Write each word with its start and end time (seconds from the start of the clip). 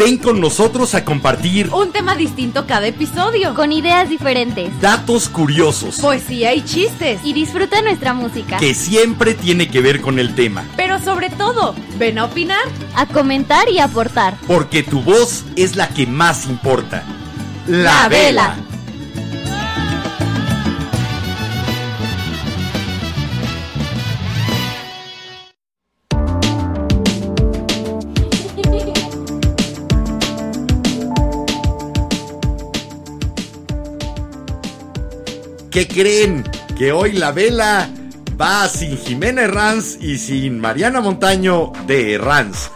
Ven 0.00 0.16
con 0.16 0.40
nosotros 0.40 0.94
a 0.94 1.04
compartir 1.04 1.68
Un 1.74 1.92
tema 1.92 2.14
distinto 2.16 2.66
cada 2.66 2.86
episodio. 2.86 3.54
Con 3.54 3.70
ideas 3.70 4.08
diferentes. 4.08 4.80
datos 4.80 5.28
curiosos 5.28 5.98
Poesía 6.00 6.54
y 6.54 6.64
chistes. 6.64 7.20
Y 7.22 7.34
disfruta 7.34 7.82
nuestra 7.82 8.14
música. 8.14 8.56
que 8.56 8.72
siempre 8.74 9.34
tiene 9.34 9.68
que 9.68 9.82
ver 9.82 10.00
con 10.00 10.18
el 10.18 10.34
tema, 10.34 10.64
Pero 10.74 10.98
sobre 11.00 11.28
todo, 11.28 11.74
ven 11.98 12.18
a 12.18 12.24
opinar. 12.24 12.62
A 12.94 13.04
comentar 13.04 13.68
y 13.68 13.78
aportar. 13.78 14.38
porque 14.46 14.82
tu 14.82 15.02
voz 15.02 15.44
es 15.56 15.76
la 15.76 15.88
que 15.88 16.06
más 16.06 16.46
importa. 16.46 17.04
La 17.66 18.08
vela. 18.08 18.56
¿Qué 35.70 35.86
creen? 35.86 36.42
Que 36.76 36.90
hoy 36.90 37.12
la 37.12 37.30
vela 37.30 37.88
va 38.40 38.68
sin 38.68 38.98
Jimena 38.98 39.42
Herranz 39.42 39.98
y 40.00 40.18
sin 40.18 40.58
Mariana 40.58 41.00
Montaño 41.00 41.72
de 41.86 42.14
Herranz. 42.14 42.70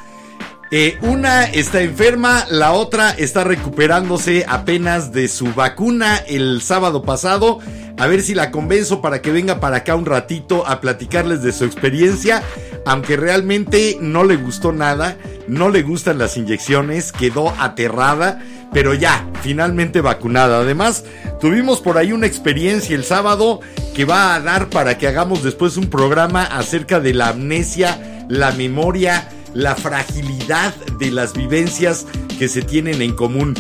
Eh, 0.71 0.97
una 1.03 1.45
está 1.45 1.83
enferma, 1.83 2.47
la 2.51 2.71
otra 2.71 3.11
está 3.11 3.43
recuperándose 3.43 4.47
apenas 4.49 5.11
de 5.11 5.27
su 5.27 5.53
vacuna 5.55 6.19
el 6.19 6.63
sábado 6.63 7.03
pasado. 7.03 7.59
A 7.99 8.07
ver 8.07 8.23
si 8.23 8.33
la 8.33 8.53
convenzo 8.53 9.01
para 9.01 9.21
que 9.21 9.33
venga 9.33 9.59
para 9.59 9.79
acá 9.79 9.97
un 9.97 10.07
ratito 10.07 10.65
a 10.65 10.81
platicarles 10.81 11.43
de 11.43 11.53
su 11.53 11.65
experiencia. 11.65 12.45
Aunque 12.87 13.17
realmente 13.17 13.99
no 14.01 14.23
le 14.23 14.37
gustó 14.37 14.73
nada, 14.73 15.17
no 15.49 15.69
le 15.69 15.83
gustan 15.83 16.19
las 16.19 16.37
inyecciones, 16.37 17.11
quedó 17.11 17.51
aterrada, 17.59 18.41
pero 18.75 18.93
ya, 18.93 19.27
finalmente 19.43 20.01
vacunada. 20.01 20.59
Además, 20.59 21.05
tuvimos 21.41 21.81
por 21.81 21.97
ahí 21.97 22.13
una 22.13 22.27
experiencia 22.27 22.97
el 22.97 23.05
sábado 23.05 23.61
que 23.95 24.05
va 24.05 24.35
a 24.35 24.41
dar 24.41 24.69
para 24.69 24.99
que 24.99 25.07
hagamos 25.07 25.45
después 25.45 25.77
un 25.77 25.87
programa 25.87 26.43
acerca 26.43 26.99
de 26.99 27.15
la 27.15 27.29
amnesia, 27.29 28.27
la 28.29 28.51
memoria, 28.51 29.31
la 29.55 29.77
fragilidad 29.77 30.75
de 30.99 31.13
las 31.13 31.35
vivencias 31.35 32.05
que 32.37 32.49
se 32.49 32.63
tienen 32.63 33.01
en 33.01 33.15
común. 33.15 33.55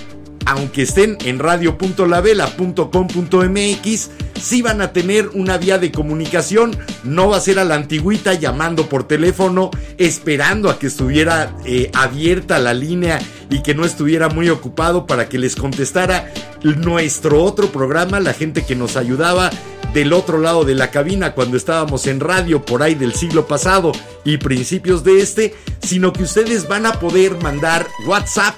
aunque 0.46 0.82
estén 0.82 1.16
en 1.24 1.38
radio.lavela.com.mx, 1.38 4.10
sí 4.40 4.62
van 4.62 4.80
a 4.80 4.92
tener 4.92 5.28
una 5.34 5.58
vía 5.58 5.78
de 5.78 5.92
comunicación. 5.92 6.76
No 7.04 7.28
va 7.28 7.36
a 7.38 7.40
ser 7.40 7.58
a 7.58 7.64
la 7.64 7.74
antigüita 7.76 8.34
llamando 8.34 8.88
por 8.88 9.04
teléfono, 9.04 9.70
esperando 9.98 10.70
a 10.70 10.78
que 10.78 10.86
estuviera 10.88 11.54
eh, 11.64 11.90
abierta 11.94 12.58
la 12.58 12.74
línea 12.74 13.18
y 13.50 13.62
que 13.62 13.74
no 13.74 13.84
estuviera 13.84 14.28
muy 14.28 14.48
ocupado 14.48 15.06
para 15.06 15.28
que 15.28 15.38
les 15.38 15.56
contestara 15.56 16.32
nuestro 16.62 17.42
otro 17.42 17.68
programa, 17.68 18.20
la 18.20 18.32
gente 18.32 18.64
que 18.64 18.76
nos 18.76 18.96
ayudaba 18.96 19.50
del 19.92 20.12
otro 20.12 20.38
lado 20.38 20.64
de 20.64 20.74
la 20.74 20.90
cabina 20.90 21.34
cuando 21.34 21.56
estábamos 21.56 22.06
en 22.06 22.20
radio 22.20 22.64
por 22.64 22.82
ahí 22.82 22.94
del 22.94 23.14
siglo 23.14 23.46
pasado 23.46 23.92
y 24.24 24.38
principios 24.38 25.04
de 25.04 25.20
este, 25.20 25.54
sino 25.82 26.12
que 26.12 26.22
ustedes 26.22 26.66
van 26.66 26.86
a 26.86 26.94
poder 26.94 27.36
mandar 27.42 27.86
WhatsApp, 28.06 28.54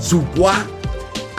su 0.00 0.24
WhatsApp 0.36 0.81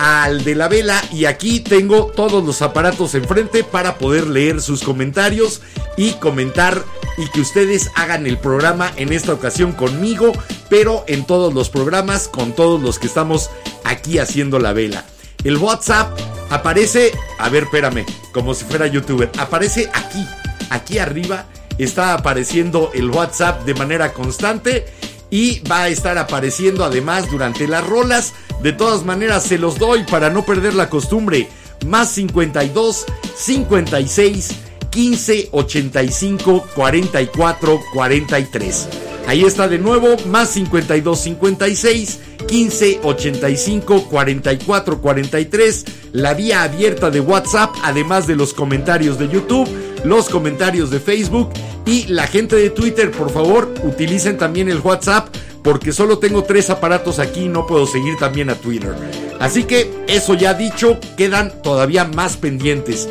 al 0.03 0.44
de 0.44 0.53
la 0.53 0.68
vela 0.68 1.02
y 1.14 1.24
aquí 1.24 1.62
tengo 1.62 2.08
todos 2.08 2.44
los 2.44 2.62
aparatos 2.62 3.16
enfrente 3.16 3.64
para 3.64 3.97
poder 3.97 4.28
leer 4.28 4.59
sus 4.59 4.84
comentarios 4.84 5.62
y 5.96 6.12
comentar 6.16 6.84
y 7.18 7.30
que 7.30 7.40
ustedes 7.40 7.90
hagan 7.96 8.28
el 8.28 8.38
programa 8.38 8.91
en 8.97 9.14
esta 9.14 9.31
ocasión 9.31 9.72
conmigo, 9.72 10.34
pero 10.69 11.06
en 11.08 11.25
todos 11.25 11.53
los 11.53 11.69
programas 11.69 12.28
con 12.28 12.52
todos 12.52 12.81
los 12.81 13.00
que 13.00 13.08
estamos 13.08 13.50
aquí 13.86 14.18
haciendo 14.18 14.59
la 14.59 14.74
vela. 14.74 15.06
El 15.46 15.56
WhatsApp 15.56 16.20
aparece, 16.50 17.14
a 17.40 17.47
ver, 17.47 17.64
espérame, 17.64 18.06
como 18.34 18.53
si 18.56 18.66
fuera 18.66 18.88
youtuber, 18.88 19.31
aparece 19.38 19.90
aquí, 19.94 20.28
aquí 20.70 20.97
arriba 20.97 21.46
está 21.78 22.14
apareciendo 22.14 22.91
el 22.94 23.09
WhatsApp 23.09 23.64
de 23.64 23.74
manera 23.74 24.12
constante 24.12 24.85
y 25.34 25.62
va 25.62 25.82
a 25.82 25.88
estar 25.88 26.20
apareciendo 26.20 26.86
además 26.86 27.28
durante 27.28 27.68
las 27.68 27.84
rolas. 27.84 28.36
De 28.62 28.72
todas 28.72 29.04
maneras, 29.04 29.42
se 29.42 29.58
los 29.58 29.80
doy 29.80 30.04
para 30.04 30.30
no 30.30 30.46
perder 30.46 30.76
la 30.76 30.92
costumbre. 30.92 31.50
Más 31.88 32.12
52 32.12 33.04
56 33.36 34.50
15 34.92 35.50
85 35.52 36.68
44 36.76 37.80
43. 37.96 38.88
Ahí 39.26 39.44
está 39.44 39.68
de 39.68 39.80
nuevo, 39.80 40.18
más 40.28 40.50
52 40.50 41.20
56 41.20 42.20
15 42.48 43.00
85 43.02 44.04
44 44.04 45.02
43. 45.02 45.86
La 46.12 46.36
vía 46.36 46.62
abierta 46.62 47.10
de 47.10 47.22
WhatsApp, 47.22 47.72
además 47.82 48.28
de 48.28 48.36
los 48.36 48.54
comentarios 48.54 49.18
de 49.18 49.30
YouTube, 49.30 49.68
los 50.03 50.30
comentarios 50.30 50.90
de 50.90 51.00
Facebook 51.00 51.50
y 51.86 52.06
la 52.08 52.28
gente 52.28 52.56
de 52.56 52.69
Twitter, 52.69 53.12
por 53.12 53.30
favor, 53.30 53.74
utilicen 53.84 54.38
también 54.38 54.70
el 54.70 54.79
WhatsApp 54.79 55.28
porque 55.64 55.94
solo 55.94 56.20
tengo 56.20 56.44
tres 56.44 56.70
aparatos 56.70 57.20
aquí 57.20 57.41
y 57.41 57.47
no 57.47 57.66
puedo 57.66 57.88
seguir 57.88 58.17
también 58.17 58.50
a 58.50 58.55
Twitter. 58.55 58.94
Así 59.40 59.64
que 59.64 59.90
eso 60.08 60.34
ya 60.34 60.53
dicho, 60.53 61.00
quedan 61.17 61.52
todavía 61.61 62.03
más 62.03 62.38
pendientes. 62.38 63.08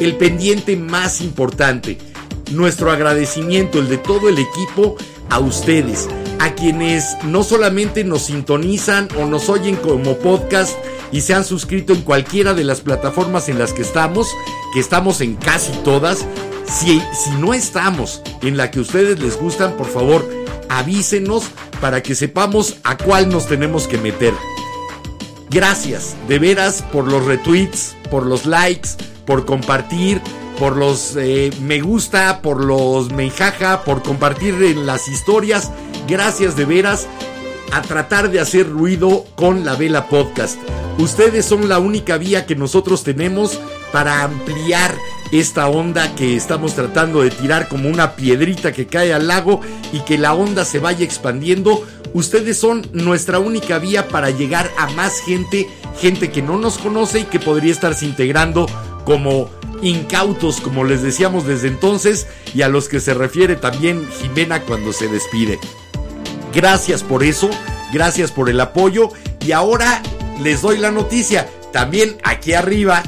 El 0.00 0.16
pendiente 0.16 0.76
más 0.76 1.20
importante, 1.20 1.98
nuestro 2.50 2.90
agradecimiento, 2.90 3.78
el 3.78 3.88
de 3.88 3.98
todo 3.98 4.28
el 4.28 4.38
equipo, 4.38 4.96
a 5.30 5.38
ustedes, 5.38 6.08
a 6.42 6.56
quienes 6.56 7.16
no 7.22 7.44
solamente 7.44 8.02
nos 8.02 8.22
sintonizan 8.22 9.06
o 9.16 9.26
nos 9.26 9.48
oyen 9.48 9.76
como 9.76 10.18
podcast 10.18 10.76
y 11.12 11.20
se 11.20 11.34
han 11.34 11.44
suscrito 11.44 11.92
en 11.92 12.02
cualquiera 12.02 12.52
de 12.52 12.64
las 12.64 12.80
plataformas 12.80 13.48
en 13.48 13.60
las 13.60 13.72
que 13.72 13.82
estamos, 13.82 14.26
que 14.74 14.80
estamos 14.80 15.20
en 15.20 15.36
casi 15.36 15.70
todas. 15.84 16.26
Si, 16.66 17.00
si 17.00 17.30
no 17.38 17.54
estamos 17.54 18.22
en 18.40 18.56
la 18.56 18.72
que 18.72 18.80
ustedes 18.80 19.20
les 19.20 19.38
gustan, 19.38 19.76
por 19.76 19.86
favor, 19.86 20.28
avísenos 20.68 21.44
para 21.80 22.02
que 22.02 22.16
sepamos 22.16 22.74
a 22.82 22.96
cuál 22.96 23.28
nos 23.28 23.46
tenemos 23.46 23.86
que 23.86 23.98
meter. 23.98 24.34
Gracias, 25.48 26.16
de 26.26 26.40
veras, 26.40 26.82
por 26.92 27.06
los 27.06 27.24
retweets, 27.24 27.94
por 28.10 28.26
los 28.26 28.46
likes, 28.46 28.88
por 29.26 29.44
compartir, 29.44 30.20
por 30.58 30.76
los 30.76 31.14
eh, 31.16 31.50
me 31.60 31.80
gusta, 31.80 32.42
por 32.42 32.64
los 32.64 33.12
me 33.12 33.30
jaja, 33.30 33.84
por 33.84 34.02
compartir 34.02 34.54
en 34.62 34.86
las 34.86 35.06
historias. 35.06 35.70
Gracias 36.06 36.56
de 36.56 36.64
veras. 36.64 37.06
a 37.72 37.80
tratar 37.80 38.30
de 38.30 38.38
hacer 38.38 38.68
ruido 38.68 39.24
con 39.34 39.64
la 39.64 39.74
Vela 39.76 40.06
Podcast. 40.08 40.58
Ustedes 40.98 41.46
son 41.46 41.70
la 41.70 41.78
única 41.78 42.18
vía 42.18 42.44
que 42.44 42.54
nosotros 42.54 43.02
tenemos 43.02 43.58
para 43.92 44.24
ampliar 44.24 44.94
esta 45.32 45.68
onda 45.68 46.14
que 46.14 46.36
estamos 46.36 46.74
tratando 46.74 47.22
de 47.22 47.30
tirar 47.30 47.68
como 47.68 47.88
una 47.88 48.14
piedrita 48.14 48.72
que 48.72 48.86
cae 48.86 49.14
al 49.14 49.26
lago 49.26 49.62
y 49.90 50.00
que 50.00 50.18
la 50.18 50.34
onda 50.34 50.66
se 50.66 50.80
vaya 50.80 51.02
expandiendo. 51.02 51.82
Ustedes 52.12 52.58
son 52.58 52.86
nuestra 52.92 53.38
única 53.38 53.78
vía 53.78 54.08
para 54.08 54.28
llegar 54.28 54.70
a 54.76 54.90
más 54.90 55.20
gente, 55.20 55.66
gente 55.98 56.30
que 56.30 56.42
no 56.42 56.58
nos 56.58 56.76
conoce 56.76 57.20
y 57.20 57.24
que 57.24 57.40
podría 57.40 57.72
estarse 57.72 58.04
integrando 58.04 58.66
como 59.06 59.48
incautos, 59.80 60.60
como 60.60 60.84
les 60.84 61.02
decíamos 61.02 61.46
desde 61.46 61.68
entonces, 61.68 62.26
y 62.54 62.60
a 62.60 62.68
los 62.68 62.90
que 62.90 63.00
se 63.00 63.14
refiere 63.14 63.56
también 63.56 64.06
Jimena 64.20 64.60
cuando 64.60 64.92
se 64.92 65.08
despide. 65.08 65.58
Gracias 66.54 67.02
por 67.02 67.24
eso, 67.24 67.50
gracias 67.92 68.30
por 68.30 68.50
el 68.50 68.60
apoyo 68.60 69.08
y 69.44 69.52
ahora 69.52 70.02
les 70.42 70.62
doy 70.62 70.78
la 70.78 70.90
noticia. 70.90 71.48
También 71.72 72.16
aquí 72.22 72.52
arriba, 72.52 73.02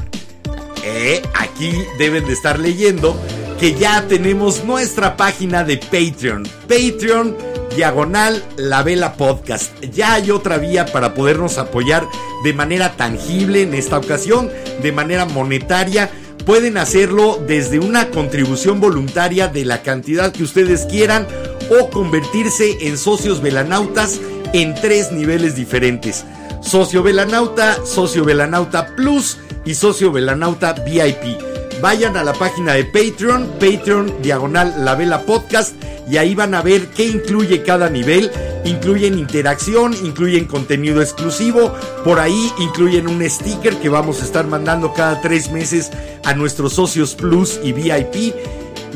eh, 0.83 1.21
aquí 1.35 1.73
deben 1.97 2.25
de 2.25 2.33
estar 2.33 2.59
leyendo 2.59 3.19
que 3.59 3.75
ya 3.75 4.07
tenemos 4.07 4.63
nuestra 4.63 5.15
página 5.15 5.63
de 5.63 5.77
Patreon. 5.77 6.47
Patreon 6.67 7.37
diagonal 7.75 8.43
la 8.57 8.83
vela 8.83 9.13
podcast. 9.13 9.71
Ya 9.93 10.13
hay 10.13 10.31
otra 10.31 10.57
vía 10.57 10.85
para 10.87 11.13
podernos 11.13 11.57
apoyar 11.57 12.07
de 12.43 12.53
manera 12.53 12.95
tangible 12.95 13.61
en 13.61 13.73
esta 13.73 13.97
ocasión, 13.97 14.49
de 14.81 14.91
manera 14.91 15.25
monetaria. 15.25 16.09
Pueden 16.45 16.77
hacerlo 16.77 17.41
desde 17.47 17.79
una 17.79 18.09
contribución 18.09 18.79
voluntaria 18.79 19.47
de 19.47 19.65
la 19.65 19.81
cantidad 19.81 20.31
que 20.31 20.43
ustedes 20.43 20.85
quieran 20.85 21.27
o 21.69 21.89
convertirse 21.89 22.87
en 22.87 22.97
socios 22.97 23.41
velanautas 23.41 24.19
en 24.53 24.75
tres 24.75 25.11
niveles 25.11 25.55
diferentes. 25.55 26.25
Socio 26.61 27.03
Velanauta, 27.03 27.85
Socio 27.85 28.25
Velanauta 28.25 28.95
Plus 28.95 29.37
y 29.65 29.75
Socio 29.75 30.11
Velanauta 30.11 30.73
VIP. 30.73 31.39
Vayan 31.81 32.17
a 32.17 32.23
la 32.23 32.33
página 32.33 32.73
de 32.73 32.85
Patreon, 32.85 33.47
Patreon 33.59 34.21
diagonal 34.21 34.73
la 34.83 34.95
vela 34.95 35.21
podcast 35.23 35.75
y 36.09 36.17
ahí 36.17 36.33
van 36.33 36.55
a 36.55 36.61
ver 36.61 36.87
qué 36.87 37.05
incluye 37.05 37.61
cada 37.61 37.89
nivel. 37.89 38.31
Incluyen 38.63 39.19
interacción, 39.19 39.93
incluyen 40.03 40.45
contenido 40.45 41.01
exclusivo, 41.01 41.71
por 42.03 42.19
ahí 42.19 42.51
incluyen 42.57 43.07
un 43.07 43.29
sticker 43.29 43.75
que 43.77 43.89
vamos 43.89 44.21
a 44.21 44.25
estar 44.25 44.47
mandando 44.47 44.93
cada 44.93 45.21
tres 45.21 45.51
meses 45.51 45.91
a 46.23 46.33
nuestros 46.33 46.73
socios 46.73 47.13
Plus 47.13 47.59
y 47.61 47.73
VIP. 47.73 48.33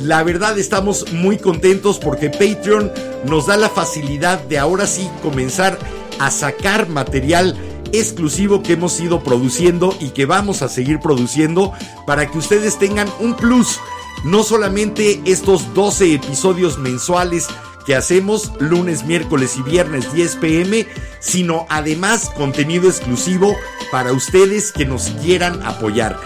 La 0.04 0.24
verdad 0.24 0.57
estamos 0.57 1.12
muy 1.12 1.38
contentos 1.38 2.00
porque 2.00 2.30
Patreon 2.30 2.92
nos 3.25 3.48
da 3.48 3.57
la 3.57 3.69
facilidad 3.69 4.40
de 4.44 4.57
ahora 4.57 4.88
sí 4.88 5.10
comenzar 5.22 5.78
a 6.19 6.31
sacar 6.31 6.88
material 6.88 7.57
exclusivo 7.92 8.63
que 8.63 8.74
hemos 8.74 8.98
ido 9.01 9.22
produciendo 9.24 9.94
y 10.00 10.12
que 10.12 10.25
vamos 10.25 10.62
a 10.62 10.69
seguir 10.69 11.00
produciendo 11.00 11.74
para 12.07 12.31
que 12.31 12.38
ustedes 12.38 12.80
tengan 12.80 13.10
un 13.19 13.36
plus. 13.36 13.80
No 14.24 14.44
solamente 14.44 15.22
estos 15.25 15.74
12 15.74 16.13
episodios 16.13 16.78
mensuales 16.78 17.48
que 17.86 17.96
hacemos 17.96 18.54
lunes, 18.60 19.06
miércoles 19.06 19.57
y 19.57 19.63
viernes 19.63 20.13
10 20.13 20.36
pm, 20.38 20.88
sino 21.19 21.66
además 21.69 22.30
contenido 22.38 22.88
exclusivo 22.88 23.54
para 23.92 24.13
ustedes 24.13 24.72
que 24.72 24.86
nos 24.86 25.10
quieran 25.22 25.62
apoyar. 25.63 26.18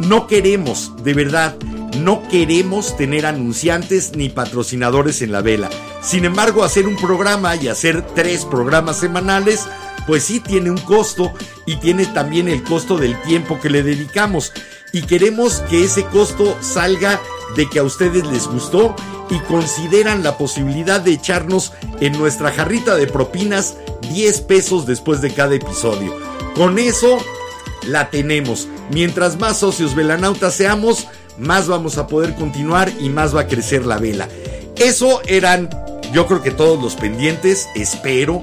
No 0.00 0.26
queremos, 0.26 0.92
de 1.04 1.14
verdad, 1.14 1.56
no 1.98 2.26
queremos 2.28 2.96
tener 2.96 3.26
anunciantes 3.26 4.16
ni 4.16 4.28
patrocinadores 4.28 5.22
en 5.22 5.32
la 5.32 5.42
vela. 5.42 5.70
Sin 6.02 6.24
embargo, 6.24 6.64
hacer 6.64 6.86
un 6.86 6.96
programa 6.96 7.56
y 7.56 7.68
hacer 7.68 8.06
tres 8.14 8.44
programas 8.44 8.98
semanales, 8.98 9.66
pues 10.06 10.24
sí 10.24 10.40
tiene 10.40 10.70
un 10.70 10.78
costo 10.78 11.32
y 11.66 11.76
tiene 11.76 12.06
también 12.06 12.48
el 12.48 12.62
costo 12.62 12.98
del 12.98 13.20
tiempo 13.22 13.60
que 13.60 13.70
le 13.70 13.82
dedicamos. 13.82 14.52
Y 14.92 15.02
queremos 15.02 15.60
que 15.68 15.84
ese 15.84 16.04
costo 16.04 16.56
salga 16.60 17.20
de 17.56 17.68
que 17.68 17.78
a 17.78 17.82
ustedes 17.82 18.26
les 18.26 18.46
gustó 18.46 18.94
y 19.30 19.38
consideran 19.40 20.22
la 20.22 20.38
posibilidad 20.38 21.00
de 21.00 21.12
echarnos 21.12 21.72
en 22.00 22.12
nuestra 22.18 22.52
jarrita 22.52 22.96
de 22.96 23.06
propinas 23.06 23.76
10 24.12 24.40
pesos 24.42 24.86
después 24.86 25.20
de 25.20 25.32
cada 25.32 25.54
episodio. 25.54 26.14
Con 26.54 26.78
eso 26.78 27.18
la 27.86 28.10
tenemos. 28.10 28.68
Mientras 28.90 29.38
más 29.38 29.58
socios 29.58 29.94
velanautas 29.94 30.54
seamos, 30.54 31.08
más 31.38 31.68
vamos 31.68 31.98
a 31.98 32.06
poder 32.06 32.34
continuar 32.34 32.92
y 33.00 33.08
más 33.08 33.34
va 33.34 33.42
a 33.42 33.46
crecer 33.46 33.86
la 33.86 33.98
vela. 33.98 34.28
Eso 34.76 35.22
eran, 35.26 35.70
yo 36.12 36.26
creo 36.26 36.42
que 36.42 36.50
todos 36.50 36.82
los 36.82 36.94
pendientes, 36.96 37.68
espero. 37.74 38.42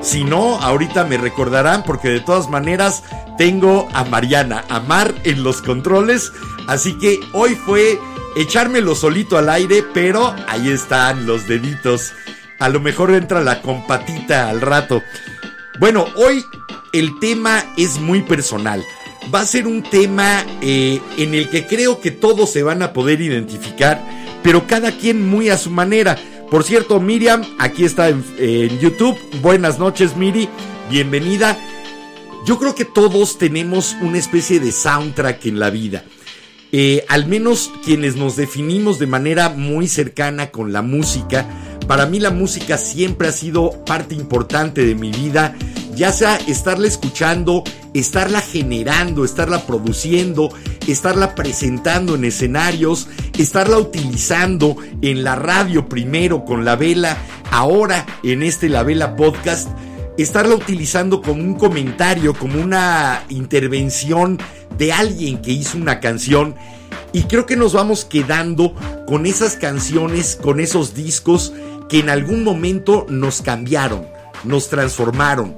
Si 0.00 0.24
no, 0.24 0.58
ahorita 0.60 1.04
me 1.04 1.16
recordarán 1.16 1.82
porque 1.84 2.08
de 2.08 2.20
todas 2.20 2.50
maneras 2.50 3.02
tengo 3.38 3.88
a 3.92 4.04
Mariana, 4.04 4.64
a 4.68 4.80
Mar 4.80 5.14
en 5.24 5.42
los 5.42 5.62
controles. 5.62 6.32
Así 6.66 6.98
que 6.98 7.20
hoy 7.32 7.54
fue 7.54 7.98
echármelo 8.36 8.94
solito 8.94 9.38
al 9.38 9.48
aire, 9.48 9.82
pero 9.94 10.34
ahí 10.48 10.70
están 10.70 11.26
los 11.26 11.46
deditos. 11.46 12.12
A 12.58 12.68
lo 12.68 12.80
mejor 12.80 13.12
entra 13.12 13.40
la 13.42 13.62
compatita 13.62 14.48
al 14.48 14.60
rato. 14.60 15.02
Bueno, 15.80 16.06
hoy 16.16 16.44
el 16.92 17.18
tema 17.18 17.64
es 17.76 17.98
muy 17.98 18.22
personal. 18.22 18.84
Va 19.32 19.40
a 19.40 19.46
ser 19.46 19.66
un 19.66 19.82
tema 19.82 20.44
eh, 20.60 21.00
en 21.16 21.34
el 21.34 21.48
que 21.48 21.66
creo 21.66 22.00
que 22.00 22.10
todos 22.10 22.50
se 22.50 22.62
van 22.62 22.82
a 22.82 22.92
poder 22.92 23.20
identificar, 23.20 24.02
pero 24.42 24.66
cada 24.66 24.92
quien 24.92 25.28
muy 25.28 25.48
a 25.48 25.58
su 25.58 25.70
manera. 25.70 26.16
Por 26.50 26.62
cierto, 26.62 27.00
Miriam, 27.00 27.42
aquí 27.58 27.84
está 27.84 28.08
en, 28.08 28.22
YouTube. 28.78 29.18
Buenas 29.42 29.78
noches, 29.78 30.16
Miri. 30.16 30.48
Bienvenida. 30.90 31.58
Yo 32.46 32.58
creo 32.58 32.74
que 32.74 32.84
todos 32.84 33.38
tenemos 33.38 33.96
una 34.02 34.18
especie 34.18 34.60
de 34.60 34.70
soundtrack 34.70 35.46
en 35.46 35.58
la 35.58 35.70
vida. 35.70 36.04
Eh, 36.70 37.04
al 37.08 37.26
menos 37.26 37.70
quienes 37.84 38.16
nos 38.16 38.36
definimos 38.36 38.98
de 38.98 39.06
manera 39.06 39.48
muy 39.48 39.88
cercana 39.88 40.50
con 40.50 40.72
la 40.72 40.82
música, 40.82 41.46
para 41.86 42.06
mí 42.06 42.18
la 42.18 42.30
música 42.30 42.78
siempre 42.78 43.28
ha 43.28 43.32
sido 43.32 43.84
parte 43.84 44.14
importante 44.14 44.84
de 44.84 44.94
mi 44.94 45.10
vida, 45.10 45.56
ya 45.94 46.12
sea 46.12 46.36
estarla 46.46 46.86
escuchando, 46.86 47.64
estarla 47.94 48.40
generando, 48.40 49.24
estarla 49.24 49.66
produciendo, 49.66 50.50
estarla 50.86 51.34
presentando 51.34 52.14
en 52.14 52.24
escenarios, 52.24 53.08
estarla 53.38 53.78
utilizando 53.78 54.76
en 55.02 55.24
la 55.24 55.36
radio 55.36 55.88
primero 55.88 56.44
con 56.44 56.64
la 56.64 56.76
vela, 56.76 57.16
ahora 57.50 58.06
en 58.22 58.42
este 58.42 58.68
La 58.68 58.82
Vela 58.82 59.16
Podcast, 59.16 59.68
estarla 60.18 60.54
utilizando 60.54 61.22
como 61.22 61.42
un 61.42 61.54
comentario, 61.54 62.34
como 62.34 62.60
una 62.60 63.24
intervención 63.28 64.38
de 64.76 64.92
alguien 64.92 65.40
que 65.40 65.52
hizo 65.52 65.78
una 65.78 66.00
canción. 66.00 66.54
Y 67.12 67.22
creo 67.24 67.46
que 67.46 67.56
nos 67.56 67.72
vamos 67.72 68.04
quedando 68.04 68.74
con 69.06 69.26
esas 69.26 69.56
canciones, 69.56 70.36
con 70.40 70.60
esos 70.60 70.94
discos 70.94 71.52
que 71.88 72.00
en 72.00 72.10
algún 72.10 72.42
momento 72.42 73.06
nos 73.08 73.42
cambiaron, 73.42 74.06
nos 74.42 74.68
transformaron, 74.68 75.56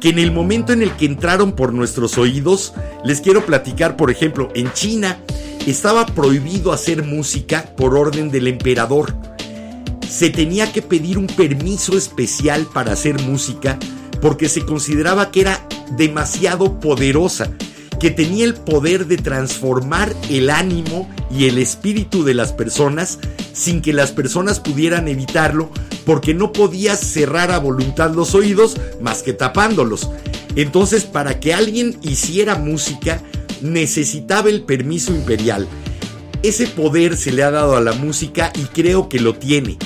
que 0.00 0.10
en 0.10 0.18
el 0.18 0.32
momento 0.32 0.72
en 0.72 0.82
el 0.82 0.92
que 0.92 1.06
entraron 1.06 1.52
por 1.52 1.72
nuestros 1.72 2.18
oídos, 2.18 2.74
les 3.04 3.20
quiero 3.20 3.44
platicar, 3.44 3.96
por 3.96 4.10
ejemplo, 4.10 4.50
en 4.54 4.72
China 4.72 5.18
estaba 5.66 6.06
prohibido 6.06 6.72
hacer 6.72 7.02
música 7.04 7.64
por 7.76 7.96
orden 7.96 8.30
del 8.30 8.46
emperador. 8.46 9.14
Se 10.08 10.30
tenía 10.30 10.72
que 10.72 10.82
pedir 10.82 11.18
un 11.18 11.26
permiso 11.26 11.96
especial 11.96 12.66
para 12.72 12.92
hacer 12.92 13.20
música 13.22 13.78
porque 14.20 14.48
se 14.48 14.64
consideraba 14.64 15.30
que 15.30 15.42
era 15.42 15.66
demasiado 15.96 16.80
poderosa 16.80 17.50
que 17.98 18.10
tenía 18.10 18.44
el 18.44 18.54
poder 18.54 19.06
de 19.06 19.16
transformar 19.16 20.14
el 20.30 20.50
ánimo 20.50 21.08
y 21.30 21.46
el 21.46 21.58
espíritu 21.58 22.24
de 22.24 22.34
las 22.34 22.52
personas 22.52 23.18
sin 23.52 23.82
que 23.82 23.92
las 23.92 24.12
personas 24.12 24.60
pudieran 24.60 25.08
evitarlo 25.08 25.70
porque 26.04 26.32
no 26.32 26.52
podías 26.52 27.00
cerrar 27.00 27.50
a 27.50 27.58
voluntad 27.58 28.14
los 28.14 28.34
oídos 28.34 28.76
más 29.00 29.22
que 29.22 29.32
tapándolos. 29.32 30.10
Entonces 30.56 31.04
para 31.04 31.40
que 31.40 31.54
alguien 31.54 31.98
hiciera 32.02 32.54
música 32.54 33.20
necesitaba 33.60 34.48
el 34.48 34.62
permiso 34.62 35.12
imperial. 35.12 35.66
Ese 36.42 36.66
poder 36.68 37.16
se 37.16 37.32
le 37.32 37.42
ha 37.42 37.50
dado 37.50 37.76
a 37.76 37.80
la 37.80 37.92
música 37.92 38.52
y 38.54 38.62
creo 38.66 39.08
que 39.08 39.20
lo 39.20 39.34
tiene. 39.34 39.76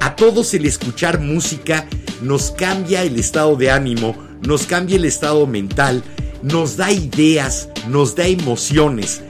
A 0.00 0.14
todos 0.14 0.52
el 0.54 0.66
escuchar 0.66 1.20
música 1.20 1.86
nos 2.20 2.50
cambia 2.50 3.02
el 3.02 3.18
estado 3.18 3.56
de 3.56 3.70
ánimo, 3.70 4.14
nos 4.42 4.66
cambia 4.66 4.96
el 4.96 5.04
estado 5.04 5.46
mental, 5.46 6.02
nos 6.42 6.76
da 6.76 6.92
ideas, 6.92 7.68
nos 7.88 8.14
da 8.14 8.26
emociones. 8.26 9.22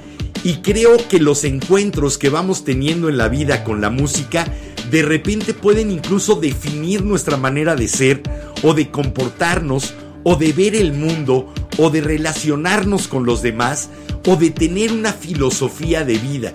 Y 0.44 0.56
creo 0.56 0.96
que 1.08 1.20
los 1.20 1.44
encuentros 1.44 2.18
que 2.18 2.28
vamos 2.28 2.64
teniendo 2.64 3.08
en 3.08 3.16
la 3.16 3.28
vida 3.28 3.64
con 3.64 3.80
la 3.80 3.90
música 3.90 4.46
de 4.90 5.02
repente 5.02 5.54
pueden 5.54 5.90
incluso 5.90 6.34
definir 6.34 7.04
nuestra 7.04 7.36
manera 7.36 7.76
de 7.76 7.88
ser 7.88 8.22
o 8.62 8.74
de 8.74 8.90
comportarnos 8.90 9.94
o 10.24 10.36
de 10.36 10.52
ver 10.52 10.74
el 10.74 10.92
mundo 10.92 11.52
o 11.78 11.90
de 11.90 12.00
relacionarnos 12.00 13.08
con 13.08 13.24
los 13.24 13.42
demás 13.42 13.88
o 14.26 14.36
de 14.36 14.50
tener 14.50 14.92
una 14.92 15.12
filosofía 15.12 16.04
de 16.04 16.18
vida. 16.18 16.52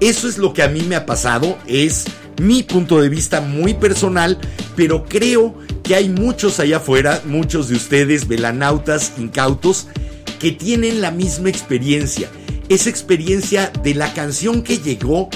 Eso 0.00 0.28
es 0.28 0.38
lo 0.38 0.52
que 0.52 0.62
a 0.62 0.68
mí 0.68 0.82
me 0.82 0.96
ha 0.96 1.06
pasado, 1.06 1.58
es 1.66 2.04
mi 2.38 2.62
punto 2.62 3.00
de 3.00 3.08
vista 3.08 3.40
muy 3.40 3.74
personal, 3.74 4.38
pero 4.76 5.04
creo 5.04 5.54
que 5.82 5.94
hay 5.94 6.08
muchos 6.08 6.60
allá 6.60 6.78
afuera, 6.78 7.22
muchos 7.24 7.68
de 7.68 7.76
ustedes, 7.76 8.28
velanautas, 8.28 9.12
incautos, 9.18 9.86
que 10.38 10.52
tienen 10.52 11.00
la 11.00 11.10
misma 11.10 11.48
experiencia. 11.48 12.28
Esa 12.68 12.90
experiencia 12.90 13.72
de 13.82 13.94
la 13.94 14.12
canción 14.12 14.62
que 14.62 14.78
llegó 14.78 15.30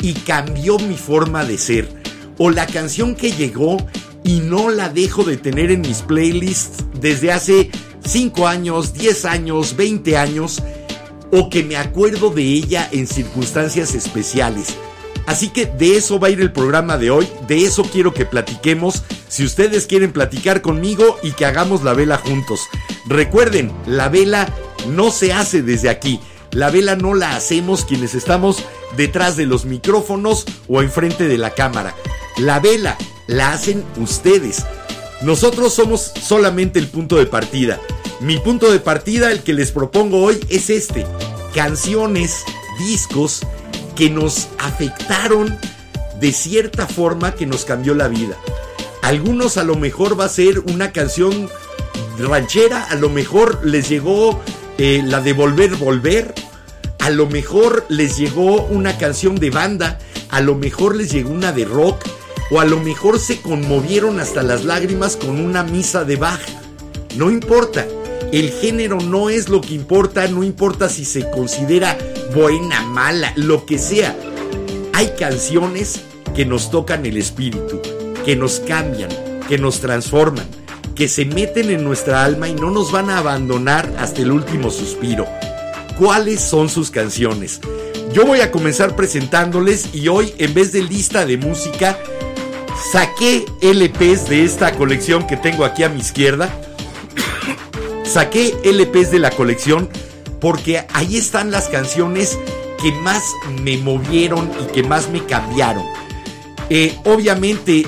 y 0.00 0.14
cambió 0.14 0.78
mi 0.78 0.96
forma 0.96 1.44
de 1.44 1.58
ser. 1.58 1.88
O 2.38 2.50
la 2.50 2.66
canción 2.66 3.14
que 3.14 3.32
llegó 3.32 3.76
y 4.24 4.40
no 4.40 4.70
la 4.70 4.88
dejo 4.88 5.24
de 5.24 5.36
tener 5.36 5.70
en 5.70 5.82
mis 5.82 6.02
playlists 6.02 6.84
desde 7.00 7.32
hace 7.32 7.70
5 8.06 8.46
años, 8.46 8.94
10 8.94 9.24
años, 9.26 9.76
20 9.76 10.16
años. 10.16 10.62
O 11.30 11.50
que 11.50 11.62
me 11.62 11.76
acuerdo 11.76 12.30
de 12.30 12.42
ella 12.42 12.88
en 12.90 13.06
circunstancias 13.06 13.94
especiales. 13.94 14.76
Así 15.28 15.50
que 15.50 15.66
de 15.66 15.98
eso 15.98 16.18
va 16.18 16.28
a 16.28 16.30
ir 16.30 16.40
el 16.40 16.52
programa 16.52 16.96
de 16.96 17.10
hoy, 17.10 17.28
de 17.46 17.62
eso 17.64 17.82
quiero 17.82 18.14
que 18.14 18.24
platiquemos, 18.24 19.02
si 19.28 19.44
ustedes 19.44 19.86
quieren 19.86 20.10
platicar 20.10 20.62
conmigo 20.62 21.18
y 21.22 21.32
que 21.32 21.44
hagamos 21.44 21.84
la 21.84 21.92
vela 21.92 22.16
juntos. 22.16 22.62
Recuerden, 23.04 23.70
la 23.86 24.08
vela 24.08 24.48
no 24.88 25.10
se 25.10 25.34
hace 25.34 25.60
desde 25.60 25.90
aquí, 25.90 26.18
la 26.50 26.70
vela 26.70 26.96
no 26.96 27.12
la 27.12 27.36
hacemos 27.36 27.84
quienes 27.84 28.14
estamos 28.14 28.64
detrás 28.96 29.36
de 29.36 29.44
los 29.44 29.66
micrófonos 29.66 30.46
o 30.66 30.80
enfrente 30.80 31.28
de 31.28 31.36
la 31.36 31.50
cámara. 31.50 31.94
La 32.38 32.58
vela 32.58 32.96
la 33.26 33.52
hacen 33.52 33.84
ustedes. 33.98 34.64
Nosotros 35.20 35.74
somos 35.74 36.10
solamente 36.22 36.78
el 36.78 36.88
punto 36.88 37.16
de 37.16 37.26
partida. 37.26 37.78
Mi 38.20 38.38
punto 38.38 38.72
de 38.72 38.80
partida, 38.80 39.30
el 39.30 39.42
que 39.42 39.52
les 39.52 39.72
propongo 39.72 40.22
hoy, 40.22 40.40
es 40.48 40.70
este. 40.70 41.04
Canciones, 41.54 42.44
discos, 42.78 43.42
que 43.98 44.10
nos 44.10 44.46
afectaron 44.60 45.58
de 46.20 46.30
cierta 46.30 46.86
forma 46.86 47.32
que 47.32 47.46
nos 47.46 47.64
cambió 47.64 47.94
la 47.94 48.06
vida. 48.06 48.36
Algunos 49.02 49.56
a 49.56 49.64
lo 49.64 49.74
mejor 49.74 50.18
va 50.18 50.26
a 50.26 50.28
ser 50.28 50.60
una 50.60 50.92
canción 50.92 51.50
ranchera, 52.16 52.84
a 52.84 52.94
lo 52.94 53.10
mejor 53.10 53.58
les 53.66 53.88
llegó 53.88 54.40
eh, 54.78 55.02
la 55.04 55.20
de 55.20 55.32
Volver, 55.32 55.74
Volver, 55.74 56.32
a 57.00 57.10
lo 57.10 57.26
mejor 57.26 57.86
les 57.88 58.16
llegó 58.16 58.62
una 58.66 58.96
canción 58.98 59.34
de 59.34 59.50
banda, 59.50 59.98
a 60.28 60.42
lo 60.42 60.54
mejor 60.54 60.94
les 60.94 61.10
llegó 61.10 61.30
una 61.30 61.50
de 61.50 61.64
rock, 61.64 62.04
o 62.52 62.60
a 62.60 62.64
lo 62.64 62.78
mejor 62.78 63.18
se 63.18 63.40
conmovieron 63.40 64.20
hasta 64.20 64.44
las 64.44 64.64
lágrimas 64.64 65.16
con 65.16 65.40
una 65.40 65.64
misa 65.64 66.04
de 66.04 66.14
Bach. 66.14 66.40
No 67.16 67.32
importa, 67.32 67.84
el 68.30 68.52
género 68.52 69.00
no 69.00 69.28
es 69.28 69.48
lo 69.48 69.60
que 69.60 69.74
importa, 69.74 70.28
no 70.28 70.44
importa 70.44 70.88
si 70.88 71.04
se 71.04 71.28
considera 71.30 71.98
buena, 72.34 72.82
mala, 72.82 73.32
lo 73.36 73.64
que 73.66 73.78
sea. 73.78 74.16
Hay 74.92 75.12
canciones 75.18 76.00
que 76.34 76.44
nos 76.44 76.70
tocan 76.70 77.06
el 77.06 77.16
espíritu, 77.16 77.80
que 78.24 78.36
nos 78.36 78.60
cambian, 78.60 79.10
que 79.48 79.58
nos 79.58 79.80
transforman, 79.80 80.46
que 80.94 81.08
se 81.08 81.24
meten 81.24 81.70
en 81.70 81.84
nuestra 81.84 82.24
alma 82.24 82.48
y 82.48 82.54
no 82.54 82.70
nos 82.70 82.92
van 82.92 83.10
a 83.10 83.18
abandonar 83.18 83.92
hasta 83.98 84.22
el 84.22 84.32
último 84.32 84.70
suspiro. 84.70 85.26
¿Cuáles 85.98 86.40
son 86.40 86.68
sus 86.68 86.90
canciones? 86.90 87.60
Yo 88.12 88.24
voy 88.24 88.40
a 88.40 88.50
comenzar 88.50 88.96
presentándoles 88.96 89.94
y 89.94 90.08
hoy 90.08 90.32
en 90.38 90.54
vez 90.54 90.72
de 90.72 90.82
lista 90.82 91.26
de 91.26 91.36
música 91.36 91.98
saqué 92.92 93.44
LPs 93.60 94.28
de 94.28 94.44
esta 94.44 94.72
colección 94.72 95.26
que 95.26 95.36
tengo 95.36 95.64
aquí 95.64 95.82
a 95.82 95.88
mi 95.88 96.00
izquierda. 96.00 96.50
saqué 98.04 98.54
LPs 98.64 99.10
de 99.10 99.18
la 99.18 99.30
colección 99.30 99.88
porque 100.40 100.84
ahí 100.92 101.16
están 101.16 101.50
las 101.50 101.68
canciones 101.68 102.38
que 102.80 102.92
más 102.92 103.22
me 103.62 103.76
movieron 103.78 104.50
y 104.60 104.72
que 104.72 104.82
más 104.82 105.10
me 105.10 105.24
cambiaron. 105.24 105.84
Eh, 106.70 106.96
obviamente, 107.04 107.86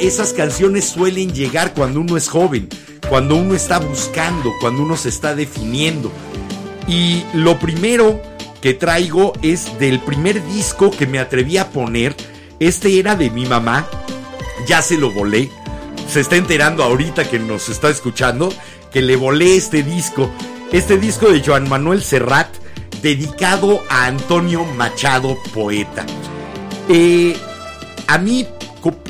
esas 0.00 0.32
canciones 0.32 0.86
suelen 0.86 1.32
llegar 1.32 1.74
cuando 1.74 2.00
uno 2.00 2.16
es 2.16 2.28
joven, 2.28 2.68
cuando 3.08 3.36
uno 3.36 3.54
está 3.54 3.78
buscando, 3.78 4.52
cuando 4.60 4.82
uno 4.82 4.96
se 4.96 5.08
está 5.08 5.34
definiendo. 5.34 6.10
Y 6.86 7.24
lo 7.34 7.58
primero 7.58 8.20
que 8.60 8.74
traigo 8.74 9.32
es 9.42 9.78
del 9.78 10.00
primer 10.00 10.44
disco 10.48 10.90
que 10.90 11.06
me 11.06 11.18
atreví 11.18 11.58
a 11.58 11.70
poner. 11.70 12.16
Este 12.60 12.98
era 12.98 13.14
de 13.14 13.30
mi 13.30 13.46
mamá, 13.46 13.86
ya 14.66 14.82
se 14.82 14.96
lo 14.96 15.10
volé. 15.12 15.50
Se 16.08 16.20
está 16.20 16.36
enterando 16.36 16.82
ahorita 16.82 17.28
que 17.28 17.38
nos 17.38 17.68
está 17.68 17.90
escuchando 17.90 18.52
que 18.92 19.02
le 19.02 19.16
volé 19.16 19.56
este 19.56 19.82
disco 19.82 20.30
este 20.72 20.98
disco 20.98 21.30
de 21.30 21.42
Joan 21.44 21.68
Manuel 21.68 22.02
Serrat 22.02 22.48
dedicado 23.02 23.82
a 23.88 24.06
Antonio 24.06 24.64
Machado, 24.64 25.38
poeta. 25.54 26.04
Eh, 26.88 27.36
a 28.06 28.18
mí, 28.18 28.46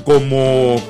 como 0.04 0.80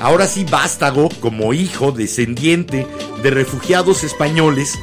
ahora 0.00 0.26
sí 0.26 0.44
vástago, 0.48 1.08
como 1.20 1.54
hijo 1.54 1.92
descendiente 1.92 2.86
de 3.22 3.30
refugiados 3.30 4.02
españoles, 4.02 4.78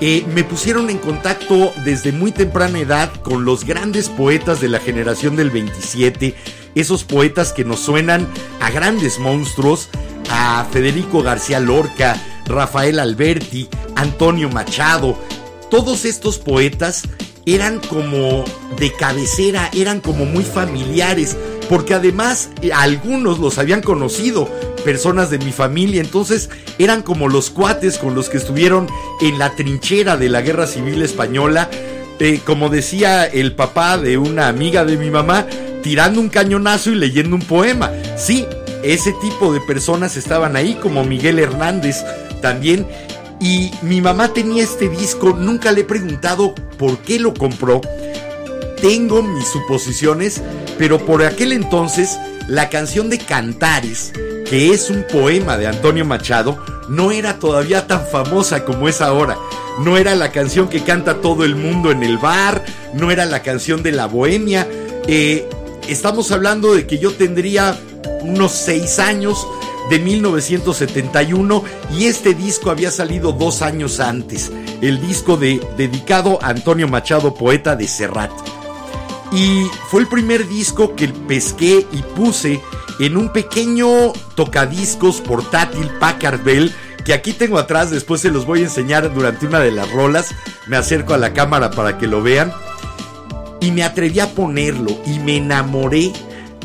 eh, 0.00 0.24
me 0.34 0.44
pusieron 0.44 0.90
en 0.90 0.98
contacto 0.98 1.72
desde 1.84 2.12
muy 2.12 2.32
temprana 2.32 2.78
edad 2.78 3.12
con 3.22 3.44
los 3.44 3.64
grandes 3.64 4.08
poetas 4.08 4.60
de 4.60 4.68
la 4.68 4.80
generación 4.80 5.36
del 5.36 5.50
27, 5.50 6.34
esos 6.74 7.04
poetas 7.04 7.52
que 7.52 7.64
nos 7.64 7.80
suenan 7.80 8.26
a 8.60 8.70
grandes 8.70 9.18
monstruos, 9.18 9.88
a 10.30 10.66
Federico 10.72 11.22
García 11.22 11.60
Lorca, 11.60 12.16
Rafael 12.46 12.98
Alberti, 12.98 13.68
Antonio 13.96 14.48
Machado, 14.48 15.18
todos 15.70 16.04
estos 16.04 16.38
poetas 16.38 17.02
eran 17.46 17.78
como 17.80 18.44
de 18.78 18.92
cabecera, 18.92 19.70
eran 19.74 20.00
como 20.00 20.24
muy 20.24 20.44
familiares, 20.44 21.36
porque 21.68 21.94
además 21.94 22.50
eh, 22.62 22.72
algunos 22.72 23.38
los 23.38 23.58
habían 23.58 23.82
conocido, 23.82 24.48
personas 24.84 25.30
de 25.30 25.38
mi 25.38 25.52
familia, 25.52 26.00
entonces 26.00 26.50
eran 26.78 27.02
como 27.02 27.28
los 27.28 27.50
cuates 27.50 27.98
con 27.98 28.14
los 28.14 28.28
que 28.28 28.36
estuvieron 28.36 28.86
en 29.20 29.38
la 29.38 29.54
trinchera 29.56 30.16
de 30.16 30.28
la 30.28 30.42
Guerra 30.42 30.66
Civil 30.66 31.02
Española, 31.02 31.70
eh, 32.20 32.40
como 32.44 32.68
decía 32.68 33.24
el 33.24 33.54
papá 33.54 33.98
de 33.98 34.18
una 34.18 34.48
amiga 34.48 34.84
de 34.84 34.96
mi 34.96 35.10
mamá, 35.10 35.46
tirando 35.82 36.20
un 36.20 36.28
cañonazo 36.28 36.90
y 36.90 36.94
leyendo 36.94 37.36
un 37.36 37.42
poema. 37.42 37.90
Sí, 38.16 38.46
ese 38.82 39.12
tipo 39.20 39.52
de 39.52 39.60
personas 39.60 40.16
estaban 40.16 40.56
ahí, 40.56 40.78
como 40.80 41.04
Miguel 41.04 41.38
Hernández 41.38 42.04
también, 42.44 42.86
y 43.40 43.70
mi 43.80 44.02
mamá 44.02 44.34
tenía 44.34 44.62
este 44.62 44.90
disco, 44.90 45.30
nunca 45.30 45.72
le 45.72 45.80
he 45.80 45.84
preguntado 45.84 46.54
por 46.78 46.98
qué 46.98 47.18
lo 47.18 47.32
compró. 47.32 47.80
Tengo 48.82 49.22
mis 49.22 49.48
suposiciones, 49.48 50.42
pero 50.76 50.98
por 50.98 51.24
aquel 51.24 51.52
entonces 51.52 52.18
la 52.46 52.68
canción 52.68 53.08
de 53.08 53.16
Cantares, 53.16 54.12
que 54.44 54.74
es 54.74 54.90
un 54.90 55.06
poema 55.10 55.56
de 55.56 55.68
Antonio 55.68 56.04
Machado, 56.04 56.62
no 56.90 57.12
era 57.12 57.38
todavía 57.38 57.86
tan 57.86 58.06
famosa 58.06 58.66
como 58.66 58.88
es 58.88 59.00
ahora. 59.00 59.38
No 59.82 59.96
era 59.96 60.14
la 60.14 60.30
canción 60.30 60.68
que 60.68 60.82
canta 60.82 61.22
todo 61.22 61.46
el 61.46 61.56
mundo 61.56 61.92
en 61.92 62.02
el 62.02 62.18
bar, 62.18 62.62
no 62.92 63.10
era 63.10 63.24
la 63.24 63.40
canción 63.40 63.82
de 63.82 63.92
la 63.92 64.04
bohemia. 64.04 64.68
Eh, 65.08 65.48
estamos 65.88 66.30
hablando 66.30 66.74
de 66.74 66.86
que 66.86 66.98
yo 66.98 67.10
tendría 67.14 67.74
unos 68.20 68.52
seis 68.52 68.98
años 68.98 69.46
de 69.90 69.98
1971 69.98 71.64
y 71.96 72.06
este 72.06 72.34
disco 72.34 72.70
había 72.70 72.90
salido 72.90 73.32
dos 73.32 73.62
años 73.62 74.00
antes, 74.00 74.50
el 74.80 75.00
disco 75.00 75.36
de, 75.36 75.60
dedicado 75.76 76.38
a 76.42 76.48
Antonio 76.48 76.88
Machado, 76.88 77.34
poeta 77.34 77.76
de 77.76 77.88
Serrat. 77.88 78.32
Y 79.32 79.64
fue 79.88 80.00
el 80.00 80.06
primer 80.06 80.48
disco 80.48 80.94
que 80.94 81.08
pesqué 81.08 81.86
y 81.92 82.02
puse 82.16 82.60
en 83.00 83.16
un 83.16 83.32
pequeño 83.32 84.12
tocadiscos 84.36 85.20
portátil 85.20 85.90
Packard 85.98 86.42
Bell 86.44 86.72
que 87.04 87.12
aquí 87.12 87.34
tengo 87.34 87.58
atrás, 87.58 87.90
después 87.90 88.22
se 88.22 88.30
los 88.30 88.46
voy 88.46 88.60
a 88.60 88.64
enseñar 88.64 89.12
durante 89.12 89.46
una 89.46 89.60
de 89.60 89.70
las 89.70 89.90
rolas, 89.90 90.34
me 90.66 90.76
acerco 90.76 91.12
a 91.12 91.18
la 91.18 91.34
cámara 91.34 91.70
para 91.70 91.98
que 91.98 92.06
lo 92.06 92.22
vean. 92.22 92.52
Y 93.60 93.70
me 93.70 93.82
atreví 93.82 94.20
a 94.20 94.34
ponerlo 94.34 94.90
y 95.06 95.18
me 95.18 95.36
enamoré 95.36 96.12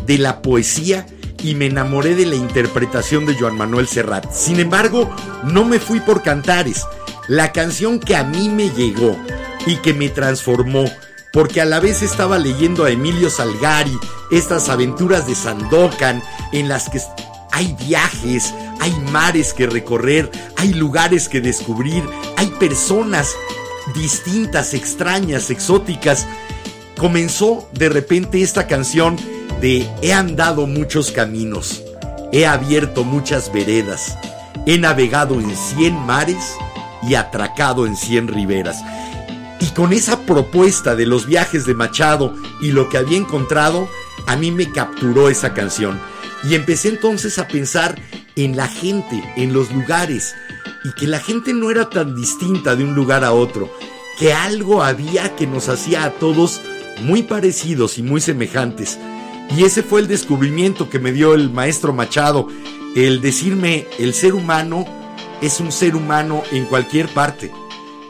de 0.06 0.18
la 0.18 0.42
poesía 0.42 1.06
y 1.42 1.56
me 1.56 1.68
enamoré 1.68 2.16
de 2.16 2.26
la 2.26 2.36
interpretación 2.36 3.26
de 3.26 3.36
Joan 3.36 3.58
Manuel 3.58 3.88
Serrat. 3.88 4.32
Sin 4.32 4.60
embargo, 4.60 5.10
no 5.44 5.66
me 5.66 5.80
fui 5.80 6.00
por 6.00 6.22
cantares. 6.22 6.86
La 7.28 7.52
canción 7.52 8.00
que 8.00 8.16
a 8.16 8.24
mí 8.24 8.50
me 8.50 8.70
llegó 8.70 9.16
y 9.66 9.78
que 9.78 9.94
me 9.94 10.10
transformó, 10.10 10.86
porque 11.32 11.62
a 11.62 11.66
la 11.66 11.80
vez 11.80 12.02
estaba 12.02 12.38
leyendo 12.38 12.86
a 12.86 12.92
Emilio 12.92 13.30
Salgari, 13.30 13.98
estas 14.32 14.70
aventuras 14.70 15.28
de 15.28 15.36
Sandokan, 15.36 16.24
en 16.52 16.68
las 16.68 16.90
que 16.90 17.00
hay 17.52 17.76
viajes, 17.88 18.54
hay 18.80 18.92
mares 19.12 19.54
que 19.54 19.68
recorrer, 19.68 20.32
hay 20.58 20.74
lugares 20.74 21.30
que 21.30 21.42
descubrir, 21.42 22.04
hay 22.38 22.48
personas 22.60 23.36
distintas, 23.94 24.74
extrañas, 24.74 25.50
exóticas. 25.50 26.28
Comenzó 26.98 27.68
de 27.74 27.90
repente 27.90 28.42
esta 28.42 28.68
canción 28.68 29.18
de 29.62 29.90
he 30.02 30.14
andado 30.14 30.68
muchos 30.68 31.12
caminos, 31.12 31.84
he 32.32 32.46
abierto 32.46 33.04
muchas 33.04 33.52
veredas, 33.52 34.18
he 34.66 34.78
navegado 34.78 35.40
en 35.40 35.56
cien 35.56 35.96
mares 36.06 36.56
y 37.08 37.16
atracado 37.16 37.86
en 37.86 37.96
cien 37.96 38.28
riberas. 38.28 38.78
Y 39.60 39.68
con 39.72 39.92
esa 39.92 40.22
propuesta 40.22 40.96
de 40.96 41.06
los 41.06 41.26
viajes 41.26 41.66
de 41.66 41.74
Machado 41.74 42.34
y 42.62 42.72
lo 42.72 42.90
que 42.90 42.98
había 42.98 43.18
encontrado, 43.18 43.90
a 44.28 44.36
mí 44.36 44.52
me 44.52 44.72
capturó 44.72 45.30
esa 45.30 45.54
canción. 45.54 46.00
Y 46.50 46.56
empecé 46.56 46.90
entonces 46.90 47.38
a 47.40 47.48
pensar 47.48 48.00
en 48.38 48.56
la 48.56 48.68
gente, 48.70 49.22
en 49.36 49.52
los 49.52 49.72
lugares, 49.72 50.34
y 50.86 50.94
que 50.94 51.08
la 51.08 51.20
gente 51.20 51.54
no 51.54 51.70
era 51.70 51.90
tan 51.90 52.16
distinta 52.16 52.76
de 52.78 52.86
un 52.86 52.96
lugar 52.96 53.26
a 53.26 53.34
otro, 53.34 53.70
que 54.18 54.34
algo 54.34 54.82
había 54.82 55.36
que 55.36 55.46
nos 55.46 55.68
hacía 55.68 56.06
a 56.06 56.12
todos 56.12 56.62
muy 57.02 57.24
parecidos 57.24 57.98
y 57.98 58.04
muy 58.04 58.22
semejantes. 58.22 58.98
Y 59.56 59.64
ese 59.64 59.84
fue 59.84 60.02
el 60.02 60.08
descubrimiento 60.08 60.90
que 60.90 61.00
me 61.00 61.12
dio 61.12 61.34
el 61.34 61.50
maestro 61.50 61.94
Machado, 61.94 62.48
el 62.96 63.22
decirme, 63.22 63.88
el 63.98 64.14
ser 64.14 64.34
humano 64.34 64.86
es 65.42 65.60
un 65.60 65.72
ser 65.72 65.96
humano 65.96 66.44
en 66.52 66.66
cualquier 66.66 67.08
parte. 67.08 67.52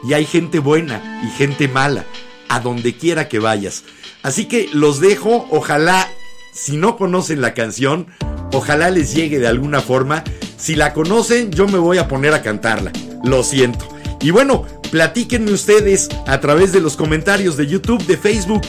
Y 0.02 0.14
hay 0.14 0.24
gente 0.24 0.58
buena 0.58 1.20
y 1.24 1.30
gente 1.30 1.68
mala, 1.68 2.04
a 2.48 2.60
donde 2.60 2.96
quiera 2.96 3.28
que 3.28 3.38
vayas. 3.38 3.84
Así 4.22 4.46
que 4.46 4.68
los 4.72 5.00
dejo, 5.00 5.46
ojalá, 5.50 6.08
si 6.52 6.76
no 6.76 6.96
conocen 6.96 7.40
la 7.40 7.54
canción, 7.54 8.06
ojalá 8.52 8.90
les 8.90 9.14
llegue 9.14 9.38
de 9.38 9.48
alguna 9.48 9.80
forma. 9.80 10.24
Si 10.56 10.74
la 10.74 10.92
conocen, 10.92 11.50
yo 11.52 11.66
me 11.68 11.78
voy 11.78 11.98
a 11.98 12.08
poner 12.08 12.34
a 12.34 12.42
cantarla. 12.42 12.92
Lo 13.24 13.42
siento. 13.42 13.86
Y 14.20 14.30
bueno, 14.30 14.66
platíquenme 14.90 15.52
ustedes 15.52 16.08
a 16.26 16.40
través 16.40 16.72
de 16.72 16.80
los 16.80 16.96
comentarios 16.96 17.56
de 17.56 17.66
YouTube, 17.66 18.04
de 18.06 18.18
Facebook, 18.18 18.62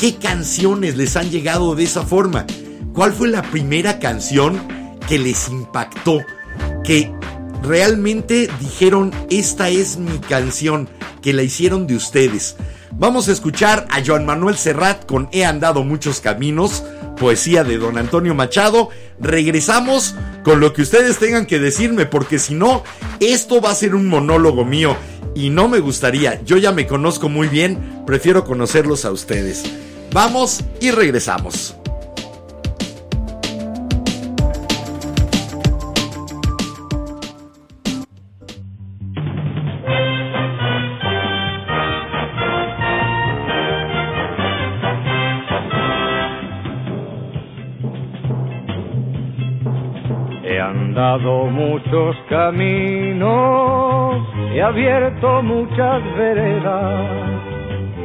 qué 0.00 0.16
canciones 0.16 0.96
les 0.96 1.14
han 1.16 1.30
llegado 1.30 1.74
de 1.74 1.84
esa 1.84 2.02
forma. 2.02 2.46
¿Cuál 2.94 3.12
fue 3.12 3.28
la 3.28 3.42
primera 3.42 3.98
canción 3.98 4.58
que 5.06 5.18
les 5.18 5.48
impactó? 5.50 6.22
Que 6.82 7.12
realmente 7.62 8.48
dijeron, 8.60 9.12
esta 9.28 9.68
es 9.68 9.98
mi 9.98 10.18
canción, 10.20 10.88
que 11.20 11.34
la 11.34 11.42
hicieron 11.42 11.86
de 11.86 11.96
ustedes. 11.96 12.56
Vamos 12.92 13.28
a 13.28 13.32
escuchar 13.32 13.86
a 13.90 14.02
Joan 14.04 14.24
Manuel 14.24 14.56
Serrat 14.56 15.04
con 15.04 15.28
He 15.32 15.44
andado 15.44 15.84
muchos 15.84 16.20
caminos, 16.20 16.82
poesía 17.18 17.62
de 17.62 17.76
don 17.76 17.98
Antonio 17.98 18.34
Machado. 18.34 18.88
Regresamos 19.20 20.14
con 20.44 20.60
lo 20.60 20.72
que 20.72 20.80
ustedes 20.80 21.18
tengan 21.18 21.44
que 21.44 21.58
decirme, 21.58 22.06
porque 22.06 22.38
si 22.38 22.54
no, 22.54 22.84
esto 23.20 23.60
va 23.60 23.70
a 23.70 23.74
ser 23.74 23.94
un 23.94 24.08
monólogo 24.08 24.64
mío 24.64 24.96
y 25.34 25.50
no 25.50 25.68
me 25.68 25.80
gustaría. 25.80 26.42
Yo 26.42 26.56
ya 26.56 26.72
me 26.72 26.86
conozco 26.86 27.28
muy 27.28 27.48
bien, 27.48 28.02
prefiero 28.06 28.46
conocerlos 28.46 29.04
a 29.04 29.12
ustedes. 29.12 29.64
Vamos 30.12 30.64
y 30.80 30.90
regresamos. 30.90 31.76
andado 51.00 51.46
muchos 51.46 52.16
caminos, 52.28 54.22
he 54.52 54.62
abierto 54.62 55.42
muchas 55.42 56.02
veredas, 56.16 57.59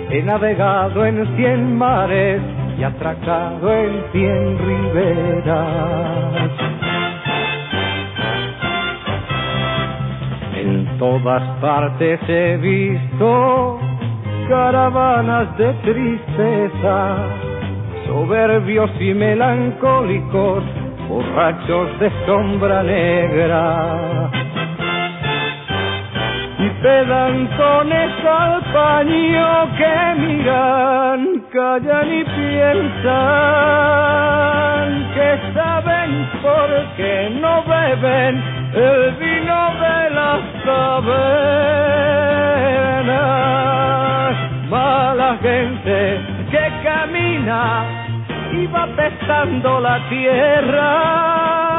he 0.10 0.22
navegado 0.22 1.06
en 1.06 1.26
cien 1.36 1.78
mares 1.78 2.42
y 2.78 2.84
atracado 2.84 3.74
en 3.74 4.04
cien 4.12 4.58
riberas. 4.60 6.52
En 10.58 10.98
todas 10.98 11.44
partes 11.60 12.20
he 12.28 12.58
visto 12.58 13.80
caravanas 14.50 15.58
de 15.58 15.74
tristeza, 15.74 17.18
soberbios 18.08 18.92
y 19.00 19.14
melancólicos 19.14 20.64
borrachos 21.08 22.00
de 22.00 22.12
sombra 22.26 22.84
negra. 22.84 24.32
Y 26.86 26.88
pedantones 26.88 28.12
al 28.24 28.62
paño 28.72 29.50
que 29.76 29.98
miran, 30.20 31.20
callan 31.52 32.14
y 32.14 32.24
piensan 32.24 33.06
que 35.16 35.30
saben 35.56 36.12
por 36.44 36.70
qué 36.96 37.16
no 37.42 37.64
beben 37.64 38.34
el 38.76 39.16
vino 39.16 39.60
de 39.82 40.10
las 40.12 40.42
tabernas. 40.64 41.16
Mala 44.70 45.38
gente 45.42 46.00
que 46.52 46.66
camina 46.84 47.62
iba 48.54 48.86
pesando 48.96 49.80
la 49.80 49.98
tierra. 50.10 51.75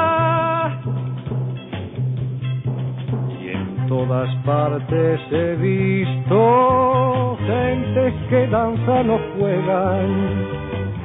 Todas 3.96 4.28
partes 4.44 5.20
he 5.30 5.56
visto 5.56 7.38
gentes 7.46 8.14
que 8.28 8.46
danzan 8.48 9.08
o 9.08 9.18
juegan, 9.38 10.08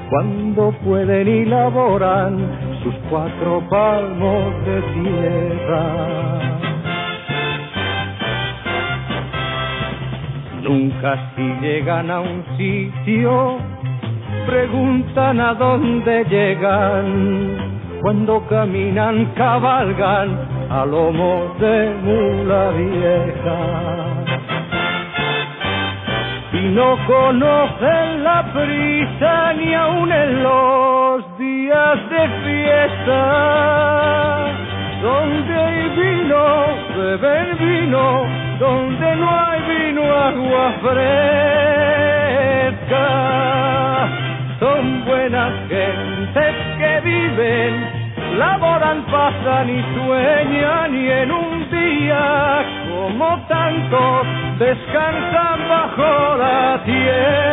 cuando 0.10 0.71
pueden 0.84 1.25
y 1.25 1.45
laboran 1.45 2.34
sus 2.84 2.93
cuatro 3.10 3.63
palmos 3.69 4.65
de 4.65 4.82
tierra. 4.95 5.86
Nunca 10.63 11.32
si 11.36 11.47
llegan 11.62 12.12
a 12.12 12.19
un 12.19 12.43
sitio 12.58 13.58
preguntan 14.45 15.39
a 15.39 15.54
dónde 15.54 16.25
llegan. 16.25 17.71
Cuando 18.01 18.45
caminan, 18.47 19.32
cabalgan 19.36 20.50
a 20.71 20.86
lomo 20.86 21.53
de 21.60 21.93
mula 22.03 22.69
vieja. 22.71 23.60
Y 26.53 26.62
no 26.77 26.97
conocen 27.07 28.23
la 28.23 28.39
prisa 28.53 29.53
ni 29.53 29.73
aun 29.73 30.12
en 30.12 30.43
los 30.43 31.38
días 31.38 31.97
de 32.10 32.27
fiesta. 32.43 33.21
Donde 35.01 35.53
hay 35.55 35.89
vino, 36.01 36.43
beben 36.95 37.57
vino, 37.57 38.05
donde 38.60 39.15
no 39.15 39.29
hay 39.29 39.62
vino, 39.73 40.03
agua 40.03 40.73
fresca 40.81 41.71
son 44.62 45.03
buenas 45.05 45.53
gentes 45.69 46.55
que 46.77 47.01
viven, 47.03 48.00
laboran, 48.37 49.05
pasan 49.05 49.69
y 49.69 49.81
sueñan 49.95 50.95
y 50.95 51.09
en 51.09 51.31
un 51.31 51.69
día 51.69 52.65
como 52.89 53.45
tantos 53.47 54.27
descansan 54.59 55.69
bajo 55.69 56.37
la 56.37 56.83
tierra. 56.85 57.51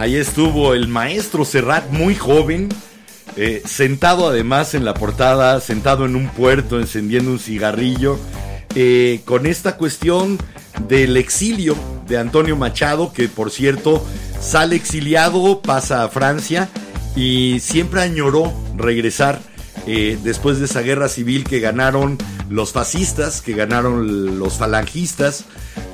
Ahí 0.00 0.16
estuvo 0.16 0.72
el 0.72 0.88
maestro 0.88 1.44
Serrat, 1.44 1.90
muy 1.90 2.14
joven, 2.14 2.70
eh, 3.42 3.62
sentado 3.64 4.28
además 4.28 4.74
en 4.74 4.84
la 4.84 4.92
portada, 4.92 5.58
sentado 5.62 6.04
en 6.04 6.14
un 6.14 6.28
puerto, 6.28 6.78
encendiendo 6.78 7.30
un 7.30 7.38
cigarrillo, 7.38 8.18
eh, 8.74 9.22
con 9.24 9.46
esta 9.46 9.78
cuestión 9.78 10.36
del 10.88 11.16
exilio 11.16 11.74
de 12.06 12.18
Antonio 12.18 12.54
Machado, 12.54 13.14
que 13.14 13.28
por 13.28 13.50
cierto 13.50 14.04
sale 14.38 14.76
exiliado, 14.76 15.62
pasa 15.62 16.04
a 16.04 16.10
Francia 16.10 16.68
y 17.16 17.60
siempre 17.60 18.02
añoró 18.02 18.52
regresar 18.76 19.40
eh, 19.86 20.18
después 20.22 20.58
de 20.58 20.66
esa 20.66 20.82
guerra 20.82 21.08
civil 21.08 21.44
que 21.44 21.60
ganaron 21.60 22.18
los 22.50 22.72
fascistas, 22.72 23.40
que 23.40 23.54
ganaron 23.54 24.38
los 24.38 24.58
falangistas. 24.58 25.46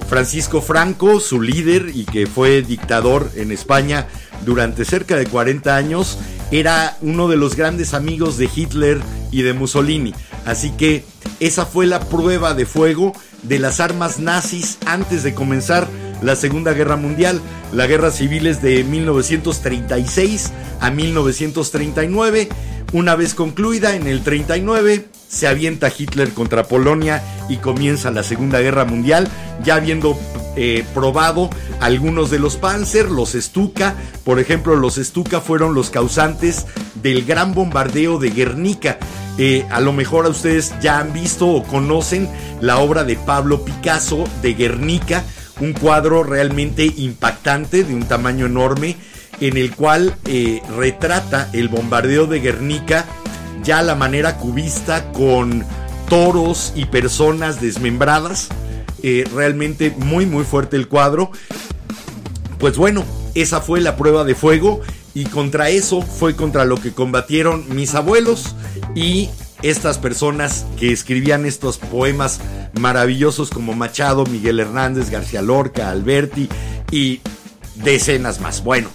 Francisco 0.09 0.61
Franco, 0.63 1.21
su 1.21 1.41
líder 1.41 1.93
y 1.95 2.07
que 2.07 2.27
fue 2.27 2.63
dictador 2.63 3.31
en 3.37 3.53
España 3.53 4.09
durante 4.45 4.85
cerca 4.85 5.17
de 5.17 5.27
40 5.27 5.77
años, 5.77 6.19
era 6.51 6.97
uno 7.01 7.29
de 7.29 7.37
los 7.37 7.57
grandes 7.57 7.95
amigos 7.95 8.39
de 8.39 8.49
Hitler 8.55 9.01
y 9.31 9.43
de 9.43 9.53
Mussolini. 9.53 10.15
Así 10.45 10.71
que 10.71 11.05
esa 11.41 11.67
fue 11.67 11.87
la 11.87 12.01
prueba 12.01 12.55
de 12.55 12.67
fuego 12.67 13.13
de 13.43 13.59
las 13.59 13.81
armas 13.81 14.19
nazis 14.19 14.79
antes 14.87 15.23
de 15.23 15.35
comenzar 15.35 15.89
la 16.23 16.37
Segunda 16.37 16.73
Guerra 16.73 16.97
Mundial. 16.97 17.41
La 17.73 17.87
guerra 17.87 18.11
civil 18.11 18.47
es 18.47 18.63
de 18.63 18.85
1936 18.85 20.53
a 20.81 20.91
1939. 20.91 22.49
Una 22.93 23.17
vez 23.17 23.35
concluida 23.35 23.97
en 23.97 24.07
el 24.07 24.23
39, 24.23 25.09
se 25.29 25.47
avienta 25.47 25.93
Hitler 25.97 26.31
contra 26.31 26.65
Polonia 26.65 27.23
y 27.49 27.57
comienza 27.57 28.11
la 28.11 28.23
Segunda 28.23 28.61
Guerra 28.61 28.85
Mundial, 28.85 29.29
ya 29.65 29.77
habiendo 29.77 30.19
eh, 30.57 30.85
probado 30.95 31.51
algunos 31.81 32.31
de 32.31 32.39
los 32.39 32.57
Panzer, 32.57 33.11
los 33.11 33.33
Stuka. 33.33 33.95
Por 34.25 34.41
ejemplo, 34.41 34.77
los 34.77 34.97
Stuka 34.97 35.41
fueron 35.41 35.75
los 35.75 35.91
causantes 35.91 36.67
del 36.95 37.25
gran 37.25 37.55
bombardeo 37.55 38.19
de 38.19 38.31
Guernica. 38.31 38.99
Eh, 39.39 39.67
a 39.71 39.81
lo 39.81 39.93
mejor 39.93 40.25
a 40.27 40.31
ustedes 40.31 40.75
ya 40.81 40.99
han 40.99 41.13
visto 41.13 41.47
o 41.47 41.63
conocen 41.63 42.29
la 42.61 42.79
obra 42.79 43.05
de 43.05 43.17
Pablo 43.17 43.65
Picasso 43.65 44.25
de 44.41 44.55
Guernica, 44.55 45.25
un 45.61 45.75
cuadro 45.75 46.23
realmente 46.23 46.85
impactante 46.85 47.85
de 47.85 47.95
un 47.95 48.05
tamaño 48.05 48.47
enorme 48.47 48.97
en 49.41 49.59
el 49.59 49.75
cual 49.75 50.15
eh, 50.25 50.63
retrata 50.77 51.51
el 51.53 51.69
bombardeo 51.69 52.27
de 52.27 52.41
Guernica 52.41 53.05
ya 53.63 53.83
la 53.83 53.95
manera 53.95 54.37
cubista 54.37 55.13
con 55.13 55.65
toros 56.09 56.73
y 56.75 56.87
personas 56.87 57.61
desmembradas. 57.61 58.49
Eh, 59.03 59.25
realmente 59.35 59.95
muy 59.97 60.27
muy 60.27 60.45
fuerte 60.45 60.77
el 60.77 60.89
cuadro. 60.89 61.31
Pues 62.59 62.77
bueno, 62.77 63.05
esa 63.35 63.61
fue 63.61 63.81
la 63.81 63.97
prueba 63.97 64.25
de 64.25 64.35
fuego 64.35 64.81
y 65.15 65.25
contra 65.25 65.71
eso 65.71 66.03
fue 66.03 66.35
contra 66.35 66.65
lo 66.65 66.77
que 66.77 66.93
combatieron 66.93 67.65
mis 67.75 67.95
abuelos 67.95 68.55
y 68.95 69.29
estas 69.63 69.99
personas 69.99 70.67
que 70.79 70.93
escribían 70.93 71.47
estos 71.47 71.79
poemas 71.79 72.41
maravillosos 72.79 73.51
como 73.51 73.75
Machado, 73.75 74.25
Miguel 74.27 74.61
Hernández, 74.61 75.11
García 75.11 75.43
Lorca, 75.43 75.91
Alberti 75.91 76.49
y 76.91 77.21
decenas 77.77 78.41
más. 78.41 78.63
Bueno, 78.63 78.89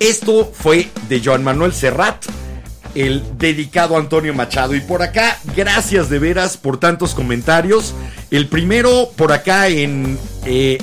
esto 0.00 0.50
fue 0.52 0.88
de 1.08 1.20
Joan 1.22 1.44
Manuel 1.44 1.72
Serrat, 1.72 2.24
el 2.94 3.22
dedicado 3.38 3.96
Antonio 3.96 4.34
Machado. 4.34 4.74
Y 4.74 4.80
por 4.80 5.02
acá, 5.02 5.38
gracias 5.56 6.08
de 6.08 6.18
veras 6.18 6.56
por 6.56 6.78
tantos 6.78 7.14
comentarios. 7.14 7.94
El 8.30 8.46
primero 8.46 9.10
por 9.16 9.32
acá 9.32 9.68
en, 9.68 10.18
eh, 10.44 10.78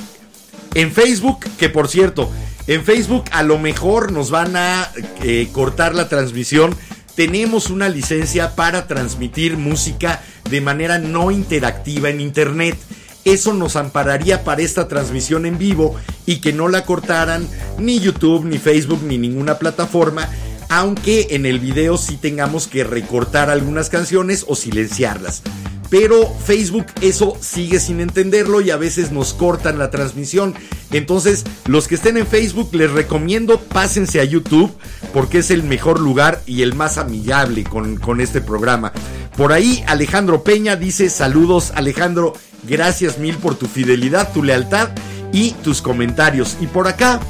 en 0.74 0.91
Facebook, 0.91 1.46
que 1.58 1.70
por 1.70 1.88
cierto, 1.88 2.30
en 2.68 2.84
Facebook 2.84 3.26
a 3.32 3.44
lo 3.44 3.60
mejor 3.60 4.12
nos 4.12 4.32
van 4.32 4.56
a 4.56 4.89
eh, 5.22 5.50
cortar 5.52 5.94
la 5.94 6.10
transmisión. 6.10 6.76
Tenemos 7.15 7.70
una 7.70 7.89
licencia 7.89 8.56
para 8.56 8.88
transmitir 8.88 9.58
música 9.58 10.22
de 10.50 10.62
manera 10.62 10.98
no 10.98 11.32
interactiva 11.32 12.10
en 12.10 12.22
Internet. 12.22 12.78
Eso 13.24 13.54
nos 13.54 13.76
ampararía 13.76 14.44
para 14.44 14.62
esta 14.62 14.88
transmisión 14.88 15.46
en 15.46 15.58
vivo 15.58 15.96
y 16.26 16.38
que 16.38 16.54
no 16.54 16.68
la 16.68 16.86
cortaran 16.86 17.48
ni 17.80 18.00
YouTube, 18.00 18.46
ni 18.46 18.58
Facebook, 18.58 19.02
ni 19.04 19.18
ninguna 19.18 19.58
plataforma. 19.58 20.30
Aunque 20.76 21.28
en 21.30 21.46
el 21.46 21.60
video 21.60 21.98
sí 21.98 22.18
tengamos 22.18 22.68
que 22.68 22.84
recortar 22.84 23.50
algunas 23.50 23.88
canciones 23.88 24.44
o 24.46 24.58
silenciarlas. 24.58 25.42
Pero 25.90 26.30
Facebook 26.46 26.88
eso 27.00 27.38
sigue 27.40 27.80
sin 27.80 28.02
entenderlo 28.02 28.60
y 28.60 28.72
a 28.72 28.76
veces 28.76 29.10
nos 29.14 29.34
cortan 29.34 29.80
la 29.80 29.90
transmisión. 29.90 30.54
Entonces, 30.92 31.46
los 31.66 31.88
que 31.88 31.96
estén 31.96 32.18
en 32.18 32.28
Facebook 32.28 32.76
les 32.76 32.92
recomiendo 32.92 33.58
pásense 33.58 34.20
a 34.20 34.26
YouTube 34.26 34.70
porque 35.14 35.38
es 35.38 35.50
el 35.50 35.64
mejor 35.64 36.02
lugar 36.02 36.42
y 36.46 36.62
el 36.62 36.74
más 36.74 36.98
amigable 36.98 37.64
con, 37.64 37.96
con 37.96 38.20
este 38.20 38.42
programa. 38.42 38.92
Por 39.38 39.54
ahí 39.54 39.82
Alejandro 39.88 40.44
Peña 40.44 40.76
dice 40.76 41.10
saludos 41.10 41.72
Alejandro, 41.76 42.34
gracias 42.68 43.18
mil 43.18 43.38
por 43.38 43.56
tu 43.56 43.68
fidelidad, 43.68 44.34
tu 44.34 44.44
lealtad 44.44 44.90
y 45.32 45.52
tus 45.64 45.82
comentarios. 45.82 46.58
Y 46.60 46.68
por 46.68 46.90
acá 46.90 47.22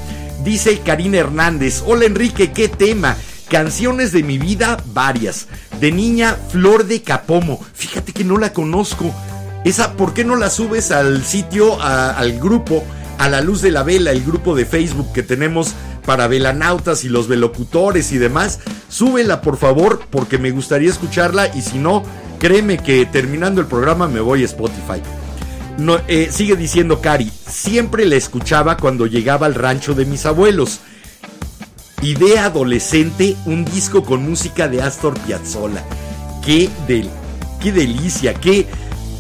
dice 0.44 0.80
Karina 0.80 1.20
Hernández, 1.20 1.84
hola 1.86 2.06
Enrique, 2.06 2.52
¿qué 2.52 2.70
tema? 2.70 3.16
Canciones 3.50 4.12
de 4.12 4.24
mi 4.24 4.38
vida, 4.38 4.78
varias. 4.94 5.48
De 5.80 5.92
niña, 5.92 6.36
Flor 6.50 6.86
de 6.86 7.02
Capomo. 7.02 7.64
Fíjate 7.74 8.12
que 8.12 8.24
no 8.24 8.38
la 8.38 8.54
conozco. 8.54 9.14
Esa, 9.64 9.94
¿por 9.94 10.14
qué 10.14 10.24
no 10.24 10.36
la 10.36 10.50
subes 10.50 10.92
al 10.92 11.24
sitio, 11.24 11.82
al 11.82 12.40
grupo, 12.40 12.84
a 13.18 13.30
la 13.30 13.42
luz 13.42 13.62
de 13.62 13.72
la 13.72 13.84
vela, 13.84 14.12
el 14.12 14.24
grupo 14.24 14.56
de 14.56 14.66
Facebook 14.66 15.12
que 15.14 15.24
tenemos 15.24 15.74
para 16.06 16.28
velanautas 16.28 17.04
y 17.04 17.10
los 17.10 17.28
velocutores 17.28 18.12
y 18.12 18.18
demás? 18.18 18.60
Súbela, 18.90 19.42
por 19.42 19.58
favor, 19.58 20.02
porque 20.10 20.38
me 20.38 20.52
gustaría 20.52 20.90
escucharla 20.90 21.48
y 21.56 21.62
si 21.62 21.78
no, 21.78 22.04
créeme 22.40 22.78
que 22.78 23.06
terminando 23.06 23.62
el 23.62 23.68
programa 23.68 24.08
me 24.08 24.20
voy 24.20 24.44
a 24.44 24.46
Spotify. 24.46 25.02
Eh, 26.08 26.30
sigue 26.32 26.56
diciendo 26.56 27.02
Cari, 27.02 27.32
siempre 27.48 28.06
la 28.06 28.16
escuchaba 28.16 28.78
cuando 28.78 29.08
llegaba 29.08 29.46
al 29.46 29.56
rancho 29.56 29.94
de 29.94 30.06
mis 30.06 30.26
abuelos. 30.26 30.80
Idea 32.02 32.46
adolescente, 32.46 33.36
un 33.46 33.66
disco 33.66 34.04
con 34.04 34.28
música 34.28 34.68
de 34.68 34.82
Astor 34.82 35.20
Piazzolla. 35.22 35.84
Qué 36.46 36.70
del, 36.88 37.10
qué 37.62 37.72
delicia, 37.72 38.34
qué 38.34 38.68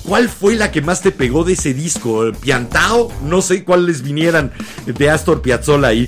¿Cuál 0.07 0.29
fue 0.29 0.55
la 0.55 0.71
que 0.71 0.81
más 0.81 1.01
te 1.01 1.11
pegó 1.11 1.43
de 1.43 1.53
ese 1.53 1.73
disco? 1.73 2.31
¿Piantao? 2.39 3.11
No 3.23 3.41
sé 3.41 3.63
cuáles 3.63 4.03
vinieran 4.03 4.51
de 4.85 5.09
Astor 5.09 5.41
Piazzolla 5.41 5.87
ahí. 5.87 6.07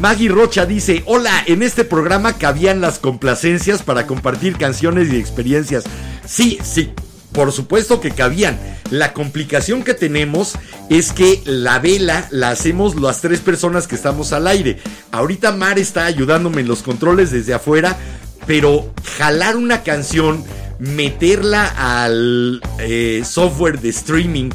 Maggie 0.00 0.30
Rocha 0.30 0.64
dice, 0.64 1.02
hola, 1.06 1.44
en 1.46 1.62
este 1.62 1.84
programa 1.84 2.38
cabían 2.38 2.80
las 2.80 2.98
complacencias 2.98 3.82
para 3.82 4.06
compartir 4.06 4.56
canciones 4.56 5.12
y 5.12 5.16
experiencias. 5.16 5.84
Sí, 6.26 6.58
sí, 6.64 6.94
por 7.34 7.52
supuesto 7.52 8.00
que 8.00 8.12
cabían. 8.12 8.58
La 8.90 9.12
complicación 9.12 9.82
que 9.82 9.92
tenemos 9.92 10.54
es 10.88 11.12
que 11.12 11.42
la 11.44 11.80
vela 11.80 12.28
la 12.30 12.50
hacemos 12.50 12.94
las 12.94 13.20
tres 13.20 13.40
personas 13.40 13.86
que 13.86 13.96
estamos 13.96 14.32
al 14.32 14.46
aire. 14.46 14.78
Ahorita 15.10 15.52
Mar 15.52 15.78
está 15.78 16.06
ayudándome 16.06 16.62
en 16.62 16.68
los 16.68 16.82
controles 16.82 17.32
desde 17.32 17.52
afuera, 17.52 17.98
pero 18.46 18.94
jalar 19.18 19.56
una 19.56 19.82
canción, 19.82 20.44
meterla 20.78 21.66
al 21.76 22.62
eh, 22.78 23.22
software 23.28 23.80
de 23.80 23.88
streaming 23.88 24.50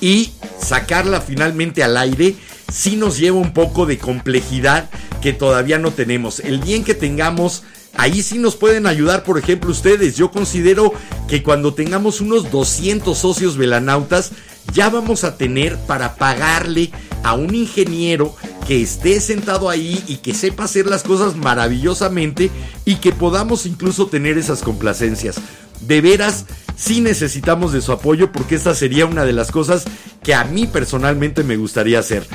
y 0.00 0.32
sacarla 0.58 1.20
finalmente 1.20 1.82
al 1.84 1.96
aire, 1.96 2.34
sí 2.72 2.96
nos 2.96 3.18
lleva 3.18 3.36
un 3.36 3.52
poco 3.52 3.84
de 3.84 3.98
complejidad 3.98 4.88
que 5.20 5.34
todavía 5.34 5.78
no 5.78 5.90
tenemos. 5.90 6.40
El 6.40 6.60
bien 6.60 6.82
que 6.82 6.94
tengamos 6.94 7.62
Ahí 7.94 8.22
sí 8.22 8.38
nos 8.38 8.56
pueden 8.56 8.86
ayudar, 8.86 9.22
por 9.22 9.38
ejemplo, 9.38 9.70
ustedes. 9.70 10.16
Yo 10.16 10.30
considero 10.30 10.92
que 11.28 11.42
cuando 11.42 11.74
tengamos 11.74 12.20
unos 12.20 12.50
200 12.50 13.16
socios 13.16 13.56
velanautas, 13.56 14.32
ya 14.72 14.88
vamos 14.88 15.24
a 15.24 15.36
tener 15.36 15.76
para 15.86 16.16
pagarle 16.16 16.90
a 17.22 17.34
un 17.34 17.54
ingeniero 17.54 18.34
que 18.66 18.82
esté 18.82 19.20
sentado 19.20 19.68
ahí 19.68 20.02
y 20.06 20.16
que 20.16 20.34
sepa 20.34 20.64
hacer 20.64 20.86
las 20.86 21.02
cosas 21.02 21.36
maravillosamente 21.36 22.50
y 22.84 22.96
que 22.96 23.12
podamos 23.12 23.66
incluso 23.66 24.06
tener 24.06 24.38
esas 24.38 24.62
complacencias. 24.62 25.36
De 25.80 26.00
veras, 26.00 26.46
sí 26.76 27.00
necesitamos 27.00 27.72
de 27.72 27.80
su 27.80 27.92
apoyo 27.92 28.32
porque 28.32 28.54
esta 28.54 28.74
sería 28.74 29.06
una 29.06 29.24
de 29.24 29.32
las 29.32 29.50
cosas 29.50 29.84
que 30.22 30.34
a 30.34 30.44
mí 30.44 30.66
personalmente 30.66 31.42
me 31.42 31.56
gustaría 31.56 31.98
hacer. 31.98 32.26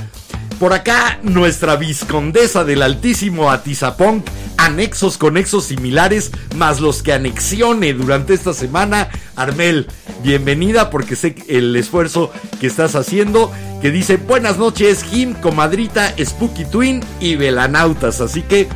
Por 0.59 0.73
acá, 0.73 1.19
nuestra 1.21 1.75
viscondesa 1.75 2.63
del 2.63 2.81
altísimo 2.81 3.51
Atizapón, 3.51 4.23
anexos 4.57 5.19
conexos 5.19 5.65
similares, 5.65 6.31
más 6.55 6.79
los 6.79 7.03
que 7.03 7.13
anexione 7.13 7.93
durante 7.93 8.33
esta 8.33 8.53
semana. 8.55 9.07
Armel, 9.35 9.85
bienvenida 10.23 10.89
porque 10.89 11.15
sé 11.15 11.35
el 11.47 11.75
esfuerzo 11.75 12.31
que 12.59 12.65
estás 12.65 12.95
haciendo. 12.95 13.51
Que 13.83 13.91
dice, 13.91 14.17
buenas 14.17 14.57
noches, 14.57 15.03
Jim, 15.03 15.35
comadrita, 15.35 16.15
Spooky 16.19 16.65
Twin 16.65 17.03
y 17.19 17.35
Velanautas. 17.35 18.19
Así 18.19 18.41
que, 18.41 18.67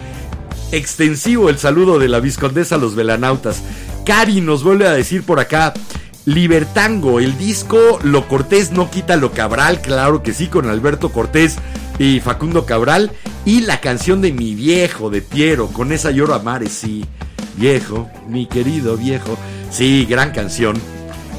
extensivo 0.71 1.49
el 1.49 1.57
saludo 1.57 1.97
de 1.97 2.09
la 2.09 2.19
viscondesa 2.19 2.75
a 2.75 2.77
los 2.77 2.93
Velanautas. 2.93 3.63
Cari 4.05 4.39
nos 4.39 4.63
vuelve 4.63 4.87
a 4.87 4.93
decir 4.93 5.23
por 5.23 5.39
acá, 5.39 5.73
Libertango, 6.25 7.19
el 7.19 7.37
disco 7.37 7.99
Lo 8.03 8.27
Cortés 8.27 8.71
no 8.71 8.91
quita 8.91 9.15
lo 9.15 9.31
Cabral, 9.31 9.81
claro 9.81 10.21
que 10.21 10.33
sí, 10.33 10.47
con 10.47 10.69
Alberto 10.69 11.11
Cortés 11.11 11.57
y 11.97 12.19
Facundo 12.19 12.65
Cabral. 12.65 13.11
Y 13.43 13.61
la 13.61 13.81
canción 13.81 14.21
de 14.21 14.31
mi 14.31 14.53
viejo, 14.53 15.09
de 15.09 15.21
Piero, 15.21 15.67
con 15.67 15.91
esa 15.91 16.11
lloro 16.11 16.35
a 16.35 16.39
mares, 16.39 16.73
sí. 16.73 17.05
Viejo, 17.57 18.09
mi 18.27 18.45
querido 18.45 18.97
viejo. 18.97 19.37
Sí, 19.71 20.05
gran 20.05 20.31
canción. 20.31 20.79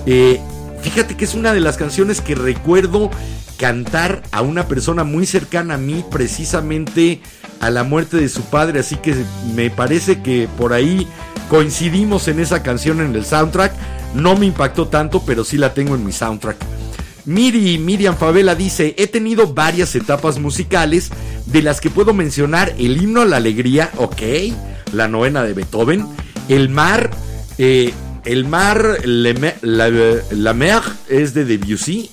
Eh, 0.06 0.40
fíjate 0.82 1.16
que 1.16 1.24
es 1.24 1.34
una 1.34 1.52
de 1.52 1.60
las 1.60 1.76
canciones 1.76 2.20
que 2.20 2.34
recuerdo 2.34 3.10
cantar 3.58 4.22
a 4.32 4.42
una 4.42 4.66
persona 4.66 5.04
muy 5.04 5.26
cercana 5.26 5.74
a 5.74 5.78
mí, 5.78 6.04
precisamente 6.10 7.20
a 7.60 7.70
la 7.70 7.84
muerte 7.84 8.16
de 8.16 8.28
su 8.28 8.42
padre. 8.42 8.80
Así 8.80 8.96
que 8.96 9.14
me 9.54 9.70
parece 9.70 10.22
que 10.22 10.48
por 10.58 10.72
ahí 10.72 11.06
coincidimos 11.52 12.28
en 12.28 12.40
esa 12.40 12.62
canción 12.62 13.02
en 13.02 13.14
el 13.14 13.26
soundtrack. 13.26 13.74
No 14.14 14.38
me 14.38 14.46
impactó 14.46 14.88
tanto, 14.88 15.22
pero 15.26 15.44
sí 15.44 15.58
la 15.58 15.74
tengo 15.74 15.94
en 15.94 16.02
mi 16.02 16.10
soundtrack. 16.10 16.56
Miri, 17.26 17.76
Miriam 17.76 18.16
Favela 18.16 18.54
dice, 18.54 18.94
he 18.96 19.06
tenido 19.06 19.52
varias 19.52 19.94
etapas 19.94 20.38
musicales 20.38 21.10
de 21.44 21.60
las 21.60 21.82
que 21.82 21.90
puedo 21.90 22.14
mencionar 22.14 22.72
el 22.78 23.02
himno 23.02 23.20
a 23.20 23.26
la 23.26 23.36
alegría, 23.36 23.90
ok, 23.98 24.22
la 24.94 25.08
novena 25.08 25.44
de 25.44 25.52
Beethoven, 25.52 26.06
el 26.48 26.70
mar, 26.70 27.10
eh, 27.58 27.92
el 28.24 28.46
mar, 28.46 29.00
la, 29.04 29.90
la 30.30 30.54
mer 30.54 30.80
es 31.10 31.34
de 31.34 31.44
Debussy, 31.44 32.10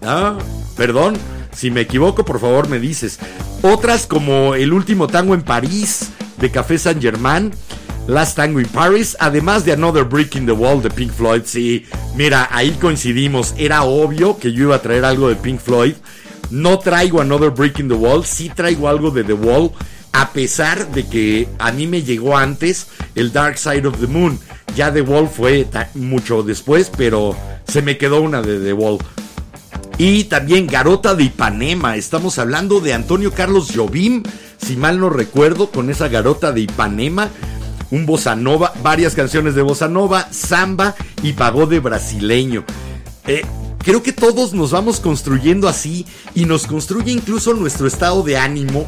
ah, 0.00 0.38
perdón, 0.74 1.18
si 1.54 1.70
me 1.70 1.82
equivoco 1.82 2.24
por 2.24 2.40
favor 2.40 2.66
me 2.66 2.78
dices, 2.78 3.18
otras 3.60 4.06
como 4.06 4.54
el 4.54 4.72
último 4.72 5.06
tango 5.06 5.34
en 5.34 5.42
París 5.42 6.12
de 6.38 6.50
Café 6.50 6.78
Saint 6.78 7.02
Germain, 7.02 7.52
Last 8.06 8.36
Tango 8.36 8.60
in 8.60 8.68
Paris, 8.68 9.16
además 9.20 9.64
de 9.64 9.72
Another 9.72 10.04
Brick 10.04 10.36
in 10.36 10.46
the 10.46 10.52
Wall 10.52 10.82
de 10.82 10.90
Pink 10.90 11.12
Floyd. 11.12 11.42
Sí, 11.44 11.84
mira, 12.16 12.48
ahí 12.50 12.72
coincidimos. 12.72 13.54
Era 13.56 13.84
obvio 13.84 14.38
que 14.38 14.52
yo 14.52 14.64
iba 14.64 14.76
a 14.76 14.82
traer 14.82 15.04
algo 15.04 15.28
de 15.28 15.36
Pink 15.36 15.60
Floyd 15.60 15.94
No 16.50 16.80
traigo 16.80 17.20
Another 17.20 17.50
Break 17.50 17.78
in 17.78 17.88
the 17.88 17.94
Wall, 17.94 18.24
sí 18.24 18.50
traigo 18.50 18.88
algo 18.88 19.12
de 19.12 19.22
The 19.22 19.34
Wall, 19.34 19.70
a 20.12 20.32
pesar 20.32 20.90
de 20.90 21.06
que 21.06 21.48
a 21.58 21.70
mí 21.70 21.86
me 21.86 22.02
llegó 22.02 22.36
antes 22.36 22.88
el 23.14 23.32
Dark 23.32 23.56
Side 23.56 23.86
of 23.86 24.00
the 24.00 24.08
Moon. 24.08 24.38
Ya 24.74 24.92
The 24.92 25.02
Wall 25.02 25.28
fue 25.28 25.68
mucho 25.94 26.42
después, 26.42 26.90
pero 26.96 27.36
se 27.68 27.82
me 27.82 27.96
quedó 27.98 28.20
una 28.20 28.42
de 28.42 28.58
The 28.58 28.72
Wall. 28.72 28.98
Y 29.96 30.24
también 30.24 30.66
Garota 30.66 31.14
de 31.14 31.24
Ipanema. 31.24 31.96
Estamos 31.96 32.38
hablando 32.38 32.80
de 32.80 32.94
Antonio 32.94 33.32
Carlos 33.32 33.70
Jobim, 33.74 34.24
si 34.64 34.76
mal 34.76 34.98
no 34.98 35.08
recuerdo, 35.08 35.70
con 35.70 35.88
esa 35.88 36.08
Garota 36.08 36.50
de 36.50 36.62
Ipanema. 36.62 37.28
Un 37.90 38.06
bossa 38.06 38.36
nova, 38.36 38.72
varias 38.82 39.14
canciones 39.14 39.54
de 39.54 39.62
bossa 39.62 39.88
nova, 39.88 40.28
samba 40.30 40.94
y 41.22 41.32
pagode 41.32 41.80
brasileño. 41.80 42.64
Eh, 43.26 43.42
creo 43.78 44.02
que 44.02 44.12
todos 44.12 44.52
nos 44.52 44.70
vamos 44.70 45.00
construyendo 45.00 45.68
así 45.68 46.06
y 46.34 46.44
nos 46.44 46.66
construye 46.66 47.10
incluso 47.10 47.54
nuestro 47.54 47.86
estado 47.86 48.22
de 48.22 48.36
ánimo 48.36 48.86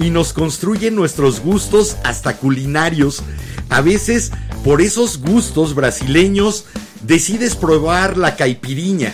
y 0.00 0.10
nos 0.10 0.32
construye 0.32 0.90
nuestros 0.90 1.40
gustos 1.40 1.96
hasta 2.04 2.36
culinarios. 2.36 3.22
A 3.68 3.80
veces, 3.80 4.32
por 4.64 4.80
esos 4.80 5.18
gustos 5.18 5.74
brasileños, 5.74 6.64
decides 7.02 7.54
probar 7.54 8.16
la 8.16 8.36
caipiriña 8.36 9.12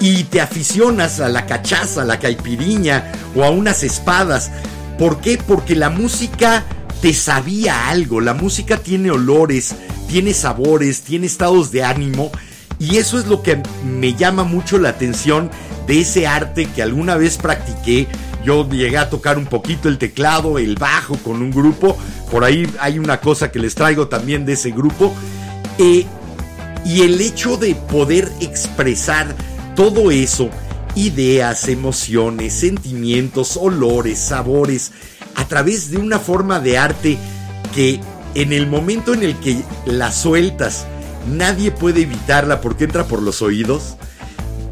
y 0.00 0.24
te 0.24 0.40
aficionas 0.40 1.20
a 1.20 1.28
la 1.28 1.46
cachaza, 1.46 2.02
a 2.02 2.04
la 2.04 2.18
caipiriña 2.18 3.12
o 3.34 3.44
a 3.44 3.50
unas 3.50 3.82
espadas. 3.82 4.50
¿Por 4.98 5.20
qué? 5.20 5.38
Porque 5.38 5.74
la 5.74 5.90
música 5.90 6.64
te 7.06 7.14
sabía 7.14 7.88
algo, 7.88 8.20
la 8.20 8.34
música 8.34 8.78
tiene 8.78 9.12
olores, 9.12 9.76
tiene 10.08 10.34
sabores, 10.34 11.02
tiene 11.02 11.26
estados 11.28 11.70
de 11.70 11.84
ánimo 11.84 12.32
y 12.80 12.96
eso 12.96 13.20
es 13.20 13.28
lo 13.28 13.44
que 13.44 13.62
me 13.84 14.14
llama 14.14 14.42
mucho 14.42 14.76
la 14.76 14.88
atención 14.88 15.48
de 15.86 16.00
ese 16.00 16.26
arte 16.26 16.66
que 16.66 16.82
alguna 16.82 17.14
vez 17.14 17.36
practiqué. 17.36 18.08
Yo 18.44 18.68
llegué 18.68 18.98
a 18.98 19.08
tocar 19.08 19.38
un 19.38 19.46
poquito 19.46 19.88
el 19.88 19.98
teclado, 19.98 20.58
el 20.58 20.74
bajo 20.74 21.16
con 21.18 21.42
un 21.42 21.52
grupo. 21.52 21.96
Por 22.28 22.42
ahí 22.42 22.68
hay 22.80 22.98
una 22.98 23.20
cosa 23.20 23.52
que 23.52 23.60
les 23.60 23.76
traigo 23.76 24.08
también 24.08 24.44
de 24.44 24.54
ese 24.54 24.72
grupo. 24.72 25.14
Eh, 25.78 26.06
y 26.84 27.02
el 27.02 27.20
hecho 27.20 27.56
de 27.56 27.76
poder 27.76 28.32
expresar 28.40 29.32
todo 29.76 30.10
eso, 30.10 30.50
ideas, 30.96 31.68
emociones, 31.68 32.52
sentimientos, 32.52 33.56
olores, 33.56 34.18
sabores, 34.18 34.90
a 35.36 35.46
través 35.46 35.90
de 35.90 35.98
una 35.98 36.18
forma 36.18 36.58
de 36.60 36.78
arte 36.78 37.18
que 37.74 38.00
en 38.34 38.52
el 38.52 38.66
momento 38.66 39.14
en 39.14 39.22
el 39.22 39.36
que 39.36 39.62
la 39.86 40.10
sueltas, 40.12 40.86
nadie 41.28 41.70
puede 41.70 42.02
evitarla 42.02 42.60
porque 42.60 42.84
entra 42.84 43.06
por 43.06 43.22
los 43.22 43.42
oídos. 43.42 43.96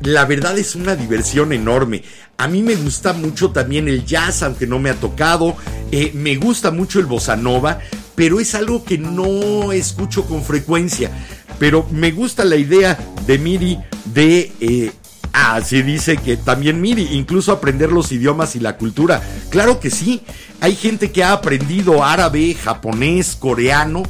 La 0.03 0.25
verdad 0.25 0.59
es 0.59 0.75
una 0.75 0.97
diversión 0.97 1.53
enorme. 1.53 2.03
A 2.37 2.49
mí 2.49 2.63
me 2.63 2.75
gusta 2.75 3.13
mucho 3.13 3.53
también 3.53 3.89
el 3.89 4.05
jazz, 4.05 4.43
aunque 4.43 4.67
no 4.67 4.79
me 4.79 4.91
ha 4.91 4.95
tocado. 4.95 5.57
Eh, 5.93 6.11
me 6.15 6.37
gusta 6.37 6.71
mucho 6.71 6.99
el 6.99 7.07
bossa 7.07 7.37
nova, 7.37 7.79
pero 8.15 8.41
es 8.41 8.55
algo 8.55 8.85
que 8.85 8.99
no 8.99 9.73
escucho 9.73 10.27
con 10.27 10.43
frecuencia. 10.43 11.11
Pero 11.59 11.87
me 11.91 12.11
gusta 12.11 12.45
la 12.45 12.57
idea 12.57 12.99
de 13.27 13.39
Miri 13.39 13.79
de... 14.13 14.53
Eh, 14.61 14.93
ah, 15.35 15.61
sí 15.63 15.83
dice 15.83 16.17
que 16.17 16.37
también 16.37 16.81
Miri, 16.81 17.09
incluso 17.13 17.53
aprender 17.53 17.93
los 17.93 18.11
idiomas 18.13 18.57
y 18.57 18.61
la 18.61 18.77
cultura. 18.79 19.23
Claro 19.51 19.81
que 19.81 19.91
sí. 19.91 20.23
Hay 20.61 20.77
gente 20.77 21.11
que 21.11 21.23
ha 21.23 21.33
aprendido 21.33 22.03
árabe, 22.03 22.55
japonés, 22.55 23.37
coreano, 23.37 24.03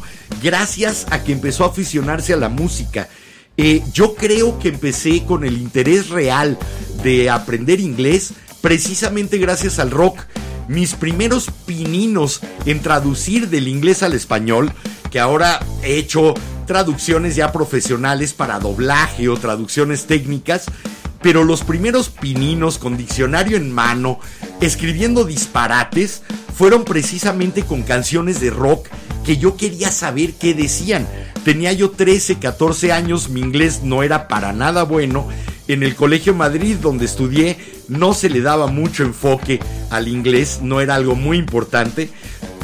gracias 0.42 1.06
a 1.10 1.24
que 1.24 1.32
empezó 1.32 1.64
a 1.64 1.68
aficionarse 1.68 2.32
a 2.32 2.37
la 2.37 2.48
música. 2.48 3.08
Eh, 3.56 3.82
yo 3.92 4.14
creo 4.14 4.58
que 4.58 4.68
empecé 4.68 5.24
con 5.24 5.44
el 5.44 5.56
interés 5.56 6.10
real 6.10 6.58
de 7.02 7.30
aprender 7.30 7.80
inglés 7.80 8.34
precisamente 8.60 9.38
gracias 9.38 9.78
al 9.78 9.90
rock. 9.90 10.20
Mis 10.68 10.94
primeros 10.94 11.50
pininos 11.66 12.40
en 12.64 12.80
traducir 12.80 13.50
del 13.50 13.68
inglés 13.68 14.02
al 14.02 14.14
español, 14.14 14.72
que 15.10 15.20
ahora 15.20 15.60
he 15.82 15.96
hecho 15.96 16.34
traducciones 16.66 17.37
ya 17.37 17.52
profesionales 17.52 18.32
para 18.32 18.58
doblaje 18.58 19.28
o 19.28 19.37
traducciones 19.37 20.06
técnicas, 20.06 20.64
pero 21.24 21.42
los 21.42 21.64
primeros 21.64 22.10
pininos 22.10 22.76
con 22.76 22.98
diccionario 22.98 23.56
en 23.56 23.72
mano, 23.72 24.20
escribiendo 24.60 25.24
disparates, 25.24 26.22
fueron 26.54 26.84
precisamente 26.84 27.62
con 27.62 27.82
canciones 27.82 28.40
de 28.40 28.50
rock 28.50 28.88
que 29.24 29.38
yo 29.38 29.56
quería 29.56 29.90
saber 29.90 30.34
qué 30.34 30.52
decían. 30.52 31.08
Tenía 31.42 31.72
yo 31.72 31.92
13, 31.92 32.38
14 32.38 32.92
años, 32.92 33.30
mi 33.30 33.40
inglés 33.40 33.80
no 33.82 34.02
era 34.02 34.28
para 34.28 34.52
nada 34.52 34.82
bueno. 34.82 35.26
En 35.66 35.82
el 35.82 35.94
Colegio 35.94 36.34
Madrid, 36.34 36.76
donde 36.82 37.06
estudié, 37.06 37.56
no 37.88 38.12
se 38.12 38.28
le 38.28 38.42
daba 38.42 38.66
mucho 38.66 39.02
enfoque 39.02 39.60
al 39.88 40.08
inglés, 40.08 40.60
no 40.60 40.82
era 40.82 40.94
algo 40.94 41.14
muy 41.14 41.38
importante. 41.38 42.10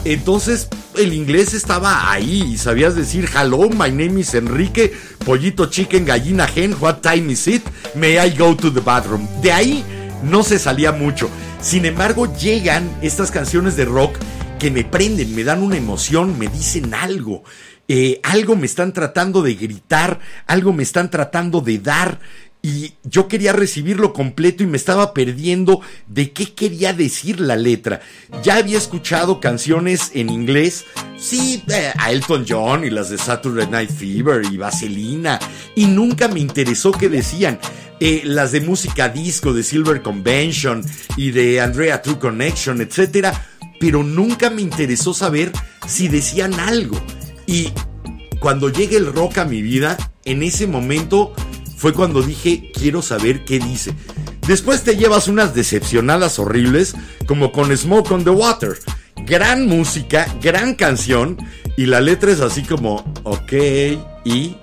Entonces 0.04 0.68
el 0.96 1.12
inglés 1.12 1.54
estaba 1.54 2.10
ahí 2.10 2.42
y 2.52 2.58
sabías 2.58 2.94
decir 2.94 3.28
hello, 3.34 3.68
my 3.68 3.90
name 3.90 4.20
is 4.20 4.34
Enrique, 4.34 4.92
pollito 5.24 5.66
chicken, 5.66 6.04
gallina 6.04 6.48
hen, 6.54 6.74
what 6.80 7.00
time 7.00 7.30
is 7.30 7.46
it? 7.46 7.62
May 7.94 8.18
I 8.18 8.30
go 8.36 8.56
to 8.56 8.72
the 8.72 8.80
bathroom? 8.80 9.28
De 9.42 9.52
ahí 9.52 9.84
no 10.22 10.42
se 10.42 10.58
salía 10.58 10.92
mucho. 10.92 11.28
Sin 11.60 11.84
embargo, 11.84 12.32
llegan 12.36 12.90
estas 13.02 13.30
canciones 13.30 13.76
de 13.76 13.84
rock 13.84 14.16
que 14.58 14.70
me 14.70 14.84
prenden, 14.84 15.34
me 15.34 15.44
dan 15.44 15.62
una 15.62 15.76
emoción, 15.76 16.38
me 16.38 16.48
dicen 16.48 16.94
algo. 16.94 17.42
Eh, 17.88 18.20
algo 18.22 18.56
me 18.56 18.66
están 18.66 18.92
tratando 18.92 19.42
de 19.42 19.54
gritar, 19.54 20.20
algo 20.46 20.72
me 20.72 20.82
están 20.82 21.10
tratando 21.10 21.60
de 21.60 21.78
dar 21.78 22.20
y 22.62 22.92
yo 23.04 23.26
quería 23.28 23.52
recibirlo 23.52 24.12
completo 24.12 24.62
y 24.62 24.66
me 24.66 24.76
estaba 24.76 25.14
perdiendo 25.14 25.80
de 26.08 26.32
qué 26.32 26.52
quería 26.52 26.92
decir 26.92 27.40
la 27.40 27.56
letra. 27.56 28.00
Ya 28.42 28.56
había 28.56 28.78
escuchado 28.78 29.40
canciones 29.40 30.10
en 30.14 30.28
inglés, 30.28 30.84
sí, 31.18 31.62
a 31.98 32.10
Elton 32.12 32.44
John 32.46 32.84
y 32.84 32.90
las 32.90 33.10
de 33.10 33.18
Saturday 33.18 33.66
Night 33.66 33.90
Fever 33.90 34.42
y 34.50 34.58
Vaselina, 34.58 35.38
y 35.74 35.86
nunca 35.86 36.28
me 36.28 36.40
interesó 36.40 36.92
qué 36.92 37.08
decían. 37.08 37.58
Eh, 38.02 38.22
las 38.24 38.52
de 38.52 38.62
música 38.62 39.10
disco 39.10 39.52
de 39.52 39.62
Silver 39.62 40.00
Convention 40.00 40.82
y 41.18 41.32
de 41.32 41.60
Andrea 41.60 42.00
True 42.00 42.18
Connection, 42.18 42.80
etc. 42.80 43.28
Pero 43.78 44.02
nunca 44.02 44.48
me 44.48 44.62
interesó 44.62 45.12
saber 45.12 45.52
si 45.86 46.08
decían 46.08 46.54
algo. 46.54 46.98
Y 47.46 47.72
cuando 48.38 48.70
llegue 48.70 48.96
el 48.96 49.12
rock 49.12 49.36
a 49.38 49.44
mi 49.44 49.60
vida, 49.60 49.98
en 50.24 50.42
ese 50.42 50.66
momento 50.66 51.34
fue 51.80 51.94
cuando 51.94 52.20
dije, 52.20 52.70
quiero 52.74 53.00
saber 53.00 53.42
qué 53.46 53.58
dice. 53.58 53.94
Después 54.46 54.82
te 54.82 54.98
llevas 54.98 55.28
unas 55.28 55.54
decepcionadas 55.54 56.38
horribles, 56.38 56.94
como 57.24 57.52
con 57.52 57.74
Smoke 57.74 58.10
on 58.10 58.22
the 58.22 58.28
Water. 58.28 58.76
Gran 59.24 59.66
música, 59.66 60.26
gran 60.42 60.74
canción, 60.74 61.38
y 61.78 61.86
la 61.86 62.02
letra 62.02 62.32
es 62.32 62.40
así 62.40 62.64
como, 62.64 62.96
ok, 63.22 63.52
y... 64.26 64.56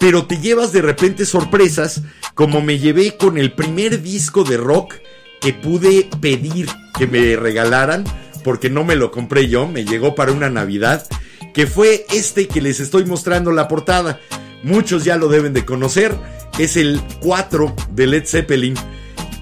Pero 0.00 0.26
te 0.26 0.38
llevas 0.38 0.72
de 0.72 0.82
repente 0.82 1.26
sorpresas, 1.26 2.02
como 2.34 2.60
me 2.60 2.80
llevé 2.80 3.16
con 3.16 3.38
el 3.38 3.52
primer 3.52 4.02
disco 4.02 4.42
de 4.42 4.56
rock 4.56 4.94
que 5.40 5.52
pude 5.52 6.10
pedir 6.20 6.68
que 6.98 7.06
me 7.06 7.36
regalaran, 7.36 8.02
porque 8.42 8.68
no 8.68 8.82
me 8.82 8.96
lo 8.96 9.12
compré 9.12 9.46
yo, 9.46 9.68
me 9.68 9.84
llegó 9.84 10.16
para 10.16 10.32
una 10.32 10.50
Navidad, 10.50 11.06
que 11.54 11.68
fue 11.68 12.04
este 12.12 12.48
que 12.48 12.60
les 12.60 12.80
estoy 12.80 13.04
mostrando 13.04 13.52
la 13.52 13.68
portada 13.68 14.18
muchos 14.62 15.04
ya 15.04 15.16
lo 15.16 15.28
deben 15.28 15.52
de 15.52 15.64
conocer, 15.64 16.14
es 16.58 16.76
el 16.76 17.00
4 17.20 17.74
de 17.92 18.06
Led 18.06 18.26
Zeppelin. 18.26 18.74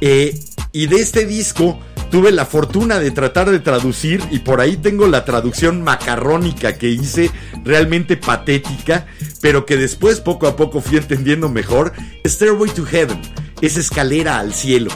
Eh, 0.00 0.38
y 0.72 0.87
de 0.87 0.96
este 0.96 1.24
disco 1.24 1.79
tuve 2.11 2.31
la 2.31 2.46
fortuna 2.46 2.98
de 2.98 3.11
tratar 3.11 3.50
de 3.50 3.59
traducir 3.59 4.22
y 4.31 4.40
por 4.40 4.61
ahí 4.61 4.77
tengo 4.77 5.07
la 5.07 5.24
traducción 5.24 5.83
macarrónica 5.83 6.79
que 6.79 6.88
hice, 6.88 7.31
realmente 7.64 8.16
patética, 8.16 9.07
pero 9.40 9.66
que 9.66 9.77
después 9.77 10.20
poco 10.20 10.46
a 10.46 10.57
poco 10.57 10.81
fui 10.81 10.98
entendiendo 10.98 11.48
mejor. 11.48 11.92
Stairway 12.24 12.70
to 12.70 12.85
Heaven 12.85 13.20
es 13.61 13.77
escalera 13.77 14.38
al 14.38 14.55
cielo. 14.55 14.90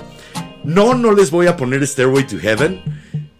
No, 0.65 0.95
no 0.95 1.13
les 1.13 1.31
voy 1.31 1.47
a 1.47 1.57
poner 1.57 1.87
Stairway 1.87 2.27
to 2.27 2.39
Heaven. 2.39 2.83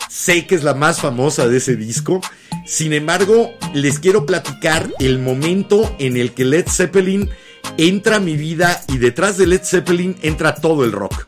Sé 0.09 0.47
que 0.47 0.55
es 0.55 0.65
la 0.65 0.75
más 0.75 1.01
famosa 1.01 1.49
de 1.49 1.59
ese 1.59 1.77
disco. 1.77 2.21
Sin 2.67 2.93
embargo, 2.93 3.53
les 3.75 3.99
quiero 3.99 4.27
platicar 4.27 4.91
el 4.99 5.19
momento 5.19 5.95
en 5.99 6.17
el 6.17 6.33
que 6.33 6.45
Led 6.45 6.67
Zeppelin 6.69 7.31
entra 7.77 8.17
a 8.17 8.21
mi 8.21 8.37
vida 8.37 8.83
y 8.89 8.99
detrás 8.99 9.37
de 9.37 9.47
Led 9.47 9.63
Zeppelin 9.63 10.17
entra 10.23 10.55
todo 10.55 10.85
el 10.85 10.93
rock. 10.93 11.27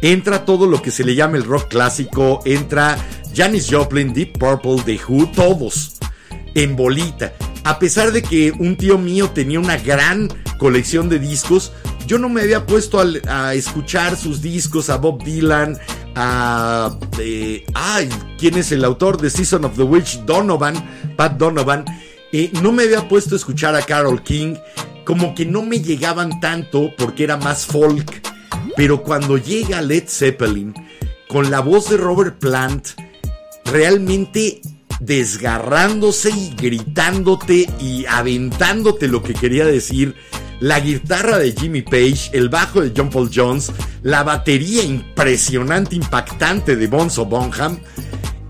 Entra 0.00 0.44
todo 0.44 0.66
lo 0.66 0.82
que 0.82 0.90
se 0.90 1.04
le 1.04 1.14
llama 1.14 1.36
el 1.36 1.44
rock 1.44 1.68
clásico, 1.68 2.42
entra 2.44 2.98
Janis 3.34 3.68
Joplin, 3.70 4.12
Deep 4.12 4.38
Purple, 4.38 4.82
The 4.84 5.00
Who, 5.06 5.30
todos 5.30 5.98
en 6.54 6.76
bolita. 6.76 7.32
A 7.64 7.78
pesar 7.78 8.12
de 8.12 8.22
que 8.22 8.52
un 8.52 8.76
tío 8.76 8.98
mío 8.98 9.30
tenía 9.30 9.60
una 9.60 9.76
gran 9.76 10.28
colección 10.58 11.08
de 11.08 11.18
discos, 11.18 11.72
yo 12.06 12.18
no 12.18 12.28
me 12.28 12.42
había 12.42 12.66
puesto 12.66 13.00
a, 13.28 13.54
escuchar 13.54 14.16
sus 14.16 14.42
discos, 14.42 14.90
a 14.90 14.96
Bob 14.96 15.22
Dylan, 15.22 15.78
a... 16.16 16.98
Eh, 17.18 17.64
ay, 17.74 18.08
¿quién 18.38 18.56
es 18.56 18.72
el 18.72 18.84
autor 18.84 19.20
de 19.20 19.30
Season 19.30 19.64
of 19.64 19.76
the 19.76 19.82
Witch? 19.82 20.20
Donovan, 20.24 20.74
Pat 21.16 21.36
Donovan. 21.36 21.84
Eh, 22.32 22.50
no 22.62 22.72
me 22.72 22.84
había 22.84 23.08
puesto 23.08 23.34
a 23.34 23.38
escuchar 23.38 23.76
a 23.76 23.82
Carol 23.82 24.22
King, 24.22 24.56
como 25.04 25.34
que 25.34 25.46
no 25.46 25.62
me 25.62 25.80
llegaban 25.80 26.40
tanto 26.40 26.90
porque 26.98 27.24
era 27.24 27.36
más 27.36 27.66
folk. 27.66 28.22
Pero 28.76 29.02
cuando 29.02 29.36
llega 29.36 29.82
Led 29.82 30.08
Zeppelin, 30.08 30.74
con 31.28 31.50
la 31.50 31.60
voz 31.60 31.90
de 31.90 31.96
Robert 31.96 32.38
Plant, 32.38 32.88
realmente 33.64 34.60
desgarrándose 35.04 36.30
y 36.30 36.54
gritándote 36.56 37.68
y 37.80 38.06
aventándote 38.06 39.08
lo 39.08 39.22
que 39.22 39.34
quería 39.34 39.66
decir, 39.66 40.14
la 40.60 40.78
guitarra 40.78 41.38
de 41.38 41.52
Jimmy 41.52 41.82
Page, 41.82 42.30
el 42.32 42.48
bajo 42.48 42.80
de 42.80 42.92
John 42.96 43.10
Paul 43.10 43.30
Jones, 43.34 43.72
la 44.02 44.22
batería 44.22 44.84
impresionante, 44.84 45.96
impactante 45.96 46.76
de 46.76 46.86
Bonzo 46.86 47.24
Bonham, 47.24 47.80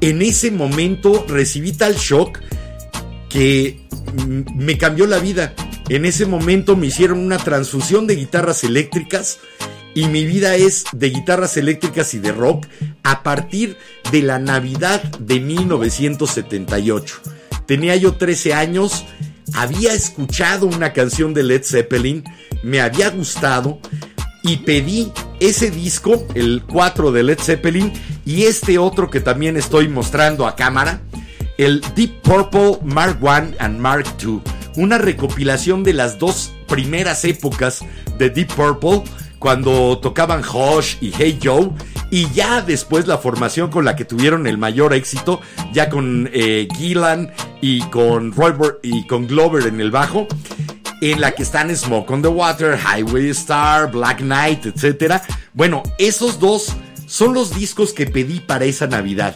en 0.03 0.21
ese 0.21 0.51
momento 0.51 1.25
recibí 1.27 1.73
tal 1.73 1.95
shock 1.95 2.41
que 3.31 3.81
me 4.55 4.77
cambió 4.77 5.07
la 5.07 5.21
vida. 5.21 5.55
En 5.89 6.05
ese 6.05 6.27
momento 6.27 6.77
me 6.77 6.89
hicieron 6.89 7.19
una 7.19 7.39
transfusión 7.39 8.07
de 8.07 8.17
guitarras 8.17 8.63
eléctricas 8.63 9.39
y 9.95 10.07
mi 10.09 10.25
vida 10.25 10.57
es 10.57 10.85
de 10.93 11.11
guitarras 11.11 11.57
eléctricas 11.57 12.15
y 12.15 12.19
de 12.19 12.33
rock 12.33 12.67
a 13.03 13.23
partir 13.23 13.77
de 14.11 14.23
la 14.23 14.39
Navidad 14.39 15.03
de 15.19 15.41
1978. 15.41 17.21
Tenía 17.67 17.97
yo 17.97 18.15
13 18.15 18.55
años, 18.55 19.05
había 19.55 19.93
escuchado 19.95 20.67
una 20.67 20.93
canción 20.93 21.35
de 21.35 21.43
Led 21.43 21.63
Zeppelin, 21.65 22.25
me 22.63 22.81
había 22.81 23.11
gustado 23.11 23.81
y 24.43 24.59
pedí 24.59 25.13
ese 25.41 25.71
disco, 25.71 26.27
el 26.35 26.63
4 26.67 27.13
de 27.13 27.23
Led 27.23 27.39
Zeppelin, 27.39 27.93
y 28.25 28.45
este 28.45 28.79
otro 28.79 29.11
que 29.11 29.21
también 29.21 29.57
estoy 29.57 29.89
mostrando 29.89 30.47
a 30.47 30.57
cámara, 30.57 31.03
el 31.59 31.83
Deep 31.95 32.23
Purple 32.23 32.79
Mark 32.83 33.19
I 33.23 33.55
and 33.59 33.79
Mark 33.79 34.07
II, 34.23 34.41
una 34.77 34.99
recopilación 34.99 35.85
de 35.85 35.93
las 35.93 36.19
dos 36.19 36.53
primeras 36.67 37.25
épocas 37.25 37.81
de 38.19 38.31
Deep 38.31 38.55
Purple, 38.55 39.03
cuando 39.43 39.99
tocaban 39.99 40.41
Hush 40.41 40.99
y 41.01 41.13
Hey 41.19 41.41
Joe, 41.43 41.71
y 42.13 42.31
ya 42.31 42.63
después 42.63 43.09
la 43.09 43.19
formación 43.19 43.71
con 43.71 43.85
la 43.85 43.97
que 43.97 44.05
tuvieron 44.05 44.47
el 44.47 44.57
mayor 44.57 44.95
éxito, 44.95 45.41
ya 45.73 45.89
con 45.91 46.31
eh, 46.33 46.69
Gillan 46.79 47.33
y 47.61 47.81
con 47.87 48.31
Roy 48.31 48.55
y 48.85 49.05
con 49.09 49.27
Glover 49.27 49.67
en 49.67 49.81
el 49.81 49.91
bajo, 49.91 50.29
en 51.01 51.21
la 51.21 51.33
que 51.33 51.43
están 51.43 51.77
Smoke 51.77 52.09
on 52.13 52.23
the 52.23 52.29
Water, 52.29 52.79
Highway 52.79 53.31
Star, 53.31 53.91
Black 53.91 54.19
Knight, 54.21 54.65
etc. 54.65 55.15
Bueno, 55.55 55.83
esos 55.99 56.39
dos 56.39 56.73
son 57.09 57.35
los 57.35 57.53
discos 57.53 57.93
que 57.93 58.07
pedí 58.07 58.39
para 58.39 58.65
esa 58.65 58.87
Navidad. 58.87 59.35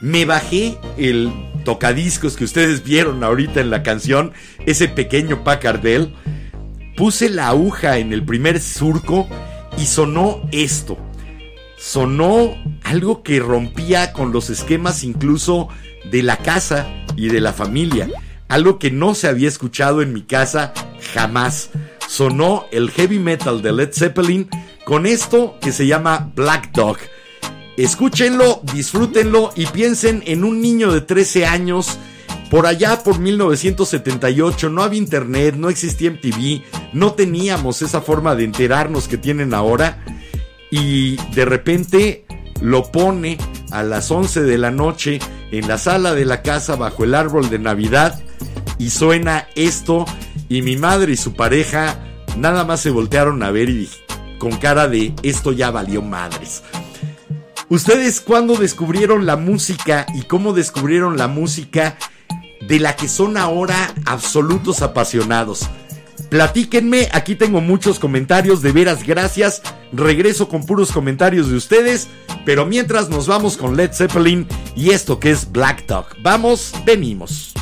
Me 0.00 0.24
bajé 0.24 0.76
el 0.98 1.32
tocadiscos 1.64 2.36
que 2.36 2.42
ustedes 2.42 2.82
vieron 2.82 3.22
ahorita 3.22 3.60
en 3.60 3.70
la 3.70 3.84
canción, 3.84 4.32
ese 4.66 4.88
pequeño 4.88 5.44
Packardell 5.44 6.12
puse 6.96 7.28
la 7.28 7.48
aguja 7.48 7.98
en 7.98 8.12
el 8.12 8.24
primer 8.24 8.60
surco 8.60 9.28
y 9.76 9.86
sonó 9.86 10.42
esto. 10.52 10.96
Sonó 11.76 12.56
algo 12.82 13.22
que 13.22 13.40
rompía 13.40 14.12
con 14.12 14.32
los 14.32 14.50
esquemas 14.50 15.04
incluso 15.04 15.68
de 16.10 16.22
la 16.22 16.38
casa 16.38 16.86
y 17.16 17.28
de 17.28 17.40
la 17.40 17.52
familia. 17.52 18.08
Algo 18.48 18.78
que 18.78 18.90
no 18.90 19.14
se 19.14 19.28
había 19.28 19.48
escuchado 19.48 20.02
en 20.02 20.12
mi 20.12 20.22
casa 20.22 20.72
jamás. 21.12 21.70
Sonó 22.08 22.66
el 22.70 22.90
heavy 22.90 23.18
metal 23.18 23.62
de 23.62 23.72
Led 23.72 23.92
Zeppelin 23.92 24.48
con 24.84 25.06
esto 25.06 25.58
que 25.60 25.72
se 25.72 25.86
llama 25.86 26.32
Black 26.34 26.72
Dog. 26.72 26.98
Escúchenlo, 27.76 28.62
disfrútenlo 28.72 29.52
y 29.56 29.66
piensen 29.66 30.22
en 30.26 30.44
un 30.44 30.60
niño 30.60 30.92
de 30.92 31.00
13 31.00 31.46
años 31.46 31.98
por 32.50 32.66
allá 32.66 33.02
por 33.02 33.18
1978 33.18 34.70
no 34.70 34.82
había 34.82 34.98
internet, 34.98 35.56
no 35.56 35.68
existía 35.68 36.10
MTV, 36.10 36.62
no 36.92 37.12
teníamos 37.14 37.82
esa 37.82 38.00
forma 38.00 38.34
de 38.34 38.44
enterarnos 38.44 39.08
que 39.08 39.18
tienen 39.18 39.54
ahora 39.54 40.04
y 40.70 41.16
de 41.34 41.44
repente 41.44 42.24
lo 42.60 42.90
pone 42.90 43.38
a 43.70 43.82
las 43.82 44.10
11 44.10 44.42
de 44.42 44.58
la 44.58 44.70
noche 44.70 45.18
en 45.50 45.68
la 45.68 45.78
sala 45.78 46.14
de 46.14 46.24
la 46.24 46.42
casa 46.42 46.76
bajo 46.76 47.04
el 47.04 47.14
árbol 47.14 47.50
de 47.50 47.58
Navidad 47.58 48.20
y 48.78 48.90
suena 48.90 49.48
esto 49.54 50.04
y 50.48 50.62
mi 50.62 50.76
madre 50.76 51.12
y 51.12 51.16
su 51.16 51.34
pareja 51.34 51.98
nada 52.36 52.64
más 52.64 52.80
se 52.80 52.90
voltearon 52.90 53.42
a 53.42 53.50
ver 53.50 53.68
y 53.68 53.88
con 54.38 54.56
cara 54.56 54.88
de 54.88 55.14
esto 55.22 55.52
ya 55.52 55.70
valió 55.70 56.02
madres. 56.02 56.62
¿Ustedes 57.68 58.20
cuándo 58.20 58.56
descubrieron 58.56 59.26
la 59.26 59.36
música 59.36 60.06
y 60.14 60.22
cómo 60.22 60.52
descubrieron 60.52 61.16
la 61.16 61.28
música? 61.28 61.96
De 62.66 62.80
la 62.80 62.96
que 62.96 63.08
son 63.08 63.36
ahora 63.36 63.94
absolutos 64.06 64.82
apasionados. 64.82 65.68
Platíquenme, 66.30 67.08
aquí 67.12 67.36
tengo 67.36 67.60
muchos 67.60 67.98
comentarios, 67.98 68.62
de 68.62 68.72
veras 68.72 69.04
gracias. 69.04 69.62
Regreso 69.92 70.48
con 70.48 70.66
puros 70.66 70.90
comentarios 70.90 71.48
de 71.48 71.56
ustedes, 71.56 72.08
pero 72.44 72.66
mientras 72.66 73.08
nos 73.08 73.26
vamos 73.26 73.56
con 73.56 73.76
Led 73.76 73.92
Zeppelin 73.92 74.46
y 74.74 74.90
esto 74.90 75.20
que 75.20 75.30
es 75.30 75.50
Black 75.52 75.86
Dog. 75.86 76.06
Vamos, 76.22 76.72
venimos. 76.84 77.54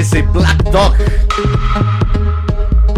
Ese 0.00 0.22
Black 0.22 0.62
Dog. 0.70 0.94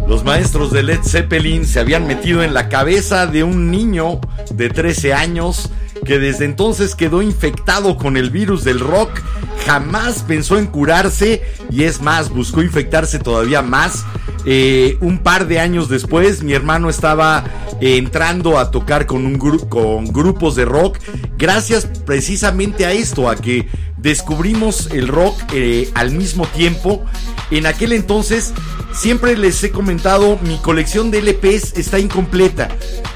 Los 0.06 0.22
maestros 0.22 0.70
de 0.70 0.84
Led 0.84 1.00
Zeppelin 1.02 1.66
se 1.66 1.80
habían 1.80 2.06
metido 2.06 2.44
en 2.44 2.54
la 2.54 2.68
cabeza 2.68 3.26
de 3.26 3.42
un 3.42 3.72
niño 3.72 4.20
de 4.52 4.68
13 4.70 5.12
años 5.12 5.68
que 6.04 6.20
desde 6.20 6.44
entonces 6.44 6.94
quedó 6.94 7.20
infectado 7.20 7.96
con 7.96 8.16
el 8.16 8.30
virus 8.30 8.62
del 8.62 8.78
rock, 8.78 9.20
jamás 9.66 10.22
pensó 10.22 10.58
en 10.58 10.66
curarse 10.66 11.42
y 11.70 11.84
es 11.84 12.00
más, 12.00 12.30
buscó 12.30 12.62
infectarse 12.62 13.18
todavía 13.18 13.62
más. 13.62 14.04
Eh, 14.44 14.96
un 15.00 15.18
par 15.18 15.46
de 15.46 15.58
años 15.58 15.88
después, 15.88 16.42
mi 16.42 16.52
hermano 16.52 16.88
estaba 16.88 17.44
eh, 17.80 17.96
entrando 17.96 18.58
a 18.58 18.70
tocar 18.70 19.06
con, 19.06 19.26
un 19.26 19.38
con 19.38 20.06
grupos 20.06 20.54
de 20.54 20.64
rock, 20.64 20.98
gracias 21.36 21.86
precisamente 22.06 22.86
a 22.86 22.92
esto, 22.92 23.28
a 23.28 23.36
que 23.36 23.68
descubrimos 24.02 24.88
el 24.90 25.08
rock 25.08 25.40
eh, 25.54 25.90
al 25.94 26.10
mismo 26.10 26.46
tiempo. 26.46 27.04
En 27.50 27.66
aquel 27.66 27.92
entonces, 27.92 28.52
siempre 28.92 29.36
les 29.36 29.62
he 29.62 29.70
comentado, 29.70 30.38
mi 30.42 30.56
colección 30.58 31.10
de 31.10 31.22
LPs 31.22 31.74
está 31.76 31.98
incompleta, 31.98 32.68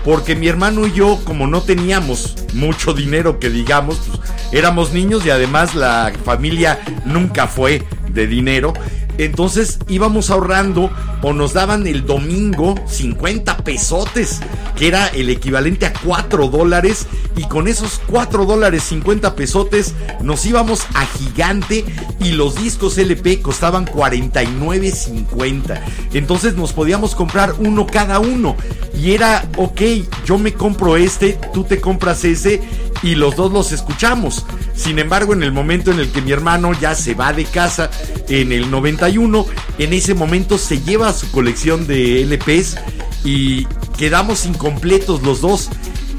porque 0.04 0.36
mi 0.36 0.48
hermano 0.48 0.86
y 0.86 0.92
yo, 0.92 1.18
como 1.24 1.46
no 1.46 1.62
teníamos 1.62 2.36
mucho 2.54 2.94
dinero 2.94 3.38
que 3.38 3.50
digamos, 3.50 3.98
pues, 4.06 4.20
éramos 4.52 4.92
niños 4.92 5.26
y 5.26 5.30
además 5.30 5.74
la 5.74 6.12
familia 6.24 6.80
nunca 7.04 7.46
fue 7.46 7.82
de 8.10 8.26
dinero. 8.26 8.72
Entonces 9.18 9.78
íbamos 9.88 10.30
ahorrando 10.30 10.90
o 11.22 11.32
nos 11.32 11.54
daban 11.54 11.86
el 11.86 12.06
domingo 12.06 12.74
50 12.86 13.58
pesotes, 13.58 14.40
que 14.76 14.88
era 14.88 15.08
el 15.08 15.30
equivalente 15.30 15.86
a 15.86 15.92
4 15.92 16.48
dólares. 16.48 17.06
Y 17.36 17.44
con 17.44 17.68
esos 17.68 18.00
4 18.06 18.46
dólares 18.46 18.82
50 18.84 19.36
pesotes 19.36 19.94
nos 20.22 20.46
íbamos 20.46 20.86
a 20.94 21.04
gigante 21.06 21.84
y 22.20 22.32
los 22.32 22.56
discos 22.56 22.96
LP 22.98 23.42
costaban 23.42 23.86
49.50. 23.86 25.80
Entonces 26.14 26.56
nos 26.56 26.72
podíamos 26.72 27.14
comprar 27.14 27.54
uno 27.58 27.86
cada 27.86 28.18
uno. 28.20 28.56
Y 28.98 29.12
era, 29.12 29.46
ok, 29.56 29.80
yo 30.24 30.38
me 30.38 30.54
compro 30.54 30.96
este, 30.96 31.38
tú 31.52 31.64
te 31.64 31.80
compras 31.80 32.24
ese 32.24 32.62
y 33.02 33.14
los 33.14 33.36
dos 33.36 33.52
los 33.52 33.72
escuchamos. 33.72 34.44
Sin 34.74 34.98
embargo, 34.98 35.32
en 35.32 35.42
el 35.42 35.52
momento 35.52 35.90
en 35.90 36.00
el 36.00 36.10
que 36.10 36.22
mi 36.22 36.32
hermano 36.32 36.72
ya 36.72 36.94
se 36.94 37.14
va 37.14 37.32
de 37.32 37.44
casa, 37.44 37.90
en 38.28 38.52
el 38.52 38.70
91, 38.70 39.46
en 39.78 39.92
ese 39.92 40.14
momento 40.14 40.58
se 40.58 40.80
lleva 40.80 41.12
su 41.12 41.30
colección 41.30 41.86
de 41.86 42.24
LPs 42.24 42.76
y 43.24 43.66
quedamos 43.96 44.46
incompletos 44.46 45.22
los 45.22 45.40
dos. 45.40 45.70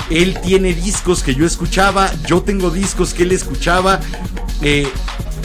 Él 0.10 0.38
tiene 0.42 0.74
discos 0.74 1.24
que 1.24 1.36
yo 1.36 1.46
escuchaba, 1.46 2.12
yo 2.26 2.42
tengo 2.42 2.70
discos 2.70 3.14
que 3.14 3.24
él 3.24 3.32
escuchaba. 3.32 4.00
Eh, 4.62 4.88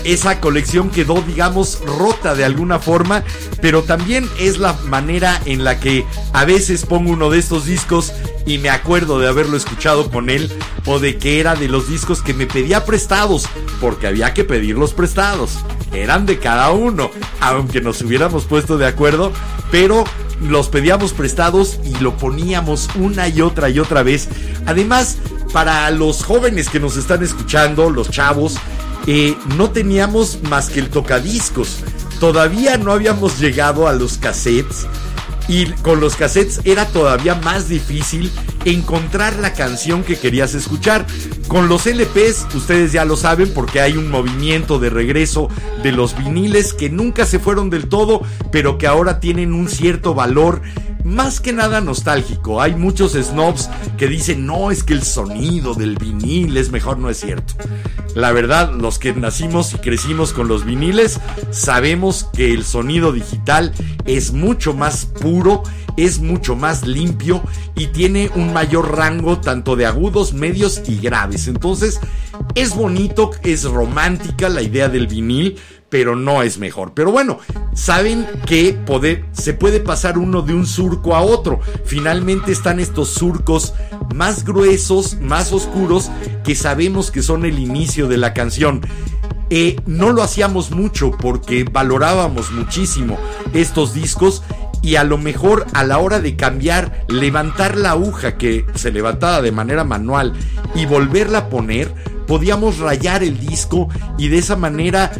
esa 0.04 0.40
colección 0.40 0.90
quedó, 0.90 1.22
digamos, 1.22 1.80
rota 1.84 2.34
de 2.34 2.44
alguna 2.44 2.78
forma, 2.80 3.22
pero 3.60 3.82
también 3.82 4.28
es 4.38 4.58
la 4.58 4.72
manera 4.84 5.40
en 5.44 5.64
la 5.64 5.78
que 5.78 6.04
a 6.32 6.44
veces 6.44 6.84
pongo 6.86 7.12
uno 7.12 7.30
de 7.30 7.38
estos 7.38 7.66
discos 7.66 8.12
y 8.44 8.58
me 8.58 8.70
acuerdo 8.70 9.20
de 9.20 9.28
haberlo 9.28 9.56
escuchado 9.56 10.10
con 10.10 10.28
él 10.28 10.50
o 10.86 10.98
de 10.98 11.18
que 11.18 11.40
era 11.40 11.54
de 11.54 11.68
los 11.68 11.88
discos 11.88 12.22
que 12.22 12.34
me 12.34 12.46
pedía 12.46 12.84
prestados, 12.84 13.46
porque 13.80 14.06
había 14.06 14.34
que 14.34 14.44
pedirlos 14.44 14.92
prestados. 14.92 15.58
Eran 15.92 16.26
de 16.26 16.38
cada 16.38 16.70
uno, 16.70 17.10
aunque 17.40 17.80
nos 17.80 18.00
hubiéramos 18.02 18.44
puesto 18.44 18.78
de 18.78 18.86
acuerdo, 18.86 19.32
pero 19.70 20.04
los 20.40 20.68
pedíamos 20.68 21.12
prestados 21.12 21.78
y 21.84 21.94
lo 22.02 22.16
poníamos 22.16 22.88
una 22.96 23.28
y 23.28 23.40
otra 23.40 23.70
y 23.70 23.78
otra 23.78 24.02
vez. 24.02 24.28
Además, 24.66 25.18
para 25.52 25.90
los 25.90 26.24
jóvenes 26.24 26.68
que 26.68 26.80
nos 26.80 26.96
están 26.96 27.22
escuchando, 27.22 27.90
los 27.90 28.10
chavos, 28.10 28.56
eh, 29.06 29.36
no 29.56 29.70
teníamos 29.70 30.42
más 30.48 30.70
que 30.70 30.80
el 30.80 30.88
tocadiscos. 30.88 31.78
Todavía 32.20 32.76
no 32.76 32.92
habíamos 32.92 33.38
llegado 33.38 33.88
a 33.88 33.92
los 33.92 34.16
cassettes. 34.16 34.86
Y 35.49 35.66
con 35.82 36.01
los 36.01 36.16
cassettes 36.16 36.61
era 36.64 36.86
todavía 36.86 37.34
más 37.34 37.68
difícil 37.68 38.30
encontrar 38.64 39.36
la 39.38 39.53
canción 39.53 40.05
que 40.05 40.18
querías 40.18 40.55
escuchar. 40.55 41.07
Con 41.49 41.68
los 41.68 41.86
LPs, 41.86 42.47
ustedes 42.55 42.93
ya 42.93 43.05
lo 43.05 43.16
saben 43.16 43.53
porque 43.53 43.80
hay 43.80 43.97
un 43.97 44.11
movimiento 44.11 44.78
de 44.78 44.90
regreso 44.90 45.49
de 45.82 45.93
los 45.93 46.16
viniles 46.16 46.72
que 46.72 46.88
nunca 46.88 47.26
se 47.26 47.38
fueron 47.38 47.70
del 47.70 47.88
todo, 47.88 48.22
pero 48.51 48.78
que 48.78 48.86
ahora 48.86 49.20
tienen 49.20 49.53
un 49.53 49.68
cierto 49.68 50.14
valor 50.14 50.62
más 51.05 51.40
que 51.40 51.53
nada 51.53 51.80
nostálgico. 51.80 52.61
Hay 52.61 52.74
muchos 52.74 53.12
snobs 53.12 53.68
que 53.96 54.09
dicen, 54.09 54.46
no, 54.46 54.70
es 54.70 54.82
que 54.82 54.94
el 54.94 55.03
sonido 55.03 55.74
del 55.74 55.96
vinil 55.96 56.57
es 56.57 56.70
mejor, 56.70 56.98
no 56.98 57.11
es 57.11 57.20
cierto. 57.20 57.55
La 58.14 58.32
verdad, 58.32 58.72
los 58.74 58.98
que 58.98 59.14
nacimos 59.14 59.72
y 59.72 59.78
crecimos 59.78 60.32
con 60.32 60.46
los 60.46 60.64
viniles, 60.64 61.18
sabemos 61.50 62.28
que 62.34 62.53
el 62.53 62.64
sonido 62.64 63.12
digital 63.12 63.72
es 64.05 64.32
mucho 64.32 64.74
más 64.74 65.07
puro, 65.07 65.62
es 65.96 66.20
mucho 66.20 66.55
más 66.55 66.86
limpio 66.86 67.42
y 67.74 67.86
tiene 67.88 68.30
un 68.34 68.53
mayor 68.53 68.96
rango 68.96 69.40
tanto 69.40 69.76
de 69.76 69.86
agudos, 69.86 70.34
medios 70.34 70.82
y 70.86 70.98
graves. 70.98 71.48
Entonces, 71.48 72.00
es 72.55 72.74
bonito, 72.74 73.30
es 73.42 73.64
romántica 73.64 74.50
la 74.50 74.62
idea 74.62 74.88
del 74.88 75.07
vinil, 75.07 75.57
pero 75.93 76.16
no 76.16 76.43
es 76.43 76.57
mejor. 76.57 76.93
Pero 76.95 77.12
bueno, 77.12 77.38
saben 77.74 78.26
que 78.47 78.78
se 79.32 79.53
puede 79.53 79.78
pasar 79.78 80.16
uno 80.16 80.40
de 80.40 80.55
un 80.55 80.66
surco 80.66 81.14
a 81.14 81.20
otro. 81.20 81.61
Finalmente 81.84 82.51
están 82.51 82.80
estos 82.80 83.11
surcos 83.11 83.74
más 84.14 84.43
gruesos, 84.43 85.18
más 85.20 85.53
oscuros, 85.53 86.11
que 86.45 86.55
sabemos 86.55 87.11
que 87.11 87.20
son 87.20 87.45
el 87.45 87.59
inicio 87.59 88.09
de 88.09 88.16
la 88.16 88.32
canción. 88.32 88.80
Eh, 89.51 89.76
no 89.84 90.12
lo 90.12 90.22
hacíamos 90.22 90.70
mucho 90.70 91.11
porque 91.11 91.64
valorábamos 91.70 92.53
muchísimo 92.53 93.18
estos 93.53 93.93
discos 93.93 94.43
y 94.80 94.97
a 94.97 95.05
lo 95.05 95.18
mejor 95.18 95.66
a 95.74 95.84
la 95.84 95.99
hora 95.99 96.20
de 96.20 96.36
cambiar, 96.36 97.05
levantar 97.09 97.76
la 97.76 97.90
aguja 97.90 98.38
que 98.38 98.64
se 98.76 98.93
levantaba 98.93 99.43
de 99.43 99.53
manera 99.53 99.84
manual 99.84 100.32
y 100.74 100.86
volverla 100.86 101.36
a 101.38 101.49
poner, 101.51 101.95
podíamos 102.26 102.78
rayar 102.78 103.22
el 103.22 103.38
disco 103.38 103.90
y 104.16 104.28
de 104.28 104.38
esa 104.38 104.57
manera 104.57 105.12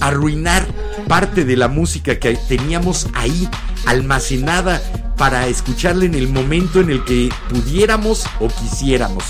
arruinar 0.00 0.66
parte 1.08 1.44
de 1.44 1.56
la 1.56 1.68
música 1.68 2.18
que 2.18 2.36
teníamos 2.48 3.08
ahí 3.14 3.48
almacenada 3.86 4.80
para 5.16 5.46
escucharla 5.46 6.04
en 6.04 6.14
el 6.14 6.28
momento 6.28 6.80
en 6.80 6.90
el 6.90 7.04
que 7.04 7.30
pudiéramos 7.48 8.24
o 8.40 8.48
quisiéramos. 8.48 9.24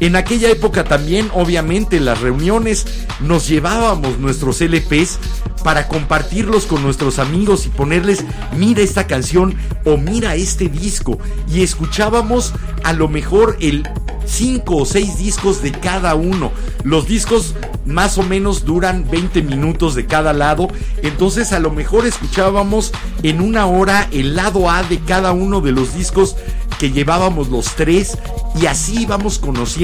En 0.00 0.16
aquella 0.16 0.50
época 0.50 0.84
también, 0.84 1.30
obviamente, 1.34 1.96
en 1.96 2.04
las 2.04 2.20
reuniones 2.20 2.86
nos 3.20 3.48
llevábamos 3.48 4.18
nuestros 4.18 4.60
LPs 4.60 5.18
para 5.62 5.88
compartirlos 5.88 6.66
con 6.66 6.82
nuestros 6.82 7.18
amigos 7.18 7.66
y 7.66 7.68
ponerles, 7.68 8.24
mira 8.56 8.82
esta 8.82 9.06
canción 9.06 9.54
o 9.84 9.96
mira 9.96 10.34
este 10.34 10.68
disco. 10.68 11.18
Y 11.52 11.62
escuchábamos 11.62 12.52
a 12.82 12.92
lo 12.92 13.08
mejor 13.08 13.56
el 13.60 13.88
5 14.26 14.76
o 14.76 14.84
6 14.84 15.18
discos 15.18 15.62
de 15.62 15.72
cada 15.72 16.14
uno. 16.14 16.52
Los 16.84 17.06
discos 17.06 17.54
más 17.84 18.18
o 18.18 18.22
menos 18.22 18.64
duran 18.64 19.08
20 19.10 19.42
minutos 19.42 19.94
de 19.94 20.06
cada 20.06 20.32
lado. 20.32 20.68
Entonces 21.02 21.52
a 21.52 21.60
lo 21.60 21.70
mejor 21.70 22.06
escuchábamos 22.06 22.92
en 23.22 23.40
una 23.40 23.66
hora 23.66 24.08
el 24.12 24.36
lado 24.36 24.70
A 24.70 24.82
de 24.82 24.98
cada 25.00 25.32
uno 25.32 25.60
de 25.60 25.72
los 25.72 25.94
discos 25.94 26.36
que 26.78 26.90
llevábamos 26.90 27.48
los 27.48 27.76
tres 27.76 28.18
y 28.60 28.66
así 28.66 29.02
íbamos 29.02 29.38
conociendo 29.38 29.81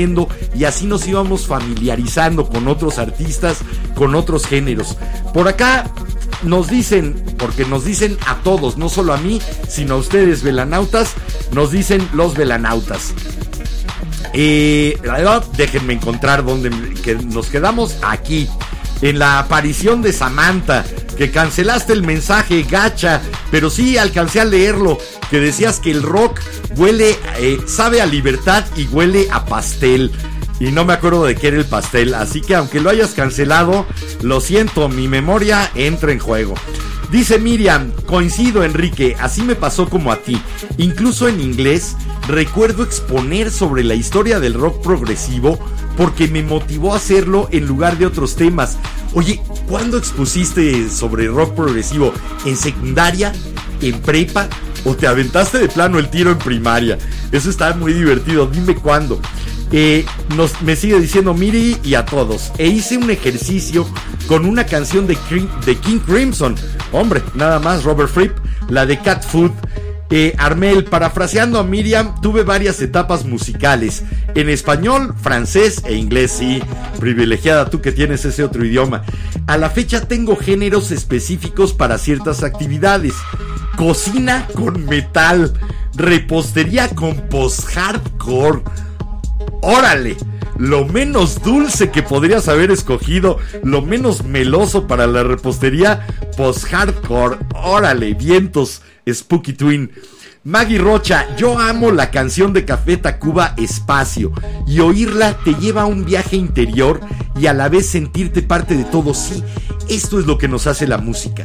y 0.54 0.64
así 0.64 0.86
nos 0.86 1.06
íbamos 1.06 1.46
familiarizando 1.46 2.48
con 2.48 2.68
otros 2.68 2.98
artistas, 2.98 3.58
con 3.94 4.14
otros 4.14 4.46
géneros. 4.46 4.96
Por 5.34 5.48
acá 5.48 5.90
nos 6.42 6.68
dicen, 6.68 7.22
porque 7.36 7.64
nos 7.64 7.84
dicen 7.84 8.16
a 8.26 8.36
todos, 8.36 8.76
no 8.76 8.88
solo 8.88 9.12
a 9.12 9.16
mí, 9.16 9.40
sino 9.68 9.94
a 9.94 9.98
ustedes 9.98 10.42
velanautas, 10.42 11.14
nos 11.52 11.72
dicen 11.72 12.08
los 12.12 12.34
velanautas. 12.34 13.12
Eh, 14.34 14.98
déjenme 15.56 15.94
encontrar 15.94 16.44
donde 16.44 16.70
nos 16.70 17.48
quedamos 17.48 17.96
aquí. 18.02 18.48
En 19.00 19.18
la 19.18 19.38
aparición 19.38 20.02
de 20.02 20.12
Samantha, 20.12 20.84
que 21.18 21.30
cancelaste 21.32 21.92
el 21.92 22.02
mensaje 22.02 22.62
gacha, 22.62 23.20
pero 23.50 23.68
sí 23.68 23.98
alcancé 23.98 24.40
a 24.40 24.44
leerlo, 24.44 24.98
que 25.30 25.40
decías 25.40 25.80
que 25.80 25.90
el 25.90 26.02
rock 26.02 26.40
huele, 26.76 27.18
eh, 27.38 27.58
sabe 27.66 28.00
a 28.00 28.06
libertad 28.06 28.64
y 28.76 28.86
huele 28.86 29.26
a 29.30 29.44
pastel. 29.44 30.12
Y 30.60 30.72
no 30.72 30.84
me 30.84 30.92
acuerdo 30.92 31.24
de 31.24 31.34
qué 31.34 31.48
era 31.48 31.56
el 31.58 31.64
pastel, 31.64 32.14
así 32.14 32.40
que 32.40 32.54
aunque 32.54 32.80
lo 32.80 32.90
hayas 32.90 33.10
cancelado, 33.10 33.86
lo 34.22 34.40
siento, 34.40 34.88
mi 34.88 35.08
memoria 35.08 35.70
entra 35.74 36.12
en 36.12 36.18
juego. 36.20 36.54
Dice 37.10 37.38
Miriam, 37.38 37.90
coincido 38.06 38.64
Enrique, 38.64 39.16
así 39.18 39.42
me 39.42 39.54
pasó 39.54 39.88
como 39.88 40.12
a 40.12 40.16
ti. 40.16 40.38
Incluso 40.76 41.26
en 41.26 41.40
inglés, 41.40 41.96
recuerdo 42.28 42.82
exponer 42.82 43.50
sobre 43.50 43.82
la 43.82 43.94
historia 43.94 44.40
del 44.40 44.52
rock 44.52 44.82
progresivo 44.82 45.58
porque 45.96 46.28
me 46.28 46.42
motivó 46.42 46.92
a 46.92 46.98
hacerlo 46.98 47.48
en 47.50 47.66
lugar 47.66 47.96
de 47.96 48.04
otros 48.04 48.36
temas. 48.36 48.76
Oye, 49.14 49.40
¿cuándo 49.66 49.96
expusiste 49.96 50.90
sobre 50.90 51.28
rock 51.28 51.54
progresivo? 51.54 52.12
¿En 52.44 52.58
secundaria? 52.58 53.32
¿En 53.80 54.00
prepa? 54.02 54.48
¿O 54.84 54.94
te 54.94 55.06
aventaste 55.06 55.58
de 55.58 55.68
plano 55.68 55.98
el 55.98 56.10
tiro 56.10 56.30
en 56.30 56.38
primaria? 56.38 56.98
Eso 57.32 57.48
está 57.48 57.72
muy 57.72 57.94
divertido, 57.94 58.46
dime 58.46 58.74
cuándo. 58.74 59.18
Eh, 59.70 60.06
nos, 60.36 60.62
me 60.62 60.76
sigue 60.76 60.98
diciendo 60.98 61.34
Miri 61.34 61.78
y 61.82 61.94
a 61.94 62.04
todos. 62.04 62.52
E 62.58 62.68
hice 62.68 62.96
un 62.96 63.10
ejercicio 63.10 63.86
con 64.26 64.44
una 64.46 64.64
canción 64.64 65.06
de, 65.06 65.16
de 65.66 65.76
King 65.76 65.98
Crimson. 65.98 66.54
Hombre, 66.92 67.22
nada 67.34 67.58
más, 67.58 67.84
Robert 67.84 68.10
Fripp, 68.10 68.36
la 68.68 68.86
de 68.86 68.98
Cat 68.98 69.24
Food. 69.24 69.52
Eh, 70.10 70.34
Armel, 70.38 70.84
parafraseando 70.84 71.58
a 71.58 71.64
Miriam, 71.64 72.18
tuve 72.22 72.42
varias 72.42 72.80
etapas 72.80 73.26
musicales. 73.26 74.04
En 74.34 74.48
español, 74.48 75.14
francés 75.20 75.82
e 75.84 75.94
inglés, 75.96 76.30
sí. 76.30 76.62
Privilegiada 76.98 77.68
tú 77.68 77.82
que 77.82 77.92
tienes 77.92 78.24
ese 78.24 78.42
otro 78.42 78.64
idioma. 78.64 79.02
A 79.46 79.58
la 79.58 79.68
fecha 79.68 80.00
tengo 80.00 80.36
géneros 80.36 80.92
específicos 80.92 81.74
para 81.74 81.98
ciertas 81.98 82.42
actividades. 82.42 83.14
Cocina 83.76 84.48
con 84.54 84.86
metal. 84.86 85.52
Repostería 85.94 86.88
con 86.88 87.28
post-hardcore. 87.28 88.62
Órale 89.62 90.16
lo 90.58 90.84
menos 90.84 91.40
dulce 91.40 91.90
que 91.90 92.02
podrías 92.02 92.48
haber 92.48 92.72
escogido, 92.72 93.38
lo 93.62 93.80
menos 93.80 94.24
meloso 94.24 94.88
para 94.88 95.06
la 95.06 95.22
repostería 95.22 96.04
post-hardcore. 96.36 97.38
Órale, 97.54 98.14
vientos, 98.14 98.82
Spooky 99.08 99.52
Twin. 99.52 99.92
Maggie 100.42 100.78
Rocha, 100.78 101.26
yo 101.36 101.58
amo 101.58 101.92
la 101.92 102.10
canción 102.10 102.52
de 102.52 102.64
Café 102.64 102.96
Tacuba 102.96 103.54
Espacio 103.56 104.32
y 104.66 104.80
oírla 104.80 105.38
te 105.44 105.54
lleva 105.54 105.82
a 105.82 105.86
un 105.86 106.04
viaje 106.04 106.36
interior 106.36 107.00
y 107.38 107.46
a 107.46 107.54
la 107.54 107.68
vez 107.68 107.86
sentirte 107.86 108.42
parte 108.42 108.76
de 108.76 108.84
todo. 108.84 109.14
Sí, 109.14 109.44
esto 109.88 110.18
es 110.18 110.26
lo 110.26 110.38
que 110.38 110.48
nos 110.48 110.66
hace 110.66 110.88
la 110.88 110.98
música. 110.98 111.44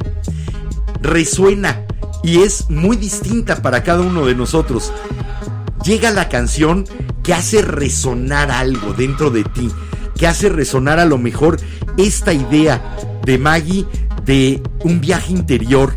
Resuena 1.01 1.85
y 2.23 2.41
es 2.41 2.69
muy 2.69 2.95
distinta 2.95 3.61
para 3.61 3.83
cada 3.83 4.01
uno 4.01 4.25
de 4.25 4.35
nosotros. 4.35 4.91
Llega 5.83 6.11
la 6.11 6.29
canción 6.29 6.85
que 7.23 7.33
hace 7.33 7.61
resonar 7.61 8.51
algo 8.51 8.93
dentro 8.93 9.31
de 9.31 9.43
ti, 9.43 9.71
que 10.15 10.27
hace 10.27 10.49
resonar 10.49 10.99
a 10.99 11.05
lo 11.05 11.17
mejor 11.17 11.59
esta 11.97 12.33
idea 12.33 12.97
de 13.25 13.37
Maggie 13.37 13.87
de 14.25 14.61
un 14.83 15.01
viaje 15.01 15.31
interior 15.31 15.95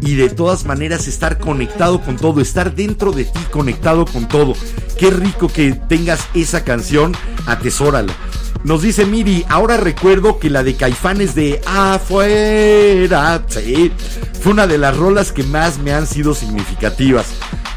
y 0.00 0.16
de 0.16 0.28
todas 0.28 0.64
maneras 0.64 1.06
estar 1.08 1.38
conectado 1.38 2.00
con 2.00 2.16
todo, 2.16 2.40
estar 2.40 2.74
dentro 2.74 3.12
de 3.12 3.24
ti 3.24 3.40
conectado 3.50 4.04
con 4.04 4.28
todo. 4.28 4.54
Qué 4.98 5.10
rico 5.10 5.48
que 5.48 5.72
tengas 5.88 6.26
esa 6.34 6.64
canción, 6.64 7.14
atesórala. 7.46 8.12
Nos 8.64 8.82
dice 8.82 9.04
Miri, 9.04 9.44
ahora 9.48 9.76
recuerdo 9.76 10.38
que 10.38 10.48
la 10.48 10.62
de 10.62 10.74
Caifanes 10.74 11.34
de 11.34 11.60
Afuera 11.66 13.44
fue 14.44 14.52
una 14.52 14.66
de 14.66 14.76
las 14.76 14.94
rolas 14.94 15.32
que 15.32 15.42
más 15.42 15.78
me 15.78 15.94
han 15.94 16.06
sido 16.06 16.34
significativas. 16.34 17.28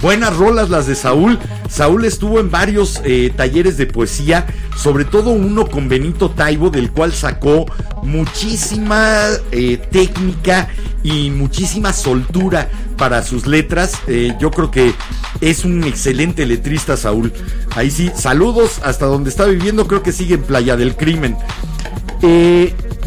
Buenas 0.01 0.36
rolas 0.36 0.70
las 0.70 0.86
de 0.86 0.95
Saúl. 0.95 1.39
Saúl 1.70 2.03
estuvo 2.03 2.41
en 2.41 2.51
varios 2.51 3.01
eh, 3.05 3.32
talleres 3.34 3.78
de 3.78 3.86
poesía, 3.86 4.45
sobre 4.76 5.05
todo 5.05 5.30
uno 5.30 5.68
con 5.68 5.88
Benito 5.88 6.30
Taibo, 6.30 6.70
del 6.70 6.91
cual 6.91 7.13
sacó 7.13 7.68
muchísima 8.03 9.28
eh, 9.53 9.78
técnica 9.78 10.68
y 11.03 11.30
muchísima 11.30 11.93
soltura 11.93 12.68
para 12.97 13.24
sus 13.24 13.47
letras. 13.47 13.93
Eh, 14.07 14.36
yo 14.38 14.51
creo 14.51 14.70
que 14.70 14.93
es 15.39 15.63
un 15.63 15.86
excelente 15.86 16.45
letrista, 16.45 16.97
Saúl. 16.97 17.32
Ahí 17.78 17.89
sí, 17.89 18.11
saludos 18.13 18.82
hasta 18.84 19.05
donde 19.05 19.30
está 19.30 19.45
viviendo, 19.45 19.88
creo 19.88 20.03
que 20.03 20.11
sigue 20.11 20.36
en 20.36 20.43
Playa 20.43 20.76
del 20.76 20.97
Crimen. 20.97 21.38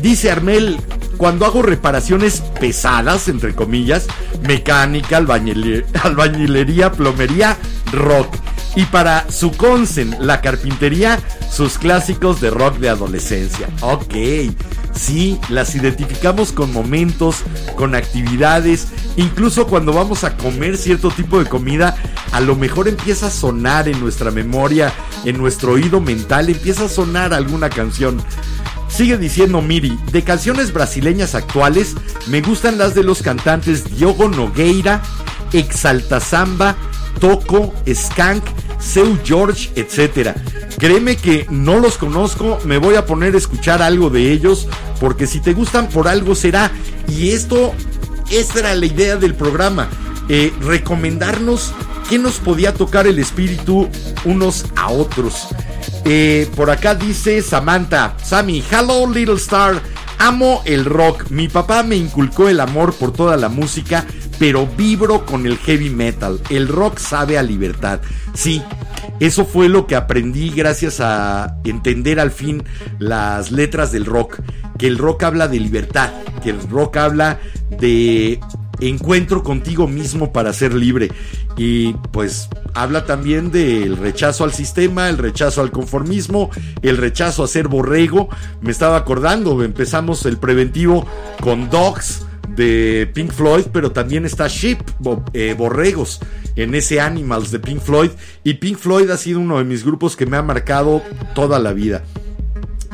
dice 0.00 0.30
Armel, 0.30 0.78
cuando 1.20 1.44
hago 1.44 1.60
reparaciones 1.60 2.40
pesadas, 2.58 3.28
entre 3.28 3.49
comillas, 3.54 4.06
mecánica, 4.42 5.16
albañilería, 6.02 6.92
plomería, 6.92 7.56
rock. 7.92 8.36
Y 8.76 8.84
para 8.84 9.28
su 9.30 9.50
consen, 9.52 10.16
la 10.20 10.40
carpintería, 10.40 11.18
sus 11.50 11.76
clásicos 11.76 12.40
de 12.40 12.50
rock 12.50 12.78
de 12.78 12.88
adolescencia. 12.88 13.68
Ok, 13.80 14.14
sí, 14.94 15.40
las 15.48 15.74
identificamos 15.74 16.52
con 16.52 16.72
momentos, 16.72 17.38
con 17.74 17.96
actividades, 17.96 18.88
incluso 19.16 19.66
cuando 19.66 19.92
vamos 19.92 20.22
a 20.22 20.36
comer 20.36 20.76
cierto 20.76 21.10
tipo 21.10 21.40
de 21.40 21.46
comida, 21.46 21.96
a 22.30 22.40
lo 22.40 22.54
mejor 22.54 22.86
empieza 22.86 23.26
a 23.26 23.30
sonar 23.30 23.88
en 23.88 23.98
nuestra 23.98 24.30
memoria, 24.30 24.92
en 25.24 25.36
nuestro 25.36 25.72
oído 25.72 26.00
mental, 26.00 26.48
empieza 26.48 26.84
a 26.84 26.88
sonar 26.88 27.34
alguna 27.34 27.70
canción. 27.70 28.22
Sigue 28.90 29.16
diciendo 29.16 29.62
Miri, 29.62 29.98
de 30.12 30.22
canciones 30.22 30.72
brasileñas 30.72 31.34
actuales, 31.34 31.94
me 32.26 32.42
gustan 32.42 32.76
las 32.76 32.94
de 32.94 33.02
los 33.02 33.22
cantantes 33.22 33.96
Diogo 33.96 34.28
Nogueira, 34.28 35.00
Exalta 35.52 36.20
Samba, 36.20 36.76
Toco, 37.18 37.72
Skank, 37.88 38.44
Seu 38.78 39.18
George, 39.24 39.70
etc. 39.76 40.36
Créeme 40.78 41.16
que 41.16 41.46
no 41.50 41.78
los 41.78 41.98
conozco, 41.98 42.58
me 42.64 42.78
voy 42.78 42.96
a 42.96 43.06
poner 43.06 43.34
a 43.34 43.38
escuchar 43.38 43.80
algo 43.80 44.10
de 44.10 44.32
ellos, 44.32 44.68
porque 45.00 45.26
si 45.26 45.40
te 45.40 45.52
gustan 45.52 45.88
por 45.88 46.08
algo 46.08 46.34
será. 46.34 46.70
Y 47.08 47.30
esto, 47.30 47.72
esta 48.30 48.58
era 48.58 48.74
la 48.74 48.86
idea 48.86 49.16
del 49.16 49.34
programa, 49.34 49.88
eh, 50.28 50.52
recomendarnos 50.60 51.72
qué 52.08 52.18
nos 52.18 52.38
podía 52.38 52.74
tocar 52.74 53.06
el 53.06 53.18
espíritu 53.18 53.88
unos 54.24 54.66
a 54.76 54.90
otros. 54.90 55.48
Por 56.56 56.70
acá 56.70 56.94
dice 56.94 57.40
Samantha, 57.40 58.16
Sammy, 58.22 58.62
hello 58.70 59.06
little 59.06 59.36
star, 59.36 59.80
amo 60.18 60.62
el 60.64 60.84
rock, 60.84 61.30
mi 61.30 61.48
papá 61.48 61.82
me 61.82 61.96
inculcó 61.96 62.48
el 62.48 62.60
amor 62.60 62.94
por 62.94 63.12
toda 63.12 63.36
la 63.36 63.48
música, 63.48 64.04
pero 64.38 64.66
vibro 64.66 65.24
con 65.24 65.46
el 65.46 65.56
heavy 65.58 65.88
metal, 65.88 66.40
el 66.50 66.68
rock 66.68 66.98
sabe 66.98 67.38
a 67.38 67.42
libertad. 67.42 68.00
Sí, 68.34 68.62
eso 69.20 69.46
fue 69.46 69.68
lo 69.68 69.86
que 69.86 69.96
aprendí 69.96 70.50
gracias 70.50 71.00
a 71.00 71.56
entender 71.64 72.20
al 72.20 72.30
fin 72.30 72.64
las 72.98 73.52
letras 73.52 73.92
del 73.92 74.04
rock, 74.04 74.40
que 74.78 74.86
el 74.86 74.98
rock 74.98 75.22
habla 75.22 75.48
de 75.48 75.60
libertad, 75.60 76.10
que 76.42 76.50
el 76.50 76.60
rock 76.68 76.96
habla 76.96 77.38
de 77.78 78.40
encuentro 78.80 79.42
contigo 79.42 79.86
mismo 79.86 80.32
para 80.32 80.52
ser 80.52 80.74
libre. 80.74 81.10
Y 81.56 81.94
pues 82.12 82.48
habla 82.74 83.04
también 83.04 83.50
del 83.50 83.96
rechazo 83.96 84.44
al 84.44 84.52
sistema, 84.52 85.08
el 85.08 85.18
rechazo 85.18 85.60
al 85.60 85.70
conformismo, 85.70 86.50
el 86.82 86.96
rechazo 86.96 87.44
a 87.44 87.48
ser 87.48 87.68
borrego. 87.68 88.28
Me 88.60 88.70
estaba 88.70 88.96
acordando, 88.96 89.62
empezamos 89.62 90.24
el 90.26 90.38
preventivo 90.38 91.06
con 91.40 91.70
Dogs 91.70 92.26
de 92.56 93.10
Pink 93.14 93.32
Floyd, 93.32 93.66
pero 93.72 93.92
también 93.92 94.24
está 94.26 94.48
Sheep, 94.48 94.80
eh, 95.32 95.54
borregos, 95.56 96.20
en 96.56 96.74
ese 96.74 97.00
Animals 97.00 97.50
de 97.50 97.58
Pink 97.58 97.80
Floyd. 97.80 98.10
Y 98.44 98.54
Pink 98.54 98.78
Floyd 98.78 99.10
ha 99.10 99.16
sido 99.16 99.40
uno 99.40 99.58
de 99.58 99.64
mis 99.64 99.84
grupos 99.84 100.16
que 100.16 100.26
me 100.26 100.36
ha 100.36 100.42
marcado 100.42 101.02
toda 101.34 101.58
la 101.58 101.72
vida. 101.72 102.02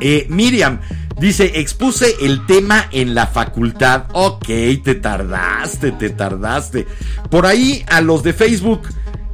Eh, 0.00 0.26
Miriam 0.28 0.80
dice, 1.18 1.52
expuse 1.60 2.16
el 2.20 2.44
tema 2.46 2.88
en 2.92 3.14
la 3.14 3.26
facultad. 3.26 4.04
Ok, 4.12 4.46
te 4.82 4.94
tardaste, 4.96 5.92
te 5.92 6.10
tardaste. 6.10 6.86
Por 7.30 7.46
ahí 7.46 7.84
a 7.88 8.00
los 8.00 8.22
de 8.22 8.32
Facebook, 8.32 8.82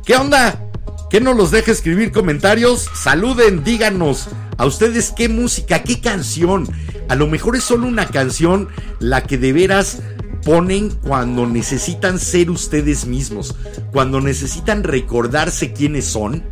¿qué 0.04 0.16
onda? 0.16 0.68
¿Qué 1.10 1.20
no 1.20 1.34
los 1.34 1.50
deje 1.50 1.72
escribir 1.72 2.12
comentarios? 2.12 2.88
Saluden, 2.94 3.64
díganos 3.64 4.28
a 4.56 4.64
ustedes 4.64 5.12
qué 5.14 5.28
música, 5.28 5.82
qué 5.82 6.00
canción. 6.00 6.66
A 7.08 7.16
lo 7.16 7.26
mejor 7.26 7.56
es 7.56 7.64
solo 7.64 7.86
una 7.86 8.06
canción 8.06 8.68
la 8.98 9.22
que 9.22 9.36
de 9.36 9.52
veras 9.52 10.00
ponen 10.44 10.90
cuando 10.90 11.46
necesitan 11.46 12.18
ser 12.18 12.50
ustedes 12.50 13.06
mismos, 13.06 13.54
cuando 13.92 14.20
necesitan 14.20 14.84
recordarse 14.84 15.72
quiénes 15.72 16.06
son, 16.06 16.42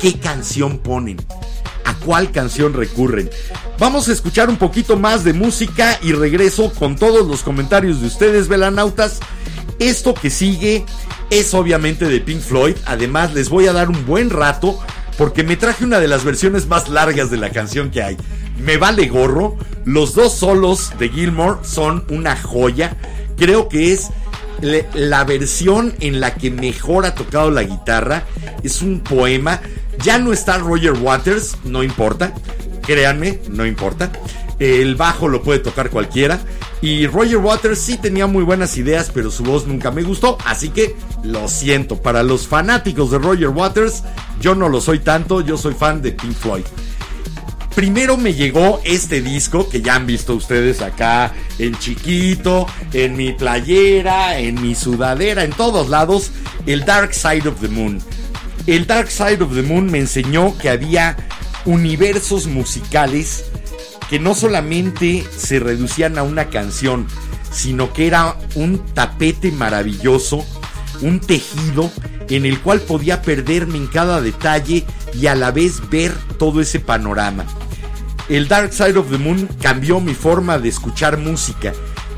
qué 0.00 0.18
canción 0.18 0.78
ponen 0.78 1.18
cuál 2.08 2.32
canción 2.32 2.72
recurren. 2.72 3.28
Vamos 3.78 4.08
a 4.08 4.14
escuchar 4.14 4.48
un 4.48 4.56
poquito 4.56 4.96
más 4.96 5.24
de 5.24 5.34
música 5.34 5.98
y 6.00 6.12
regreso 6.12 6.72
con 6.72 6.96
todos 6.96 7.28
los 7.28 7.42
comentarios 7.42 8.00
de 8.00 8.06
ustedes, 8.06 8.48
velanautas. 8.48 9.20
Esto 9.78 10.14
que 10.14 10.30
sigue 10.30 10.86
es 11.28 11.52
obviamente 11.52 12.06
de 12.06 12.20
Pink 12.20 12.40
Floyd. 12.40 12.76
Además, 12.86 13.34
les 13.34 13.50
voy 13.50 13.66
a 13.66 13.74
dar 13.74 13.90
un 13.90 14.06
buen 14.06 14.30
rato 14.30 14.80
porque 15.18 15.42
me 15.42 15.58
traje 15.58 15.84
una 15.84 16.00
de 16.00 16.08
las 16.08 16.24
versiones 16.24 16.66
más 16.66 16.88
largas 16.88 17.30
de 17.30 17.36
la 17.36 17.50
canción 17.50 17.90
que 17.90 18.02
hay. 18.02 18.16
Me 18.58 18.78
vale 18.78 19.06
gorro. 19.08 19.58
Los 19.84 20.14
dos 20.14 20.32
solos 20.32 20.92
de 20.98 21.10
Gilmore 21.10 21.58
son 21.62 22.06
una 22.08 22.36
joya. 22.36 22.96
Creo 23.36 23.68
que 23.68 23.92
es 23.92 24.08
la 24.94 25.24
versión 25.24 25.92
en 26.00 26.20
la 26.20 26.36
que 26.36 26.50
mejor 26.50 27.04
ha 27.04 27.14
tocado 27.14 27.50
la 27.50 27.64
guitarra. 27.64 28.24
Es 28.62 28.80
un 28.80 29.00
poema. 29.00 29.60
Ya 30.02 30.18
no 30.18 30.32
está 30.32 30.58
Roger 30.58 30.92
Waters, 30.92 31.56
no 31.64 31.82
importa. 31.82 32.32
Créanme, 32.82 33.40
no 33.50 33.66
importa. 33.66 34.10
El 34.58 34.96
bajo 34.96 35.28
lo 35.28 35.42
puede 35.42 35.58
tocar 35.60 35.90
cualquiera. 35.90 36.40
Y 36.80 37.06
Roger 37.06 37.38
Waters 37.38 37.78
sí 37.78 37.96
tenía 37.96 38.26
muy 38.26 38.44
buenas 38.44 38.76
ideas, 38.76 39.10
pero 39.12 39.30
su 39.30 39.42
voz 39.42 39.66
nunca 39.66 39.90
me 39.90 40.02
gustó. 40.02 40.38
Así 40.44 40.70
que 40.70 40.96
lo 41.22 41.48
siento. 41.48 42.00
Para 42.00 42.22
los 42.22 42.46
fanáticos 42.46 43.10
de 43.10 43.18
Roger 43.18 43.48
Waters, 43.48 44.04
yo 44.40 44.54
no 44.54 44.68
lo 44.68 44.80
soy 44.80 45.00
tanto. 45.00 45.40
Yo 45.40 45.56
soy 45.56 45.74
fan 45.74 46.02
de 46.02 46.12
Pink 46.12 46.34
Floyd. 46.34 46.64
Primero 47.74 48.16
me 48.16 48.34
llegó 48.34 48.80
este 48.84 49.22
disco 49.22 49.68
que 49.68 49.80
ya 49.80 49.94
han 49.94 50.06
visto 50.06 50.34
ustedes 50.34 50.82
acá 50.82 51.32
en 51.60 51.78
chiquito, 51.78 52.66
en 52.92 53.16
mi 53.16 53.32
playera, 53.32 54.38
en 54.40 54.60
mi 54.60 54.74
sudadera, 54.74 55.44
en 55.44 55.52
todos 55.52 55.88
lados, 55.88 56.32
el 56.66 56.84
Dark 56.84 57.14
Side 57.14 57.48
of 57.48 57.60
the 57.60 57.68
Moon. 57.68 58.00
El 58.68 58.86
Dark 58.86 59.10
Side 59.10 59.42
of 59.42 59.54
the 59.54 59.62
Moon 59.62 59.90
me 59.90 59.98
enseñó 59.98 60.54
que 60.58 60.68
había 60.68 61.16
universos 61.64 62.46
musicales 62.46 63.46
que 64.10 64.18
no 64.18 64.34
solamente 64.34 65.24
se 65.34 65.58
reducían 65.58 66.18
a 66.18 66.22
una 66.22 66.50
canción, 66.50 67.06
sino 67.50 67.94
que 67.94 68.06
era 68.06 68.36
un 68.56 68.84
tapete 68.92 69.52
maravilloso, 69.52 70.44
un 71.00 71.18
tejido 71.18 71.90
en 72.28 72.44
el 72.44 72.60
cual 72.60 72.82
podía 72.82 73.22
perderme 73.22 73.78
en 73.78 73.86
cada 73.86 74.20
detalle 74.20 74.84
y 75.18 75.28
a 75.28 75.34
la 75.34 75.50
vez 75.50 75.88
ver 75.88 76.12
todo 76.38 76.60
ese 76.60 76.78
panorama. 76.78 77.46
El 78.28 78.48
Dark 78.48 78.74
Side 78.74 78.98
of 78.98 79.10
the 79.10 79.16
Moon 79.16 79.48
cambió 79.62 79.98
mi 79.98 80.12
forma 80.12 80.58
de 80.58 80.68
escuchar 80.68 81.16
música. 81.16 81.72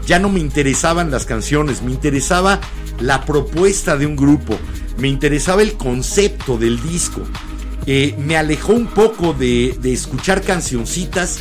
Ya 0.04 0.18
no 0.18 0.28
me 0.28 0.40
interesaban 0.40 1.12
las 1.12 1.26
canciones, 1.26 1.80
me 1.82 1.92
interesaba 1.92 2.58
la 2.98 3.24
propuesta 3.24 3.96
de 3.96 4.06
un 4.06 4.16
grupo, 4.16 4.58
me 5.00 5.08
interesaba 5.08 5.62
el 5.62 5.74
concepto 5.74 6.58
del 6.58 6.82
disco. 6.82 7.22
Eh, 7.86 8.14
me 8.18 8.36
alejó 8.36 8.74
un 8.74 8.86
poco 8.86 9.32
de, 9.32 9.76
de 9.80 9.92
escuchar 9.92 10.42
cancioncitas 10.42 11.40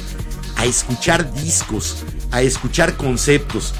a 0.55 0.65
escuchar 0.65 1.33
discos, 1.33 2.03
a 2.31 2.41
escuchar 2.41 2.95
conceptos. 2.97 3.73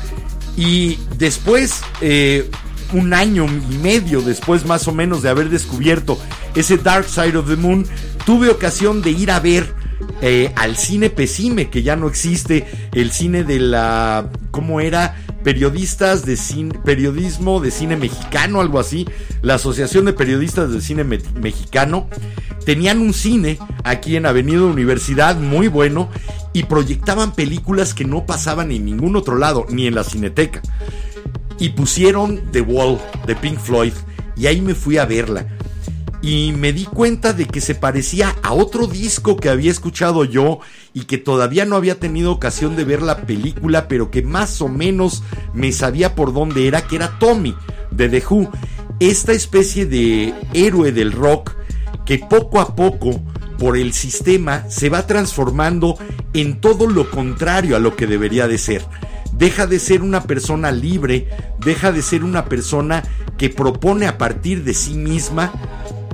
Y 0.56 0.98
después, 1.18 1.82
eh, 2.02 2.50
un 2.94 3.14
año 3.14 3.46
y 3.46 3.78
medio 3.78 4.22
después 4.22 4.66
más 4.66 4.88
o 4.88 4.94
menos 4.94 5.22
de 5.22 5.30
haber 5.30 5.50
descubierto 5.50 6.20
ese 6.56 6.78
Dark 6.78 7.08
Side 7.08 7.38
of 7.38 7.48
the 7.48 7.56
Moon, 7.56 7.86
tuve 8.26 8.50
ocasión 8.50 9.02
de 9.02 9.12
ir 9.12 9.32
a 9.32 9.40
ver 9.40 9.74
eh, 10.22 10.52
al 10.56 10.78
cine 10.78 11.10
Pesime, 11.10 11.70
que 11.70 11.84
ya 11.84 11.96
no 11.96 12.08
existe, 12.08 12.66
el 12.94 13.12
cine 13.12 13.44
de 13.44 13.60
la, 13.60 14.30
¿cómo 14.52 14.80
era? 14.82 15.16
Periodistas 15.50 16.28
de 16.28 16.38
cine, 16.38 16.78
periodismo 16.86 17.60
de 17.60 17.72
cine 17.72 17.98
mexicano, 17.98 18.62
algo 18.62 18.78
así, 18.78 19.08
la 19.42 19.56
Asociación 19.56 20.06
de 20.06 20.14
Periodistas 20.14 20.72
de 20.72 20.80
Cine 20.80 21.04
Mexicano, 21.04 22.08
tenían 22.66 23.00
un 23.00 23.16
cine 23.16 23.58
aquí 23.84 24.16
en 24.16 24.28
Avenida 24.28 24.62
Universidad 24.62 25.38
muy 25.38 25.68
bueno 25.68 26.08
y 26.54 26.66
proyectaban 26.66 27.34
películas 27.34 27.96
que 27.96 28.06
no 28.06 28.28
pasaban 28.28 28.72
en 28.72 28.86
ningún 28.86 29.16
otro 29.16 29.40
lado, 29.40 29.66
ni 29.70 29.88
en 29.88 29.96
la 29.96 30.04
cineteca. 30.04 30.62
Y 31.58 31.70
pusieron 31.70 32.52
The 32.52 32.62
Wall 32.62 33.00
de 33.26 33.36
Pink 33.36 33.58
Floyd 33.58 33.94
y 34.38 34.46
ahí 34.46 34.62
me 34.62 34.76
fui 34.76 35.00
a 35.00 35.06
verla 35.06 35.48
y 36.22 36.52
me 36.52 36.74
di 36.74 36.86
cuenta 36.86 37.34
de 37.34 37.46
que 37.46 37.62
se 37.62 37.76
parecía 37.76 38.36
a 38.44 38.54
otro 38.54 38.88
disco 38.88 39.38
que 39.38 39.50
había 39.50 39.72
escuchado 39.72 40.26
yo 40.26 40.60
y 40.94 41.06
que 41.06 41.18
todavía 41.18 41.66
no 41.66 41.76
había 41.76 42.00
tenido 42.00 42.32
ocasión 42.32 42.76
de 42.76 42.84
ver 42.84 43.02
la 43.02 43.22
película, 43.22 43.88
pero 43.88 44.12
que 44.12 44.22
más 44.22 44.62
o 44.62 44.68
menos 44.68 45.24
me 45.54 45.72
sabía 45.72 46.16
por 46.16 46.34
dónde 46.34 46.68
era, 46.68 46.82
que 46.82 46.98
era 46.98 47.18
Tommy 47.20 47.56
de 47.92 48.10
The 48.10 48.24
Who, 48.30 48.50
esta 49.00 49.32
especie 49.32 49.86
de 49.86 50.34
héroe 50.54 50.92
del 50.92 51.14
rock 51.14 51.56
que 52.06 52.18
poco 52.18 52.60
a 52.60 52.76
poco 52.76 53.22
por 53.58 53.78
el 53.78 53.94
sistema 53.94 54.70
se 54.70 54.90
va 54.90 55.06
transformando 55.06 55.98
en 56.34 56.60
todo 56.60 56.88
lo 56.88 57.10
contrario 57.10 57.76
a 57.76 57.80
lo 57.80 57.96
que 57.96 58.08
debería 58.08 58.48
de 58.48 58.58
ser. 58.58 58.84
Deja 59.34 59.68
de 59.68 59.80
ser 59.80 60.02
una 60.02 60.24
persona 60.24 60.72
libre, 60.72 61.30
deja 61.60 61.92
de 61.92 62.02
ser 62.02 62.24
una 62.24 62.46
persona 62.46 63.04
que 63.38 63.50
propone 63.50 64.08
a 64.08 64.18
partir 64.18 64.64
de 64.64 64.74
sí 64.74 64.96
misma 64.96 65.54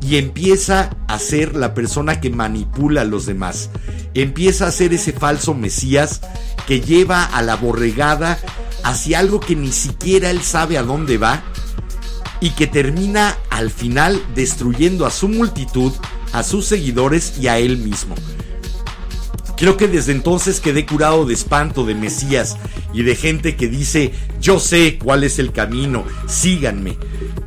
y 0.01 0.17
empieza 0.17 0.89
a 1.07 1.19
ser 1.19 1.55
la 1.55 1.73
persona 1.73 2.19
que 2.19 2.29
manipula 2.29 3.01
a 3.01 3.05
los 3.05 3.25
demás. 3.25 3.69
Empieza 4.13 4.67
a 4.67 4.71
ser 4.71 4.93
ese 4.93 5.13
falso 5.13 5.53
Mesías 5.53 6.21
que 6.67 6.81
lleva 6.81 7.23
a 7.23 7.41
la 7.41 7.55
borregada 7.55 8.39
hacia 8.83 9.19
algo 9.19 9.39
que 9.39 9.55
ni 9.55 9.71
siquiera 9.71 10.29
él 10.29 10.41
sabe 10.41 10.77
a 10.77 10.83
dónde 10.83 11.17
va 11.17 11.43
y 12.39 12.51
que 12.51 12.67
termina 12.67 13.37
al 13.49 13.71
final 13.71 14.21
destruyendo 14.35 15.05
a 15.05 15.11
su 15.11 15.27
multitud, 15.27 15.91
a 16.33 16.43
sus 16.43 16.65
seguidores 16.65 17.37
y 17.39 17.47
a 17.47 17.57
él 17.57 17.77
mismo. 17.77 18.15
Creo 19.57 19.77
que 19.77 19.87
desde 19.87 20.11
entonces 20.11 20.59
quedé 20.59 20.85
curado 20.85 21.25
de 21.25 21.33
espanto 21.33 21.85
de 21.85 21.95
Mesías 21.95 22.57
y 22.93 23.03
de 23.03 23.15
gente 23.15 23.55
que 23.55 23.67
dice, 23.67 24.11
yo 24.41 24.59
sé 24.59 24.99
cuál 25.01 25.23
es 25.23 25.39
el 25.39 25.53
camino, 25.53 26.03
síganme. 26.27 26.97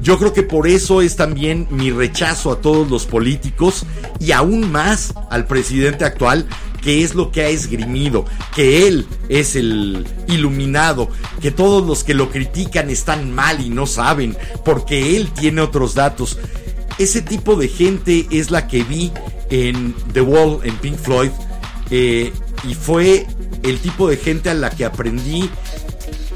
Yo 0.00 0.18
creo 0.18 0.32
que 0.32 0.42
por 0.42 0.68
eso 0.68 1.02
es 1.02 1.16
también 1.16 1.66
mi 1.70 1.90
rechazo 1.90 2.52
a 2.52 2.60
todos 2.60 2.88
los 2.88 3.04
políticos 3.04 3.84
y 4.20 4.32
aún 4.32 4.70
más 4.70 5.12
al 5.30 5.46
presidente 5.46 6.04
actual, 6.04 6.46
que 6.80 7.02
es 7.02 7.14
lo 7.14 7.32
que 7.32 7.42
ha 7.42 7.48
esgrimido, 7.48 8.24
que 8.54 8.86
él 8.86 9.06
es 9.28 9.56
el 9.56 10.06
iluminado, 10.28 11.10
que 11.40 11.50
todos 11.50 11.84
los 11.84 12.04
que 12.04 12.14
lo 12.14 12.30
critican 12.30 12.90
están 12.90 13.34
mal 13.34 13.60
y 13.60 13.70
no 13.70 13.86
saben, 13.86 14.36
porque 14.64 15.16
él 15.16 15.30
tiene 15.32 15.62
otros 15.62 15.94
datos. 15.94 16.38
Ese 16.98 17.20
tipo 17.20 17.56
de 17.56 17.68
gente 17.68 18.26
es 18.30 18.50
la 18.50 18.68
que 18.68 18.84
vi 18.84 19.12
en 19.50 19.94
The 20.12 20.20
Wall, 20.20 20.60
en 20.62 20.76
Pink 20.76 20.96
Floyd, 20.96 21.30
eh, 21.90 22.32
y 22.68 22.74
fue 22.74 23.26
el 23.64 23.80
tipo 23.80 24.08
de 24.08 24.16
gente 24.16 24.50
a 24.50 24.54
la 24.54 24.70
que 24.70 24.84
aprendí 24.84 25.50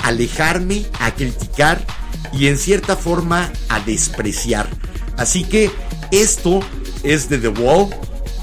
a 0.03 0.09
alejarme, 0.09 0.85
a 0.99 1.15
criticar 1.15 1.85
y 2.33 2.47
en 2.47 2.59
cierta 2.59 2.97
forma 2.97 3.53
a 3.69 3.81
despreciar. 3.81 4.69
Así 5.17 5.45
que 5.45 5.71
esto 6.11 6.61
es 7.03 7.29
de 7.29 7.39
The 7.39 7.49
Wall, 7.49 7.91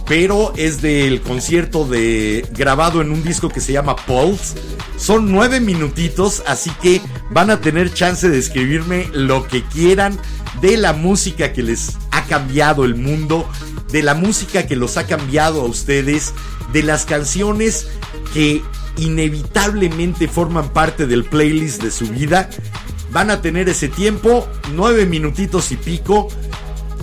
pero 0.08 0.54
es 0.58 0.82
del 0.82 1.22
concierto 1.22 1.86
de 1.86 2.46
grabado 2.52 3.02
en 3.02 3.12
un 3.12 3.24
disco 3.24 3.50
que 3.50 3.62
se 3.62 3.74
llama 3.74 3.96
Pulse. 3.96 4.56
Son 4.98 5.32
nueve 5.32 5.60
minutitos, 5.60 6.44
así 6.48 6.72
que 6.82 7.02
van 7.30 7.52
a 7.52 7.62
tener 7.62 7.94
chance 7.94 8.28
de 8.28 8.38
escribirme 8.38 9.08
lo 9.14 9.48
que 9.48 9.64
quieran 9.64 10.20
de 10.62 10.78
la 10.78 10.94
música 10.94 11.54
que 11.54 11.64
les 11.64 11.98
ha 12.12 12.24
cambiado 12.26 12.86
el 12.86 12.96
mundo, 12.96 13.48
de 13.92 14.04
la 14.04 14.14
música 14.14 14.68
que 14.68 14.76
los 14.76 14.98
ha 14.98 15.06
cambiado 15.08 15.62
a 15.62 15.66
ustedes, 15.66 16.34
de 16.74 16.84
las 16.84 17.06
canciones 17.06 17.88
que 18.34 18.62
inevitablemente 18.98 20.28
forman 20.28 20.70
parte 20.70 21.08
del 21.08 21.24
playlist 21.24 21.82
de 21.82 21.92
su 21.92 22.08
vida. 22.08 22.50
Van 23.12 23.32
a 23.32 23.42
tener 23.42 23.70
ese 23.70 23.88
tiempo, 23.88 24.48
nueve 24.74 25.06
minutitos 25.06 25.72
y 25.72 25.78
pico. 25.78 26.28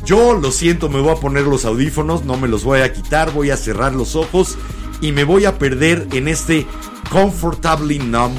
Yo 0.04 0.34
lo 0.34 0.52
siento, 0.52 0.88
me 0.88 1.00
voy 1.00 1.11
a 1.11 1.20
poner 1.20 1.44
los 1.44 1.64
audífonos, 1.64 2.24
no 2.24 2.36
me 2.36 2.48
los 2.48 2.62
voy 2.62 2.80
a 2.80 2.92
quitar, 2.92 3.32
voy 3.32 3.50
a 3.50 3.57
cerrar 3.57 3.94
los 3.94 4.14
ojos 4.14 4.57
y 5.00 5.12
me 5.12 5.24
voy 5.24 5.44
a 5.44 5.59
perder 5.59 6.07
en 6.12 6.28
este 6.28 6.66
Comfortably 7.11 7.98
Numb 7.98 8.36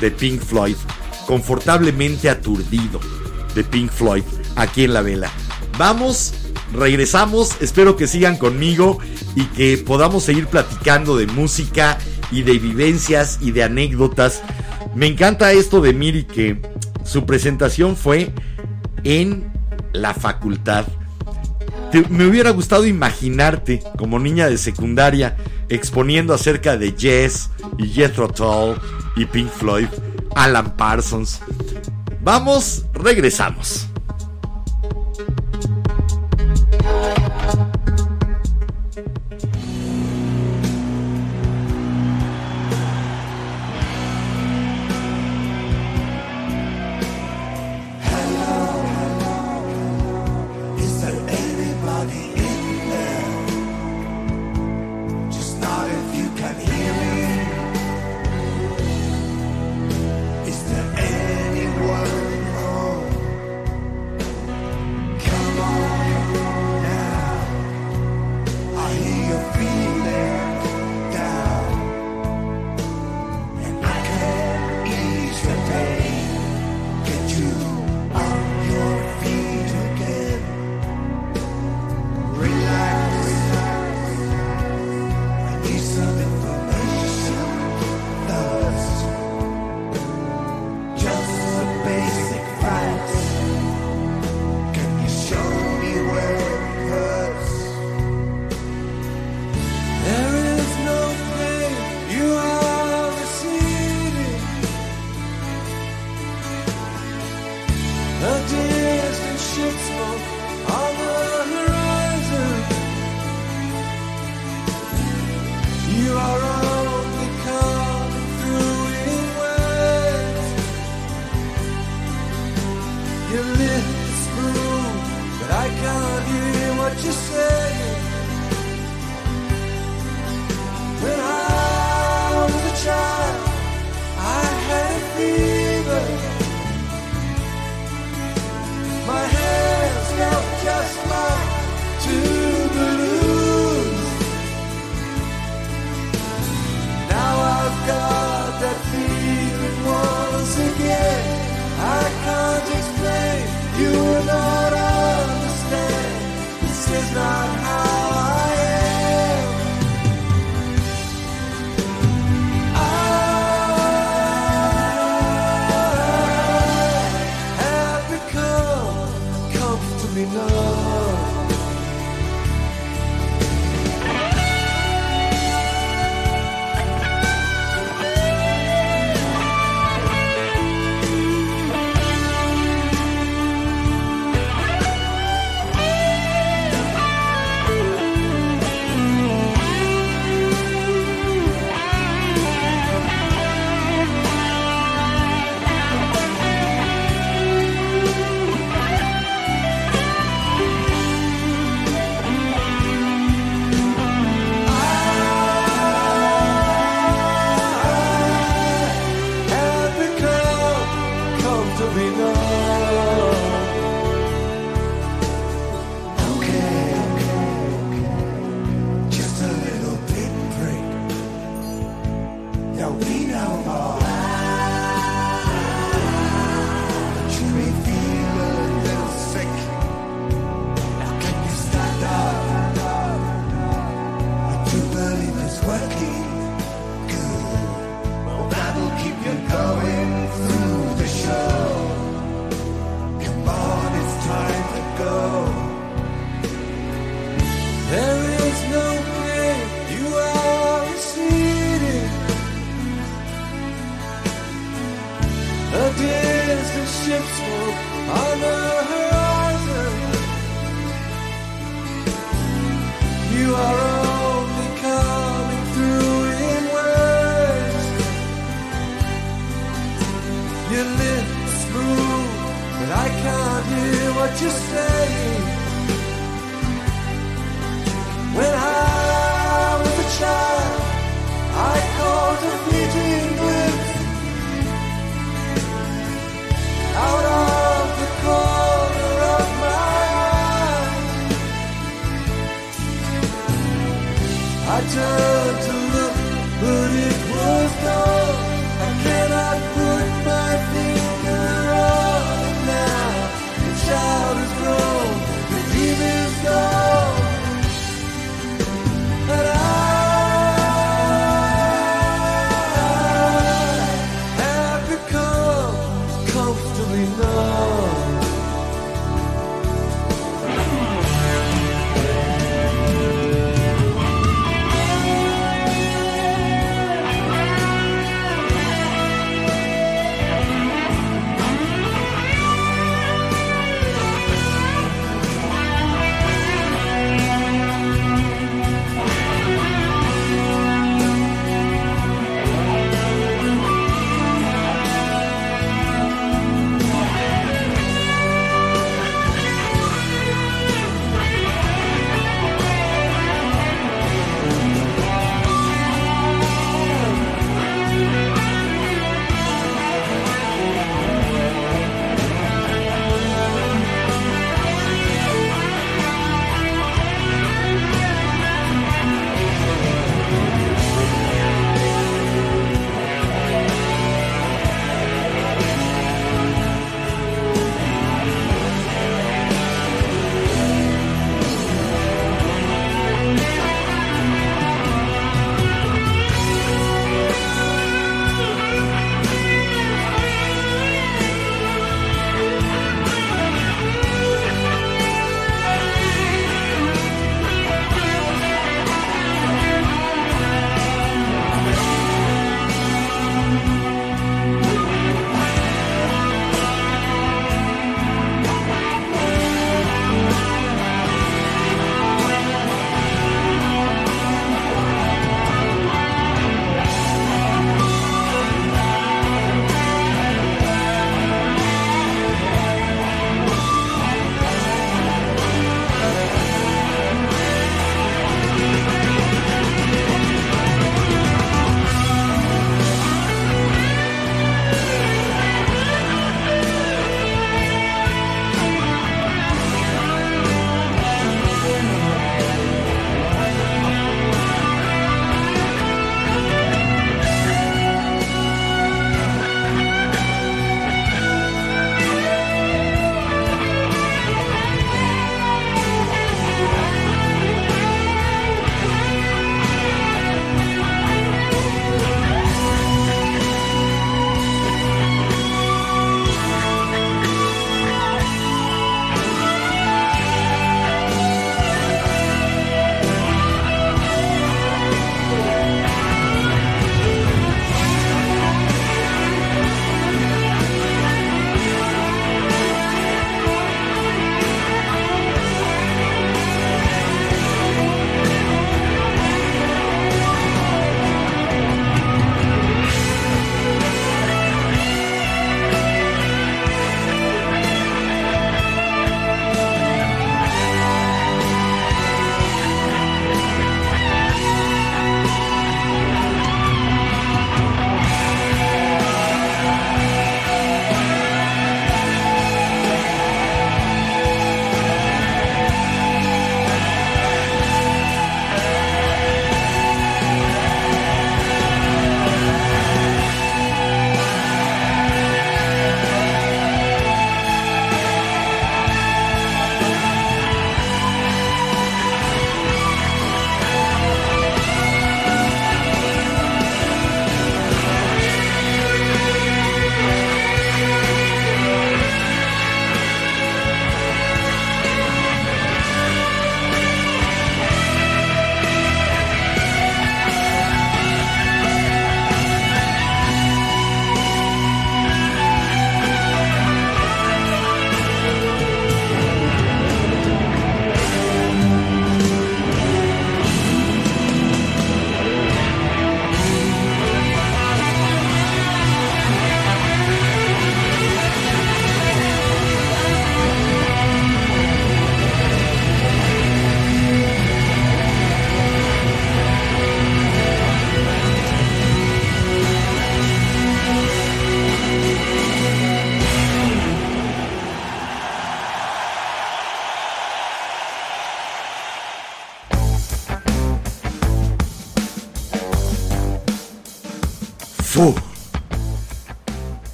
de 0.00 0.10
Pink 0.10 0.40
Floyd. 0.40 0.76
Confortablemente 1.26 2.28
aturdido 2.28 3.00
de 3.54 3.64
Pink 3.64 3.90
Floyd 3.90 4.24
aquí 4.56 4.84
en 4.84 4.94
la 4.94 5.02
vela. 5.02 5.30
Vamos 5.78 6.34
regresamos. 6.72 7.56
Espero 7.60 7.96
que 7.96 8.06
sigan 8.06 8.36
conmigo 8.36 8.98
y 9.34 9.44
que 9.46 9.78
podamos 9.78 10.24
seguir 10.24 10.46
platicando 10.46 11.16
de 11.16 11.26
música 11.26 11.98
y 12.30 12.42
de 12.42 12.58
vivencias 12.58 13.38
y 13.40 13.52
de 13.52 13.64
anécdotas. 13.64 14.42
Me 14.94 15.06
encanta 15.06 15.52
esto 15.52 15.80
de 15.80 15.92
Miri 15.92 16.24
que 16.24 16.60
su 17.06 17.24
presentación 17.24 17.96
fue 17.96 18.32
en 19.04 19.50
la 19.92 20.12
facultad. 20.12 20.86
me 22.10 22.26
hubiera 22.26 22.50
gustado 22.50 22.86
imaginarte 22.86 23.82
como 23.96 24.18
niña 24.18 24.48
de 24.48 24.58
secundaria 24.58 25.36
exponiendo 25.68 26.34
acerca 26.34 26.76
de 26.76 26.94
Jess 26.96 27.50
y 27.78 27.88
Jethro 27.88 28.28
Tull 28.28 28.80
y 29.16 29.24
Pink 29.24 29.50
Floyd, 29.50 29.88
Alan 30.34 30.76
Parsons. 30.76 31.40
Vamos, 32.22 32.84
regresamos. 32.92 33.88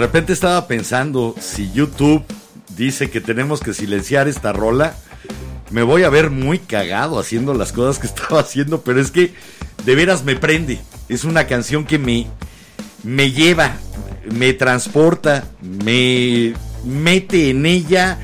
Repente 0.00 0.32
estaba 0.32 0.66
pensando, 0.66 1.34
si 1.40 1.70
YouTube 1.72 2.24
dice 2.76 3.10
que 3.10 3.20
tenemos 3.20 3.60
que 3.60 3.74
silenciar 3.74 4.28
esta 4.28 4.52
rola, 4.52 4.94
me 5.70 5.82
voy 5.82 6.02
a 6.04 6.10
ver 6.10 6.30
muy 6.30 6.58
cagado 6.58 7.18
haciendo 7.18 7.54
las 7.54 7.72
cosas 7.72 7.98
que 7.98 8.06
estaba 8.14 8.40
haciendo, 8.40 8.82
pero 8.82 9.00
es 9.00 9.10
que 9.10 9.32
de 9.84 9.94
veras 9.94 10.24
me 10.24 10.36
prende. 10.36 10.80
Es 11.08 11.24
una 11.24 11.46
canción 11.46 11.84
que 11.84 11.98
me, 11.98 12.26
me 13.02 13.32
lleva, 13.32 13.76
me 14.30 14.52
transporta, 14.52 15.44
me 15.62 16.54
mete 16.84 17.50
en 17.50 17.66
ella 17.66 18.18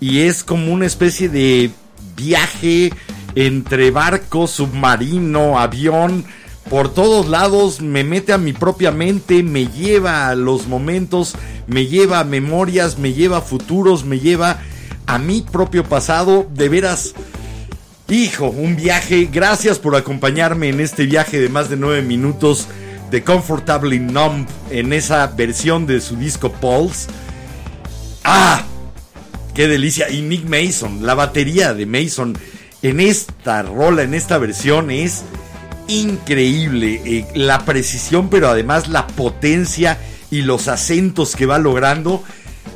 y 0.00 0.20
es 0.20 0.44
como 0.44 0.72
una 0.72 0.86
especie 0.86 1.28
de 1.28 1.70
viaje 2.16 2.92
entre 3.34 3.90
barco, 3.90 4.46
submarino, 4.46 5.58
avión, 5.58 6.24
por 6.70 6.92
todos 6.92 7.28
lados, 7.28 7.80
me 7.80 8.04
mete 8.04 8.32
a 8.32 8.38
mi 8.38 8.52
propia 8.52 8.90
mente, 8.90 9.42
me 9.42 9.66
lleva 9.66 10.28
a 10.28 10.34
los 10.34 10.66
momentos, 10.66 11.34
me 11.66 11.86
lleva 11.86 12.20
a 12.20 12.24
memorias, 12.24 12.98
me 12.98 13.12
lleva 13.12 13.38
a 13.38 13.42
futuros, 13.42 14.04
me 14.04 14.20
lleva 14.20 14.60
a 15.06 15.18
mi 15.18 15.42
propio 15.42 15.84
pasado, 15.84 16.46
de 16.54 16.68
veras. 16.68 17.14
Hijo, 18.08 18.48
un 18.48 18.76
viaje. 18.76 19.28
Gracias 19.30 19.78
por 19.78 19.96
acompañarme 19.96 20.68
en 20.68 20.80
este 20.80 21.04
viaje 21.04 21.40
de 21.40 21.48
más 21.48 21.68
de 21.68 21.76
nueve 21.76 22.02
minutos 22.02 22.66
de 23.10 23.22
Comfortably 23.22 24.00
Numb 24.00 24.46
en 24.70 24.92
esa 24.92 25.26
versión 25.28 25.86
de 25.86 26.00
su 26.00 26.16
disco 26.16 26.52
Pulse. 26.52 27.08
¡Ah! 28.24 28.64
¡Qué 29.54 29.68
delicia! 29.68 30.10
Y 30.10 30.22
Nick 30.22 30.48
Mason, 30.48 31.04
la 31.04 31.14
batería 31.14 31.74
de 31.74 31.86
Mason 31.86 32.38
en 32.82 33.00
esta 33.00 33.62
rola, 33.62 34.02
en 34.02 34.14
esta 34.14 34.38
versión 34.38 34.90
es 34.90 35.24
increíble. 35.88 37.00
Eh, 37.04 37.26
la 37.34 37.64
precisión, 37.64 38.28
pero 38.30 38.48
además 38.48 38.88
la 38.88 39.06
potencia 39.06 39.98
y 40.30 40.42
los 40.42 40.68
acentos 40.68 41.34
que 41.34 41.46
va 41.46 41.58
logrando 41.58 42.22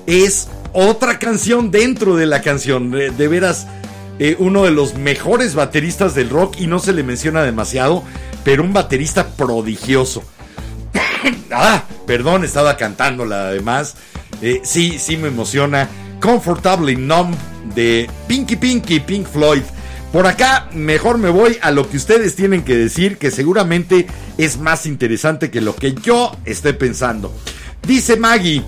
es 0.07 0.49
otra 0.73 1.19
canción 1.19 1.71
dentro 1.71 2.17
de 2.17 2.27
la 2.27 2.43
canción. 2.43 2.91
De, 2.91 3.29
veras, 3.29 3.67
eh, 4.19 4.37
uno 4.39 4.65
de 4.65 4.71
los 4.71 4.95
mejores 4.95 5.55
bateristas 5.55 6.15
del 6.15 6.31
rock 6.31 6.57
y 6.59 6.67
no 6.67 6.79
se 6.79 6.93
le 6.93 7.03
menciona 7.03 7.43
demasiado, 7.43 8.03
pero 8.45 8.63
un 8.63 8.73
baterista 8.73 9.29
prodigioso. 9.29 10.25
ah, 11.53 11.85
perdón, 12.07 12.45
estaba 12.45 12.77
cantándola 12.77 13.49
además. 13.49 13.95
Eh, 14.41 14.61
sí, 14.65 14.99
sí 14.99 15.17
me 15.17 15.29
emociona. 15.29 15.89
Comfortably 16.21 16.97
Numb 16.97 17.37
de 17.75 18.09
Pinky 18.27 18.57
Pinky 18.57 19.01
Pink 19.01 19.27
Floyd. 19.27 19.63
Por 20.13 20.27
acá, 20.27 20.69
mejor 20.75 21.17
me 21.17 21.31
voy 21.31 21.59
a 21.63 21.71
lo 21.71 21.89
que 21.89 21.97
ustedes 21.97 22.37
tienen 22.37 22.65
que 22.65 22.77
decir, 22.77 23.17
que 23.17 23.31
seguramente 23.31 24.07
es 24.37 24.59
más 24.59 24.85
interesante 24.85 25.51
que 25.51 25.63
lo 25.63 25.75
que 25.75 25.95
yo 25.95 26.37
esté 26.45 26.75
pensando. 26.75 27.33
Dice 27.87 28.17
Maggie, 28.17 28.63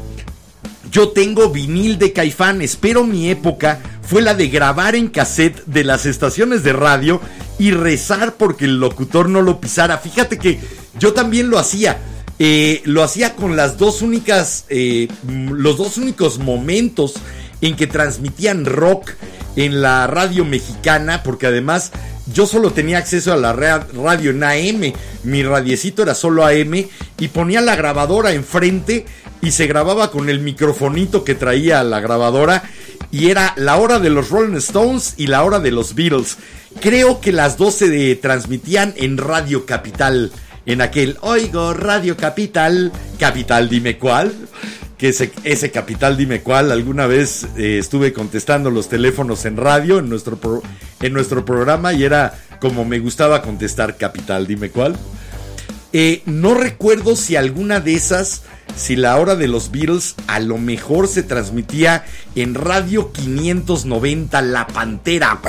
yo 0.91 1.11
tengo 1.11 1.51
vinil 1.51 1.99
de 1.99 2.15
Caifanes, 2.15 2.77
pero 2.77 3.05
mi 3.05 3.29
época 3.29 3.79
fue 4.01 4.23
la 4.23 4.35
de 4.35 4.49
grabar 4.49 4.95
en 4.95 5.09
cassette 5.09 5.63
de 5.67 5.85
las 5.85 6.07
estaciones 6.07 6.63
de 6.63 6.73
radio 6.73 7.21
y 7.59 7.73
rezar 7.73 8.37
porque 8.39 8.65
el 8.65 8.81
locutor 8.81 9.29
no 9.29 9.43
lo 9.43 9.61
pisara. 9.61 9.99
Fíjate 9.99 10.39
que 10.39 10.61
yo 10.99 11.13
también 11.13 11.51
lo 11.51 11.59
hacía. 11.59 11.99
Eh, 12.39 12.81
lo 12.85 13.03
hacía 13.03 13.37
con 13.37 13.55
las 13.55 13.77
dos 13.77 14.01
únicas, 14.01 14.65
eh, 14.71 15.09
los 15.29 15.77
dos 15.77 15.99
únicos 15.99 16.39
momentos 16.39 17.15
en 17.61 17.77
que 17.77 17.87
transmitían 17.87 18.65
rock 18.65 19.11
en 19.57 19.83
la 19.83 20.07
radio 20.07 20.45
mexicana, 20.45 21.23
porque 21.23 21.47
además 21.47 21.93
yo 22.33 22.47
solo 22.47 22.71
tenía 22.73 22.99
acceso 22.99 23.33
a 23.33 23.37
la 23.37 23.53
radio 23.53 24.31
en 24.31 24.45
AM, 24.45 24.93
mi 25.25 25.43
radiecito 25.43 26.03
era 26.03 26.15
solo 26.15 26.45
AM, 26.45 26.87
y 27.19 27.29
ponía 27.29 27.61
la 27.61 27.77
grabadora 27.77 28.33
enfrente 28.33 29.07
y 29.43 29.51
se 29.51 29.67
grababa 29.67 30.11
con 30.11 30.31
el 30.31 30.41
microfonito 30.41 31.23
que 31.25 31.35
traía 31.35 31.83
la 31.85 32.01
grabadora, 32.01 32.65
y 33.11 33.29
era 33.31 33.53
la 33.57 33.77
hora 33.77 33.99
de 33.99 34.11
los 34.11 34.31
Rolling 34.31 34.57
Stones 34.57 35.15
y 35.17 35.27
la 35.27 35.45
hora 35.45 35.61
de 35.61 35.71
los 35.71 35.95
Beatles. 35.95 36.39
Creo 36.81 37.21
que 37.21 37.31
las 37.31 37.57
dos 37.57 37.75
se 37.75 38.17
transmitían 38.17 38.95
en 38.97 39.19
Radio 39.19 39.67
Capital, 39.67 40.33
en 40.67 40.81
aquel 40.81 41.19
Oigo 41.21 41.75
Radio 41.75 42.17
Capital, 42.17 42.91
Capital 43.19 43.69
dime 43.69 43.99
cuál 43.99 44.33
que 44.99 45.09
ese, 45.09 45.71
capital, 45.71 46.17
dime 46.17 46.41
cuál, 46.41 46.71
alguna 46.71 47.07
vez 47.07 47.47
eh, 47.57 47.79
estuve 47.79 48.13
contestando 48.13 48.71
los 48.71 48.89
teléfonos 48.89 49.45
en 49.45 49.57
radio, 49.57 49.99
en 49.99 50.09
nuestro, 50.09 50.63
en 51.01 51.13
nuestro 51.13 51.45
programa, 51.45 51.93
y 51.93 52.05
era 52.05 52.39
como 52.61 52.85
me 52.85 52.99
gustaba 52.99 53.43
contestar 53.43 53.97
capital, 53.97 54.47
dime 54.47 54.71
cuál. 54.71 54.97
Eh, 55.93 56.23
no 56.27 56.55
recuerdo 56.55 57.15
si 57.15 57.37
alguna 57.37 57.79
de 57.79 57.95
esas, 57.95 58.43
si 58.77 58.97
la 58.97 59.17
hora 59.17 59.37
de 59.37 59.47
los 59.47 59.71
Beatles 59.71 60.17
a 60.27 60.41
lo 60.41 60.59
mejor 60.59 61.07
se 61.07 61.23
transmitía 61.23 62.05
en 62.35 62.55
Radio 62.55 63.13
590 63.13 64.43
La 64.43 64.67
Pantera, 64.67 65.41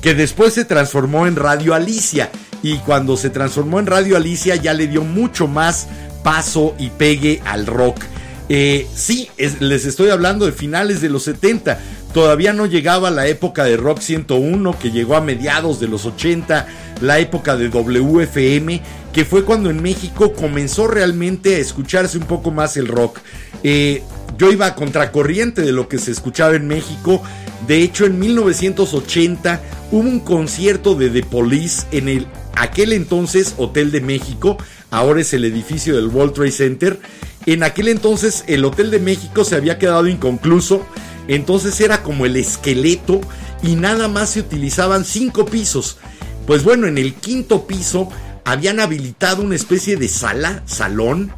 que 0.00 0.14
después 0.14 0.54
se 0.54 0.64
transformó 0.64 1.26
en 1.26 1.36
Radio 1.36 1.74
Alicia. 1.74 2.30
Y 2.62 2.78
cuando 2.78 3.16
se 3.16 3.28
transformó 3.28 3.80
en 3.80 3.86
Radio 3.86 4.16
Alicia 4.16 4.54
ya 4.56 4.72
le 4.72 4.86
dio 4.86 5.02
mucho 5.02 5.48
más 5.48 5.88
paso 6.22 6.74
y 6.78 6.90
pegue 6.90 7.40
al 7.44 7.66
rock. 7.66 8.04
Eh, 8.48 8.86
sí, 8.94 9.28
es, 9.36 9.60
les 9.60 9.84
estoy 9.84 10.10
hablando 10.10 10.46
de 10.46 10.52
finales 10.52 11.00
de 11.00 11.08
los 11.08 11.22
70. 11.24 11.78
Todavía 12.12 12.52
no 12.52 12.66
llegaba 12.66 13.10
la 13.10 13.26
época 13.26 13.64
de 13.64 13.76
Rock 13.76 14.00
101, 14.00 14.78
que 14.78 14.90
llegó 14.90 15.16
a 15.16 15.22
mediados 15.22 15.80
de 15.80 15.88
los 15.88 16.04
80, 16.04 16.66
la 17.00 17.18
época 17.18 17.56
de 17.56 17.68
WFM, 17.68 18.82
que 19.12 19.24
fue 19.24 19.44
cuando 19.44 19.70
en 19.70 19.80
México 19.80 20.34
comenzó 20.34 20.86
realmente 20.86 21.56
a 21.56 21.58
escucharse 21.58 22.18
un 22.18 22.24
poco 22.24 22.50
más 22.50 22.76
el 22.76 22.88
rock. 22.88 23.20
Eh, 23.62 24.02
yo 24.36 24.52
iba 24.52 24.66
a 24.66 24.74
contracorriente 24.74 25.62
de 25.62 25.72
lo 25.72 25.88
que 25.88 25.98
se 25.98 26.10
escuchaba 26.10 26.54
en 26.54 26.66
México. 26.66 27.22
De 27.66 27.82
hecho, 27.82 28.04
en 28.04 28.18
1980 28.18 29.62
hubo 29.90 30.00
un 30.00 30.20
concierto 30.20 30.94
de 30.94 31.08
The 31.08 31.22
Police 31.22 31.86
en 31.92 32.08
el 32.08 32.26
aquel 32.54 32.92
entonces 32.92 33.54
Hotel 33.56 33.90
de 33.90 34.00
México, 34.00 34.58
ahora 34.92 35.22
es 35.22 35.32
el 35.32 35.44
edificio 35.44 35.96
del 35.96 36.06
World 36.06 36.34
Trade 36.34 36.52
Center. 36.52 37.00
En 37.46 37.64
aquel 37.64 37.88
entonces 37.88 38.44
el 38.46 38.64
Hotel 38.64 38.92
de 38.92 39.00
México 39.00 39.44
se 39.44 39.56
había 39.56 39.78
quedado 39.78 40.06
inconcluso, 40.06 40.86
entonces 41.26 41.80
era 41.80 42.04
como 42.04 42.26
el 42.26 42.36
esqueleto 42.36 43.20
y 43.64 43.74
nada 43.74 44.06
más 44.06 44.30
se 44.30 44.40
utilizaban 44.40 45.04
cinco 45.04 45.46
pisos. 45.46 45.98
Pues 46.46 46.62
bueno, 46.62 46.86
en 46.86 46.98
el 46.98 47.14
quinto 47.14 47.66
piso 47.66 48.08
habían 48.44 48.78
habilitado 48.78 49.42
una 49.42 49.56
especie 49.56 49.96
de 49.96 50.08
sala, 50.08 50.62
salón, 50.66 51.32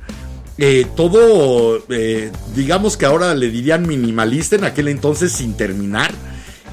eh, 0.59 0.86
todo, 0.96 1.84
eh, 1.88 2.32
digamos 2.55 2.96
que 2.96 3.07
ahora 3.07 3.34
le 3.34 3.50
dirían 3.50 3.86
minimalista, 3.86 4.57
en 4.57 4.64
aquel 4.64 4.88
entonces 4.88 5.32
sin 5.32 5.57
terminar, 5.57 6.12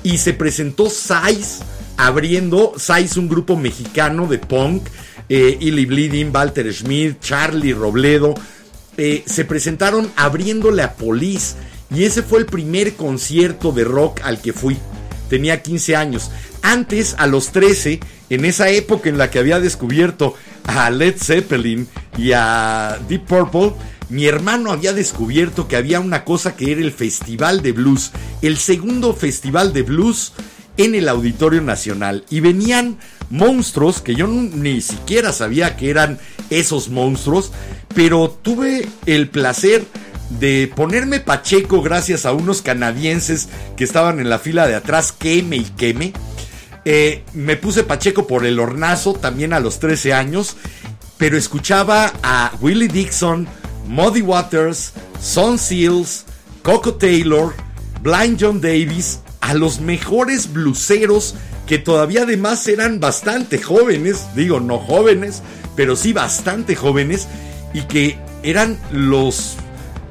y 0.04 0.18
se 0.18 0.34
presentó 0.34 0.90
Size 0.90 1.64
abriendo 1.98 2.74
Size, 2.78 3.20
un 3.20 3.30
grupo 3.30 3.56
mexicano 3.56 4.28
de 4.28 4.40
punk, 4.40 4.84
eh, 5.34 5.58
Illy 5.62 5.86
Bleeding, 5.86 6.30
Walter 6.34 6.74
Schmidt, 6.74 7.22
Charlie 7.22 7.74
Robledo, 7.74 8.36
eh, 8.98 9.24
se 9.26 9.46
presentaron 9.46 10.12
abriéndole 10.18 10.84
a 10.84 10.96
Police. 10.96 11.56
Y 11.90 12.04
ese 12.04 12.22
fue 12.22 12.40
el 12.40 12.46
primer 12.46 12.96
concierto 12.96 13.72
de 13.72 13.86
rock 13.86 14.20
al 14.26 14.42
que 14.42 14.52
fui. 14.52 14.78
Tenía 15.30 15.64
15 15.64 15.96
años. 15.96 16.32
Antes, 16.62 17.16
a 17.18 17.28
los 17.28 17.54
13, 17.54 18.02
en 18.30 18.44
esa 18.44 18.70
época 18.72 19.08
en 19.08 19.18
la 19.18 19.32
que 19.32 19.40
había 19.40 19.62
descubierto 19.62 20.36
a 20.66 20.90
Led 20.90 21.16
Zeppelin 21.18 21.88
y 22.18 22.34
a 22.34 23.00
Deep 23.08 23.26
Purple, 23.26 23.72
mi 24.10 24.26
hermano 24.26 24.70
había 24.70 24.92
descubierto 24.92 25.70
que 25.70 25.78
había 25.78 26.02
una 26.02 26.26
cosa 26.26 26.58
que 26.58 26.74
era 26.74 26.82
el 26.82 26.92
Festival 26.92 27.62
de 27.62 27.72
Blues. 27.72 28.12
El 28.42 28.58
segundo 28.58 29.14
Festival 29.14 29.72
de 29.72 29.84
Blues 29.84 30.34
en 30.76 30.94
el 30.94 31.08
Auditorio 31.08 31.62
Nacional 31.62 32.26
y 32.30 32.42
venían 32.42 32.98
monstruos 33.32 34.02
que 34.02 34.16
yo 34.16 34.28
ni 34.28 34.82
siquiera 34.82 35.34
sabía 35.34 35.76
que 35.76 35.90
eran 35.90 36.20
esos 36.50 36.90
monstruos, 36.90 37.52
pero 37.96 38.30
tuve 38.30 38.88
el 39.06 39.30
placer 39.30 39.86
de 40.40 40.72
ponerme 40.76 41.20
pacheco 41.20 41.82
gracias 41.82 42.26
a 42.26 42.34
unos 42.34 42.62
canadienses 42.62 43.50
que 43.76 43.84
estaban 43.84 44.20
en 44.20 44.30
la 44.30 44.40
fila 44.40 44.68
de 44.68 44.76
atrás, 44.76 45.12
queme 45.12 45.58
y 45.58 45.64
queme. 45.64 46.14
Eh, 46.86 47.24
me 47.34 47.58
puse 47.58 47.84
pacheco 47.84 48.28
por 48.28 48.46
el 48.46 48.60
hornazo 48.60 49.14
también 49.14 49.54
a 49.54 49.60
los 49.60 49.80
13 49.80 50.14
años, 50.14 50.56
pero 51.18 51.38
escuchaba 51.38 52.14
a 52.24 52.52
Willie 52.62 52.88
Dixon, 52.88 53.48
Muddy 53.88 54.22
Waters, 54.22 54.94
Son 55.22 55.60
Seals, 55.60 56.26
Coco 56.64 56.96
Taylor, 56.96 57.54
Blind 58.02 58.38
John 58.40 58.62
Davis, 58.62 59.20
a 59.42 59.54
los 59.54 59.80
mejores 59.80 60.52
bluseros 60.52 61.36
que 61.72 61.80
todavía 61.80 62.24
además 62.24 62.68
eran 62.68 63.00
bastante 63.00 63.58
jóvenes, 63.58 64.26
digo 64.36 64.60
no 64.60 64.78
jóvenes, 64.78 65.42
pero 65.74 65.96
sí 65.96 66.12
bastante 66.12 66.76
jóvenes 66.76 67.30
y 67.74 67.84
que 67.84 68.20
eran 68.44 68.78
los 68.92 69.56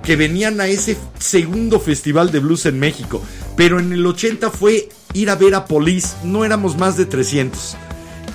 que 0.02 0.16
venían 0.16 0.62
a 0.62 0.68
ese 0.68 0.96
segundo 1.18 1.78
festival 1.78 2.32
de 2.32 2.38
blues 2.38 2.64
en 2.64 2.78
México. 2.78 3.20
Pero 3.58 3.78
en 3.78 3.92
el 3.92 4.06
80 4.06 4.50
fue 4.50 4.88
ir 5.12 5.28
a 5.28 5.34
ver 5.34 5.54
a 5.54 5.66
Police, 5.66 6.16
no 6.24 6.46
éramos 6.46 6.78
más 6.78 6.96
de 6.96 7.04
300. 7.04 7.76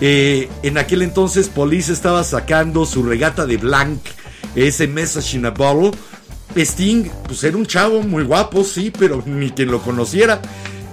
Eh, 0.01 0.47
en 0.61 0.78
aquel 0.78 1.01
entonces 1.01 1.49
Police 1.49 1.91
estaba 1.91 2.23
sacando 2.23 2.86
su 2.86 3.01
regata 3.01 3.47
de 3.47 3.57
Blanc, 3.57 4.01
ese 4.53 4.88
Message 4.88 5.38
in 5.38 5.47
a 5.47 5.49
Bottle. 5.49 5.97
Sting, 6.55 7.09
pues 7.28 7.43
era 7.43 7.57
un 7.57 7.65
chavo 7.65 8.03
muy 8.03 8.23
guapo, 8.23 8.63
sí, 8.63 8.93
pero 8.95 9.23
ni 9.26 9.49
quien 9.49 9.71
lo 9.71 9.82
conociera. 9.82 10.39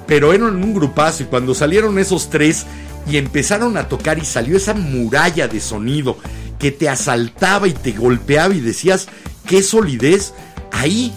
Pero 0.06 0.32
eran 0.32 0.62
un 0.62 0.74
grupazo 0.74 1.22
y 1.22 1.26
cuando 1.26 1.54
salieron 1.54 1.98
esos 1.98 2.30
tres 2.30 2.66
y 3.10 3.16
empezaron 3.16 3.76
a 3.76 3.88
tocar 3.88 4.18
y 4.18 4.24
salió 4.24 4.56
esa 4.56 4.74
muralla 4.74 5.48
de 5.48 5.60
sonido 5.60 6.16
que 6.58 6.70
te 6.70 6.88
asaltaba 6.88 7.66
y 7.68 7.72
te 7.72 7.92
golpeaba 7.92 8.54
y 8.54 8.60
decías, 8.60 9.08
qué 9.46 9.62
solidez, 9.62 10.34
ahí 10.70 11.12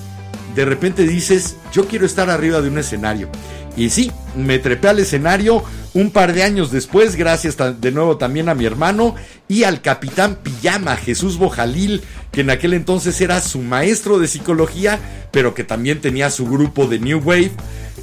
de 0.56 0.66
repente 0.66 1.04
dices, 1.04 1.58
yo 1.74 1.88
quiero 1.88 2.06
estar 2.06 2.30
arriba 2.30 2.62
de 2.62 2.70
un 2.70 2.78
escenario. 2.78 3.30
Y 3.78 3.90
sí, 3.90 4.12
me 4.36 4.58
trepé 4.58 4.88
al 4.88 5.00
escenario 5.00 5.64
un 5.94 6.12
par 6.12 6.34
de 6.34 6.44
años 6.44 6.72
después, 6.72 7.16
gracias 7.16 7.58
de 7.58 7.92
nuevo 7.92 8.18
también 8.18 8.50
a 8.50 8.56
mi 8.56 8.66
hermano 8.66 9.16
y 9.48 9.64
al 9.64 9.82
capitán 9.82 10.38
Pijama, 10.42 10.96
Jesús 10.96 11.38
Bojalil, 11.38 12.02
que 12.32 12.42
en 12.42 12.50
aquel 12.50 12.74
entonces 12.74 13.20
era 13.22 13.42
su 13.42 13.60
maestro 13.60 14.18
de 14.18 14.28
psicología, 14.28 15.00
pero 15.32 15.54
que 15.54 15.64
también 15.64 16.02
tenía 16.02 16.30
su 16.32 16.48
grupo 16.48 16.88
de 16.88 17.00
New 17.00 17.20
Wave. 17.20 17.52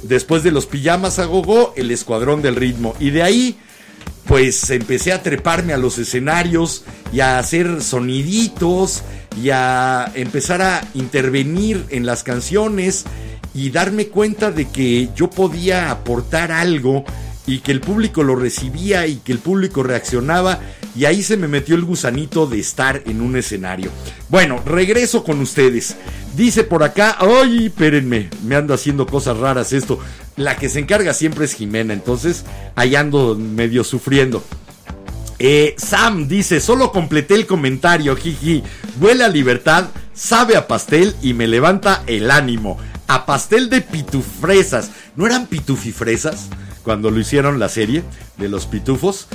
Después 0.03 0.43
de 0.43 0.51
los 0.51 0.65
Pijamas 0.65 1.19
a 1.19 1.25
Gogo, 1.25 1.73
el 1.75 1.91
Escuadrón 1.91 2.41
del 2.41 2.55
Ritmo. 2.55 2.93
Y 2.99 3.09
de 3.09 3.23
ahí 3.23 3.57
pues 4.25 4.69
empecé 4.69 5.11
a 5.11 5.21
treparme 5.21 5.73
a 5.73 5.77
los 5.77 5.97
escenarios 5.97 6.83
y 7.11 7.19
a 7.19 7.39
hacer 7.39 7.81
soniditos 7.81 9.03
y 9.41 9.49
a 9.49 10.11
empezar 10.15 10.61
a 10.61 10.81
intervenir 10.93 11.85
en 11.89 12.05
las 12.05 12.23
canciones 12.23 13.05
y 13.53 13.69
darme 13.69 14.07
cuenta 14.07 14.51
de 14.51 14.69
que 14.69 15.09
yo 15.15 15.29
podía 15.29 15.91
aportar 15.91 16.51
algo 16.51 17.03
y 17.45 17.59
que 17.59 17.71
el 17.71 17.81
público 17.81 18.23
lo 18.23 18.35
recibía 18.35 19.05
y 19.07 19.17
que 19.17 19.31
el 19.33 19.39
público 19.39 19.83
reaccionaba 19.83 20.59
y 20.95 21.05
ahí 21.05 21.23
se 21.23 21.37
me 21.37 21.47
metió 21.47 21.75
el 21.75 21.83
gusanito 21.83 22.47
de 22.47 22.59
estar 22.59 23.01
en 23.05 23.21
un 23.21 23.35
escenario. 23.35 23.91
Bueno, 24.29 24.61
regreso 24.65 25.23
con 25.23 25.41
ustedes. 25.41 25.95
Dice 26.35 26.63
por 26.63 26.83
acá, 26.83 27.17
ay, 27.19 27.65
espérenme, 27.65 28.29
me 28.45 28.55
anda 28.55 28.75
haciendo 28.75 29.05
cosas 29.05 29.37
raras 29.37 29.73
esto. 29.73 29.99
La 30.35 30.55
que 30.55 30.69
se 30.69 30.79
encarga 30.79 31.13
siempre 31.13 31.45
es 31.45 31.53
Jimena, 31.53 31.93
entonces 31.93 32.45
ahí 32.75 32.95
ando 32.95 33.35
medio 33.35 33.83
sufriendo. 33.83 34.43
Eh, 35.39 35.75
Sam 35.77 36.27
dice, 36.27 36.59
solo 36.59 36.91
completé 36.91 37.35
el 37.35 37.45
comentario, 37.45 38.15
jiji. 38.15 38.63
Huele 39.01 39.25
a 39.25 39.29
libertad, 39.29 39.89
sabe 40.13 40.55
a 40.55 40.67
pastel 40.67 41.15
y 41.21 41.33
me 41.33 41.47
levanta 41.47 42.03
el 42.07 42.31
ánimo. 42.31 42.77
A 43.07 43.25
pastel 43.25 43.69
de 43.69 43.81
pitufresas. 43.81 44.91
¿No 45.15 45.25
eran 45.25 45.47
pitufifresas 45.47 46.47
cuando 46.83 47.11
lo 47.11 47.19
hicieron 47.19 47.59
la 47.59 47.69
serie 47.69 48.03
de 48.37 48.49
los 48.49 48.65
pitufos? 48.65 49.27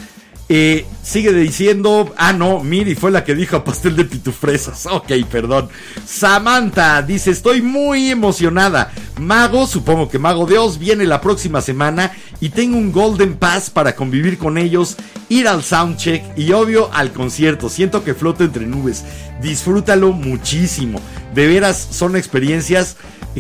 Eh, 0.51 0.87
sigue 1.03 1.35
diciendo, 1.35 2.15
ah 2.17 2.33
no, 2.33 2.65
Miri 2.65 2.95
fue 2.95 3.11
la 3.11 3.23
que 3.23 3.35
dijo 3.35 3.63
pastel 3.65 3.97
de 3.97 4.05
pitufresas. 4.05 4.87
Ok, 4.99 5.13
perdón. 5.31 5.69
Samantha 6.07 7.03
dice, 7.03 7.31
estoy 7.31 7.61
muy 7.61 8.11
emocionada. 8.11 8.91
Mago, 9.21 9.67
supongo 9.67 10.09
que 10.09 10.19
Mago 10.19 10.47
Dios, 10.47 10.79
viene 10.79 11.05
la 11.05 11.21
próxima 11.21 11.61
semana 11.61 12.13
y 12.41 12.49
tengo 12.49 12.79
un 12.79 12.93
Golden 12.93 13.37
Pass 13.37 13.69
para 13.69 13.95
convivir 13.95 14.39
con 14.39 14.57
ellos, 14.57 14.97
ir 15.29 15.47
al 15.47 15.63
soundcheck 15.63 16.25
y 16.39 16.53
obvio 16.53 16.91
al 16.95 17.13
concierto. 17.13 17.69
Siento 17.69 18.03
que 18.03 18.15
floto 18.15 18.45
entre 18.45 18.67
nubes. 18.67 19.05
Disfrútalo 19.43 20.13
muchísimo. 20.13 21.01
De 21.35 21.47
veras 21.47 21.89
son 21.91 22.17
experiencias 22.17 22.97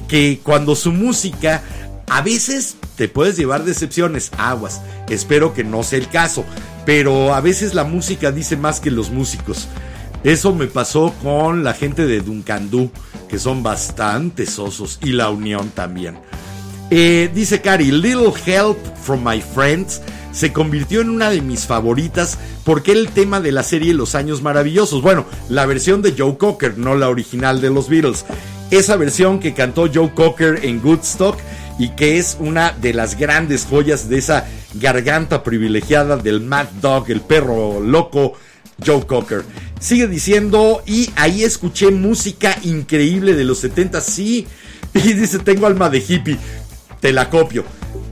que 0.06 0.40
cuando 0.42 0.76
su 0.76 0.92
música 0.92 1.62
a 2.10 2.22
veces 2.22 2.76
te 2.96 3.08
puedes 3.08 3.36
llevar 3.36 3.64
decepciones, 3.64 4.30
aguas. 4.38 4.80
Espero 5.08 5.54
que 5.54 5.64
no 5.64 5.82
sea 5.82 5.98
el 5.98 6.08
caso. 6.08 6.44
Pero 6.84 7.34
a 7.34 7.40
veces 7.40 7.74
la 7.74 7.84
música 7.84 8.32
dice 8.32 8.56
más 8.56 8.80
que 8.80 8.90
los 8.90 9.10
músicos. 9.10 9.68
Eso 10.24 10.54
me 10.54 10.66
pasó 10.66 11.14
con 11.22 11.62
la 11.62 11.74
gente 11.74 12.06
de 12.06 12.20
Duncandú, 12.20 12.90
que 13.28 13.38
son 13.38 13.62
bastante 13.62 14.46
sosos, 14.46 14.98
y 15.02 15.12
la 15.12 15.30
Unión 15.30 15.70
también. 15.70 16.18
Eh, 16.90 17.30
dice 17.34 17.60
Cari, 17.60 17.92
Little 17.92 18.32
Help 18.46 18.78
from 19.02 19.22
My 19.22 19.40
Friends 19.42 20.00
se 20.32 20.52
convirtió 20.52 21.00
en 21.00 21.10
una 21.10 21.30
de 21.30 21.42
mis 21.42 21.66
favoritas 21.66 22.38
porque 22.64 22.92
era 22.92 23.00
el 23.00 23.08
tema 23.08 23.40
de 23.40 23.52
la 23.52 23.62
serie 23.62 23.92
Los 23.92 24.14
Años 24.14 24.42
Maravillosos. 24.42 25.02
Bueno, 25.02 25.26
la 25.48 25.66
versión 25.66 26.00
de 26.00 26.14
Joe 26.16 26.38
Cocker, 26.38 26.78
no 26.78 26.94
la 26.94 27.08
original 27.08 27.60
de 27.60 27.70
los 27.70 27.88
Beatles. 27.88 28.24
Esa 28.70 28.96
versión 28.96 29.40
que 29.40 29.54
cantó 29.54 29.88
Joe 29.92 30.12
Cocker 30.14 30.60
en 30.64 30.84
Woodstock 30.84 31.38
y 31.78 31.90
que 31.90 32.18
es 32.18 32.36
una 32.40 32.72
de 32.72 32.92
las 32.92 33.16
grandes 33.16 33.64
joyas 33.64 34.08
de 34.08 34.18
esa 34.18 34.46
garganta 34.74 35.42
privilegiada 35.42 36.16
del 36.16 36.40
Mad 36.40 36.66
Dog, 36.80 37.10
el 37.10 37.20
perro 37.20 37.80
loco 37.80 38.34
Joe 38.84 39.06
Cocker. 39.06 39.44
Sigue 39.80 40.08
diciendo, 40.08 40.82
y 40.86 41.10
ahí 41.16 41.44
escuché 41.44 41.90
música 41.90 42.56
increíble 42.62 43.34
de 43.34 43.44
los 43.44 43.58
70, 43.58 44.00
sí. 44.00 44.46
Y 44.94 45.12
dice, 45.12 45.38
tengo 45.38 45.66
alma 45.66 45.90
de 45.90 45.98
hippie. 45.98 46.38
Te 47.00 47.12
la 47.12 47.28
copio. 47.28 47.64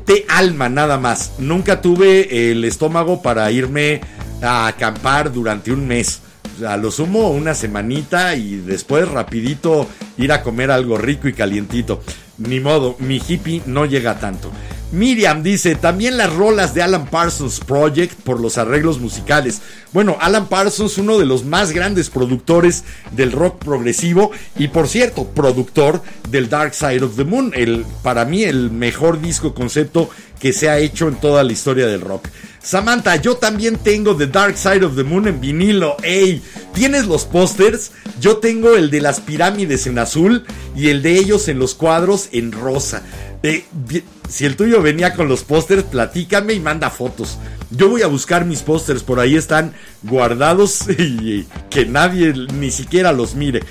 Te 0.05 0.27
alma 0.29 0.69
nada 0.69 0.99
más. 0.99 1.33
Nunca 1.39 1.81
tuve 1.81 2.51
el 2.51 2.65
estómago 2.65 3.23
para 3.23 3.51
irme 3.51 4.01
a 4.43 4.67
acampar 4.67 5.33
durante 5.33 5.73
un 5.73 5.89
mes. 5.89 6.21
A 6.67 6.77
lo 6.77 6.91
sumo 6.91 7.31
una 7.31 7.55
semanita 7.55 8.37
y 8.37 8.57
después 8.57 9.09
rapidito 9.09 9.89
ir 10.17 10.33
a 10.33 10.43
comer 10.43 10.71
algo 10.71 10.97
rico 10.99 11.29
y 11.29 11.33
calientito. 11.33 12.03
Ni 12.39 12.61
modo, 12.61 12.97
mi 12.99 13.19
hippie 13.19 13.63
no 13.67 13.87
llega 13.87 14.15
tanto. 14.15 14.53
Miriam 14.93 15.43
dice, 15.43 15.75
también 15.75 16.17
las 16.17 16.33
rolas 16.33 16.73
de 16.73 16.81
Alan 16.81 17.07
Parsons 17.07 17.61
Project 17.61 18.15
por 18.23 18.41
los 18.41 18.57
arreglos 18.57 19.01
musicales. 19.01 19.61
Bueno, 19.93 20.17
Alan 20.21 20.49
Parsons, 20.49 20.99
uno 20.99 21.19
de 21.19 21.27
los 21.27 21.45
más 21.45 21.73
grandes 21.73 22.09
productores 22.09 22.85
del 23.11 23.33
rock 23.33 23.59
progresivo 23.65 24.31
y 24.57 24.69
por 24.69 24.89
cierto, 24.89 25.27
productor 25.27 26.03
del 26.31 26.49
Dark 26.49 26.75
Side 26.75 27.03
of 27.03 27.17
the 27.17 27.25
Moon, 27.25 27.53
el, 27.55 27.85
para 28.03 28.25
mí 28.25 28.45
el 28.45 28.71
mejor 28.71 29.21
disco 29.21 29.55
concepto 29.55 30.09
que 30.39 30.53
se 30.53 30.69
ha 30.69 30.79
hecho 30.79 31.09
en 31.09 31.17
toda 31.17 31.43
la 31.43 31.53
historia 31.53 31.87
del 31.87 32.01
rock. 32.01 32.29
Samantha, 32.63 33.17
yo 33.17 33.37
también 33.37 33.79
tengo 33.79 34.17
The 34.17 34.27
Dark 34.27 34.57
Side 34.57 34.85
of 34.85 34.97
the 34.97 35.05
Moon 35.05 35.29
en 35.29 35.41
vinilo. 35.41 35.97
¡Ey! 36.03 36.43
¿Tienes 36.75 37.07
los 37.07 37.25
pósters? 37.25 37.93
Yo 38.21 38.39
tengo 38.39 38.75
el 38.75 38.91
de 38.91 39.01
las 39.01 39.21
pirámides 39.21 39.87
en 39.87 39.99
azul 39.99 40.45
y 40.75 40.89
el 40.89 41.01
de 41.01 41.17
ellos 41.17 41.47
en 41.49 41.61
los 41.61 41.75
cuadros 41.75 42.29
en 42.33 42.51
rosa. 42.51 43.03
Eh, 43.45 43.65
si 44.29 44.45
el 44.45 44.57
tuyo 44.57 44.83
venía 44.83 45.15
con 45.15 45.29
los 45.29 45.45
pósters, 45.45 45.85
platícame 45.85 46.55
y 46.55 46.61
manda 46.61 46.91
fotos. 46.91 47.39
Yo 47.71 47.89
voy 47.89 48.03
a 48.03 48.07
buscar 48.07 48.45
mis 48.45 48.63
pósters, 48.63 49.03
por 49.03 49.21
ahí 49.21 49.37
están 49.37 49.73
guardados 50.03 50.89
y 50.99 51.47
que 51.71 51.87
nadie 51.87 52.33
ni 52.55 52.71
siquiera 52.71 53.13
los 53.13 53.35
mire. 53.35 53.63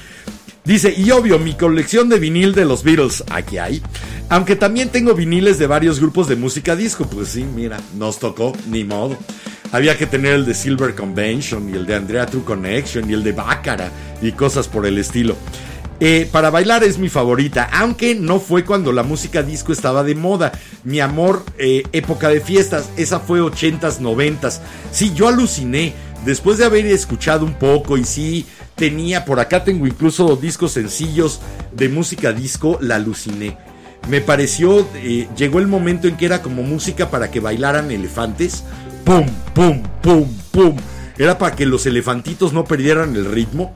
Dice, 0.63 0.93
y 0.97 1.11
obvio, 1.11 1.37
mi 1.37 1.53
colección 1.53 2.09
de 2.09 2.17
vinil 2.17 2.55
de 2.55 2.65
los 2.65 2.83
Beatles, 2.83 3.23
aquí 3.29 3.59
hay. 3.59 3.83
Aunque 4.29 4.55
también 4.55 4.89
tengo 4.89 5.13
viniles 5.13 5.59
de 5.59 5.67
varios 5.67 5.99
grupos 5.99 6.27
de 6.27 6.35
música 6.35 6.75
disco, 6.75 7.05
pues 7.05 7.29
sí, 7.29 7.43
mira, 7.43 7.79
nos 7.95 8.17
tocó, 8.17 8.51
ni 8.67 8.83
modo. 8.83 9.15
Había 9.71 9.97
que 9.97 10.07
tener 10.07 10.33
el 10.33 10.45
de 10.45 10.55
Silver 10.55 10.95
Convention 10.95 11.69
y 11.69 11.73
el 11.73 11.85
de 11.85 11.95
Andrea 11.95 12.25
True 12.25 12.43
Connection 12.43 13.07
y 13.09 13.13
el 13.13 13.23
de 13.23 13.33
Baccara 13.33 13.91
y 14.21 14.31
cosas 14.31 14.67
por 14.67 14.87
el 14.87 14.97
estilo. 14.97 15.35
Eh, 16.01 16.27
para 16.29 16.49
bailar 16.49 16.83
es 16.83 16.97
mi 16.97 17.07
favorita, 17.07 17.69
aunque 17.71 18.15
no 18.15 18.41
fue 18.41 18.65
cuando 18.65 18.91
la 18.91 19.03
música 19.03 19.43
disco 19.43 19.71
estaba 19.71 20.03
de 20.03 20.15
moda. 20.15 20.51
Mi 20.83 20.99
amor, 20.99 21.43
eh, 21.57 21.83
época 21.93 22.29
de 22.29 22.41
fiestas, 22.41 22.89
esa 22.97 23.19
fue 23.19 23.39
80s, 23.41 23.99
90s. 23.99 24.59
Sí, 24.91 25.13
yo 25.15 25.27
aluciné. 25.27 25.93
Después 26.25 26.57
de 26.57 26.65
haber 26.65 26.85
escuchado 26.87 27.45
un 27.45 27.53
poco 27.53 27.97
y 27.97 28.03
sí, 28.03 28.45
tenía, 28.75 29.25
por 29.25 29.39
acá 29.39 29.63
tengo 29.63 29.87
incluso 29.87 30.35
discos 30.35 30.73
sencillos 30.73 31.39
de 31.71 31.87
música 31.87 32.33
disco, 32.33 32.77
la 32.81 32.95
aluciné. 32.95 33.57
Me 34.09 34.21
pareció, 34.21 34.87
eh, 34.95 35.27
llegó 35.35 35.59
el 35.59 35.67
momento 35.67 36.07
en 36.07 36.17
que 36.17 36.25
era 36.25 36.41
como 36.41 36.61
música 36.61 37.09
para 37.09 37.31
que 37.31 37.39
bailaran 37.39 37.89
elefantes. 37.91 38.63
Pum, 39.03 39.27
pum, 39.53 39.81
pum, 40.01 40.27
pum. 40.51 40.75
Era 41.17 41.37
para 41.37 41.55
que 41.55 41.65
los 41.65 41.85
elefantitos 41.85 42.53
no 42.53 42.65
perdieran 42.65 43.15
el 43.15 43.25
ritmo. 43.25 43.73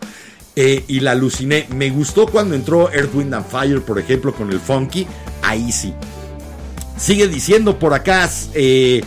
Eh, 0.61 0.83
y 0.89 0.99
la 0.99 1.11
aluciné. 1.11 1.67
Me 1.73 1.89
gustó 1.89 2.27
cuando 2.27 2.53
entró 2.53 2.91
Earth, 2.91 3.15
Wind 3.15 3.33
and 3.33 3.47
Fire, 3.49 3.81
por 3.81 3.97
ejemplo, 3.97 4.33
con 4.35 4.51
el 4.51 4.59
funky. 4.59 5.07
Ahí 5.41 5.71
sí. 5.71 5.93
Sigue 6.97 7.29
diciendo 7.29 7.79
por 7.79 7.93
acá. 7.93 8.29
eh, 8.53 9.01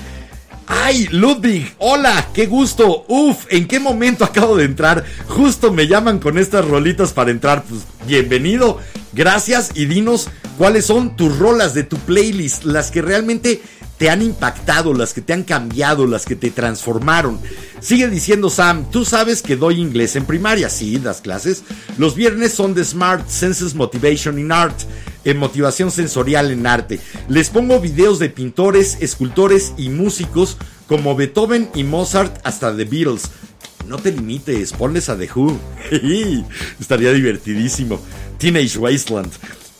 Ay, 0.67 1.09
Ludwig, 1.11 1.75
hola, 1.77 2.29
qué 2.33 2.47
gusto. 2.47 3.05
Uf, 3.07 3.45
¿en 3.51 3.69
qué 3.69 3.79
momento 3.79 4.25
acabo 4.25 4.57
de 4.57 4.65
entrar? 4.65 5.05
Justo 5.29 5.71
me 5.71 5.87
llaman 5.87 6.21
con 6.21 6.39
estas 6.39 6.67
rolitas 6.67 7.13
para 7.13 7.31
entrar. 7.31 7.65
Pues 7.69 7.83
bienvenido, 8.07 8.79
gracias 9.13 9.73
y 9.75 9.85
dinos 9.85 10.31
cuáles 10.57 10.87
son 10.87 11.17
tus 11.17 11.39
rolas 11.39 11.75
de 11.75 11.83
tu 11.85 11.99
playlist, 11.99 12.65
las 12.65 12.91
que 12.91 13.03
realmente 13.03 13.61
te 14.03 14.11
han 14.11 14.21
impactado, 14.21 14.95
las 14.95 15.15
que 15.15 15.21
te 15.21 15.33
han 15.33 15.45
cambiado, 15.45 16.09
las 16.09 16.25
que 16.25 16.35
te 16.35 16.51
transformaron. 16.51 17.39
Sigue 17.79 18.09
diciendo 18.09 18.51
Sam, 18.51 18.91
tú 18.91 19.05
sabes 19.05 19.43
que 19.43 19.55
doy 19.55 19.81
inglés 19.81 20.17
en 20.17 20.25
primaria, 20.25 20.69
sí, 20.71 20.99
das 20.99 21.21
clases. 21.21 21.63
Los 21.99 22.17
viernes 22.17 22.53
son 22.53 22.75
de 22.75 22.85
Smart 22.85 23.29
Senses 23.29 23.77
Motivation 23.77 24.41
in 24.41 24.51
Art, 24.51 24.77
en 25.25 25.37
motivación 25.37 25.93
sensorial 25.93 26.51
en 26.51 26.67
arte. 26.67 26.99
Les 27.29 27.49
pongo 27.49 27.79
videos 27.79 28.19
de 28.19 28.29
pintores, 28.29 28.99
escultores 29.01 29.73
y 29.77 29.89
músicos 29.89 30.57
como 30.89 31.15
Beethoven 31.15 31.71
y 31.73 31.85
Mozart 31.85 32.41
hasta 32.43 32.77
The 32.77 32.87
Beatles. 32.87 33.31
No 33.87 33.99
te 33.99 34.11
limites, 34.11 34.73
ponles 34.73 35.11
a 35.11 35.17
The 35.17 35.31
Who. 35.33 35.57
Estaría 36.81 37.13
divertidísimo. 37.13 38.01
Teenage 38.37 38.79
Wasteland. 38.79 39.31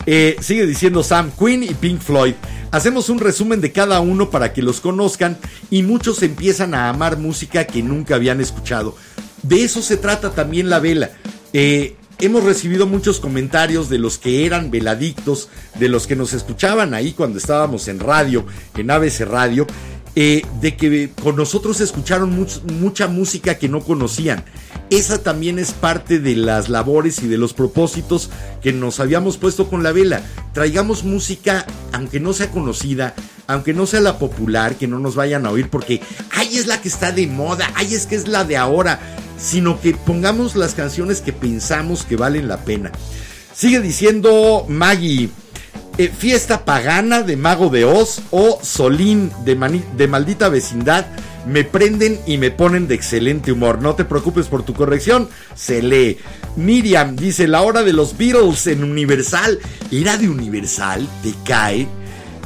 Eh, 0.07 0.37
sigue 0.41 0.67
diciendo 0.67 1.03
Sam, 1.03 1.31
Queen 1.39 1.63
y 1.63 1.75
Pink 1.75 2.01
Floyd. 2.01 2.35
Hacemos 2.71 3.09
un 3.09 3.21
resumen 3.21 3.61
de 3.61 3.73
cada 3.73 4.01
uno 4.01 4.31
para 4.31 4.53
que 4.53 4.63
los 4.63 4.81
conozcan 4.81 5.39
y 5.71 5.83
muchos 5.83 6.23
empiezan 6.23 6.75
a 6.75 6.89
amar 6.89 7.19
música 7.19 7.67
que 7.67 7.83
nunca 7.83 8.15
habían 8.15 8.41
escuchado. 8.41 8.97
De 9.43 9.65
eso 9.65 9.83
se 9.83 9.97
trata 9.97 10.31
también 10.31 10.71
la 10.71 10.81
vela. 10.81 11.11
Eh, 11.53 11.97
hemos 12.19 12.45
recibido 12.45 12.87
muchos 12.87 13.21
comentarios 13.21 13.89
de 13.89 13.99
los 13.99 14.19
que 14.19 14.47
eran 14.47 14.71
veladictos, 14.71 15.49
de 15.79 15.89
los 15.89 16.07
que 16.07 16.17
nos 16.17 16.33
escuchaban 16.33 16.95
ahí 16.95 17.13
cuando 17.13 17.39
estábamos 17.39 17.89
en 17.89 18.01
radio, 18.01 18.47
en 18.77 18.91
ABC 18.91 19.21
Radio, 19.21 19.67
eh, 20.15 20.43
de 20.61 20.77
que 20.77 21.11
con 21.23 21.37
nosotros 21.37 21.81
escucharon 21.81 22.39
much- 22.39 22.63
mucha 22.71 23.07
música 23.09 23.59
que 23.59 23.69
no 23.69 23.81
conocían. 23.81 24.45
Esa 24.91 25.23
también 25.23 25.59
es 25.59 25.73
parte 25.73 26.19
de 26.19 26.37
las 26.37 26.69
labores 26.69 27.23
y 27.23 27.27
de 27.27 27.39
los 27.39 27.55
propósitos 27.55 28.29
que 28.63 28.73
nos 28.75 29.01
habíamos 29.01 29.39
puesto 29.39 29.69
con 29.71 29.83
la 29.83 29.93
vela. 29.93 30.23
Traigamos 30.53 31.03
música, 31.05 31.67
aunque 31.93 32.21
no 32.21 32.35
sea 32.35 32.51
conocida, 32.51 33.15
aunque 33.47 33.73
no 33.73 33.87
sea 33.87 34.01
la 34.01 34.19
popular, 34.19 34.77
que 34.77 34.87
no 34.87 34.99
nos 34.99 35.15
vayan 35.15 35.47
a 35.47 35.51
oír 35.51 35.71
porque, 35.71 36.03
ay, 36.31 36.59
es 36.59 36.67
la 36.67 36.83
que 36.83 36.89
está 36.89 37.11
de 37.11 37.27
moda, 37.27 37.71
ay, 37.75 37.95
es 37.95 38.07
que 38.07 38.17
es 38.17 38.29
la 38.29 38.45
de 38.45 38.59
ahora, 38.59 39.01
sino 39.39 39.81
que 39.81 39.95
pongamos 39.95 40.57
las 40.57 40.75
canciones 40.75 41.23
que 41.23 41.33
pensamos 41.33 42.05
que 42.05 42.17
valen 42.17 42.47
la 42.49 42.59
pena. 42.65 42.93
Sigue 43.55 43.81
diciendo 43.81 44.67
Maggie. 44.69 45.31
Eh, 45.99 46.09
fiesta 46.09 46.65
pagana 46.65 47.23
de 47.23 47.37
Mago 47.37 47.69
de 47.69 47.85
Oz 47.85 48.23
o 48.31 48.59
Solín 48.63 49.31
de, 49.45 49.57
Maldita 50.09 50.49
Vecindad 50.49 51.07
me 51.47 51.65
prenden 51.65 52.19
y 52.27 52.39
me 52.39 52.51
ponen 52.51 52.89
de 52.89 52.95
excelente 52.95 53.53
humor. 53.53 53.83
No 53.83 53.95
te 53.95 54.05
preocupes 54.05 54.47
por 54.47 54.63
tu 54.63 54.73
corrección, 54.75 55.29
se 55.55 55.83
lee. 55.83 56.19
Miriam 56.57 57.17
dice, 57.17 57.47
la 57.47 57.63
hora 57.63 57.83
de 57.83 57.93
los 57.93 58.17
Beatles 58.17 58.67
en 58.69 58.85
Universal. 58.85 59.59
¿Era 59.91 60.17
de 60.17 60.29
Universal? 60.29 61.07
¿Te 61.23 61.35
cae? 61.45 61.87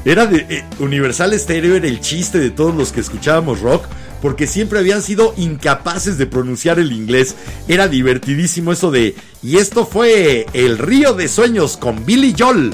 Era 0.04 0.26
de 0.26 0.46
eh, 0.48 0.64
Universal 0.78 1.38
Stereo, 1.38 1.76
era 1.76 1.88
el 1.88 2.00
chiste 2.00 2.38
de 2.38 2.50
todos 2.50 2.74
los 2.74 2.92
que 2.92 3.00
escuchábamos 3.00 3.60
rock, 3.60 3.84
porque 4.22 4.46
siempre 4.46 4.78
habían 4.78 5.02
sido 5.02 5.34
incapaces 5.36 6.16
de 6.18 6.26
pronunciar 6.26 6.78
el 6.78 6.92
inglés. 6.92 7.36
Era 7.68 7.86
divertidísimo 7.86 8.72
eso 8.72 8.90
de, 8.90 9.14
y 9.42 9.58
esto 9.58 9.86
fue 9.86 10.46
El 10.52 10.78
Río 10.78 11.14
de 11.14 11.28
Sueños 11.28 11.76
con 11.76 12.04
Billy 12.06 12.34
Joel. 12.36 12.72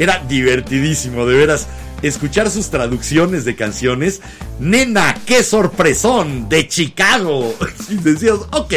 Era 0.00 0.24
divertidísimo, 0.28 1.26
de 1.26 1.36
veras. 1.36 1.68
Escuchar 2.02 2.50
sus 2.50 2.70
traducciones 2.70 3.44
de 3.44 3.54
canciones. 3.54 4.20
Nena, 4.58 5.14
qué 5.26 5.42
sorpresón 5.44 6.48
de 6.48 6.66
Chicago. 6.66 7.54
Y 7.90 7.96
decías, 7.96 8.38
ok, 8.52 8.72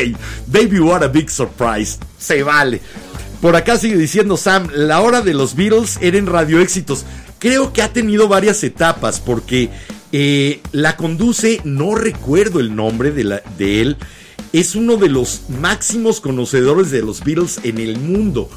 baby, 0.48 0.80
what 0.80 1.04
a 1.04 1.08
big 1.08 1.30
surprise. 1.30 1.98
Se 2.20 2.44
vale. 2.44 2.82
Por 3.41 3.56
acá 3.56 3.78
sigue 3.78 3.95
diciendo 3.98 4.38
Sam, 4.38 4.68
la 4.74 5.02
hora 5.02 5.22
de 5.22 5.34
los 5.34 5.56
Beatles 5.56 5.98
era 6.02 6.18
en 6.18 6.28
radio 6.28 6.60
éxitos. 6.60 7.06
Creo 7.40 7.74
que 7.74 7.82
ha 7.82 7.91
tenido 7.94 8.28
varias 8.28 8.64
etapas 8.64 9.20
porque 9.20 9.70
eh, 10.12 10.62
la 10.72 10.95
conduce, 10.98 11.62
no 11.64 11.95
recuerdo 11.95 12.60
el 12.60 12.76
nombre 12.76 13.12
de, 13.12 13.24
la- 13.26 13.44
de 13.58 13.82
él, 13.82 13.98
es 14.54 14.76
uno 14.76 14.98
de 14.98 15.10
los 15.10 15.41
máximos 15.62 16.22
conocedores 16.22 16.90
de 16.91 17.02
los 17.02 17.24
Beatles 17.24 17.60
en 17.64 17.78
el 17.80 17.98
mundo 18.00 18.50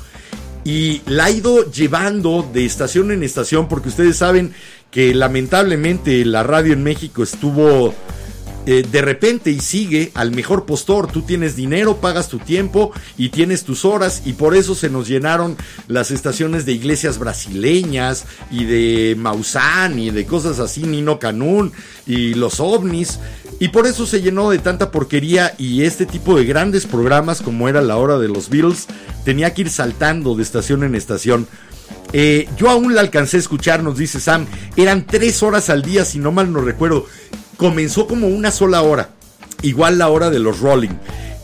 y 0.67 1.01
la 1.07 1.27
ha 1.27 1.31
ido 1.31 1.71
llevando 1.71 2.45
de 2.53 2.67
estación 2.67 3.13
en 3.13 3.23
estación 3.23 3.69
porque 3.69 3.89
ustedes 3.89 4.17
saben 4.17 4.53
que 4.91 5.15
lamentablemente 5.15 6.25
la 6.25 6.43
radio 6.43 6.73
en 6.73 6.83
México 6.83 7.23
estuvo 7.23 7.95
eh, 8.67 8.85
de 8.91 9.01
repente 9.01 9.51
y 9.51 9.61
sigue 9.61 10.11
al 10.15 10.33
mejor 10.33 10.67
postor. 10.67 11.07
Tú 11.11 11.23
tienes 11.23 11.55
dinero, 11.55 11.99
pagas 11.99 12.29
tu 12.29 12.39
tiempo 12.39 12.93
y 13.17 13.29
tienes 13.29 13.65
tus 13.65 13.85
horas 13.85 14.23
y 14.25 14.33
por 14.33 14.57
eso 14.57 14.75
se 14.75 14.91
nos 14.91 15.07
llenaron 15.07 15.57
las 15.87 16.11
estaciones 16.11 16.67
de 16.67 16.73
iglesias 16.73 17.19
brasileñas 17.19 18.25
y 18.51 18.65
de 18.65 19.15
Maussan 19.17 19.99
y 19.99 20.11
de 20.11 20.27
cosas 20.27 20.59
así, 20.59 20.83
Nino 20.83 21.19
Canún 21.19 21.73
y 22.07 22.35
los 22.35 22.61
ovnis. 22.61 23.21
Y 23.61 23.69
por 23.69 23.87
eso 23.87 24.07
se 24.07 24.21
llenó 24.21 24.51
de 24.51 24.59
tanta 24.59 24.91
porquería 24.91 25.55
y 25.59 25.85
este 25.85 26.05
tipo 26.05 26.37
de 26.37 26.45
grandes 26.45 26.87
programas 26.87 27.41
como 27.41 27.69
era 27.69 27.81
la 27.81 27.97
hora 27.97 28.19
de 28.19 28.29
los 28.29 28.51
Beatles 28.51 28.87
tenía 29.25 29.55
que 29.55 29.63
ir 29.63 29.71
saltando 29.71 30.35
de 30.35 30.43
estación 30.43 30.83
en 30.83 30.95
estación. 30.95 31.47
Eh, 32.13 32.49
yo 32.57 32.71
aún 32.71 32.95
la 32.95 33.01
alcancé 33.01 33.37
a 33.37 33.41
escuchar, 33.41 33.83
nos 33.83 33.99
dice 33.99 34.21
Sam. 34.21 34.47
Eran 34.77 35.07
tres 35.07 35.43
horas 35.43 35.71
al 35.71 35.83
día, 35.83 36.05
si 36.05 36.19
no 36.19 36.33
mal 36.33 36.53
no 36.53 36.61
recuerdo. 36.61 37.07
Comenzó 37.57 38.07
como 38.07 38.29
una 38.29 38.51
sola 38.51 38.83
hora. 38.83 39.11
Igual 39.63 39.99
la 39.99 40.09
hora 40.09 40.31
de 40.31 40.39
los 40.39 40.61
Rolling. 40.61 40.97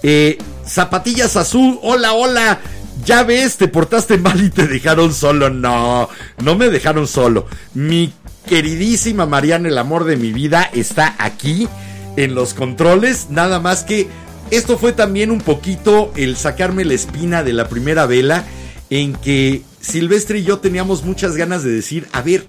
Eh, 0.02 0.38
Zapatillas 0.66 1.36
Azul, 1.36 1.78
hola, 1.82 2.12
hola. 2.12 2.60
Ya 3.04 3.24
ves, 3.24 3.56
te 3.56 3.68
portaste 3.68 4.18
mal 4.18 4.42
y 4.42 4.50
te 4.50 4.66
dejaron 4.66 5.12
solo. 5.12 5.50
No, 5.50 6.08
no 6.42 6.54
me 6.54 6.68
dejaron 6.70 7.06
solo. 7.08 7.46
Mi 7.74 8.12
queridísima 8.46 9.26
Mariana, 9.26 9.68
el 9.68 9.78
amor 9.78 10.04
de 10.04 10.16
mi 10.16 10.32
vida, 10.32 10.68
está 10.72 11.14
aquí 11.18 11.68
en 12.16 12.34
los 12.34 12.54
controles. 12.54 13.28
Nada 13.30 13.60
más 13.60 13.82
que 13.82 14.08
esto 14.50 14.78
fue 14.78 14.92
también 14.92 15.30
un 15.30 15.40
poquito 15.40 16.12
el 16.14 16.36
sacarme 16.36 16.84
la 16.84 16.94
espina 16.94 17.42
de 17.42 17.54
la 17.54 17.68
primera 17.68 18.06
vela 18.06 18.44
en 18.90 19.14
que 19.14 19.62
Silvestre 19.80 20.40
y 20.40 20.44
yo 20.44 20.58
teníamos 20.58 21.04
muchas 21.04 21.36
ganas 21.36 21.64
de 21.64 21.70
decir, 21.72 22.06
a 22.12 22.20
ver, 22.20 22.46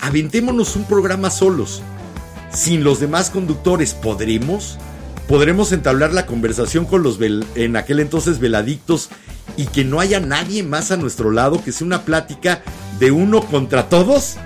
aventémonos 0.00 0.76
un 0.76 0.84
programa 0.84 1.30
solos. 1.30 1.82
Sin 2.54 2.84
los 2.84 3.00
demás 3.00 3.30
conductores, 3.30 3.94
¿podremos? 3.94 4.78
¿Podremos 5.28 5.72
entablar 5.72 6.12
la 6.12 6.24
conversación 6.24 6.84
con 6.84 7.02
los 7.02 7.18
en 7.20 7.76
aquel 7.76 7.98
entonces 7.98 8.38
veladictos 8.38 9.08
y 9.56 9.66
que 9.66 9.84
no 9.84 9.98
haya 9.98 10.20
nadie 10.20 10.62
más 10.62 10.92
a 10.92 10.96
nuestro 10.96 11.32
lado, 11.32 11.62
que 11.64 11.72
sea 11.72 11.86
una 11.86 12.04
plática 12.04 12.62
de 13.00 13.10
uno 13.10 13.42
contra 13.42 13.88
todos? 13.88 14.36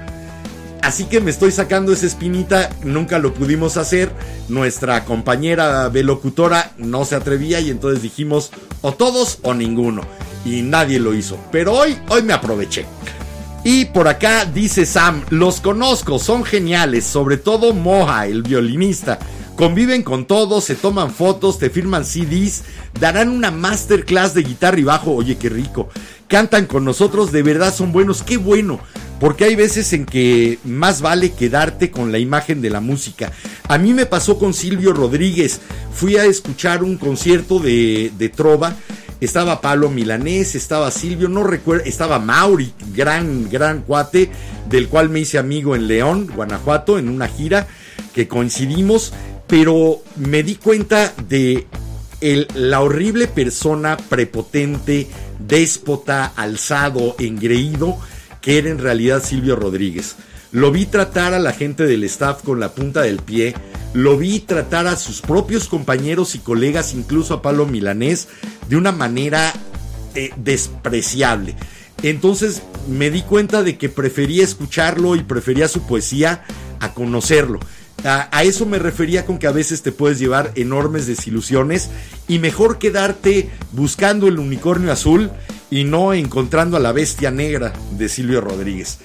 Así 0.80 1.04
que 1.04 1.20
me 1.20 1.30
estoy 1.30 1.50
sacando 1.50 1.92
esa 1.92 2.06
espinita, 2.06 2.70
nunca 2.82 3.18
lo 3.18 3.34
pudimos 3.34 3.76
hacer. 3.76 4.10
Nuestra 4.48 5.04
compañera 5.04 5.88
velocutora 5.90 6.72
no 6.78 7.04
se 7.04 7.14
atrevía 7.14 7.60
y 7.60 7.68
entonces 7.68 8.00
dijimos 8.00 8.50
o 8.80 8.94
todos 8.94 9.38
o 9.42 9.52
ninguno. 9.52 10.02
Y 10.46 10.62
nadie 10.62 10.98
lo 10.98 11.12
hizo. 11.12 11.36
Pero 11.52 11.74
hoy, 11.74 11.98
hoy 12.08 12.22
me 12.22 12.32
aproveché. 12.32 12.86
Y 13.70 13.84
por 13.84 14.08
acá 14.08 14.46
dice 14.46 14.86
Sam, 14.86 15.24
los 15.28 15.60
conozco, 15.60 16.18
son 16.18 16.42
geniales, 16.42 17.04
sobre 17.04 17.36
todo 17.36 17.74
Moja, 17.74 18.26
el 18.26 18.42
violinista. 18.42 19.18
Conviven 19.56 20.02
con 20.02 20.24
todos, 20.24 20.64
se 20.64 20.74
toman 20.74 21.10
fotos, 21.10 21.58
te 21.58 21.68
firman 21.68 22.06
CDs, 22.06 22.64
darán 22.98 23.28
una 23.28 23.50
masterclass 23.50 24.32
de 24.32 24.44
guitarra 24.44 24.80
y 24.80 24.84
bajo, 24.84 25.12
oye 25.12 25.36
qué 25.36 25.50
rico. 25.50 25.90
Cantan 26.28 26.64
con 26.64 26.82
nosotros, 26.82 27.30
de 27.30 27.42
verdad 27.42 27.74
son 27.74 27.92
buenos, 27.92 28.22
qué 28.22 28.38
bueno. 28.38 28.80
Porque 29.20 29.44
hay 29.44 29.54
veces 29.54 29.92
en 29.92 30.06
que 30.06 30.58
más 30.64 31.02
vale 31.02 31.32
quedarte 31.32 31.90
con 31.90 32.10
la 32.10 32.18
imagen 32.18 32.62
de 32.62 32.70
la 32.70 32.80
música. 32.80 33.32
A 33.68 33.76
mí 33.76 33.92
me 33.92 34.06
pasó 34.06 34.38
con 34.38 34.54
Silvio 34.54 34.94
Rodríguez. 34.94 35.60
Fui 35.92 36.16
a 36.16 36.24
escuchar 36.24 36.82
un 36.82 36.96
concierto 36.96 37.58
de, 37.58 38.12
de 38.16 38.28
Trova 38.30 38.76
estaba 39.20 39.60
Pablo 39.60 39.90
Milanés, 39.90 40.54
estaba 40.54 40.90
Silvio, 40.90 41.28
no 41.28 41.44
recuerdo, 41.44 41.84
estaba 41.84 42.18
Mauri, 42.18 42.72
gran, 42.94 43.48
gran 43.50 43.82
cuate, 43.82 44.30
del 44.68 44.88
cual 44.88 45.08
me 45.10 45.20
hice 45.20 45.38
amigo 45.38 45.74
en 45.74 45.88
León, 45.88 46.28
Guanajuato, 46.34 46.98
en 46.98 47.08
una 47.08 47.28
gira 47.28 47.66
que 48.14 48.28
coincidimos, 48.28 49.12
pero 49.46 50.02
me 50.16 50.42
di 50.42 50.56
cuenta 50.56 51.12
de 51.28 51.66
el- 52.20 52.48
la 52.54 52.80
horrible 52.80 53.26
persona 53.28 53.96
prepotente, 53.96 55.08
déspota, 55.38 56.26
alzado, 56.36 57.16
engreído, 57.18 57.96
que 58.40 58.58
era 58.58 58.68
en 58.70 58.78
realidad 58.78 59.22
Silvio 59.24 59.56
Rodríguez. 59.56 60.16
Lo 60.50 60.72
vi 60.72 60.86
tratar 60.86 61.34
a 61.34 61.38
la 61.38 61.52
gente 61.52 61.84
del 61.86 62.04
staff 62.04 62.42
con 62.42 62.58
la 62.58 62.72
punta 62.72 63.02
del 63.02 63.18
pie, 63.18 63.54
lo 63.92 64.16
vi 64.16 64.40
tratar 64.40 64.86
a 64.86 64.96
sus 64.96 65.20
propios 65.20 65.68
compañeros 65.68 66.34
y 66.34 66.38
colegas, 66.38 66.94
incluso 66.94 67.34
a 67.34 67.42
Pablo 67.42 67.66
Milanés, 67.66 68.28
de 68.68 68.76
una 68.76 68.92
manera 68.92 69.52
eh, 70.14 70.30
despreciable. 70.36 71.54
Entonces 72.02 72.62
me 72.88 73.10
di 73.10 73.22
cuenta 73.22 73.62
de 73.62 73.76
que 73.76 73.88
prefería 73.88 74.42
escucharlo 74.42 75.16
y 75.16 75.22
prefería 75.22 75.68
su 75.68 75.86
poesía 75.86 76.44
a 76.80 76.94
conocerlo. 76.94 77.60
A, 78.04 78.28
a 78.30 78.44
eso 78.44 78.64
me 78.64 78.78
refería 78.78 79.26
con 79.26 79.38
que 79.38 79.48
a 79.48 79.52
veces 79.52 79.82
te 79.82 79.92
puedes 79.92 80.18
llevar 80.18 80.52
enormes 80.54 81.06
desilusiones 81.06 81.90
y 82.26 82.38
mejor 82.38 82.78
quedarte 82.78 83.50
buscando 83.72 84.28
el 84.28 84.38
unicornio 84.38 84.92
azul 84.92 85.30
y 85.70 85.84
no 85.84 86.14
encontrando 86.14 86.76
a 86.76 86.80
la 86.80 86.92
bestia 86.92 87.30
negra 87.30 87.72
de 87.98 88.08
Silvio 88.08 88.40
Rodríguez. 88.40 88.98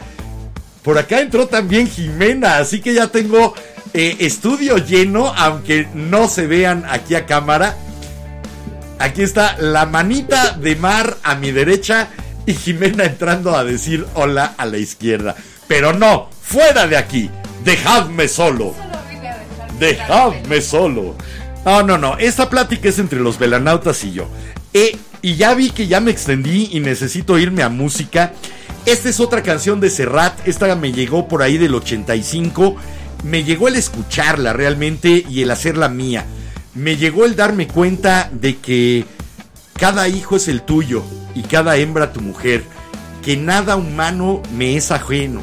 Por 0.83 0.97
acá 0.97 1.21
entró 1.21 1.47
también 1.47 1.89
Jimena, 1.89 2.57
así 2.57 2.81
que 2.81 2.93
ya 2.93 3.07
tengo 3.07 3.53
eh, 3.93 4.17
estudio 4.19 4.77
lleno, 4.77 5.33
aunque 5.35 5.87
no 5.93 6.27
se 6.27 6.45
vean 6.45 6.85
aquí 6.89 7.15
a 7.15 7.25
cámara. 7.25 7.77
Aquí 8.99 9.21
está 9.21 9.55
la 9.59 9.85
manita 9.85 10.51
de 10.51 10.75
mar 10.75 11.17
a 11.23 11.35
mi 11.35 11.51
derecha 11.51 12.09
y 12.45 12.53
Jimena 12.53 13.05
entrando 13.05 13.55
a 13.55 13.63
decir 13.63 14.05
hola 14.13 14.55
a 14.57 14.65
la 14.65 14.77
izquierda. 14.77 15.35
Pero 15.67 15.93
no, 15.93 16.29
fuera 16.41 16.87
de 16.87 16.97
aquí, 16.97 17.29
dejadme 17.63 18.27
solo. 18.27 18.75
Dejadme 19.79 20.61
solo. 20.61 21.15
No, 21.65 21.81
no, 21.83 21.97
no. 21.97 22.17
Esta 22.17 22.49
plática 22.49 22.89
es 22.89 22.99
entre 22.99 23.19
los 23.19 23.39
velanautas 23.39 24.03
y 24.03 24.11
yo. 24.11 24.27
Eh, 24.73 24.97
y 25.21 25.35
ya 25.35 25.53
vi 25.53 25.69
que 25.69 25.87
ya 25.87 26.01
me 26.01 26.11
extendí 26.11 26.69
y 26.73 26.79
necesito 26.79 27.39
irme 27.39 27.63
a 27.63 27.69
música. 27.69 28.33
Esta 28.85 29.07
es 29.07 29.21
otra 29.21 29.43
canción 29.43 29.79
de 29.79 29.89
Serrat. 29.89 30.45
Esta 30.45 30.75
me 30.75 30.91
llegó 30.91 31.29
por 31.29 31.41
ahí 31.41 31.57
del 31.57 31.73
85. 31.73 32.75
Me 33.23 33.45
llegó 33.45 33.69
el 33.69 33.77
escucharla 33.77 34.51
realmente 34.51 35.25
y 35.29 35.41
el 35.41 35.51
hacerla 35.51 35.87
mía. 35.87 36.25
Me 36.75 36.97
llegó 36.97 37.23
el 37.23 37.37
darme 37.37 37.65
cuenta 37.65 38.29
de 38.33 38.57
que 38.57 39.05
cada 39.79 40.09
hijo 40.09 40.35
es 40.35 40.49
el 40.49 40.63
tuyo 40.63 41.01
y 41.33 41.43
cada 41.43 41.77
hembra 41.77 42.11
tu 42.11 42.19
mujer. 42.19 42.65
Que 43.23 43.37
nada 43.37 43.77
humano 43.77 44.41
me 44.53 44.75
es 44.75 44.91
ajeno. 44.91 45.41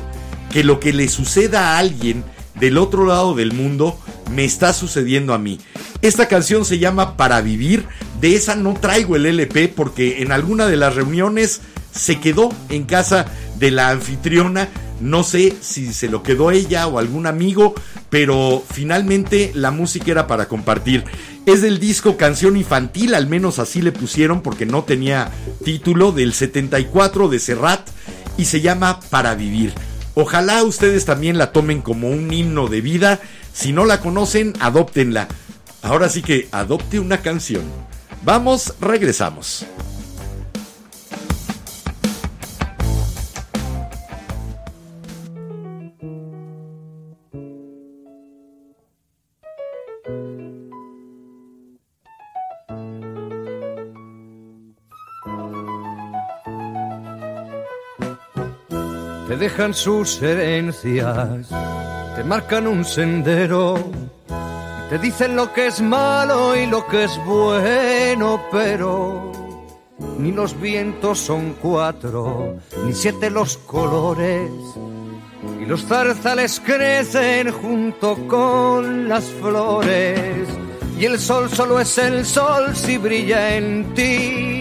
Que 0.53 0.63
lo 0.63 0.79
que 0.79 0.93
le 0.93 1.09
suceda 1.09 1.71
a 1.71 1.79
alguien 1.79 2.25
del 2.57 2.77
otro 2.77 3.07
lado 3.07 3.35
del 3.35 3.55
mundo 3.55 3.99
me 4.31 4.45
está 4.45 4.75
sucediendo 4.75 5.33
a 5.33 5.39
mí. 5.39 5.61
Esta 6.03 6.29
canción 6.29 6.67
se 6.67 6.79
llama 6.79 7.17
Para 7.17 7.41
Vivir. 7.41 7.87
De 8.21 8.35
esa 8.35 8.55
no 8.55 8.75
traigo 8.75 9.17
el 9.17 9.25
LP 9.25 9.69
porque 9.69 10.21
en 10.21 10.31
alguna 10.31 10.67
de 10.67 10.77
las 10.77 10.95
reuniones 10.95 11.63
se 11.93 12.21
quedó 12.21 12.51
en 12.69 12.85
casa 12.85 13.27
de 13.59 13.71
la 13.71 13.91
anfitriona. 13.91 14.69
No 15.01 15.23
sé 15.23 15.57
si 15.61 15.93
se 15.95 16.09
lo 16.09 16.23
quedó 16.23 16.51
ella 16.51 16.87
o 16.87 16.99
algún 16.99 17.27
amigo, 17.27 17.75
pero 18.11 18.63
finalmente 18.71 19.51
la 19.55 19.71
música 19.71 20.11
era 20.11 20.27
para 20.27 20.47
compartir. 20.47 21.05
Es 21.47 21.63
del 21.63 21.81
disco 21.81 22.17
Canción 22.17 22.57
Infantil, 22.57 23.15
al 23.15 23.27
menos 23.27 23.59
así 23.59 23.81
le 23.81 23.93
pusieron 23.93 24.43
porque 24.43 24.67
no 24.67 24.85
tenía 24.85 25.31
título, 25.65 26.13
del 26.13 26.35
74 26.35 27.29
de 27.29 27.39
Serrat 27.39 27.89
y 28.37 28.45
se 28.45 28.61
llama 28.61 29.01
Para 29.09 29.35
Vivir. 29.35 29.73
Ojalá 30.15 30.63
ustedes 30.65 31.07
también 31.07 31.39
la 31.39 31.53
tomen 31.53 31.81
como 31.81 32.11
un 32.11 32.33
himno 32.33 32.69
de 32.69 32.81
vida. 32.81 33.21
Si 33.55 33.73
no 33.73 33.85
la 33.85 34.01
conocen, 34.01 34.53
adóptenla. 34.61 35.29
Ahora 35.83 36.09
sí 36.09 36.21
que 36.21 36.49
adopte 36.53 37.01
una 37.01 37.23
canción. 37.23 37.63
Vamos, 38.23 38.75
regresamos. 38.81 39.65
Dejan 59.41 59.73
sus 59.73 60.21
herencias, 60.21 61.49
te 62.15 62.23
marcan 62.25 62.67
un 62.67 62.85
sendero, 62.85 63.75
te 64.91 64.99
dicen 64.99 65.35
lo 65.35 65.51
que 65.55 65.69
es 65.69 65.81
malo 65.81 66.55
y 66.55 66.67
lo 66.67 66.87
que 66.87 67.05
es 67.05 67.19
bueno, 67.25 68.43
pero 68.53 69.33
ni 70.19 70.31
los 70.31 70.61
vientos 70.61 71.21
son 71.21 71.55
cuatro, 71.55 72.59
ni 72.85 72.93
siete 72.93 73.31
los 73.31 73.57
colores, 73.57 74.51
y 75.59 75.65
los 75.65 75.87
zarzales 75.87 76.61
crecen 76.61 77.51
junto 77.51 78.17
con 78.29 79.09
las 79.09 79.25
flores, 79.25 80.49
y 80.99 81.07
el 81.07 81.19
sol 81.19 81.49
solo 81.49 81.81
es 81.81 81.97
el 81.97 82.27
sol 82.27 82.77
si 82.77 82.99
brilla 82.99 83.57
en 83.57 83.95
ti 83.95 84.60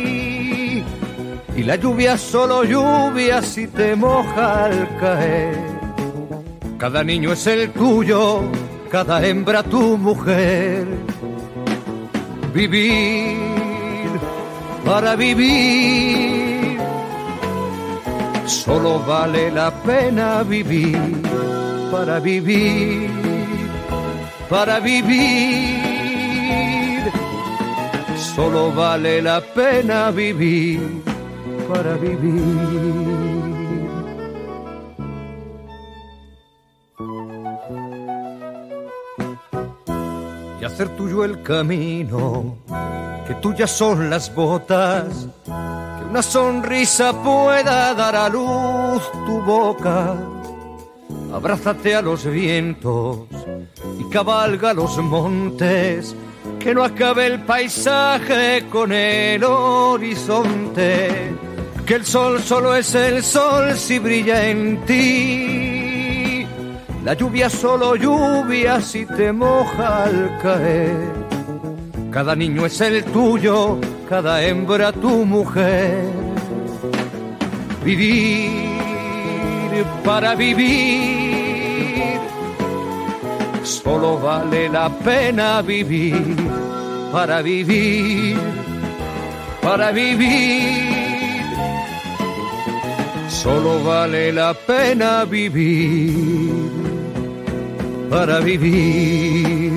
y 1.59 1.63
la 1.63 1.75
lluvia 1.75 2.17
solo 2.17 2.63
lluvia 2.63 3.41
si 3.41 3.67
te 3.67 3.93
moja 3.93 4.65
al 4.65 4.97
caer. 4.97 5.57
Cada 6.77 7.03
niño 7.03 7.33
es 7.33 7.45
el 7.47 7.71
tuyo, 7.71 8.43
cada 8.89 9.25
hembra 9.27 9.61
tu 9.63 9.97
mujer. 9.97 10.87
Vivir 12.53 13.37
para 14.85 15.17
vivir, 15.17 16.79
solo 18.45 18.99
vale 19.05 19.51
la 19.51 19.69
pena 19.83 20.43
vivir 20.43 21.21
para 21.91 22.19
vivir, 22.19 23.11
para 24.49 24.79
vivir. 24.79 25.89
Solo 28.35 28.71
vale 28.71 29.21
la 29.21 29.41
pena 29.41 30.11
vivir 30.11 31.08
para 31.69 31.93
vivir. 31.97 32.41
Y 40.59 40.65
hacer 40.65 40.89
tuyo 40.97 41.23
el 41.23 41.43
camino, 41.43 42.57
que 43.27 43.35
tuyas 43.35 43.71
son 43.71 44.09
las 44.09 44.33
botas, 44.33 45.27
que 45.45 46.05
una 46.09 46.23
sonrisa 46.23 47.13
pueda 47.23 47.93
dar 47.93 48.15
a 48.15 48.27
luz 48.27 49.03
tu 49.27 49.39
boca. 49.41 50.17
Abrázate 51.31 51.95
a 51.95 52.01
los 52.01 52.25
vientos 52.25 53.19
y 53.99 54.09
cabalga 54.09 54.73
los 54.73 54.97
montes, 54.97 56.15
que 56.59 56.73
no 56.73 56.83
acabe 56.83 57.27
el 57.27 57.43
paisaje 57.43 58.65
con 58.71 58.91
el 58.91 59.43
horizonte 59.43 61.48
que 61.89 61.95
el 61.95 62.05
sol 62.05 62.39
solo 62.39 62.75
es 62.75 62.93
el 62.93 63.23
sol 63.23 63.75
si 63.75 63.97
brilla 63.97 64.47
en 64.47 64.85
ti. 64.85 66.45
La 67.03 67.15
lluvia 67.15 67.49
solo 67.49 67.95
lluvia 67.95 68.79
si 68.79 69.07
te 69.07 69.33
moja 69.33 70.03
al 70.03 70.37
caer. 70.39 71.11
Cada 72.11 72.35
niño 72.35 72.67
es 72.67 72.79
el 72.81 73.03
tuyo, 73.05 73.79
cada 74.07 74.43
hembra 74.43 74.91
tu 74.91 75.25
mujer. 75.25 76.03
Vivir 77.83 78.53
para 80.05 80.35
vivir. 80.35 82.19
Solo 83.63 84.19
vale 84.19 84.69
la 84.69 84.89
pena 84.89 85.63
vivir 85.63 86.37
para 87.11 87.41
vivir, 87.41 88.37
para 89.63 89.89
vivir 89.89 91.08
solo 93.41 93.81
vale 93.81 94.33
la 94.33 94.53
pena 94.53 95.23
vivir 95.23 96.13
para 98.09 98.39
vivir. 98.41 99.71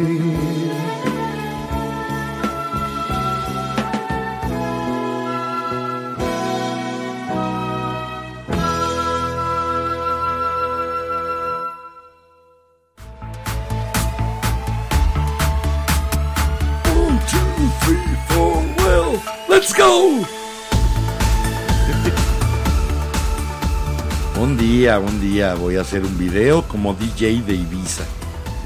Let's 19.49 19.73
go. 19.75 20.42
Un 24.73 25.21
día 25.21 25.55
voy 25.55 25.77
a 25.77 25.83
hacer 25.83 26.03
un 26.03 26.19
video 26.19 26.63
como 26.67 26.95
DJ 26.95 27.43
de 27.43 27.55
Ibiza. 27.55 28.05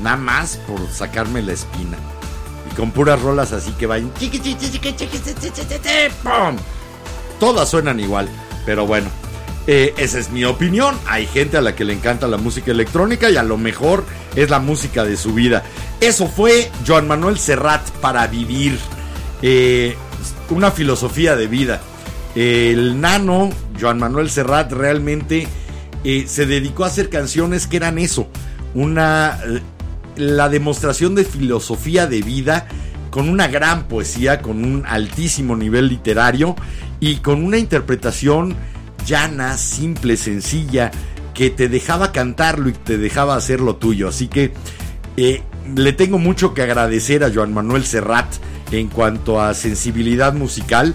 Nada 0.00 0.16
más 0.16 0.56
por 0.56 0.88
sacarme 0.88 1.42
la 1.42 1.52
espina. 1.52 1.98
Y 2.70 2.74
con 2.76 2.92
puras 2.92 3.20
rolas 3.20 3.52
así 3.52 3.72
que 3.72 3.86
vayan. 3.86 4.12
¡pum! 6.22 6.56
Todas 7.40 7.68
suenan 7.68 7.98
igual. 7.98 8.28
Pero 8.64 8.86
bueno, 8.86 9.08
eh, 9.66 9.94
esa 9.96 10.20
es 10.20 10.30
mi 10.30 10.44
opinión. 10.44 10.96
Hay 11.08 11.26
gente 11.26 11.56
a 11.56 11.60
la 11.60 11.74
que 11.74 11.84
le 11.84 11.94
encanta 11.94 12.28
la 12.28 12.36
música 12.36 12.70
electrónica 12.70 13.28
y 13.28 13.36
a 13.36 13.42
lo 13.42 13.58
mejor 13.58 14.04
es 14.36 14.48
la 14.48 14.60
música 14.60 15.04
de 15.04 15.16
su 15.16 15.34
vida. 15.34 15.64
Eso 16.00 16.28
fue 16.28 16.70
Joan 16.86 17.08
Manuel 17.08 17.36
Serrat 17.36 17.82
para 18.00 18.28
vivir. 18.28 18.78
Eh, 19.42 19.96
una 20.50 20.70
filosofía 20.70 21.34
de 21.34 21.48
vida. 21.48 21.80
El 22.36 23.00
nano, 23.00 23.50
Joan 23.80 23.98
Manuel 23.98 24.30
Serrat, 24.30 24.70
realmente 24.70 25.48
eh, 26.08 26.26
se 26.28 26.46
dedicó 26.46 26.84
a 26.84 26.86
hacer 26.86 27.10
canciones 27.10 27.66
que 27.66 27.78
eran 27.78 27.98
eso. 27.98 28.28
Una. 28.74 29.38
la 30.16 30.48
demostración 30.48 31.16
de 31.16 31.24
filosofía 31.24 32.06
de 32.06 32.22
vida 32.22 32.68
con 33.10 33.28
una 33.28 33.48
gran 33.48 33.88
poesía, 33.88 34.40
con 34.40 34.64
un 34.64 34.84
altísimo 34.86 35.56
nivel 35.56 35.88
literario 35.88 36.54
y 37.00 37.16
con 37.16 37.44
una 37.44 37.58
interpretación 37.58 38.54
llana, 39.04 39.58
simple, 39.58 40.16
sencilla, 40.16 40.92
que 41.34 41.50
te 41.50 41.68
dejaba 41.68 42.12
cantarlo 42.12 42.68
y 42.68 42.72
te 42.72 42.98
dejaba 42.98 43.34
hacer 43.34 43.60
lo 43.60 43.74
tuyo. 43.74 44.08
Así 44.08 44.28
que 44.28 44.52
eh, 45.16 45.42
le 45.74 45.92
tengo 45.92 46.18
mucho 46.18 46.54
que 46.54 46.62
agradecer 46.62 47.24
a 47.24 47.32
Joan 47.34 47.52
Manuel 47.52 47.84
Serrat 47.84 48.28
en 48.70 48.86
cuanto 48.88 49.40
a 49.40 49.54
sensibilidad 49.54 50.34
musical. 50.34 50.94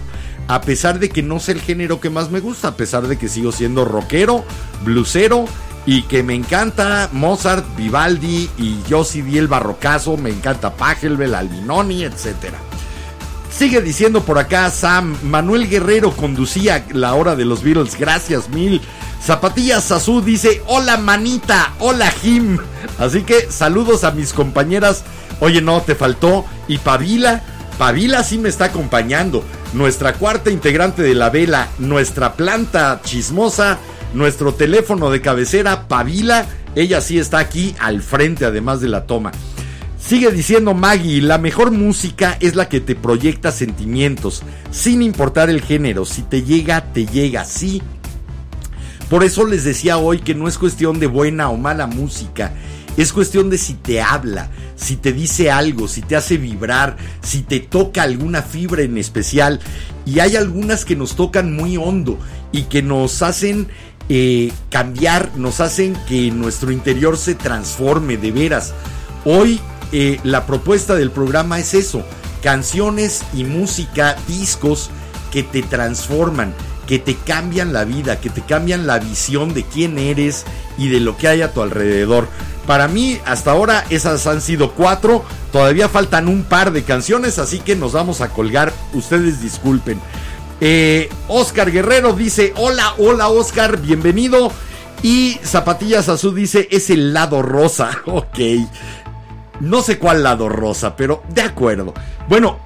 A 0.51 0.59
pesar 0.59 0.99
de 0.99 1.07
que 1.07 1.23
no 1.23 1.39
sé 1.39 1.53
el 1.53 1.61
género 1.61 2.01
que 2.01 2.09
más 2.09 2.29
me 2.29 2.41
gusta, 2.41 2.67
a 2.67 2.75
pesar 2.75 3.07
de 3.07 3.17
que 3.17 3.29
sigo 3.29 3.53
siendo 3.53 3.85
rockero, 3.85 4.43
blusero 4.83 5.45
y 5.85 6.01
que 6.01 6.23
me 6.23 6.35
encanta 6.35 7.07
Mozart, 7.13 7.65
Vivaldi 7.77 8.49
y 8.57 8.83
yo 8.85 9.05
sí 9.05 9.21
di 9.21 9.37
el 9.37 9.47
barrocazo, 9.47 10.17
me 10.17 10.29
encanta 10.29 10.73
Pachelbel, 10.73 11.35
Albinoni, 11.35 12.03
etcétera. 12.03 12.57
Sigue 13.49 13.81
diciendo 13.81 14.23
por 14.23 14.39
acá 14.39 14.69
Sam, 14.71 15.15
Manuel 15.23 15.69
Guerrero 15.69 16.11
conducía 16.11 16.85
la 16.91 17.13
hora 17.13 17.37
de 17.37 17.45
los 17.45 17.63
Beatles, 17.63 17.97
gracias 17.97 18.49
mil. 18.49 18.81
Zapatillas 19.23 19.85
Sazú 19.85 20.21
dice, 20.21 20.61
hola 20.67 20.97
manita, 20.97 21.75
hola 21.79 22.11
Jim. 22.11 22.57
Así 22.99 23.21
que 23.21 23.49
saludos 23.49 24.03
a 24.03 24.11
mis 24.11 24.33
compañeras. 24.33 25.05
Oye, 25.39 25.61
no, 25.61 25.79
te 25.79 25.95
faltó. 25.95 26.43
Y 26.67 26.77
Pavila, 26.77 27.41
Pavila 27.81 28.23
sí 28.23 28.37
me 28.37 28.47
está 28.47 28.65
acompañando. 28.65 29.43
Nuestra 29.73 30.13
cuarta 30.13 30.51
integrante 30.51 31.01
de 31.01 31.15
la 31.15 31.31
vela, 31.31 31.67
nuestra 31.79 32.33
planta 32.33 33.01
chismosa, 33.03 33.79
nuestro 34.13 34.53
teléfono 34.53 35.09
de 35.09 35.19
cabecera, 35.19 35.87
Pavila. 35.87 36.45
Ella 36.75 37.01
sí 37.01 37.17
está 37.17 37.39
aquí 37.39 37.75
al 37.79 38.03
frente, 38.03 38.45
además 38.45 38.81
de 38.81 38.89
la 38.89 39.07
toma. 39.07 39.31
Sigue 39.99 40.31
diciendo 40.31 40.75
Maggie, 40.75 41.23
la 41.23 41.39
mejor 41.39 41.71
música 41.71 42.37
es 42.39 42.55
la 42.55 42.69
que 42.69 42.81
te 42.81 42.93
proyecta 42.93 43.51
sentimientos, 43.51 44.43
sin 44.69 45.01
importar 45.01 45.49
el 45.49 45.63
género. 45.63 46.05
Si 46.05 46.21
te 46.21 46.43
llega, 46.43 46.93
te 46.93 47.07
llega, 47.07 47.45
sí. 47.45 47.81
Por 49.09 49.23
eso 49.23 49.47
les 49.47 49.63
decía 49.63 49.97
hoy 49.97 50.19
que 50.19 50.35
no 50.35 50.47
es 50.47 50.59
cuestión 50.59 50.99
de 50.99 51.07
buena 51.07 51.49
o 51.49 51.57
mala 51.57 51.87
música, 51.87 52.53
es 52.97 53.13
cuestión 53.13 53.49
de 53.49 53.57
si 53.57 53.73
te 53.75 54.01
habla, 54.01 54.49
si 54.75 54.97
te 54.97 55.13
dice 55.13 55.49
algo, 55.49 55.87
si 55.87 56.01
te 56.01 56.15
hace 56.15 56.37
vibrar, 56.37 56.97
si 57.21 57.41
te 57.41 57.59
toca 57.59 58.03
alguna 58.03 58.41
fibra 58.41 58.81
en 58.83 58.97
especial. 58.97 59.59
Y 60.05 60.19
hay 60.19 60.35
algunas 60.35 60.85
que 60.85 60.95
nos 60.95 61.15
tocan 61.15 61.55
muy 61.55 61.77
hondo 61.77 62.17
y 62.51 62.63
que 62.63 62.81
nos 62.81 63.21
hacen 63.21 63.67
eh, 64.09 64.51
cambiar, 64.69 65.31
nos 65.37 65.61
hacen 65.61 65.95
que 66.07 66.31
nuestro 66.31 66.71
interior 66.71 67.17
se 67.17 67.35
transforme 67.35 68.17
de 68.17 68.31
veras. 68.31 68.73
Hoy 69.23 69.61
eh, 69.91 70.19
la 70.23 70.45
propuesta 70.45 70.95
del 70.95 71.11
programa 71.11 71.59
es 71.59 71.73
eso, 71.73 72.03
canciones 72.43 73.23
y 73.33 73.43
música, 73.43 74.17
discos 74.27 74.89
que 75.31 75.43
te 75.43 75.63
transforman, 75.63 76.53
que 76.87 76.99
te 76.99 77.15
cambian 77.15 77.71
la 77.71 77.85
vida, 77.85 78.19
que 78.19 78.29
te 78.29 78.41
cambian 78.41 78.85
la 78.85 78.99
visión 78.99 79.53
de 79.53 79.63
quién 79.63 79.97
eres 79.97 80.45
y 80.77 80.89
de 80.89 80.99
lo 80.99 81.15
que 81.15 81.29
hay 81.29 81.41
a 81.41 81.53
tu 81.53 81.61
alrededor. 81.61 82.27
Para 82.67 82.87
mí, 82.87 83.19
hasta 83.25 83.51
ahora 83.51 83.85
esas 83.89 84.27
han 84.27 84.41
sido 84.41 84.71
cuatro, 84.73 85.23
todavía 85.51 85.89
faltan 85.89 86.27
un 86.27 86.43
par 86.43 86.71
de 86.71 86.83
canciones, 86.83 87.39
así 87.39 87.59
que 87.59 87.75
nos 87.75 87.93
vamos 87.93 88.21
a 88.21 88.29
colgar, 88.29 88.71
ustedes 88.93 89.41
disculpen. 89.41 89.99
Eh, 90.63 91.09
Oscar 91.27 91.71
Guerrero 91.71 92.13
dice, 92.13 92.53
hola, 92.55 92.93
hola 92.99 93.29
Oscar, 93.29 93.77
bienvenido. 93.77 94.51
Y 95.03 95.39
Zapatillas 95.43 96.07
Azul 96.09 96.35
dice, 96.35 96.67
es 96.69 96.91
el 96.91 97.13
lado 97.13 97.41
rosa, 97.41 97.89
ok. 98.05 98.39
No 99.59 99.81
sé 99.81 99.97
cuál 99.97 100.23
lado 100.23 100.49
rosa, 100.49 100.95
pero 100.95 101.23
de 101.29 101.41
acuerdo. 101.41 101.93
Bueno, 102.29 102.59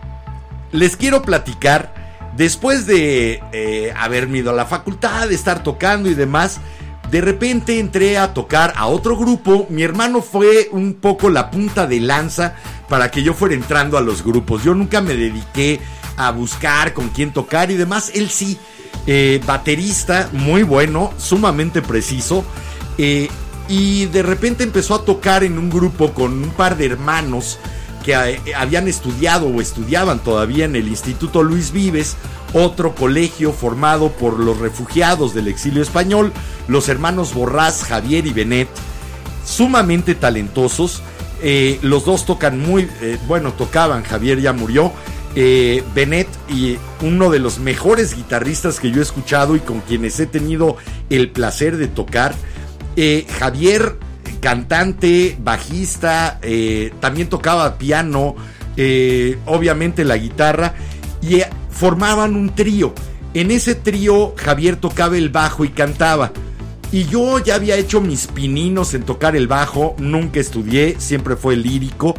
les 0.71 0.97
quiero 0.97 1.21
platicar. 1.21 2.05
Después 2.35 2.85
de 2.85 3.41
eh, 3.53 3.93
haberme 3.97 4.39
ido 4.39 4.49
a 4.49 4.53
la 4.53 4.65
facultad, 4.65 5.29
de 5.29 5.35
estar 5.35 5.63
tocando 5.63 6.09
y 6.09 6.15
demás, 6.15 6.59
de 7.11 7.21
repente 7.21 7.79
entré 7.79 8.17
a 8.17 8.33
tocar 8.33 8.73
a 8.75 8.87
otro 8.87 9.17
grupo. 9.17 9.67
Mi 9.69 9.83
hermano 9.83 10.21
fue 10.21 10.69
un 10.71 10.93
poco 10.93 11.29
la 11.29 11.51
punta 11.51 11.87
de 11.87 11.99
lanza 11.99 12.55
para 12.89 13.11
que 13.11 13.23
yo 13.23 13.33
fuera 13.33 13.55
entrando 13.55 13.97
a 13.97 14.01
los 14.01 14.23
grupos. 14.23 14.63
Yo 14.63 14.73
nunca 14.73 15.01
me 15.01 15.15
dediqué 15.15 15.79
a 16.17 16.31
buscar 16.31 16.93
con 16.93 17.09
quién 17.09 17.31
tocar 17.31 17.71
y 17.71 17.75
demás. 17.75 18.11
Él 18.13 18.29
sí, 18.29 18.57
eh, 19.07 19.41
baterista, 19.45 20.29
muy 20.31 20.63
bueno, 20.63 21.13
sumamente 21.17 21.81
preciso. 21.81 22.43
Eh, 22.97 23.29
y 23.67 24.05
de 24.07 24.23
repente 24.23 24.63
empezó 24.63 24.95
a 24.95 25.05
tocar 25.05 25.43
en 25.43 25.57
un 25.57 25.69
grupo 25.69 26.13
con 26.13 26.43
un 26.43 26.49
par 26.51 26.77
de 26.77 26.85
hermanos 26.85 27.59
que 28.03 28.13
eh, 28.13 28.39
habían 28.55 28.87
estudiado 28.87 29.47
o 29.47 29.61
estudiaban 29.61 30.19
todavía 30.19 30.65
en 30.65 30.75
el 30.75 30.87
Instituto 30.87 31.41
Luis 31.43 31.71
Vives, 31.71 32.15
otro 32.55 32.95
colegio 32.95 33.51
formado 33.51 34.11
por 34.13 34.39
los 34.39 34.59
refugiados 34.59 35.33
del 35.33 35.49
exilio 35.49 35.83
español, 35.83 36.31
los 36.69 36.87
hermanos 36.87 37.33
Borrás, 37.33 37.83
Javier 37.83 38.25
y 38.25 38.31
Benet, 38.31 38.69
sumamente 39.45 40.15
talentosos. 40.15 41.01
Eh, 41.43 41.79
los 41.81 42.05
dos 42.05 42.25
tocan 42.25 42.59
muy, 42.59 42.89
eh, 43.01 43.17
bueno, 43.27 43.51
tocaban, 43.51 44.03
Javier 44.03 44.39
ya 44.39 44.53
murió. 44.53 44.93
Eh, 45.35 45.83
Benet 45.93 46.29
y 46.47 46.77
uno 47.01 47.29
de 47.29 47.39
los 47.39 47.59
mejores 47.59 48.15
guitarristas 48.15 48.79
que 48.79 48.89
yo 48.89 49.01
he 49.01 49.03
escuchado 49.03 49.57
y 49.57 49.59
con 49.59 49.81
quienes 49.81 50.17
he 50.21 50.25
tenido 50.25 50.77
el 51.09 51.31
placer 51.31 51.75
de 51.75 51.87
tocar. 51.87 52.33
Eh, 52.95 53.27
Javier, 53.37 53.97
cantante, 54.39 55.37
bajista, 55.43 56.39
también 57.01 57.27
tocaba 57.27 57.77
piano, 57.77 58.35
obviamente 59.45 60.05
la 60.05 60.15
guitarra, 60.15 60.75
y 61.21 61.41
formaban 61.75 62.35
un 62.35 62.55
trío. 62.55 62.93
En 63.33 63.51
ese 63.51 63.75
trío 63.75 64.33
Javier 64.37 64.77
tocaba 64.77 65.17
el 65.17 65.29
bajo 65.29 65.65
y 65.65 65.69
cantaba. 65.69 66.31
Y 66.91 67.05
yo 67.05 67.39
ya 67.39 67.55
había 67.55 67.75
hecho 67.75 67.99
mis 67.99 68.27
pininos 68.27 68.93
en 68.93 69.03
tocar 69.03 69.35
el 69.35 69.47
bajo, 69.47 69.95
nunca 69.97 70.39
estudié, 70.39 70.95
siempre 70.99 71.35
fue 71.35 71.57
lírico. 71.57 72.15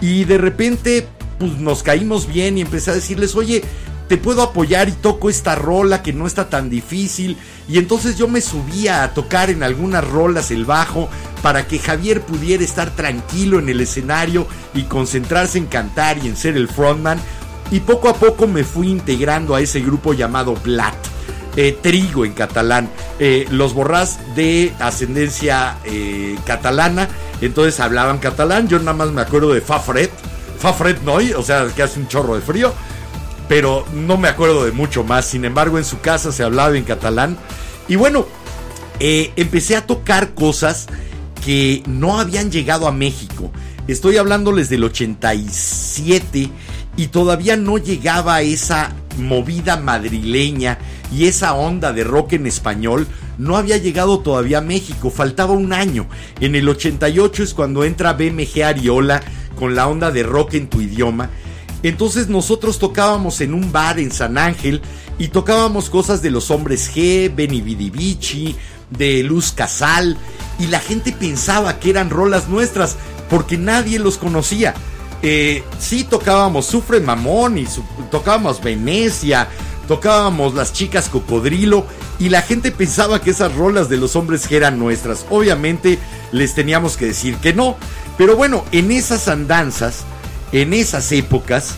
Y 0.00 0.24
de 0.24 0.38
repente, 0.38 1.08
pues 1.38 1.58
nos 1.58 1.82
caímos 1.82 2.28
bien 2.28 2.58
y 2.58 2.60
empecé 2.60 2.92
a 2.92 2.94
decirles, 2.94 3.34
oye, 3.34 3.64
te 4.08 4.16
puedo 4.16 4.42
apoyar 4.42 4.88
y 4.88 4.92
toco 4.92 5.28
esta 5.28 5.56
rola 5.56 6.02
que 6.02 6.12
no 6.12 6.26
está 6.26 6.48
tan 6.48 6.70
difícil. 6.70 7.36
Y 7.68 7.78
entonces 7.78 8.16
yo 8.16 8.28
me 8.28 8.40
subía 8.40 9.02
a 9.02 9.14
tocar 9.14 9.50
en 9.50 9.64
algunas 9.64 10.08
rolas 10.08 10.52
el 10.52 10.64
bajo 10.64 11.08
para 11.42 11.66
que 11.66 11.80
Javier 11.80 12.20
pudiera 12.20 12.62
estar 12.62 12.94
tranquilo 12.94 13.58
en 13.58 13.68
el 13.68 13.80
escenario 13.80 14.46
y 14.74 14.82
concentrarse 14.82 15.58
en 15.58 15.66
cantar 15.66 16.18
y 16.18 16.28
en 16.28 16.36
ser 16.36 16.56
el 16.56 16.68
frontman. 16.68 17.18
Y 17.70 17.80
poco 17.80 18.08
a 18.08 18.14
poco 18.14 18.46
me 18.46 18.64
fui 18.64 18.88
integrando 18.88 19.54
a 19.54 19.60
ese 19.60 19.80
grupo 19.80 20.12
llamado 20.12 20.54
Blat. 20.54 20.94
eh, 21.56 21.76
trigo 21.80 22.24
en 22.26 22.32
catalán. 22.34 22.90
Eh, 23.18 23.46
los 23.50 23.72
borrás 23.72 24.18
de 24.36 24.74
ascendencia 24.78 25.78
eh, 25.84 26.36
catalana, 26.44 27.08
entonces 27.40 27.80
hablaban 27.80 28.18
catalán. 28.18 28.68
Yo 28.68 28.78
nada 28.78 28.92
más 28.92 29.10
me 29.10 29.22
acuerdo 29.22 29.54
de 29.54 29.62
Fafret, 29.62 30.10
Fafret 30.58 31.00
Noy, 31.02 31.32
o 31.32 31.42
sea, 31.42 31.66
que 31.74 31.82
hace 31.82 31.98
un 31.98 32.08
chorro 32.08 32.34
de 32.34 32.42
frío 32.42 32.72
pero 33.48 33.86
no 33.94 34.16
me 34.16 34.26
acuerdo 34.26 34.64
de 34.64 34.72
mucho 34.72 35.04
más. 35.04 35.24
Sin 35.24 35.44
embargo, 35.44 35.78
en 35.78 35.84
su 35.84 36.00
casa 36.00 36.32
se 36.32 36.42
hablaba 36.42 36.76
en 36.76 36.82
catalán. 36.82 37.38
Y 37.86 37.94
bueno, 37.94 38.26
empecé 38.98 39.76
a 39.76 39.86
tocar 39.86 40.34
cosas 40.34 40.88
que 41.44 41.84
no 41.86 42.18
habían 42.18 42.50
llegado 42.50 42.88
a 42.88 42.92
México. 42.92 43.52
Estoy 43.86 44.16
hablándoles 44.16 44.68
del 44.68 44.82
87 44.82 46.50
y 46.96 47.08
todavía 47.08 47.56
no 47.56 47.78
llegaba 47.78 48.40
esa 48.42 48.94
movida 49.18 49.76
madrileña 49.76 50.78
y 51.12 51.26
esa 51.26 51.54
onda 51.54 51.92
de 51.92 52.04
rock 52.04 52.34
en 52.34 52.46
español 52.46 53.06
no 53.38 53.56
había 53.56 53.76
llegado 53.76 54.20
todavía 54.20 54.58
a 54.58 54.62
México, 54.62 55.10
faltaba 55.10 55.52
un 55.52 55.72
año. 55.72 56.08
En 56.40 56.54
el 56.54 56.68
88 56.68 57.42
es 57.42 57.54
cuando 57.54 57.84
entra 57.84 58.14
BMG 58.14 58.62
Ariola 58.64 59.22
con 59.58 59.74
la 59.74 59.88
onda 59.88 60.10
de 60.10 60.22
rock 60.22 60.54
en 60.54 60.68
tu 60.68 60.80
idioma. 60.80 61.30
Entonces 61.82 62.28
nosotros 62.28 62.78
tocábamos 62.78 63.40
en 63.40 63.54
un 63.54 63.70
bar 63.70 63.98
en 63.98 64.10
San 64.10 64.38
Ángel 64.38 64.80
y 65.18 65.28
tocábamos 65.28 65.90
cosas 65.90 66.22
de 66.22 66.30
los 66.30 66.50
hombres 66.50 66.90
G, 66.94 67.32
Benny 67.34 67.60
Vidi 67.60 67.90
Vici, 67.90 68.56
de 68.90 69.22
Luz 69.22 69.52
Casal 69.52 70.16
y 70.58 70.68
la 70.68 70.80
gente 70.80 71.12
pensaba 71.12 71.78
que 71.78 71.90
eran 71.90 72.10
rolas 72.10 72.48
nuestras 72.48 72.96
porque 73.28 73.58
nadie 73.58 73.98
los 73.98 74.18
conocía. 74.18 74.74
Eh, 75.22 75.64
sí 75.78 76.04
tocábamos 76.04 76.66
Sufre 76.66 77.00
Mamón 77.00 77.58
y 77.58 77.66
tocábamos 78.10 78.62
Venecia, 78.62 79.48
tocábamos 79.88 80.54
Las 80.54 80.72
Chicas 80.72 81.08
Cocodrilo 81.08 81.86
y 82.18 82.28
la 82.28 82.42
gente 82.42 82.70
pensaba 82.70 83.20
que 83.20 83.30
esas 83.30 83.54
rolas 83.54 83.88
de 83.88 83.96
los 83.96 84.16
hombres 84.16 84.50
eran 84.50 84.78
nuestras. 84.78 85.26
Obviamente 85.30 85.98
les 86.32 86.54
teníamos 86.54 86.96
que 86.96 87.06
decir 87.06 87.36
que 87.36 87.52
no. 87.52 87.76
Pero 88.18 88.36
bueno, 88.36 88.64
en 88.72 88.90
esas 88.90 89.28
andanzas, 89.28 90.04
en 90.52 90.72
esas 90.72 91.12
épocas, 91.12 91.74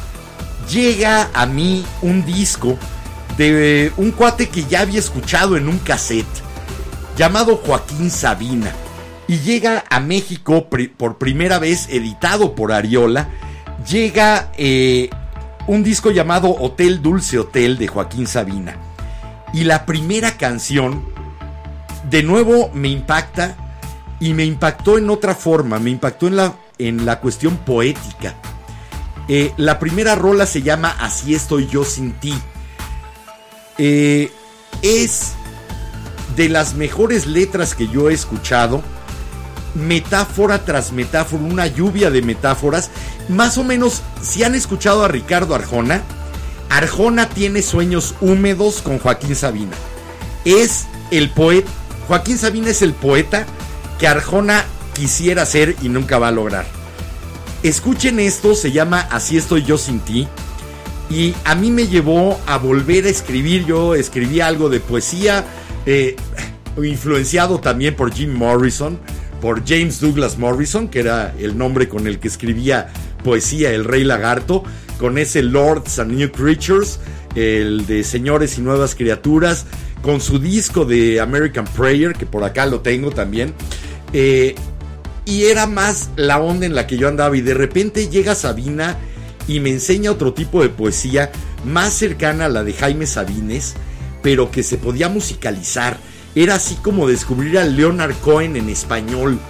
llega 0.71 1.31
a 1.35 1.47
mí 1.47 1.85
un 2.03 2.25
disco 2.25 2.77
de 3.37 3.93
un 3.97 4.11
cuate 4.11 4.49
que 4.49 4.65
ya 4.65 4.81
había 4.81 4.99
escuchado 4.99 5.57
en 5.57 5.69
un 5.69 5.79
cassette 5.79 6.27
llamado 7.17 7.57
Joaquín 7.57 8.11
Sabina 8.11 8.73
y 9.29 9.41
llega 9.41 9.85
a 9.91 10.01
México 10.01 10.69
por 10.69 11.19
primera 11.19 11.59
vez 11.59 11.89
editado 11.91 12.55
por 12.55 12.73
Ariola. 12.73 13.29
Llega 13.89 14.51
eh, 14.57 15.11
un 15.67 15.85
disco 15.85 16.11
llamado 16.11 16.49
Hotel 16.49 17.03
Dulce 17.03 17.39
Hotel 17.39 17.77
de 17.77 17.89
Joaquín 17.89 18.27
Sabina. 18.27 18.77
Y 19.53 19.65
la 19.65 19.85
primera 19.85 20.39
canción, 20.39 21.05
de 22.11 22.23
nuevo, 22.23 22.71
me 22.73 22.89
impacta 22.89 23.57
y 24.19 24.33
me 24.33 24.45
impactó 24.45 24.97
en 24.99 25.11
otra 25.11 25.35
forma, 25.35 25.79
me 25.79 25.91
impactó 25.91 26.27
en 26.27 26.37
la, 26.37 26.55
en 26.79 27.05
la 27.05 27.21
cuestión 27.21 27.59
poética. 27.59 28.35
Eh, 29.29 29.53
la 29.59 29.79
primera 29.79 30.15
rola 30.15 30.47
se 30.47 30.63
llama 30.63 30.97
Así 30.99 31.35
estoy 31.35 31.67
yo 31.67 31.85
sin 31.85 32.13
ti. 32.13 32.35
Eh, 33.77 34.33
es 34.81 35.35
de 36.35 36.49
las 36.49 36.75
mejores 36.75 37.27
letras 37.27 37.75
que 37.75 37.89
yo 37.89 38.09
he 38.09 38.15
escuchado. 38.15 38.83
Metáfora 39.79 40.65
tras 40.65 40.93
metáfora, 40.93 41.43
una 41.43 41.67
lluvia 41.67 42.11
de 42.11 42.23
metáforas. 42.23 42.91
Más 43.29 43.59
o 43.59 43.65
menos, 43.65 44.03
si 44.23 44.45
han 44.45 44.55
escuchado 44.55 45.05
a 45.05 45.09
Ricardo 45.09 45.55
Arjona, 45.55 46.03
Arjona 46.71 47.29
tiene 47.29 47.63
sueños 47.63 48.15
húmedos 48.21 48.83
con 48.83 48.99
Joaquín 48.99 49.35
Sabina. 49.35 49.77
Es 50.45 50.87
el 51.11 51.31
poeta, 51.31 51.71
Joaquín 52.07 52.39
Sabina 52.39 52.71
es 52.71 52.83
el 52.83 52.93
poeta 52.93 53.47
que 53.99 54.09
Arjona 54.09 54.65
quisiera 54.95 55.47
ser 55.47 55.77
y 55.83 55.89
nunca 55.89 56.19
va 56.19 56.29
a 56.29 56.33
lograr. 56.33 56.67
Escuchen 57.63 58.21
esto, 58.21 58.55
se 58.55 58.71
llama 58.73 59.01
Así 59.11 59.37
estoy 59.37 59.65
yo 59.65 59.79
sin 59.79 60.01
ti. 60.01 60.29
Y 61.11 61.35
a 61.45 61.55
mí 61.55 61.71
me 61.71 61.87
llevó 61.87 62.39
a 62.47 62.59
volver 62.59 63.07
a 63.07 63.09
escribir. 63.09 63.65
Yo 63.65 63.95
escribí 63.95 64.41
algo 64.41 64.69
de 64.69 64.81
poesía, 64.81 65.45
eh, 65.87 66.17
influenciado 66.77 67.59
también 67.59 67.97
por 67.97 68.13
Jim 68.13 68.33
Morrison, 68.35 68.99
por 69.41 69.67
James 69.67 70.01
Douglas 70.01 70.39
Morrison, 70.39 70.89
que 70.89 71.01
era 71.01 71.35
el 71.39 71.57
nombre 71.57 71.89
con 71.89 72.07
el 72.07 72.19
que 72.19 72.29
escribía 72.29 72.89
poesía 73.23 73.71
El 73.73 73.85
Rey 73.85 74.05
Lagarto, 74.05 74.65
con 74.99 75.19
ese 75.19 75.43
Lords 75.43 75.99
and 75.99 76.13
New 76.13 76.31
Creatures, 76.33 76.99
el 77.35 77.87
de 77.87 78.03
Señores 78.05 78.59
y 78.59 78.63
Nuevas 78.63 78.95
Criaturas, 78.95 79.67
con 80.03 80.21
su 80.21 80.39
disco 80.39 80.85
de 80.85 81.21
American 81.21 81.67
Prayer, 81.67 82.15
que 82.15 82.27
por 82.27 82.45
acá 82.45 82.67
lo 82.67 82.81
tengo 82.81 83.11
también. 83.11 83.53
Eh, 84.13 84.55
y 85.25 85.45
era 85.45 85.67
más 85.67 86.11
la 86.17 86.39
onda 86.41 86.67
en 86.67 86.75
la 86.75 86.87
que 86.87 86.97
yo 86.97 87.07
andaba 87.07 87.37
y 87.37 87.43
de 87.43 87.55
repente 87.55 88.09
llega 88.09 88.35
Sabina 88.35 88.97
y 89.47 89.61
me 89.61 89.71
enseña 89.71 90.11
otro 90.11 90.33
tipo 90.33 90.63
de 90.63 90.71
poesía 90.71 91.31
más 91.65 91.93
cercana 91.93 92.47
a 92.47 92.49
la 92.49 92.65
de 92.65 92.73
Jaime 92.73 93.07
Sabines, 93.07 93.75
pero 94.23 94.51
que 94.51 94.63
se 94.63 94.79
podía 94.79 95.09
musicalizar. 95.09 95.99
Era 96.39 96.55
así 96.55 96.77
como 96.77 97.09
descubrir 97.09 97.59
a 97.59 97.65
Leonard 97.65 98.15
Cohen 98.21 98.55
en 98.55 98.69
español. 98.69 99.41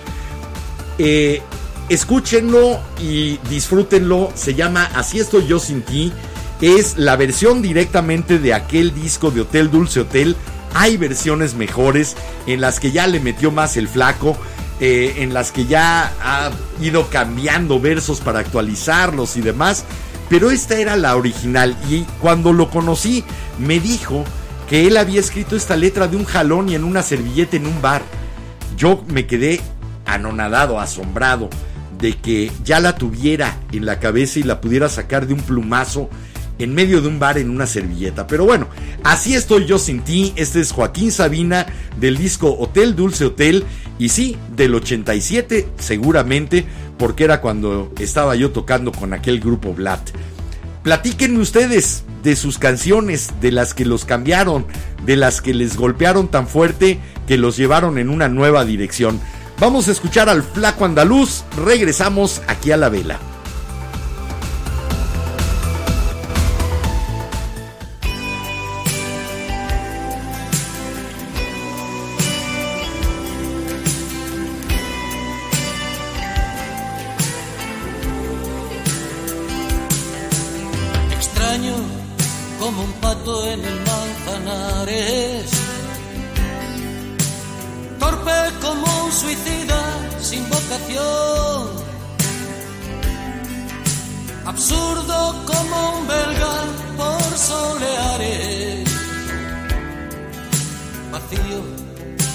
Eh, 0.97 1.43
escúchenlo 1.91 2.81
y 2.99 3.37
disfrútenlo. 3.51 4.33
Se 4.35 4.55
llama 4.55 4.89
Así 4.95 5.19
estoy 5.19 5.47
yo 5.47 5.59
sin 5.59 5.83
ti. 5.83 6.15
Es 6.63 6.97
la 6.97 7.17
versión 7.17 7.61
directamente 7.61 8.39
de 8.39 8.55
aquel 8.55 8.95
disco 8.95 9.31
de 9.31 9.43
Hotel 9.43 9.71
Dulce 9.71 10.01
Hotel. 10.01 10.35
Hay 10.73 10.97
versiones 10.97 11.53
mejores 11.53 12.17
en 12.47 12.63
las 12.63 12.81
que 12.81 12.91
ya 12.91 13.07
le 13.07 13.21
metió 13.21 13.51
más 13.51 13.77
el 13.77 13.87
flaco. 13.87 14.35
eh, 14.81 15.17
en 15.19 15.35
las 15.35 15.53
que 15.53 15.67
ya 15.67 16.13
ha 16.23 16.51
ido 16.81 17.11
cambiando 17.11 17.81
versos 17.81 18.21
para 18.21 18.39
actualizarlos 18.39 19.37
y 19.37 19.43
demás. 19.43 19.85
Pero 20.31 20.51
esta 20.51 20.79
era 20.79 20.97
la 20.97 21.17
original 21.17 21.77
y 21.91 22.05
cuando 22.23 22.55
lo 22.55 22.71
conocí 22.71 23.25
me 23.59 23.79
dijo 23.79 24.25
que 24.69 24.87
él 24.87 24.97
había 24.97 25.21
escrito 25.21 25.57
esta 25.57 25.77
letra 25.77 26.09
de 26.09 26.17
un 26.17 26.25
jalón 26.25 26.69
y 26.69 26.75
en 26.75 26.85
una 26.85 27.03
servilleta 27.03 27.57
en 27.57 27.67
un 27.67 27.81
bar. 27.81 28.03
Yo 28.77 29.03
me 29.09 29.27
quedé 29.27 29.61
anonadado, 30.05 30.79
asombrado 30.79 31.49
de 31.99 32.17
que 32.17 32.51
ya 32.65 32.81
la 32.81 32.97
tuviera 32.97 33.59
en 33.73 33.87
la 33.87 33.99
cabeza 33.99 34.39
y 34.39 34.43
la 34.43 34.61
pudiera 34.61 34.89
sacar 34.89 35.27
de 35.27 35.35
un 35.35 35.41
plumazo 35.41 36.09
en 36.59 36.75
medio 36.75 37.01
de 37.01 37.09
un 37.09 37.19
bar 37.19 37.39
en 37.39 37.51
una 37.51 37.67
servilleta. 37.67 38.27
Pero 38.27 38.45
bueno, 38.45 38.69
así 39.05 39.35
estoy 39.35 39.67
yo 39.67 39.79
sin 39.79 40.03
ti. 40.03 40.33
Este 40.37 40.61
es 40.61 40.73
Joaquín 40.73 41.13
Sabina 41.13 41.67
del 41.99 42.17
disco 42.17 42.57
Hotel 42.59 42.95
Dulce 42.95 43.25
Hotel. 43.25 43.65
Y 43.99 44.11
sí, 44.11 44.37
del 44.55 44.75
87 44.75 45.69
seguramente, 45.79 46.67
porque 46.99 47.25
era 47.25 47.41
cuando 47.41 47.93
estaba 47.99 48.37
yo 48.37 48.51
tocando 48.51 48.93
con 48.93 49.13
aquel 49.13 49.41
grupo 49.41 49.73
Blatt. 49.73 50.11
Platíquenme 50.83 51.41
ustedes 51.41 52.05
de 52.29 52.37
sus 52.37 52.59
canciones, 52.59 53.31
de 53.41 53.51
las 53.51 53.73
que 53.73 53.87
los 53.87 54.05
cambiaron, 54.05 54.67
de 55.07 55.17
las 55.17 55.41
que 55.41 55.55
les 55.55 55.79
golpearon 55.79 56.29
tan 56.29 56.47
fuerte 56.47 57.01
que 57.27 57.39
los 57.39 57.57
llevaron 57.57 57.97
en 57.97 58.11
una 58.11 58.29
nueva 58.29 58.67
dirección. 58.67 59.19
Vamos 59.59 59.89
a 59.89 59.93
escuchar 59.93 60.29
al 60.29 60.43
flaco 60.43 60.85
andaluz, 60.85 61.45
regresamos 61.57 62.43
aquí 62.47 62.71
a 62.71 62.77
la 62.77 62.91
vela. 62.91 63.19
Absurdo 94.69 95.45
como 95.47 95.99
un 95.99 96.07
belga 96.07 96.55
por 96.99 97.39
soleares, 97.39 98.91
vacío 101.11 101.61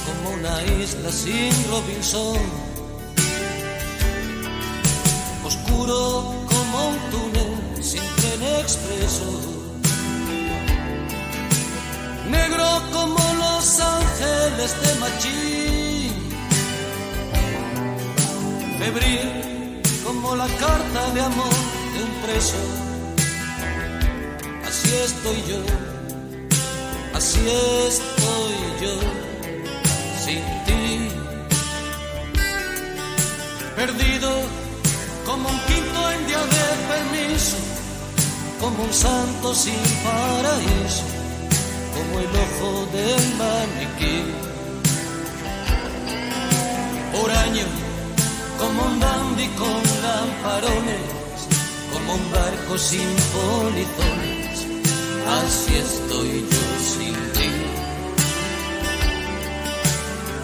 como 0.06 0.36
una 0.38 0.64
isla 0.82 1.12
sin 1.12 1.54
Robinson. 1.70 2.40
Oscuro 5.46 6.34
como 6.52 6.90
un 6.90 6.98
túnel 7.12 7.84
sin 7.84 8.04
tren 8.16 8.42
expreso. 8.62 9.30
Negro 12.32 12.68
como 12.94 13.20
los 13.44 13.80
ángeles 13.80 14.72
de 14.82 14.96
Machín. 15.02 16.14
Febril 18.80 19.82
como 20.04 20.36
la 20.36 20.48
carta 20.48 21.12
de 21.14 21.22
amor 21.22 21.83
de 21.94 22.04
un 22.04 22.12
preso. 22.24 22.58
Así 24.68 24.90
estoy 25.06 25.44
yo, 25.48 25.60
así 27.14 27.40
estoy 27.88 28.56
yo, 28.82 28.96
sin 30.24 30.44
ti. 30.66 31.10
Perdido 33.76 34.30
como 35.26 35.50
un 35.50 35.60
quinto 35.68 36.12
en 36.12 36.28
día 36.28 36.44
de 36.56 36.66
permiso, 36.92 37.58
como 38.60 38.84
un 38.84 38.94
santo 38.94 39.54
sin 39.54 39.84
paraíso, 40.04 41.06
como 41.96 42.20
el 42.20 42.32
ojo 42.46 42.88
del 42.98 43.24
maniquí. 43.42 44.18
Huraño, 47.16 47.66
como 48.60 48.84
un 48.86 49.00
dandy 49.00 49.48
con 49.50 49.82
lamparones, 50.04 51.23
como 52.06 52.16
un 52.16 52.32
barco 52.32 52.78
sin 52.78 53.10
polizones, 53.34 54.66
así 55.40 55.76
estoy 55.76 56.46
yo 56.52 56.64
sin 56.94 57.14
ti. 57.34 57.50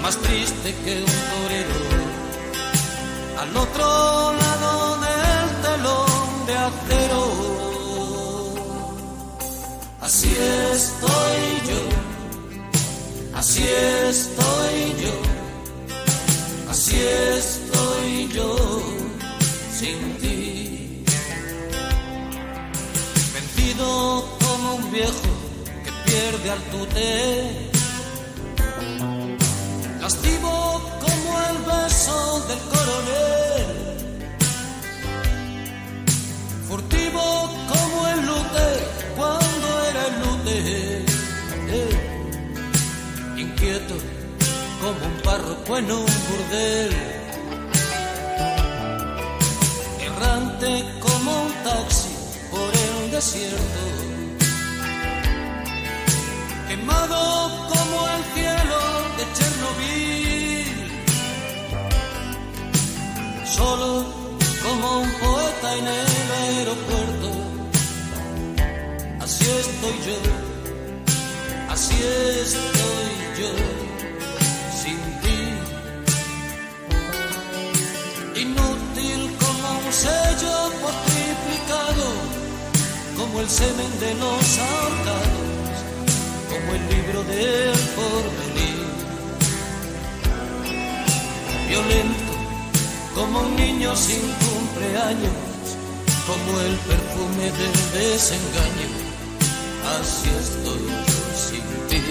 Más 0.02 0.18
triste 0.18 0.76
que 0.84 0.94
un 1.00 1.14
torero 1.32 1.80
al 3.42 3.58
otro 3.58 4.34
lado 4.34 4.98
del 5.06 5.48
telón 5.66 6.46
de 6.48 6.54
acero. 6.68 7.24
Así 10.02 10.30
estoy 10.74 11.44
yo, 11.70 11.82
así 13.38 13.64
estoy 14.10 14.78
yo, 15.04 15.16
así 16.72 16.96
estoy 17.38 18.30
yo 18.34 18.56
sin 19.78 20.18
ti. 20.20 20.29
Como 23.80 24.76
un 24.76 24.92
viejo 24.92 25.32
que 25.86 25.92
pierde 26.12 26.52
al 26.52 26.62
tute 26.64 27.70
Lascivo 30.02 30.82
como 31.00 31.40
el 31.50 31.58
beso 31.60 32.46
del 32.48 32.60
coronel, 32.74 33.68
furtivo 36.68 37.22
como 37.72 38.08
el 38.08 38.26
lute 38.26 38.68
cuando 39.16 39.68
era 39.90 40.04
el 40.08 40.16
lute, 40.24 41.06
inquieto 43.38 43.96
como 44.82 45.06
un 45.06 45.22
párroco 45.22 45.78
en 45.78 45.92
un 45.92 46.06
burdel, 46.28 46.92
errante 50.02 50.70
como 51.02 51.44
un 51.44 51.54
taxi 51.64 52.09
desierto, 53.20 53.84
quemado 56.70 57.20
como 57.68 57.98
el 58.16 58.24
cielo 58.34 58.80
de 59.18 59.24
Chernobyl, 59.36 60.80
solo 63.58 63.88
como 64.64 64.88
un 65.02 65.12
poeta 65.24 65.68
en 65.80 65.88
el 66.00 66.32
aeropuerto, 66.44 67.30
así 69.20 69.46
estoy 69.64 69.98
yo, 70.08 70.20
así 71.74 71.98
estoy 72.46 73.12
yo, 73.40 73.52
sin 74.82 75.00
ti, 75.22 75.40
inútil 78.44 79.22
como 79.42 79.68
un 79.86 79.92
sello 79.92 81.09
el 83.20 83.50
semen 83.50 84.00
de 84.00 84.14
los 84.16 84.58
ahorcados, 84.58 85.78
como 86.50 86.74
el 86.74 86.90
libro 86.90 87.24
del 87.24 87.80
porvenir. 87.96 88.80
Violento, 91.68 92.34
como 93.16 93.40
un 93.42 93.56
niño 93.56 93.96
sin 93.96 94.22
cumpleaños, 94.22 95.34
como 96.28 96.60
el 96.62 96.76
perfume 96.92 97.46
del 97.60 97.76
desengaño, 97.94 98.90
así 100.00 100.30
estoy 100.44 100.88
yo 101.08 101.22
sin 101.46 101.66
ti. 101.90 102.02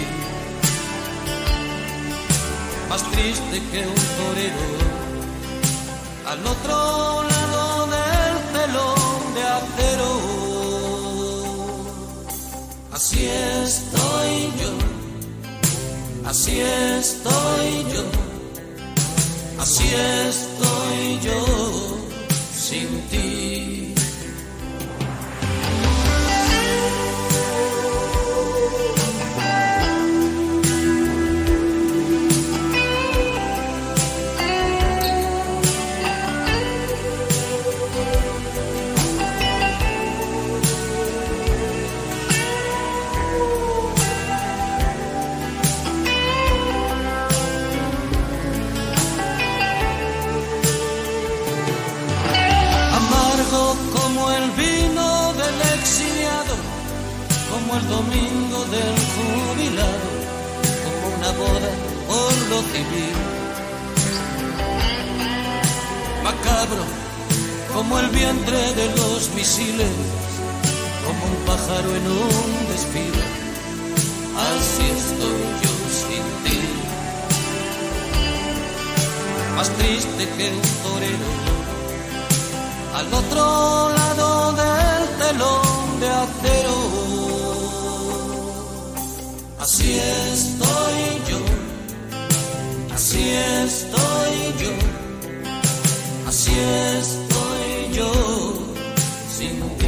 Más 2.88 3.02
triste 3.10 3.62
que 3.70 3.80
un 3.86 4.02
torero, 4.18 4.68
al 6.26 6.46
otro 6.46 7.22
lado 7.22 7.86
del 7.86 8.36
telón 8.52 9.34
de 9.34 9.42
acero. 9.42 10.37
Así 13.00 13.26
estoy 13.26 14.52
yo, 14.60 14.72
así 16.28 16.58
estoy 16.58 17.84
yo, 17.94 18.04
así 19.62 19.84
estoy 20.26 21.20
yo. 21.22 21.40
Sin 22.52 23.00
ti. 23.08 23.67
Domingo 57.88 58.64
del 58.74 58.96
jubilado, 59.14 60.08
como 60.84 61.16
una 61.16 61.30
boda 61.42 61.70
por 62.06 62.34
lo 62.50 62.62
civil. 62.72 63.16
Macabro 66.22 66.84
como 67.74 67.98
el 67.98 68.08
vientre 68.08 68.74
de 68.74 68.86
los 68.96 69.30
misiles, 69.34 69.90
como 71.06 71.24
un 71.26 71.36
pájaro 71.46 71.94
en 71.94 72.06
un 72.06 72.68
desfile. 72.70 73.24
Así 74.48 74.84
estoy 75.02 75.40
yo 75.62 75.74
sin 76.00 76.24
ti, 76.44 76.60
más 79.56 79.70
triste 79.70 80.28
que 80.36 80.50
un 80.50 80.68
torero 80.84 81.30
al 82.98 83.14
otro 83.14 83.90
lado 83.90 84.52
del 84.52 85.02
telón 85.18 86.00
de 86.00 86.08
acero. 86.08 87.37
Así 89.60 89.98
estoy 89.98 91.02
yo, 91.28 91.38
así 92.94 93.30
estoy 93.64 94.54
yo, 94.62 94.70
así 96.28 96.52
estoy 96.98 97.92
yo. 97.92 98.12
Sin 99.36 99.60
ti. 99.78 99.86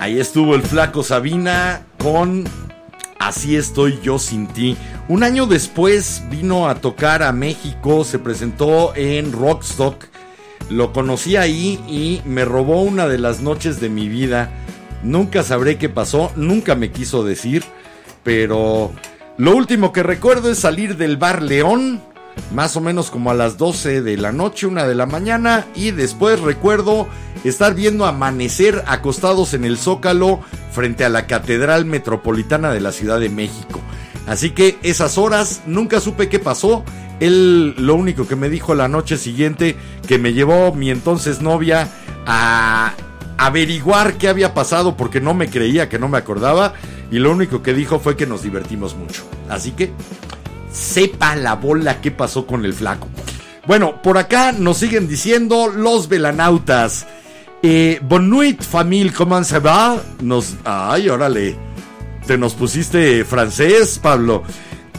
Ahí 0.00 0.18
estuvo 0.18 0.56
el 0.56 0.62
flaco 0.62 1.04
Sabina 1.04 1.82
con 1.98 2.44
Así 3.26 3.56
estoy 3.56 3.98
yo 4.04 4.20
sin 4.20 4.46
ti. 4.46 4.76
Un 5.08 5.24
año 5.24 5.46
después 5.46 6.22
vino 6.30 6.68
a 6.68 6.76
tocar 6.76 7.24
a 7.24 7.32
México, 7.32 8.04
se 8.04 8.20
presentó 8.20 8.94
en 8.94 9.32
Rockstock. 9.32 10.04
Lo 10.70 10.92
conocí 10.92 11.34
ahí 11.34 11.80
y 11.88 12.22
me 12.24 12.44
robó 12.44 12.82
una 12.82 13.08
de 13.08 13.18
las 13.18 13.40
noches 13.40 13.80
de 13.80 13.88
mi 13.88 14.08
vida. 14.08 14.52
Nunca 15.02 15.42
sabré 15.42 15.76
qué 15.76 15.88
pasó, 15.88 16.30
nunca 16.36 16.76
me 16.76 16.92
quiso 16.92 17.24
decir, 17.24 17.64
pero 18.22 18.92
lo 19.38 19.56
último 19.56 19.92
que 19.92 20.04
recuerdo 20.04 20.48
es 20.48 20.60
salir 20.60 20.96
del 20.96 21.16
bar 21.16 21.42
León, 21.42 22.00
más 22.54 22.76
o 22.76 22.80
menos 22.80 23.10
como 23.10 23.30
a 23.30 23.34
las 23.34 23.56
12 23.56 24.02
de 24.02 24.16
la 24.16 24.32
noche, 24.32 24.66
una 24.66 24.86
de 24.86 24.94
la 24.94 25.06
mañana, 25.06 25.66
y 25.74 25.90
después 25.90 26.40
recuerdo 26.40 27.08
estar 27.44 27.74
viendo 27.74 28.06
amanecer 28.06 28.82
acostados 28.86 29.54
en 29.54 29.64
el 29.64 29.78
zócalo 29.78 30.40
frente 30.72 31.04
a 31.04 31.08
la 31.08 31.26
Catedral 31.26 31.84
Metropolitana 31.84 32.72
de 32.72 32.80
la 32.80 32.92
Ciudad 32.92 33.20
de 33.20 33.28
México. 33.28 33.80
Así 34.26 34.50
que 34.50 34.78
esas 34.82 35.18
horas 35.18 35.62
nunca 35.66 36.00
supe 36.00 36.28
qué 36.28 36.38
pasó. 36.38 36.84
Él 37.20 37.74
lo 37.78 37.94
único 37.94 38.26
que 38.26 38.36
me 38.36 38.50
dijo 38.50 38.74
la 38.74 38.88
noche 38.88 39.16
siguiente 39.16 39.76
que 40.06 40.18
me 40.18 40.32
llevó 40.32 40.74
mi 40.74 40.90
entonces 40.90 41.40
novia 41.40 41.88
a 42.26 42.92
averiguar 43.38 44.14
qué 44.14 44.28
había 44.28 44.54
pasado 44.54 44.96
porque 44.96 45.20
no 45.20 45.34
me 45.34 45.48
creía 45.48 45.88
que 45.88 45.98
no 45.98 46.08
me 46.08 46.18
acordaba 46.18 46.74
y 47.10 47.18
lo 47.18 47.30
único 47.30 47.62
que 47.62 47.74
dijo 47.74 48.00
fue 48.00 48.16
que 48.16 48.26
nos 48.26 48.42
divertimos 48.42 48.96
mucho. 48.96 49.24
Así 49.48 49.70
que 49.70 49.92
sepa 50.76 51.34
la 51.36 51.54
bola 51.54 52.00
qué 52.00 52.10
pasó 52.10 52.46
con 52.46 52.64
el 52.64 52.74
flaco. 52.74 53.08
Bueno, 53.66 54.02
por 54.02 54.18
acá 54.18 54.52
nos 54.52 54.78
siguen 54.78 55.08
diciendo 55.08 55.68
los 55.68 56.08
velanautas. 56.08 57.06
Eh, 57.62 57.98
bon 58.02 58.28
nuit, 58.28 58.62
famille, 58.62 59.12
comment 59.12 59.42
ça 59.42 59.58
va? 59.58 60.00
Nos. 60.20 60.54
Ay, 60.64 61.08
órale. 61.08 61.56
Te 62.26 62.36
nos 62.36 62.54
pusiste 62.54 63.24
francés, 63.24 63.98
Pablo. 64.00 64.42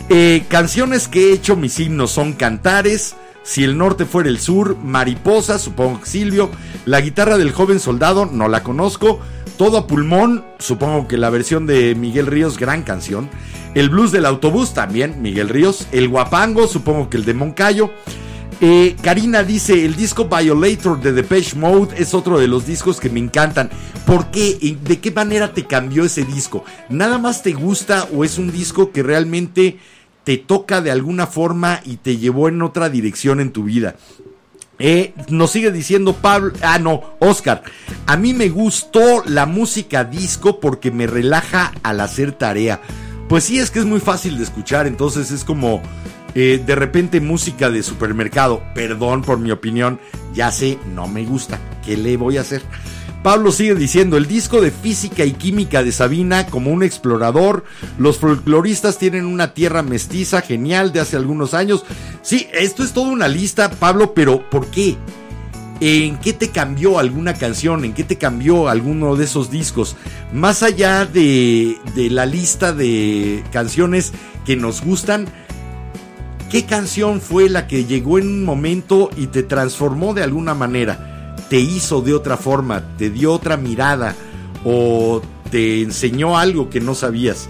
Eh, 0.10 0.46
canciones 0.50 1.08
que 1.08 1.30
he 1.30 1.34
hecho 1.34 1.56
mis 1.56 1.80
himnos 1.80 2.12
son 2.12 2.34
cantares. 2.34 3.16
Si 3.44 3.64
el 3.64 3.78
norte 3.78 4.06
fuera 4.06 4.30
el 4.30 4.40
sur, 4.40 4.76
Mariposa, 4.84 5.60
supongo 5.60 6.02
que 6.02 6.10
Silvio. 6.10 6.50
La 6.86 7.00
guitarra 7.00 7.38
del 7.38 7.54
joven 7.54 7.80
soldado, 7.80 8.26
no 8.26 8.50
la 8.50 8.64
conozco. 8.64 9.22
Todo 9.58 9.80
a 9.80 9.88
pulmón, 9.88 10.46
supongo 10.60 11.08
que 11.08 11.18
la 11.18 11.32
versión 11.32 11.66
de 11.66 11.96
Miguel 11.96 12.28
Ríos, 12.28 12.60
gran 12.60 12.84
canción. 12.84 13.28
El 13.74 13.90
blues 13.90 14.12
del 14.12 14.28
autobús, 14.28 14.76
también 14.76 15.20
Miguel 15.24 15.50
Ríos. 15.50 15.88
El 15.92 16.10
guapango, 16.10 16.68
supongo 16.68 17.10
que 17.10 17.18
el 17.18 17.26
de 17.26 17.34
Moncayo. 17.34 17.90
Eh, 18.62 18.96
Karina 19.02 19.42
dice, 19.42 19.84
el 19.84 19.96
disco 19.96 20.26
Violator 20.26 21.02
de 21.02 21.12
Depeche 21.12 21.56
Mode 21.58 21.96
es 21.98 22.14
otro 22.14 22.38
de 22.40 22.48
los 22.48 22.68
discos 22.68 23.00
que 23.00 23.10
me 23.10 23.20
encantan. 23.20 23.72
¿Por 24.06 24.30
qué? 24.30 24.58
¿Y 24.62 24.76
¿De 24.76 25.00
qué 25.00 25.10
manera 25.10 25.52
te 25.52 25.66
cambió 25.66 26.06
ese 26.06 26.24
disco? 26.24 26.64
¿Nada 26.90 27.18
más 27.18 27.42
te 27.42 27.54
gusta 27.54 28.08
o 28.14 28.24
es 28.24 28.38
un 28.38 28.52
disco 28.52 28.92
que 28.92 29.02
realmente 29.02 29.80
te 30.24 30.38
toca 30.38 30.82
de 30.82 30.92
alguna 30.92 31.26
forma 31.26 31.82
y 31.84 31.98
te 31.98 32.18
llevó 32.18 32.48
en 32.48 32.62
otra 32.62 32.90
dirección 32.90 33.40
en 33.40 33.52
tu 33.52 33.64
vida? 33.64 33.96
Eh, 34.80 35.14
nos 35.30 35.52
sigue 35.52 35.72
diciendo 35.72 36.14
Pablo, 36.14 36.54
ah 36.62 36.78
no, 36.78 37.02
Oscar, 37.20 37.64
a 38.06 38.16
mí 38.16 38.34
me 38.34 38.50
gustó 38.50 39.24
la 39.26 39.48
música 39.48 40.04
disco 40.04 40.60
porque 40.60 40.92
me 40.92 41.08
relaja 41.08 41.74
al 41.84 42.00
hacer 42.00 42.32
tarea. 42.34 42.80
Pues 43.28 43.46
sí, 43.46 43.60
es 43.60 43.72
que 43.72 43.80
es 43.80 43.86
muy 43.86 44.00
fácil 44.00 44.38
de 44.38 44.44
escuchar, 44.44 44.88
entonces 44.88 45.32
es 45.32 45.44
como 45.44 45.82
eh, 46.36 46.62
de 46.64 46.76
repente 46.76 47.20
música 47.20 47.70
de 47.70 47.82
supermercado. 47.82 48.62
Perdón 48.76 49.24
por 49.24 49.40
mi 49.40 49.52
opinión, 49.52 50.00
ya 50.34 50.52
sé, 50.52 50.78
no 50.94 51.08
me 51.08 51.26
gusta. 51.26 51.60
¿Qué 51.84 51.98
le 51.98 52.16
voy 52.16 52.38
a 52.38 52.42
hacer? 52.42 52.62
Pablo 53.24 53.52
sigue 53.52 53.76
diciendo, 53.76 54.16
el 54.16 54.28
disco 54.28 54.62
de 54.62 54.72
física 54.72 55.26
y 55.26 55.34
química 55.34 55.84
de 55.84 55.92
Sabina 55.92 56.46
como 56.46 56.72
un 56.72 56.84
explorador, 56.84 57.66
los 57.98 58.20
folcloristas 58.20 58.98
tienen 58.98 59.26
una 59.26 59.54
tierra 59.54 59.82
mestiza 59.82 60.42
genial 60.42 60.94
de 60.94 61.02
hace 61.02 61.18
algunos 61.18 61.54
años. 61.54 61.84
Sí, 62.22 62.48
esto 62.54 62.84
es 62.84 62.94
toda 62.94 63.10
una 63.10 63.28
lista, 63.28 63.70
Pablo, 63.72 64.14
pero 64.14 64.50
¿por 64.50 64.68
qué? 64.68 64.96
¿En 65.80 66.18
qué 66.18 66.34
te 66.34 66.50
cambió 66.50 67.00
alguna 67.00 67.34
canción? 67.34 67.86
¿En 67.86 67.94
qué 67.94 68.04
te 68.04 68.18
cambió 68.18 68.70
alguno 68.70 69.16
de 69.16 69.26
esos 69.26 69.52
discos? 69.52 69.96
Más 70.34 70.64
allá 70.64 71.06
de, 71.06 71.78
de 71.96 72.10
la 72.10 72.26
lista 72.26 72.72
de 72.72 73.44
canciones 73.52 74.14
que 74.46 74.56
nos 74.56 74.82
gustan, 74.82 75.28
¿qué 76.50 76.66
canción 76.66 77.20
fue 77.20 77.50
la 77.50 77.68
que 77.68 77.86
llegó 77.86 78.20
en 78.20 78.28
un 78.28 78.46
momento 78.46 79.10
y 79.18 79.28
te 79.28 79.44
transformó 79.44 80.14
de 80.14 80.24
alguna 80.24 80.54
manera? 80.54 81.17
¿Te 81.50 81.60
hizo 81.60 82.02
de 82.02 82.14
otra 82.14 82.38
forma? 82.38 82.84
¿Te 82.98 83.10
dio 83.10 83.34
otra 83.34 83.58
mirada? 83.58 84.16
¿O 84.66 85.22
te 85.50 85.82
enseñó 85.82 86.38
algo 86.38 86.70
que 86.70 86.82
no 86.82 86.94
sabías? 86.94 87.48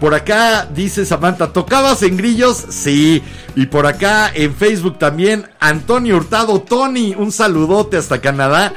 Por 0.00 0.14
acá 0.14 0.68
dice 0.74 1.06
Samantha, 1.06 1.52
¿tocabas 1.52 2.02
en 2.02 2.16
grillos? 2.16 2.66
Sí. 2.68 3.22
Y 3.54 3.66
por 3.66 3.86
acá 3.86 4.30
en 4.34 4.54
Facebook 4.54 4.98
también, 4.98 5.46
Antonio 5.58 6.16
Hurtado, 6.16 6.60
Tony, 6.60 7.14
un 7.16 7.32
saludote 7.32 7.96
hasta 7.96 8.20
Canadá. 8.20 8.74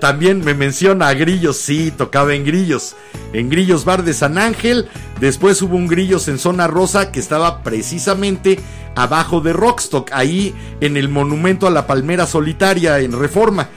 También 0.00 0.42
me 0.42 0.54
menciona 0.54 1.08
a 1.08 1.14
Grillos, 1.14 1.58
sí, 1.58 1.92
tocaba 1.94 2.34
en 2.34 2.46
Grillos. 2.46 2.96
En 3.34 3.50
Grillos 3.50 3.84
Bar 3.84 4.04
de 4.04 4.14
San 4.14 4.38
Ángel. 4.38 4.88
Después 5.20 5.60
hubo 5.60 5.76
un 5.76 5.86
Grillos 5.86 6.28
en 6.28 6.38
Zona 6.38 6.66
Rosa 6.66 7.12
que 7.12 7.20
estaba 7.20 7.62
precisamente 7.62 8.58
abajo 8.94 9.42
de 9.42 9.52
Rockstock, 9.52 10.10
ahí 10.12 10.54
en 10.80 10.96
el 10.96 11.10
monumento 11.10 11.66
a 11.66 11.70
la 11.70 11.86
palmera 11.86 12.26
solitaria 12.26 12.98
en 13.00 13.12
Reforma. 13.12 13.68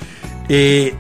Eh, 0.48 0.96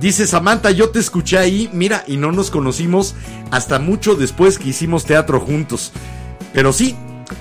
Dice 0.00 0.26
Samantha, 0.26 0.70
yo 0.70 0.90
te 0.90 0.98
escuché 0.98 1.38
ahí, 1.38 1.70
mira, 1.72 2.04
y 2.06 2.18
no 2.18 2.30
nos 2.30 2.50
conocimos 2.50 3.14
hasta 3.50 3.78
mucho 3.78 4.14
después 4.14 4.58
que 4.58 4.68
hicimos 4.68 5.06
teatro 5.06 5.40
juntos. 5.40 5.92
Pero 6.52 6.72
sí, 6.72 6.94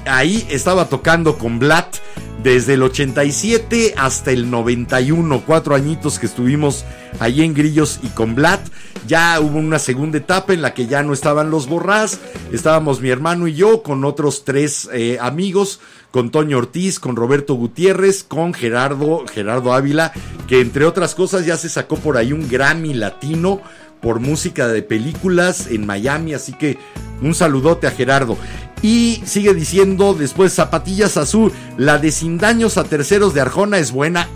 ahí 0.06 0.48
estaba 0.50 0.88
tocando 0.88 1.38
con 1.38 1.60
Blatt 1.60 1.98
desde 2.44 2.76
el 2.76 2.84
87 2.84 3.96
hasta 3.98 4.32
el 4.32 4.50
91, 4.52 5.44
cuatro 5.46 5.76
añitos 5.76 6.20
que 6.20 6.28
estuvimos 6.28 6.86
ahí 7.20 7.42
en 7.42 7.54
Grillos 7.54 8.00
y 8.04 8.08
con 8.10 8.36
Blatt. 8.36 8.62
Ya 9.08 9.40
hubo 9.40 9.58
una 9.58 9.80
segunda 9.80 10.20
etapa 10.20 10.54
en 10.54 10.62
la 10.62 10.74
que 10.74 10.88
ya 10.88 11.04
no 11.04 11.12
estaban 11.12 11.50
los 11.50 11.68
borrás, 11.68 12.20
estábamos 12.52 13.02
mi 13.02 13.10
hermano 13.10 13.48
y 13.48 13.56
yo 13.56 13.84
con 13.84 14.06
otros 14.06 14.46
tres 14.46 14.88
eh, 14.94 15.18
amigos, 15.20 15.80
con 16.16 16.32
Toño 16.32 16.60
Ortiz, 16.60 16.98
con 16.98 17.18
Roberto 17.18 17.56
Gutiérrez, 17.56 18.24
con 18.24 18.54
Gerardo, 18.54 19.26
Gerardo 19.28 19.74
Ávila, 19.74 20.14
que 20.48 20.62
entre 20.62 20.86
otras 20.86 21.14
cosas 21.14 21.46
ya 21.46 21.58
se 21.58 21.68
sacó 21.68 21.98
por 21.98 22.16
ahí 22.16 22.32
un 22.32 22.48
Grammy 22.48 22.94
latino 22.94 23.60
por 24.02 24.22
música 24.22 24.70
de 24.70 24.82
películas 24.82 25.68
en 25.68 25.86
Miami, 25.86 26.34
así 26.34 26.54
que 26.54 26.78
un 27.22 27.36
saludote 27.36 27.88
a 27.88 27.92
Gerardo. 27.92 28.38
Y 28.82 29.24
sigue 29.26 29.54
diciendo 29.54 30.14
después 30.14 30.54
Zapatillas 30.54 31.18
Azul, 31.18 31.52
la 31.78 31.98
de 31.98 32.12
Sin 32.12 32.38
Daños 32.38 32.78
a 32.78 32.86
Terceros 32.86 33.34
de 33.34 33.42
Arjona 33.42 33.78
es 33.80 33.92
buena. 33.92 34.30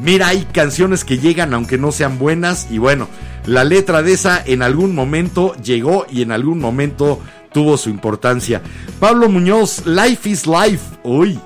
Mira, 0.00 0.28
hay 0.28 0.44
canciones 0.52 1.04
que 1.04 1.18
llegan 1.18 1.52
aunque 1.52 1.78
no 1.78 1.90
sean 1.90 2.16
buenas 2.16 2.68
y 2.70 2.78
bueno, 2.78 3.08
la 3.44 3.64
letra 3.64 4.02
de 4.02 4.12
esa 4.12 4.40
en 4.44 4.62
algún 4.62 4.94
momento 4.94 5.56
llegó 5.56 6.06
y 6.08 6.22
en 6.22 6.30
algún 6.30 6.60
momento 6.60 7.20
tuvo 7.56 7.78
su 7.78 7.88
importancia. 7.88 8.60
Pablo 9.00 9.30
Muñoz, 9.30 9.86
Life 9.86 10.28
is 10.28 10.46
Life. 10.46 10.98
Uy, 11.02 11.40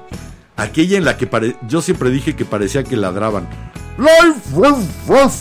aquella 0.57 0.99
en 0.99 1.05
la 1.05 1.17
que 1.17 1.55
yo 1.69 1.81
siempre 1.81 2.11
dije 2.11 2.35
que 2.35 2.45
parecía 2.45 2.83
que 2.83 2.97
ladraban. 2.97 3.49
Life, 3.97 4.41
ruf, 4.53 4.79
ruf. 5.07 5.35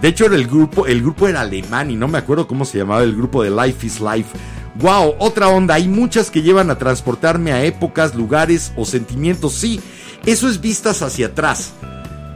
De 0.00 0.06
hecho 0.06 0.26
era 0.26 0.36
el 0.36 0.46
grupo, 0.46 0.86
el 0.86 1.02
grupo 1.02 1.26
era 1.26 1.40
alemán 1.40 1.90
y 1.90 1.96
no 1.96 2.06
me 2.06 2.18
acuerdo 2.18 2.46
cómo 2.46 2.64
se 2.64 2.78
llamaba 2.78 3.02
el 3.02 3.16
grupo 3.16 3.42
de 3.42 3.50
Life 3.50 3.84
is 3.84 4.00
Life. 4.00 4.28
Wow, 4.76 5.16
otra 5.18 5.48
onda, 5.48 5.74
hay 5.74 5.88
muchas 5.88 6.30
que 6.30 6.42
llevan 6.42 6.70
a 6.70 6.78
transportarme 6.78 7.50
a 7.50 7.64
épocas, 7.64 8.14
lugares 8.14 8.72
o 8.76 8.84
sentimientos. 8.84 9.54
Sí, 9.54 9.80
eso 10.24 10.48
es 10.48 10.60
vistas 10.60 11.02
hacia 11.02 11.26
atrás. 11.26 11.72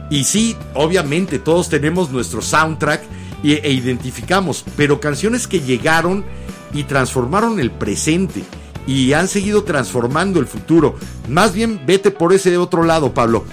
Y 0.09 0.25
sí, 0.25 0.57
obviamente 0.73 1.39
todos 1.39 1.69
tenemos 1.69 2.11
nuestro 2.11 2.41
soundtrack 2.41 3.01
e 3.45 3.71
identificamos, 3.71 4.65
pero 4.75 4.99
canciones 4.99 5.47
que 5.47 5.61
llegaron 5.61 6.25
y 6.73 6.83
transformaron 6.83 7.59
el 7.59 7.71
presente 7.71 8.43
y 8.87 9.13
han 9.13 9.27
seguido 9.27 9.63
transformando 9.63 10.39
el 10.39 10.47
futuro. 10.47 10.95
Más 11.27 11.53
bien 11.53 11.81
vete 11.85 12.11
por 12.11 12.33
ese 12.33 12.57
otro 12.57 12.83
lado, 12.83 13.13
Pablo. 13.13 13.45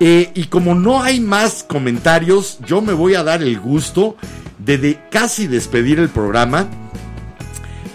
Eh, 0.00 0.32
y 0.34 0.44
como 0.44 0.74
no 0.74 1.02
hay 1.02 1.20
más 1.20 1.62
comentarios, 1.62 2.58
yo 2.66 2.80
me 2.80 2.92
voy 2.92 3.14
a 3.14 3.22
dar 3.22 3.42
el 3.42 3.60
gusto 3.60 4.16
de, 4.58 4.78
de 4.78 5.00
casi 5.10 5.46
despedir 5.46 5.98
el 5.98 6.08
programa 6.08 6.68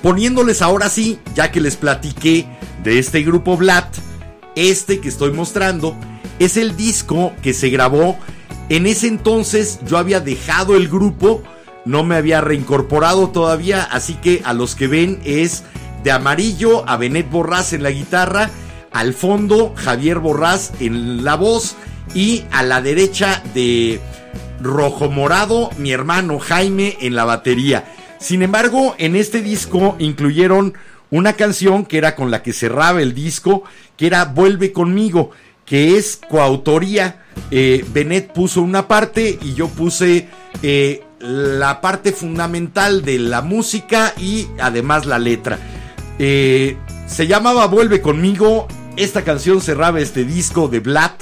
poniéndoles 0.01 0.61
ahora 0.61 0.89
sí, 0.89 1.19
ya 1.35 1.51
que 1.51 1.59
les 1.59 1.75
platiqué 1.75 2.45
de 2.83 2.99
este 2.99 3.23
grupo 3.23 3.57
Blatt, 3.57 3.93
este 4.55 4.99
que 4.99 5.09
estoy 5.09 5.31
mostrando 5.31 5.95
es 6.39 6.57
el 6.57 6.77
disco 6.77 7.33
que 7.41 7.53
se 7.53 7.69
grabó. 7.69 8.17
En 8.69 8.85
ese 8.85 9.07
entonces 9.07 9.79
yo 9.85 9.97
había 9.97 10.19
dejado 10.19 10.75
el 10.75 10.87
grupo, 10.87 11.43
no 11.87 12.03
me 12.03 12.15
había 12.15 12.41
reincorporado 12.41 13.29
todavía, 13.29 13.83
así 13.83 14.15
que 14.15 14.41
a 14.43 14.53
los 14.53 14.75
que 14.75 14.87
ven 14.87 15.19
es 15.23 15.63
de 16.03 16.11
amarillo 16.11 16.87
a 16.87 16.97
Benet 16.97 17.29
Borrás 17.29 17.73
en 17.73 17.83
la 17.83 17.91
guitarra, 17.91 18.49
al 18.91 19.13
fondo 19.13 19.73
Javier 19.75 20.19
Borrás 20.19 20.73
en 20.79 21.23
la 21.23 21.35
voz 21.35 21.75
y 22.13 22.43
a 22.51 22.63
la 22.63 22.81
derecha 22.81 23.41
de 23.53 23.99
rojo 24.61 25.09
morado 25.09 25.69
mi 25.77 25.91
hermano 25.91 26.39
Jaime 26.39 26.97
en 27.01 27.15
la 27.15 27.25
batería. 27.25 27.85
Sin 28.19 28.41
embargo, 28.41 28.95
en 28.97 29.15
este 29.15 29.41
disco 29.41 29.95
incluyeron 29.99 30.73
una 31.09 31.33
canción 31.33 31.85
que 31.85 31.97
era 31.97 32.15
con 32.15 32.31
la 32.31 32.43
que 32.43 32.53
cerraba 32.53 33.01
el 33.01 33.13
disco, 33.13 33.63
que 33.95 34.07
era 34.07 34.25
Vuelve 34.25 34.73
conmigo, 34.73 35.31
que 35.65 35.97
es 35.97 36.19
coautoría. 36.29 37.23
Eh, 37.51 37.85
Benet 37.93 38.33
puso 38.33 38.61
una 38.61 38.87
parte 38.87 39.37
y 39.41 39.53
yo 39.53 39.67
puse 39.67 40.27
eh, 40.63 41.03
la 41.19 41.81
parte 41.81 42.11
fundamental 42.11 43.03
de 43.03 43.19
la 43.19 43.41
música 43.41 44.13
y 44.17 44.47
además 44.59 45.05
la 45.05 45.19
letra. 45.19 45.59
Eh, 46.19 46.77
se 47.07 47.27
llamaba 47.27 47.67
Vuelve 47.67 48.01
conmigo. 48.01 48.67
Esta 48.95 49.23
canción 49.23 49.61
cerraba 49.61 49.99
este 49.99 50.25
disco 50.25 50.67
de 50.67 50.79
Blatt. 50.79 51.21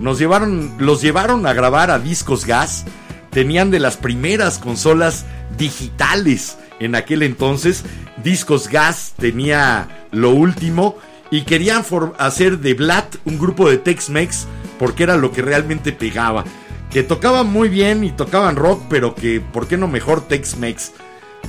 Nos 0.00 0.18
llevaron, 0.18 0.72
los 0.78 1.02
llevaron 1.02 1.46
a 1.46 1.52
grabar 1.52 1.90
a 1.90 1.98
Discos 1.98 2.44
Gas. 2.44 2.84
Tenían 3.30 3.70
de 3.70 3.80
las 3.80 3.96
primeras 3.96 4.58
consolas 4.58 5.24
digitales 5.58 6.58
en 6.80 6.94
aquel 6.94 7.22
entonces. 7.22 7.84
Discos 8.22 8.68
Gas 8.68 9.14
tenía 9.16 10.06
lo 10.10 10.30
último 10.30 10.96
y 11.30 11.42
querían 11.42 11.84
hacer 12.18 12.58
de 12.60 12.74
Blatt 12.74 13.16
un 13.24 13.38
grupo 13.38 13.68
de 13.68 13.78
Tex-Mex 13.78 14.46
porque 14.78 15.02
era 15.02 15.16
lo 15.16 15.32
que 15.32 15.42
realmente 15.42 15.92
pegaba. 15.92 16.44
Que 16.90 17.02
tocaban 17.02 17.48
muy 17.48 17.68
bien 17.68 18.04
y 18.04 18.10
tocaban 18.10 18.56
rock, 18.56 18.82
pero 18.88 19.14
que, 19.14 19.40
¿por 19.40 19.66
qué 19.66 19.76
no 19.76 19.88
mejor 19.88 20.26
Tex-Mex? 20.28 20.92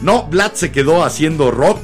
No, 0.02 0.24
Blatt 0.28 0.56
se 0.56 0.72
quedó 0.72 1.04
haciendo 1.04 1.52
rock 1.52 1.80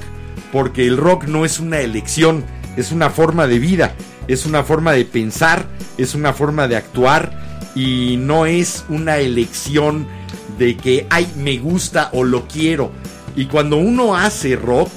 porque 0.52 0.86
el 0.86 0.98
rock 0.98 1.26
no 1.26 1.46
es 1.46 1.60
una 1.60 1.80
elección, 1.80 2.46
es 2.78 2.92
una 2.92 3.10
forma 3.10 3.48
de 3.48 3.60
vida, 3.60 3.96
es 4.28 4.46
una 4.46 4.64
forma 4.64 4.94
de 4.94 5.06
pensar, 5.06 5.68
es 5.98 6.16
una 6.16 6.34
forma 6.34 6.68
de 6.68 6.76
actuar 6.76 7.72
y 7.76 8.18
no 8.18 8.46
es 8.46 8.86
una 8.90 9.18
elección 9.18 10.08
de 10.58 10.78
que, 10.78 11.08
ay, 11.10 11.32
me 11.38 11.58
gusta 11.58 12.10
o 12.14 12.24
lo 12.24 12.48
quiero. 12.48 12.92
Y 13.36 13.46
cuando 13.46 13.78
uno 13.78 14.16
hace 14.16 14.56
rock, 14.56 14.90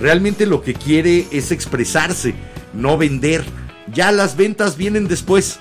realmente 0.00 0.46
lo 0.46 0.62
que 0.62 0.74
quiere 0.74 1.26
es 1.30 1.52
expresarse, 1.52 2.34
no 2.74 2.98
vender. 2.98 3.44
Ya 3.92 4.10
las 4.10 4.36
ventas 4.36 4.76
vienen 4.76 5.06
después. 5.06 5.60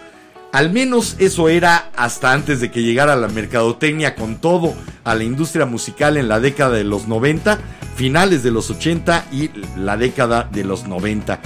Al 0.55 0.71
menos 0.71 1.17
eso 1.19 1.49
era 1.49 1.89
hasta 1.97 2.31
antes 2.31 2.61
de 2.61 2.71
que 2.71 2.81
llegara 2.81 3.17
la 3.17 3.27
mercadotecnia 3.27 4.15
con 4.15 4.37
todo 4.37 4.73
a 5.03 5.13
la 5.13 5.25
industria 5.25 5.65
musical 5.65 6.15
en 6.15 6.29
la 6.29 6.39
década 6.39 6.77
de 6.77 6.85
los 6.85 7.09
90, 7.09 7.59
finales 7.97 8.41
de 8.41 8.51
los 8.51 8.69
80 8.69 9.25
y 9.33 9.51
la 9.75 9.97
década 9.97 10.47
de 10.49 10.63
los 10.63 10.87
90. 10.87 11.41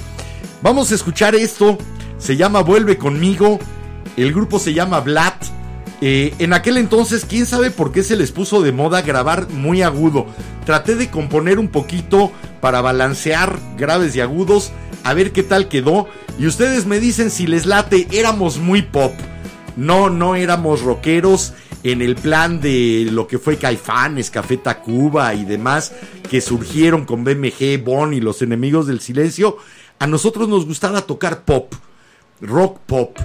Vamos 0.61 0.91
a 0.91 0.94
escuchar 0.94 1.34
esto, 1.34 1.80
se 2.19 2.38
llama 2.38 2.61
Vuelve 2.61 2.99
conmigo, 2.99 3.57
el 4.15 4.31
grupo 4.31 4.60
se 4.60 4.76
llama 4.76 4.99
Blatt. 4.99 5.44
Eh, 6.02 6.36
en 6.38 6.53
aquel 6.53 6.77
entonces, 6.77 7.26
quién 7.26 7.48
sabe 7.48 7.72
por 7.72 7.91
qué 7.91 8.03
se 8.03 8.15
les 8.15 8.31
puso 8.31 8.61
de 8.61 8.73
moda 8.73 9.02
grabar 9.02 9.49
muy 9.49 9.81
agudo. 9.81 10.27
Traté 10.68 10.94
de 10.94 11.10
componer 11.10 11.57
un 11.57 11.69
poquito 11.69 12.31
para 12.61 12.81
balancear 12.81 13.57
graves 13.76 14.15
y 14.15 14.22
agudos, 14.22 14.72
a 15.03 15.13
ver 15.13 15.31
qué 15.31 15.43
tal 15.43 15.67
quedó. 15.67 16.07
Y 16.38 16.47
ustedes 16.47 16.85
me 16.85 16.99
dicen 16.99 17.31
si 17.31 17.47
les 17.47 17.65
late, 17.65 18.07
éramos 18.11 18.57
muy 18.57 18.81
pop. 18.81 19.13
No, 19.76 20.09
no 20.09 20.35
éramos 20.35 20.81
rockeros 20.81 21.53
en 21.84 22.01
el 22.01 22.15
plan 22.15 22.59
de 22.59 23.07
lo 23.11 23.27
que 23.27 23.39
fue 23.39 23.57
Caifanes, 23.57 24.30
Café 24.30 24.57
Tacuba 24.57 25.34
y 25.34 25.45
demás 25.45 25.93
que 26.30 26.41
surgieron 26.41 27.05
con 27.05 27.23
BMG, 27.23 27.84
Bon 27.84 28.13
y 28.13 28.21
los 28.21 28.41
enemigos 28.41 28.88
del 28.88 29.01
silencio. 29.01 29.57
A 29.97 30.07
nosotros 30.07 30.47
nos 30.47 30.65
gustaba 30.65 31.01
tocar 31.01 31.43
pop, 31.43 31.73
rock 32.39 32.80
pop. 32.85 33.17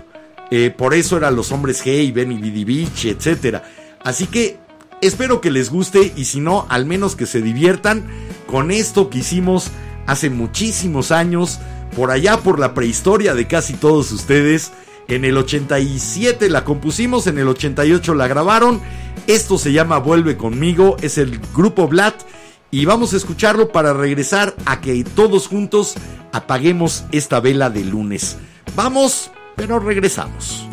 Eh, 0.51 0.71
por 0.77 0.95
eso 0.95 1.17
eran 1.17 1.37
los 1.37 1.53
hombres 1.53 1.85
G, 1.85 2.13
Benny 2.13 2.37
Bidi 2.39 2.65
Beach, 2.65 3.05
etc. 3.05 3.59
Así 4.03 4.27
que 4.27 4.59
espero 5.01 5.41
que 5.41 5.51
les 5.51 5.71
guste 5.71 6.13
y 6.17 6.25
si 6.25 6.41
no, 6.41 6.67
al 6.69 6.87
menos 6.87 7.15
que 7.15 7.27
se 7.27 7.43
diviertan 7.43 8.05
con 8.47 8.71
esto 8.71 9.11
que 9.11 9.19
hicimos 9.19 9.71
hace 10.07 10.31
muchísimos 10.31 11.11
años, 11.11 11.61
por 11.97 12.11
allá 12.11 12.39
por 12.39 12.59
la 12.59 12.75
prehistoria 12.75 13.35
de 13.35 13.47
casi 13.47 13.75
todos 13.75 14.13
ustedes. 14.13 14.73
En 15.09 15.25
el 15.25 15.37
87 15.37 16.49
la 16.49 16.65
compusimos, 16.65 17.27
en 17.27 17.39
el 17.39 17.49
88 17.49 18.15
la 18.15 18.27
grabaron. 18.27 18.81
Esto 19.27 19.59
se 19.59 19.73
llama 19.73 19.99
Vuelve 19.99 20.37
conmigo, 20.37 20.97
es 21.01 21.19
el 21.19 21.41
grupo 21.55 21.89
Blatt. 21.89 22.23
Y 22.71 22.87
vamos 22.87 23.15
a 23.15 23.17
escucharlo 23.17 23.71
para 23.71 23.93
regresar 23.93 24.55
a 24.67 24.81
que 24.81 25.05
todos 25.05 25.47
juntos 25.47 25.95
apaguemos 26.33 27.05
esta 27.13 27.39
vela 27.39 27.71
de 27.71 27.85
lunes. 27.85 28.37
Vamos, 28.75 29.31
pero 29.55 29.79
regresamos. 29.79 30.67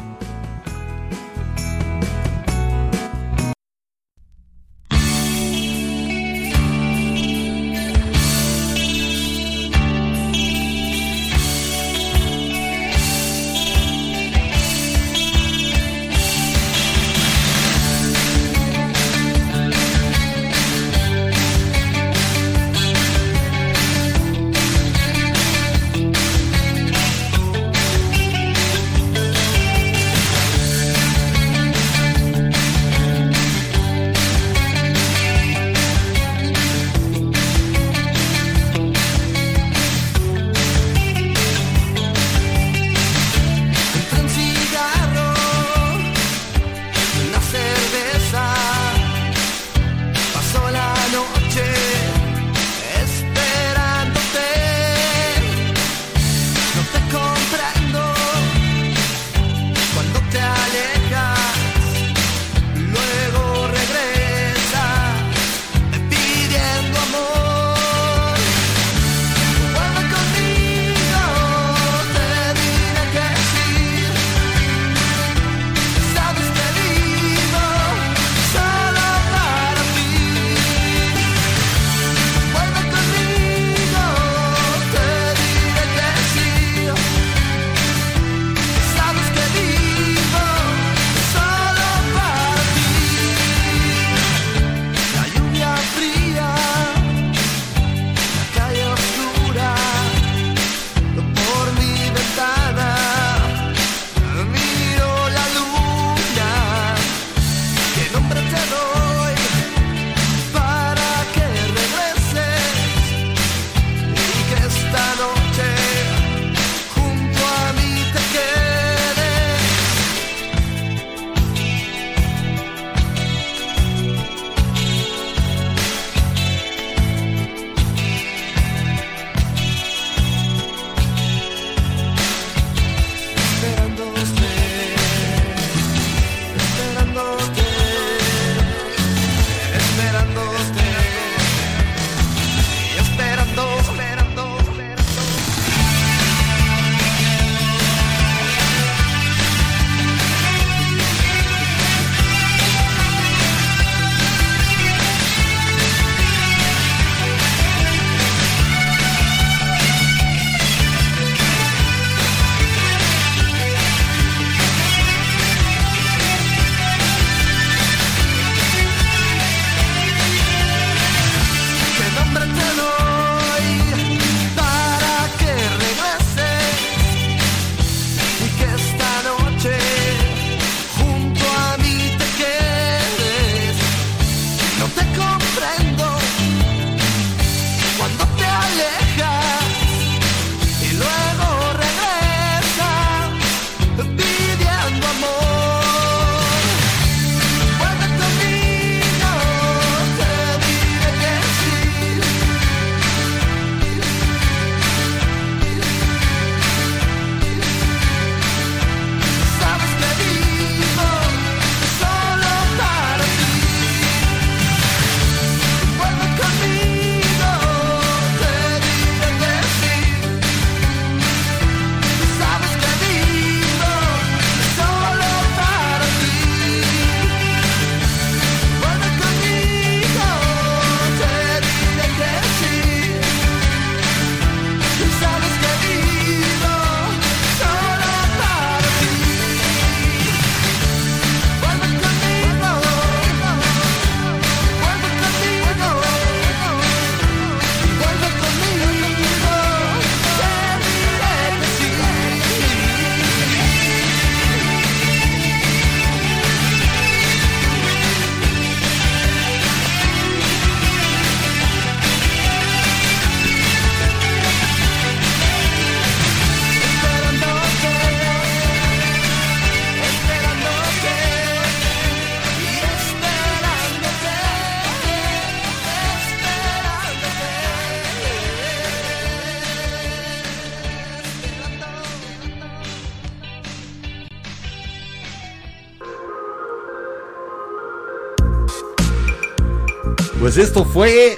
Pues 290.53 290.67
esto 290.67 290.83
fue 290.83 291.37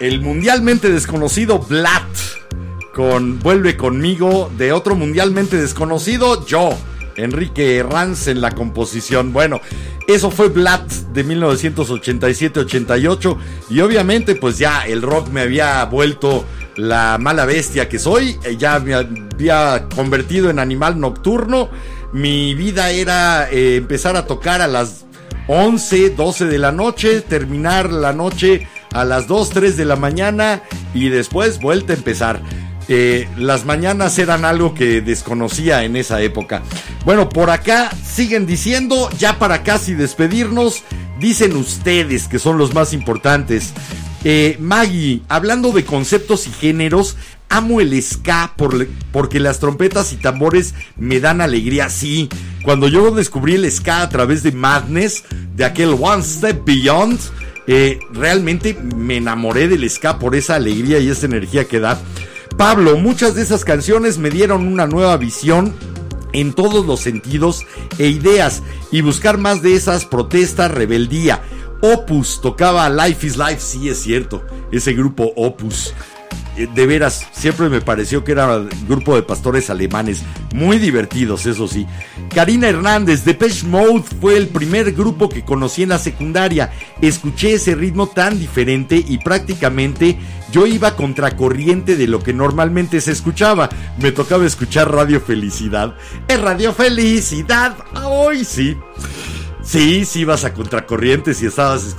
el 0.00 0.22
mundialmente 0.22 0.88
desconocido 0.88 1.58
Blatt 1.58 2.08
con 2.94 3.38
Vuelve 3.40 3.76
conmigo 3.76 4.50
de 4.56 4.72
otro 4.72 4.94
mundialmente 4.94 5.58
desconocido, 5.58 6.46
yo, 6.46 6.70
Enrique 7.16 7.76
Herranz 7.76 8.26
en 8.26 8.40
la 8.40 8.52
composición. 8.52 9.34
Bueno, 9.34 9.60
eso 10.08 10.30
fue 10.30 10.48
Blatt 10.48 10.90
de 11.12 11.26
1987-88 11.26 13.36
y 13.68 13.80
obviamente 13.80 14.34
pues 14.34 14.56
ya 14.56 14.86
el 14.86 15.02
rock 15.02 15.28
me 15.28 15.42
había 15.42 15.84
vuelto 15.84 16.46
la 16.76 17.18
mala 17.18 17.44
bestia 17.44 17.90
que 17.90 17.98
soy, 17.98 18.38
eh, 18.44 18.56
ya 18.56 18.78
me 18.78 18.94
había 18.94 19.90
convertido 19.94 20.48
en 20.48 20.58
animal 20.58 20.98
nocturno. 20.98 21.68
Mi 22.14 22.54
vida 22.54 22.92
era 22.92 23.50
eh, 23.50 23.76
empezar 23.76 24.16
a 24.16 24.24
tocar 24.24 24.62
a 24.62 24.68
las 24.68 25.03
11, 25.46 26.10
12 26.10 26.46
de 26.46 26.58
la 26.58 26.72
noche, 26.72 27.20
terminar 27.20 27.92
la 27.92 28.12
noche 28.12 28.66
a 28.92 29.04
las 29.04 29.26
2, 29.26 29.50
3 29.50 29.76
de 29.76 29.84
la 29.84 29.96
mañana 29.96 30.62
y 30.94 31.08
después 31.08 31.60
vuelta 31.60 31.92
a 31.92 31.96
empezar. 31.96 32.40
Eh, 32.88 33.28
las 33.38 33.64
mañanas 33.64 34.18
eran 34.18 34.44
algo 34.44 34.74
que 34.74 35.00
desconocía 35.00 35.84
en 35.84 35.96
esa 35.96 36.20
época. 36.20 36.62
Bueno, 37.04 37.28
por 37.28 37.50
acá 37.50 37.90
siguen 38.04 38.46
diciendo, 38.46 39.08
ya 39.18 39.38
para 39.38 39.62
casi 39.62 39.94
despedirnos, 39.94 40.82
dicen 41.18 41.56
ustedes 41.56 42.28
que 42.28 42.38
son 42.38 42.58
los 42.58 42.74
más 42.74 42.92
importantes. 42.92 43.72
Eh, 44.22 44.56
Maggie, 44.58 45.22
hablando 45.28 45.72
de 45.72 45.84
conceptos 45.84 46.46
y 46.46 46.50
géneros, 46.50 47.16
amo 47.56 47.80
el 47.80 48.00
ska 48.02 48.54
por, 48.56 48.86
porque 49.12 49.38
las 49.38 49.60
trompetas 49.60 50.12
y 50.12 50.16
tambores 50.16 50.74
me 50.96 51.20
dan 51.20 51.40
alegría. 51.40 51.88
Sí, 51.88 52.28
cuando 52.64 52.88
yo 52.88 53.10
descubrí 53.12 53.54
el 53.54 53.70
ska 53.70 54.02
a 54.02 54.08
través 54.08 54.42
de 54.42 54.52
Madness, 54.52 55.24
de 55.54 55.64
aquel 55.64 55.96
One 56.00 56.22
Step 56.22 56.64
Beyond, 56.64 57.18
eh, 57.66 58.00
realmente 58.12 58.74
me 58.74 59.18
enamoré 59.18 59.68
del 59.68 59.88
ska 59.88 60.18
por 60.18 60.34
esa 60.34 60.56
alegría 60.56 60.98
y 60.98 61.08
esa 61.08 61.26
energía 61.26 61.66
que 61.66 61.80
da. 61.80 62.00
Pablo, 62.56 62.96
muchas 62.96 63.34
de 63.34 63.42
esas 63.42 63.64
canciones 63.64 64.18
me 64.18 64.30
dieron 64.30 64.66
una 64.66 64.86
nueva 64.86 65.16
visión 65.16 65.74
en 66.32 66.52
todos 66.52 66.84
los 66.84 67.00
sentidos 67.00 67.64
e 67.98 68.08
ideas 68.08 68.62
y 68.90 69.00
buscar 69.00 69.38
más 69.38 69.62
de 69.62 69.74
esas 69.74 70.04
protestas, 70.04 70.70
rebeldía. 70.70 71.40
Opus 71.82 72.40
tocaba 72.40 72.88
Life 72.88 73.26
is 73.26 73.36
Life, 73.36 73.60
sí 73.60 73.88
es 73.88 74.00
cierto, 74.00 74.42
ese 74.72 74.94
grupo 74.94 75.32
Opus. 75.36 75.94
Eh, 76.56 76.68
De 76.72 76.86
veras, 76.86 77.26
siempre 77.32 77.68
me 77.68 77.80
pareció 77.80 78.22
que 78.24 78.32
era 78.32 78.58
un 78.58 78.68
grupo 78.88 79.16
de 79.16 79.22
pastores 79.22 79.70
alemanes, 79.70 80.22
muy 80.54 80.78
divertidos, 80.78 81.46
eso 81.46 81.66
sí. 81.66 81.86
Karina 82.34 82.68
Hernández, 82.68 83.24
Depeche 83.24 83.66
Mode 83.66 84.04
fue 84.20 84.36
el 84.36 84.48
primer 84.48 84.92
grupo 84.92 85.28
que 85.28 85.44
conocí 85.44 85.82
en 85.82 85.88
la 85.90 85.98
secundaria. 85.98 86.72
Escuché 87.00 87.54
ese 87.54 87.74
ritmo 87.74 88.06
tan 88.06 88.38
diferente 88.38 88.96
y 88.96 89.18
prácticamente 89.18 90.16
yo 90.52 90.66
iba 90.66 90.94
contracorriente 90.94 91.96
de 91.96 92.06
lo 92.06 92.20
que 92.22 92.32
normalmente 92.32 93.00
se 93.00 93.12
escuchaba. 93.12 93.68
Me 93.98 94.12
tocaba 94.12 94.46
escuchar 94.46 94.92
Radio 94.92 95.20
Felicidad. 95.20 95.96
¡Es 96.28 96.40
Radio 96.40 96.72
Felicidad! 96.72 97.76
¡Ay, 97.94 98.44
sí! 98.44 98.76
Sí, 99.64 100.04
sí 100.04 100.20
ibas 100.20 100.44
a 100.44 100.52
contracorriente 100.52 101.32
si 101.32 101.46
estabas 101.46 101.96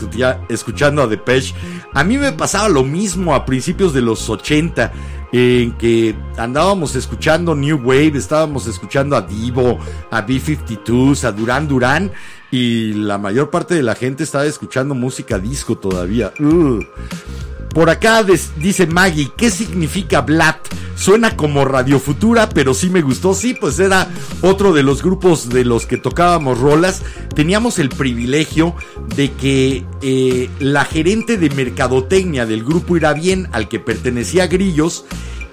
escuchando 0.50 1.02
a 1.02 1.08
Depeche. 1.08 1.56
A 1.94 2.04
mí 2.04 2.18
me 2.18 2.32
pasaba 2.32 2.70
lo 2.70 2.84
mismo 2.84 3.34
a 3.34 3.44
principios 3.44 3.94
de 3.94 4.02
los 4.02 4.30
80, 4.30 4.94
en 5.32 5.72
que 5.74 6.16
andábamos 6.38 6.96
escuchando 6.96 7.56
New 7.56 7.82
Wave, 7.84 8.14
estábamos 8.16 8.68
escuchando 8.68 9.16
a 9.18 9.22
Divo, 9.22 9.80
a 10.12 10.22
B-52s, 10.22 11.24
a 11.24 11.32
Duran 11.32 11.68
Duran, 11.68 12.12
y 12.52 12.94
la 12.94 13.18
mayor 13.18 13.50
parte 13.50 13.74
de 13.74 13.84
la 13.84 13.96
gente 13.96 14.24
estaba 14.24 14.46
escuchando 14.46 14.94
música 14.94 15.40
disco 15.40 15.78
todavía. 15.78 16.32
Ugh. 16.40 16.86
Por 17.76 17.90
acá 17.90 18.24
dice 18.24 18.88
Maggie, 18.88 19.32
¿qué 19.36 19.52
significa 19.52 20.22
Blatt? 20.22 20.66
Suena 20.96 21.36
como 21.36 21.66
Radio 21.66 22.00
Futura, 22.00 22.48
pero 22.48 22.74
sí 22.74 22.90
me 22.90 23.02
gustó. 23.02 23.34
Sí, 23.34 23.54
pues 23.54 23.78
era 23.80 24.08
otro 24.42 24.72
de 24.72 24.82
los 24.82 25.04
grupos 25.04 25.50
de 25.50 25.66
los 25.66 25.86
que 25.86 25.98
tocábamos 25.98 26.58
rolas. 26.58 27.02
Teníamos 27.36 27.78
el 27.78 27.90
privilegio 27.90 28.76
de 29.18 29.34
que 29.34 29.84
eh, 30.02 30.50
la 30.60 30.86
gerente 30.86 31.38
de 31.38 31.50
mercadotecnia 31.50 32.46
del 32.46 32.64
grupo 32.64 32.96
Irá 32.96 33.12
Bien, 33.12 33.50
al 33.52 33.68
que 33.68 33.82
pertenecía 33.82 34.48
Grillos, 34.48 35.04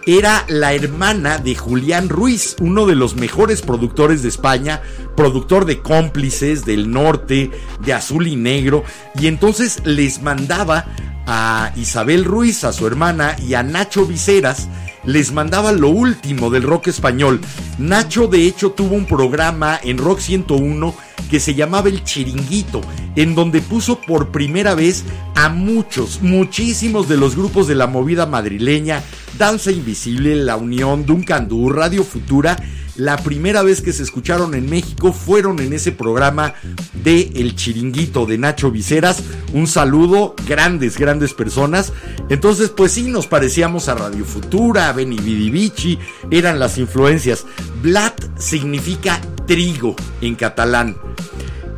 era 0.07 0.45
la 0.49 0.75
hermana 0.75 1.39
de 1.39 1.55
Julián 1.55 2.09
Ruiz, 2.09 2.57
uno 2.61 2.87
de 2.87 2.97
los 2.97 3.15
mejores 3.17 3.63
productores 3.63 4.23
de 4.23 4.29
España, 4.29 4.83
productor 5.17 5.65
de 5.65 5.81
cómplices 5.81 6.65
del 6.65 6.91
norte, 6.91 7.51
de 7.85 7.93
azul 7.93 8.27
y 8.27 8.37
negro, 8.37 8.85
y 9.19 9.27
entonces 9.27 9.81
les 9.85 10.23
mandaba 10.23 10.87
a 11.27 11.73
Isabel 11.77 12.25
Ruiz, 12.25 12.65
a 12.65 12.73
su 12.73 12.87
hermana, 12.87 13.37
y 13.47 13.55
a 13.55 13.63
Nacho 13.63 14.07
Viseras, 14.07 14.69
les 15.05 15.33
mandaba 15.33 15.73
lo 15.73 15.89
último 15.89 16.51
del 16.51 16.63
rock 16.63 16.89
español. 16.89 17.41
Nacho 17.79 18.27
de 18.27 18.47
hecho 18.47 18.71
tuvo 18.71 18.95
un 18.95 19.07
programa 19.07 19.79
en 19.83 19.99
Rock 19.99 20.21
101 20.21 20.95
que 21.31 21.41
se 21.41 21.55
llamaba 21.55 21.89
El 21.89 22.05
Chiringuito, 22.05 22.83
en 23.17 23.35
donde 23.35 23.63
puso 23.63 24.01
por 24.01 24.31
primera 24.31 24.75
vez 24.75 25.05
a 25.35 25.49
muchos, 25.49 26.21
muchísimos 26.21 27.09
de 27.09 27.17
los 27.17 27.37
grupos 27.37 27.67
de 27.67 27.75
la 27.75 27.87
movida 27.87 28.27
madrileña, 28.27 29.03
Danza 29.39 29.73
Invisible, 29.73 30.37
La 30.37 30.57
Unión, 30.57 31.07
Duncan 31.07 31.49
Du, 31.49 31.71
Radio 31.71 32.05
Futura, 32.05 32.59
la 32.97 33.17
primera 33.17 33.63
vez 33.63 33.81
que 33.81 33.93
se 33.93 34.03
escucharon 34.03 34.55
en 34.55 34.69
México 34.69 35.13
fueron 35.13 35.61
en 35.61 35.73
ese 35.73 35.93
programa 35.93 36.55
de 36.93 37.33
El 37.35 37.57
Chiringuito 37.57 38.27
de 38.27 38.39
Nacho 38.39 38.71
Viseras. 38.71 39.23
Un 39.53 39.67
saludo, 39.67 40.35
grandes, 40.47 40.99
grandes 40.99 41.35
personas. 41.35 41.93
Entonces, 42.29 42.71
pues 42.71 42.93
sí, 42.93 43.05
nos 43.05 43.27
parecíamos 43.27 43.89
a 43.89 43.95
Radio 43.95 44.25
Futura, 44.25 44.89
a 44.89 44.93
Benny 44.93 45.19
Vidi 45.19 45.51
Vici, 45.51 45.99
eran 46.31 46.59
las 46.59 46.79
influencias. 46.79 47.47
Blat 47.83 48.39
significa 48.39 49.21
trigo 49.47 49.97
en 50.21 50.35
catalán. 50.35 50.97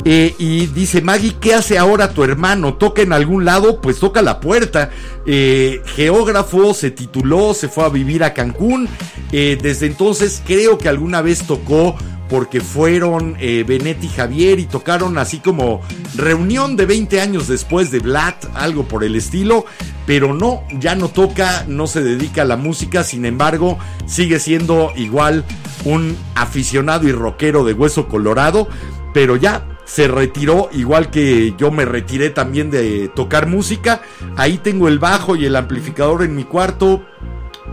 Eh, 0.04 0.34
y 0.38 0.66
dice 0.66 1.00
Maggie, 1.00 1.36
¿qué 1.40 1.54
hace 1.54 1.78
ahora 1.78 2.12
tu 2.12 2.24
hermano? 2.24 2.74
¿Toca 2.74 3.02
en 3.02 3.12
algún 3.12 3.44
lado? 3.44 3.80
Pues 3.80 3.98
toca 3.98 4.20
la 4.20 4.40
puerta. 4.40 4.90
Eh, 5.26 5.82
geógrafo, 5.96 6.74
se 6.74 6.90
tituló, 6.90 7.54
se 7.54 7.68
fue 7.68 7.84
a 7.84 7.88
vivir 7.88 8.22
a 8.22 8.34
Cancún. 8.34 8.88
Eh, 9.32 9.58
desde 9.60 9.86
entonces 9.86 10.42
creo 10.46 10.78
que 10.78 10.88
alguna 10.88 11.22
vez 11.22 11.46
tocó 11.46 11.96
porque 12.28 12.60
fueron 12.60 13.36
eh, 13.38 13.64
Benet 13.66 14.02
y 14.02 14.08
Javier 14.08 14.58
y 14.58 14.66
tocaron 14.66 15.18
así 15.18 15.38
como 15.38 15.82
reunión 16.16 16.76
de 16.76 16.86
20 16.86 17.20
años 17.20 17.48
después 17.48 17.90
de 17.90 18.00
Blatt, 18.00 18.46
algo 18.54 18.84
por 18.84 19.04
el 19.04 19.16
estilo. 19.16 19.66
Pero 20.06 20.34
no, 20.34 20.64
ya 20.78 20.94
no 20.94 21.08
toca, 21.08 21.64
no 21.66 21.86
se 21.86 22.02
dedica 22.02 22.42
a 22.42 22.46
la 22.46 22.56
música, 22.56 23.04
sin 23.04 23.24
embargo, 23.24 23.78
sigue 24.06 24.38
siendo 24.38 24.92
igual 24.96 25.44
un 25.84 26.16
aficionado 26.34 27.08
y 27.08 27.12
rockero 27.12 27.64
de 27.64 27.72
hueso 27.72 28.08
colorado. 28.08 28.68
Pero 29.14 29.36
ya 29.36 29.64
se 29.84 30.08
retiró, 30.08 30.68
igual 30.72 31.10
que 31.10 31.54
yo 31.58 31.70
me 31.70 31.84
retiré 31.84 32.30
también 32.30 32.70
de 32.70 33.08
tocar 33.14 33.46
música. 33.46 34.02
Ahí 34.36 34.58
tengo 34.58 34.88
el 34.88 34.98
bajo 34.98 35.36
y 35.36 35.44
el 35.44 35.56
amplificador 35.56 36.22
en 36.22 36.34
mi 36.34 36.44
cuarto, 36.44 37.04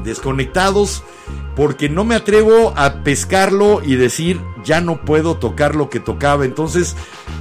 desconectados, 0.04 1.04
porque 1.56 1.90
no 1.90 2.04
me 2.04 2.16
atrevo 2.16 2.74
a 2.76 3.04
pescarlo 3.04 3.82
y 3.84 3.96
decir, 3.96 4.40
ya 4.64 4.82
no 4.82 5.02
puedo 5.04 5.38
tocar 5.38 5.76
lo 5.76 5.90
que 5.90 6.00
tocaba. 6.00 6.46
Entonces 6.46 6.96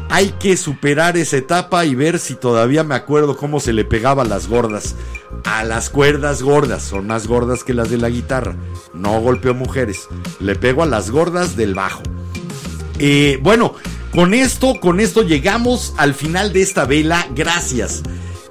hay 0.09 0.31
que 0.39 0.57
superar 0.57 1.17
esa 1.17 1.37
etapa 1.37 1.85
y 1.85 1.95
ver 1.95 2.19
si 2.19 2.35
todavía 2.35 2.85
me 2.85 2.95
acuerdo 2.95 3.37
cómo 3.37 3.61
se 3.61 3.73
le 3.73 3.85
pegaba 3.85 4.23
a 4.23 4.27
las 4.27 4.49
gordas. 4.49 4.97
A 5.45 5.65
las 5.65 5.91
cuerdas 5.91 6.43
gordas, 6.43 6.83
son 6.83 7.07
más 7.07 7.27
gordas 7.27 7.65
que 7.65 7.75
las 7.75 7.91
de 7.91 7.99
la 7.99 8.09
guitarra. 8.09 8.57
No 8.95 9.21
golpeo 9.21 9.55
mujeres, 9.55 10.09
le 10.39 10.55
pego 10.55 10.83
a 10.83 10.87
las 10.87 11.11
gordas 11.11 11.57
del 11.57 11.75
bajo. 11.75 12.03
Eh, 12.99 13.39
bueno, 13.43 13.75
con 14.13 14.35
esto, 14.35 14.81
con 14.81 15.01
esto 15.01 15.23
llegamos 15.23 15.95
al 15.97 16.15
final 16.15 16.53
de 16.53 16.63
esta 16.63 16.85
vela. 16.85 17.27
Gracias. 17.35 18.03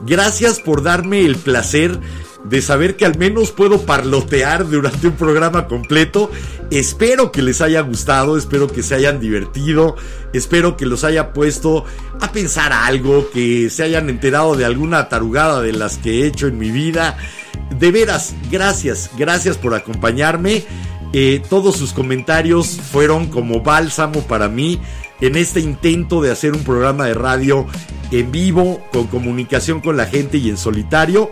Gracias 0.02 0.60
por 0.60 0.84
darme 0.84 1.26
el 1.26 1.36
placer 1.36 2.00
de 2.46 2.62
saber 2.62 2.96
que 2.96 3.06
al 3.06 3.18
menos 3.18 3.52
puedo 3.52 3.82
parlotear 3.82 4.70
durante 4.70 5.08
un 5.08 5.14
programa 5.14 5.68
completo. 5.68 6.32
Espero 6.72 7.32
que 7.32 7.42
les 7.42 7.62
haya 7.62 7.82
gustado, 7.82 8.38
espero 8.38 8.68
que 8.68 8.84
se 8.84 8.96
hayan 8.96 9.20
divertido, 9.20 9.96
espero 10.34 10.78
que 10.78 10.86
los 10.86 11.04
haya 11.04 11.34
puesto 11.34 11.84
a 12.22 12.32
pensar 12.32 12.72
algo, 12.72 13.30
que 13.32 13.70
se 13.70 13.84
hayan 13.84 14.10
enterado 14.10 14.56
de 14.56 14.66
alguna 14.66 15.10
tarugada 15.10 15.62
de 15.62 15.74
las 15.74 15.98
que 15.98 16.22
he 16.22 16.28
hecho 16.28 16.48
en 16.48 16.58
mi 16.58 16.72
vida. 16.72 17.18
De 17.78 17.92
veras, 17.92 18.34
gracias, 18.50 19.12
gracias 19.18 19.58
por 19.58 19.74
acompañarme. 19.74 20.64
Eh, 21.12 21.42
todos 21.50 21.76
sus 21.76 21.92
comentarios 21.92 22.80
fueron 22.92 23.28
como 23.28 23.62
bálsamo 23.62 24.22
para 24.22 24.48
mí 24.48 24.80
en 25.22 25.36
este 25.36 25.60
intento 25.60 26.22
de 26.22 26.32
hacer 26.32 26.54
un 26.54 26.64
programa 26.64 27.06
de 27.06 27.14
radio 27.14 27.66
en 28.12 28.32
vivo, 28.32 28.82
con 28.92 29.08
comunicación 29.08 29.82
con 29.82 29.98
la 29.98 30.06
gente 30.06 30.38
y 30.38 30.50
en 30.50 30.58
solitario, 30.58 31.30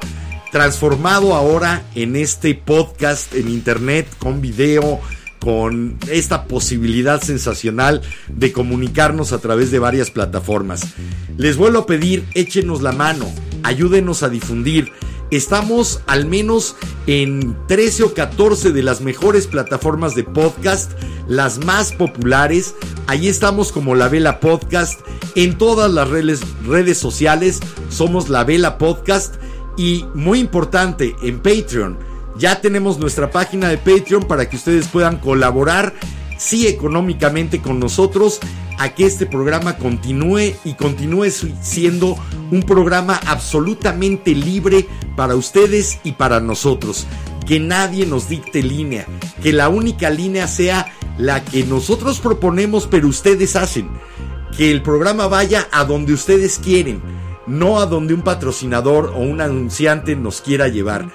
transformado 0.51 1.35
ahora 1.35 1.84
en 1.95 2.15
este 2.15 2.55
podcast 2.55 3.34
en 3.35 3.49
internet 3.49 4.07
con 4.19 4.41
video, 4.41 4.99
con 5.39 5.97
esta 6.09 6.45
posibilidad 6.45 7.22
sensacional 7.22 8.01
de 8.27 8.51
comunicarnos 8.51 9.34
a 9.34 9.39
través 9.39 9.72
de 9.72 9.80
varias 9.80 10.11
plataformas. 10.11 10.81
Les 11.38 11.57
vuelvo 11.57 11.80
a 11.80 11.85
pedir, 11.85 12.26
échenos 12.34 12.81
la 12.81 12.91
mano, 12.91 13.31
ayúdenos 13.64 14.23
a 14.23 14.30
difundir. 14.30 14.91
Estamos 15.30 16.01
al 16.07 16.26
menos 16.26 16.76
en 17.05 17.55
13 17.68 18.03
o 18.03 18.14
14 18.14 18.72
de 18.72 18.81
las 18.81 19.01
mejores 19.01 19.45
plataformas 19.45 20.15
de 20.15 20.23
podcast, 20.23 20.91
las 21.27 21.64
más 21.65 21.91
populares. 21.91 22.76
Ahí 23.07 23.29
estamos 23.29 23.71
como 23.71 23.95
La 23.95 24.09
Vela 24.09 24.41
Podcast. 24.41 24.99
En 25.35 25.57
todas 25.57 25.89
las 25.89 26.09
redes, 26.09 26.41
redes 26.65 26.97
sociales 26.97 27.61
somos 27.88 28.27
La 28.27 28.43
Vela 28.43 28.77
Podcast. 28.77 29.35
Y 29.77 30.03
muy 30.13 30.39
importante, 30.39 31.15
en 31.21 31.39
Patreon. 31.39 31.97
Ya 32.38 32.59
tenemos 32.59 32.99
nuestra 32.99 33.31
página 33.31 33.69
de 33.69 33.77
Patreon 33.77 34.23
para 34.23 34.49
que 34.49 34.57
ustedes 34.57 34.89
puedan 34.89 35.19
colaborar, 35.19 35.93
sí 36.38 36.67
económicamente 36.67 37.61
con 37.61 37.79
nosotros, 37.79 38.39
a 38.77 38.89
que 38.89 39.05
este 39.05 39.25
programa 39.25 39.77
continúe 39.77 40.53
y 40.65 40.73
continúe 40.73 41.31
siendo 41.61 42.17
un 42.51 42.61
programa 42.63 43.19
absolutamente 43.25 44.35
libre 44.35 44.85
para 45.15 45.35
ustedes 45.35 45.99
y 46.03 46.11
para 46.11 46.41
nosotros. 46.41 47.07
Que 47.48 47.60
nadie 47.60 48.06
nos 48.06 48.28
dicte 48.28 48.61
línea, 48.61 49.07
que 49.41 49.53
la 49.53 49.69
única 49.69 50.10
línea 50.10 50.48
sea 50.48 50.91
la 51.18 51.44
que 51.44 51.64
nosotros 51.64 52.19
proponemos 52.19 52.88
pero 52.88 53.07
ustedes 53.07 53.56
hacen. 53.56 53.90
Que 54.57 54.72
el 54.72 54.82
programa 54.82 55.28
vaya 55.28 55.68
a 55.72 55.86
donde 55.86 56.14
ustedes 56.14 56.60
quieren, 56.60 57.02
no 57.45 57.80
a 57.80 57.86
donde 57.86 58.14
un 58.14 58.22
patrocinador 58.22 59.14
o 59.15 59.19
un 59.19 59.41
anunciante 59.41 60.15
nos 60.15 60.41
quiera 60.41 60.68
llevar. 60.68 61.10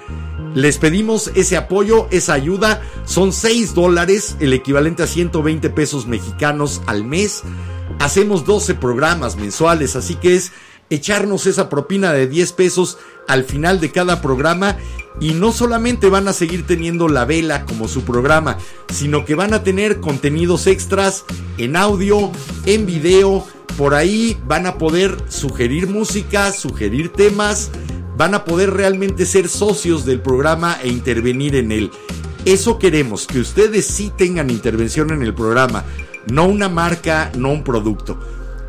Les 0.55 0.77
pedimos 0.77 1.31
ese 1.35 1.57
apoyo, 1.57 2.07
esa 2.11 2.33
ayuda. 2.33 2.81
Son 3.05 3.33
6 3.33 3.73
dólares, 3.73 4.37
el 4.39 4.53
equivalente 4.53 5.03
a 5.03 5.07
120 5.07 5.69
pesos 5.71 6.05
mexicanos 6.05 6.81
al 6.85 7.03
mes. 7.03 7.41
Hacemos 7.99 8.45
12 8.45 8.75
programas 8.75 9.35
mensuales, 9.35 9.95
así 9.95 10.15
que 10.15 10.35
es 10.35 10.51
echarnos 10.89 11.47
esa 11.47 11.69
propina 11.69 12.13
de 12.13 12.27
10 12.27 12.51
pesos 12.53 12.97
al 13.27 13.45
final 13.45 13.79
de 13.79 13.91
cada 13.91 14.21
programa. 14.21 14.77
Y 15.19 15.33
no 15.33 15.51
solamente 15.51 16.09
van 16.09 16.27
a 16.27 16.33
seguir 16.33 16.65
teniendo 16.65 17.07
la 17.07 17.25
vela 17.25 17.65
como 17.65 17.87
su 17.87 18.03
programa, 18.03 18.57
sino 18.91 19.25
que 19.25 19.35
van 19.35 19.53
a 19.53 19.63
tener 19.63 19.99
contenidos 19.99 20.67
extras 20.67 21.25
en 21.57 21.75
audio, 21.75 22.31
en 22.65 22.85
video. 22.85 23.45
Por 23.77 23.93
ahí 23.93 24.37
van 24.45 24.65
a 24.67 24.77
poder 24.77 25.17
sugerir 25.29 25.87
música, 25.87 26.51
sugerir 26.51 27.09
temas 27.09 27.71
van 28.17 28.35
a 28.35 28.45
poder 28.45 28.71
realmente 28.71 29.25
ser 29.25 29.49
socios 29.49 30.05
del 30.05 30.21
programa 30.21 30.77
e 30.81 30.89
intervenir 30.89 31.55
en 31.55 31.71
él. 31.71 31.91
Eso 32.45 32.77
queremos, 32.77 33.25
que 33.25 33.39
ustedes 33.39 33.85
sí 33.85 34.11
tengan 34.15 34.49
intervención 34.49 35.11
en 35.11 35.23
el 35.23 35.33
programa, 35.33 35.85
no 36.31 36.45
una 36.45 36.69
marca, 36.69 37.31
no 37.37 37.51
un 37.51 37.63
producto. 37.63 38.19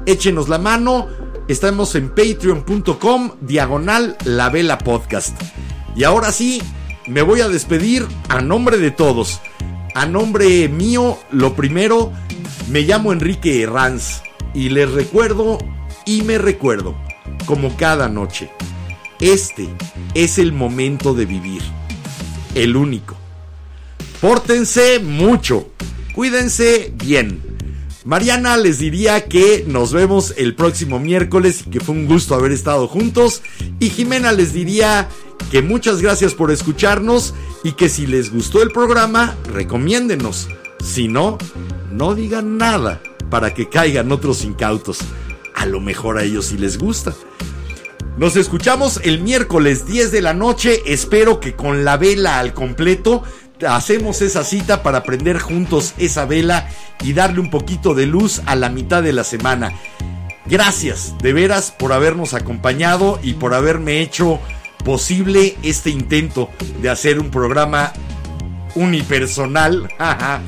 Échenos 0.06 0.48
la 0.48 0.58
mano, 0.58 1.08
estamos 1.48 1.94
en 1.94 2.08
patreon.com 2.10 3.32
diagonal 3.40 4.16
la 4.24 4.48
vela 4.48 4.78
podcast. 4.78 5.36
Y 5.94 6.04
ahora 6.04 6.32
sí, 6.32 6.62
me 7.06 7.22
voy 7.22 7.40
a 7.40 7.48
despedir 7.48 8.06
a 8.28 8.40
nombre 8.40 8.78
de 8.78 8.90
todos. 8.90 9.40
A 9.94 10.06
nombre 10.06 10.68
mío, 10.68 11.18
lo 11.30 11.54
primero, 11.54 12.12
me 12.68 12.82
llamo 12.82 13.12
Enrique 13.12 13.62
Herranz 13.62 14.22
y 14.54 14.70
les 14.70 14.90
recuerdo 14.90 15.58
y 16.04 16.22
me 16.22 16.38
recuerdo, 16.38 16.96
como 17.46 17.76
cada 17.76 18.08
noche. 18.08 18.50
Este 19.20 19.68
es 20.14 20.38
el 20.38 20.52
momento 20.52 21.14
de 21.14 21.26
vivir. 21.26 21.62
El 22.54 22.76
único. 22.76 23.16
Pórtense 24.20 24.98
mucho. 24.98 25.68
Cuídense 26.14 26.92
bien. 26.96 27.40
Mariana 28.04 28.58
les 28.58 28.78
diría 28.78 29.24
que 29.24 29.64
nos 29.66 29.92
vemos 29.92 30.34
el 30.36 30.54
próximo 30.54 30.98
miércoles 30.98 31.64
y 31.66 31.70
que 31.70 31.80
fue 31.80 31.94
un 31.94 32.06
gusto 32.06 32.34
haber 32.34 32.52
estado 32.52 32.86
juntos. 32.86 33.42
Y 33.80 33.88
Jimena 33.90 34.32
les 34.32 34.52
diría 34.52 35.08
que 35.50 35.62
muchas 35.62 36.00
gracias 36.00 36.34
por 36.34 36.50
escucharnos 36.50 37.34
y 37.62 37.72
que 37.72 37.88
si 37.88 38.06
les 38.06 38.32
gustó 38.32 38.62
el 38.62 38.70
programa, 38.70 39.36
recomiéndenos. 39.52 40.48
Si 40.82 41.08
no, 41.08 41.38
no 41.90 42.14
digan 42.14 42.58
nada 42.58 43.00
para 43.30 43.54
que 43.54 43.68
caigan 43.68 44.12
otros 44.12 44.44
incautos. 44.44 44.98
A 45.54 45.66
lo 45.66 45.80
mejor 45.80 46.18
a 46.18 46.24
ellos 46.24 46.46
sí 46.46 46.58
les 46.58 46.78
gusta. 46.78 47.14
Nos 48.16 48.36
escuchamos 48.36 49.00
el 49.02 49.20
miércoles 49.20 49.86
10 49.86 50.12
de 50.12 50.22
la 50.22 50.34
noche. 50.34 50.82
Espero 50.86 51.40
que 51.40 51.54
con 51.54 51.84
la 51.84 51.96
vela 51.96 52.38
al 52.38 52.54
completo 52.54 53.22
hacemos 53.66 54.22
esa 54.22 54.44
cita 54.44 54.82
para 54.82 55.02
prender 55.02 55.38
juntos 55.38 55.94
esa 55.98 56.24
vela 56.24 56.68
y 57.02 57.12
darle 57.12 57.40
un 57.40 57.50
poquito 57.50 57.94
de 57.94 58.06
luz 58.06 58.42
a 58.46 58.56
la 58.56 58.68
mitad 58.68 59.02
de 59.02 59.12
la 59.12 59.24
semana. 59.24 59.72
Gracias 60.46 61.14
de 61.22 61.32
veras 61.32 61.70
por 61.70 61.92
habernos 61.92 62.34
acompañado 62.34 63.18
y 63.22 63.34
por 63.34 63.54
haberme 63.54 64.00
hecho 64.00 64.38
posible 64.84 65.56
este 65.62 65.90
intento 65.90 66.50
de 66.80 66.90
hacer 66.90 67.18
un 67.18 67.30
programa 67.30 67.92
unipersonal. 68.74 69.88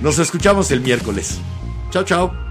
Nos 0.00 0.18
escuchamos 0.18 0.70
el 0.70 0.80
miércoles. 0.80 1.38
Chao, 1.90 2.04
chao. 2.04 2.44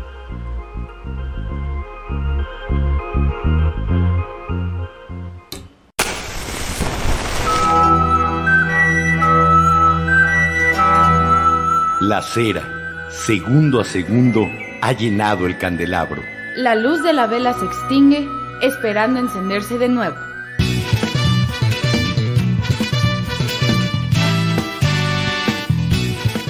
La 12.01 12.21
cera, 12.21 13.09
segundo 13.09 13.79
a 13.79 13.85
segundo, 13.85 14.45
ha 14.81 14.91
llenado 14.91 15.47
el 15.47 15.57
candelabro. 15.57 16.21
La 16.57 16.75
luz 16.75 17.01
de 17.01 17.13
la 17.13 17.27
vela 17.27 17.53
se 17.53 17.65
extingue, 17.65 18.27
esperando 18.61 19.19
encenderse 19.19 19.77
de 19.77 19.87
nuevo. 19.87 20.32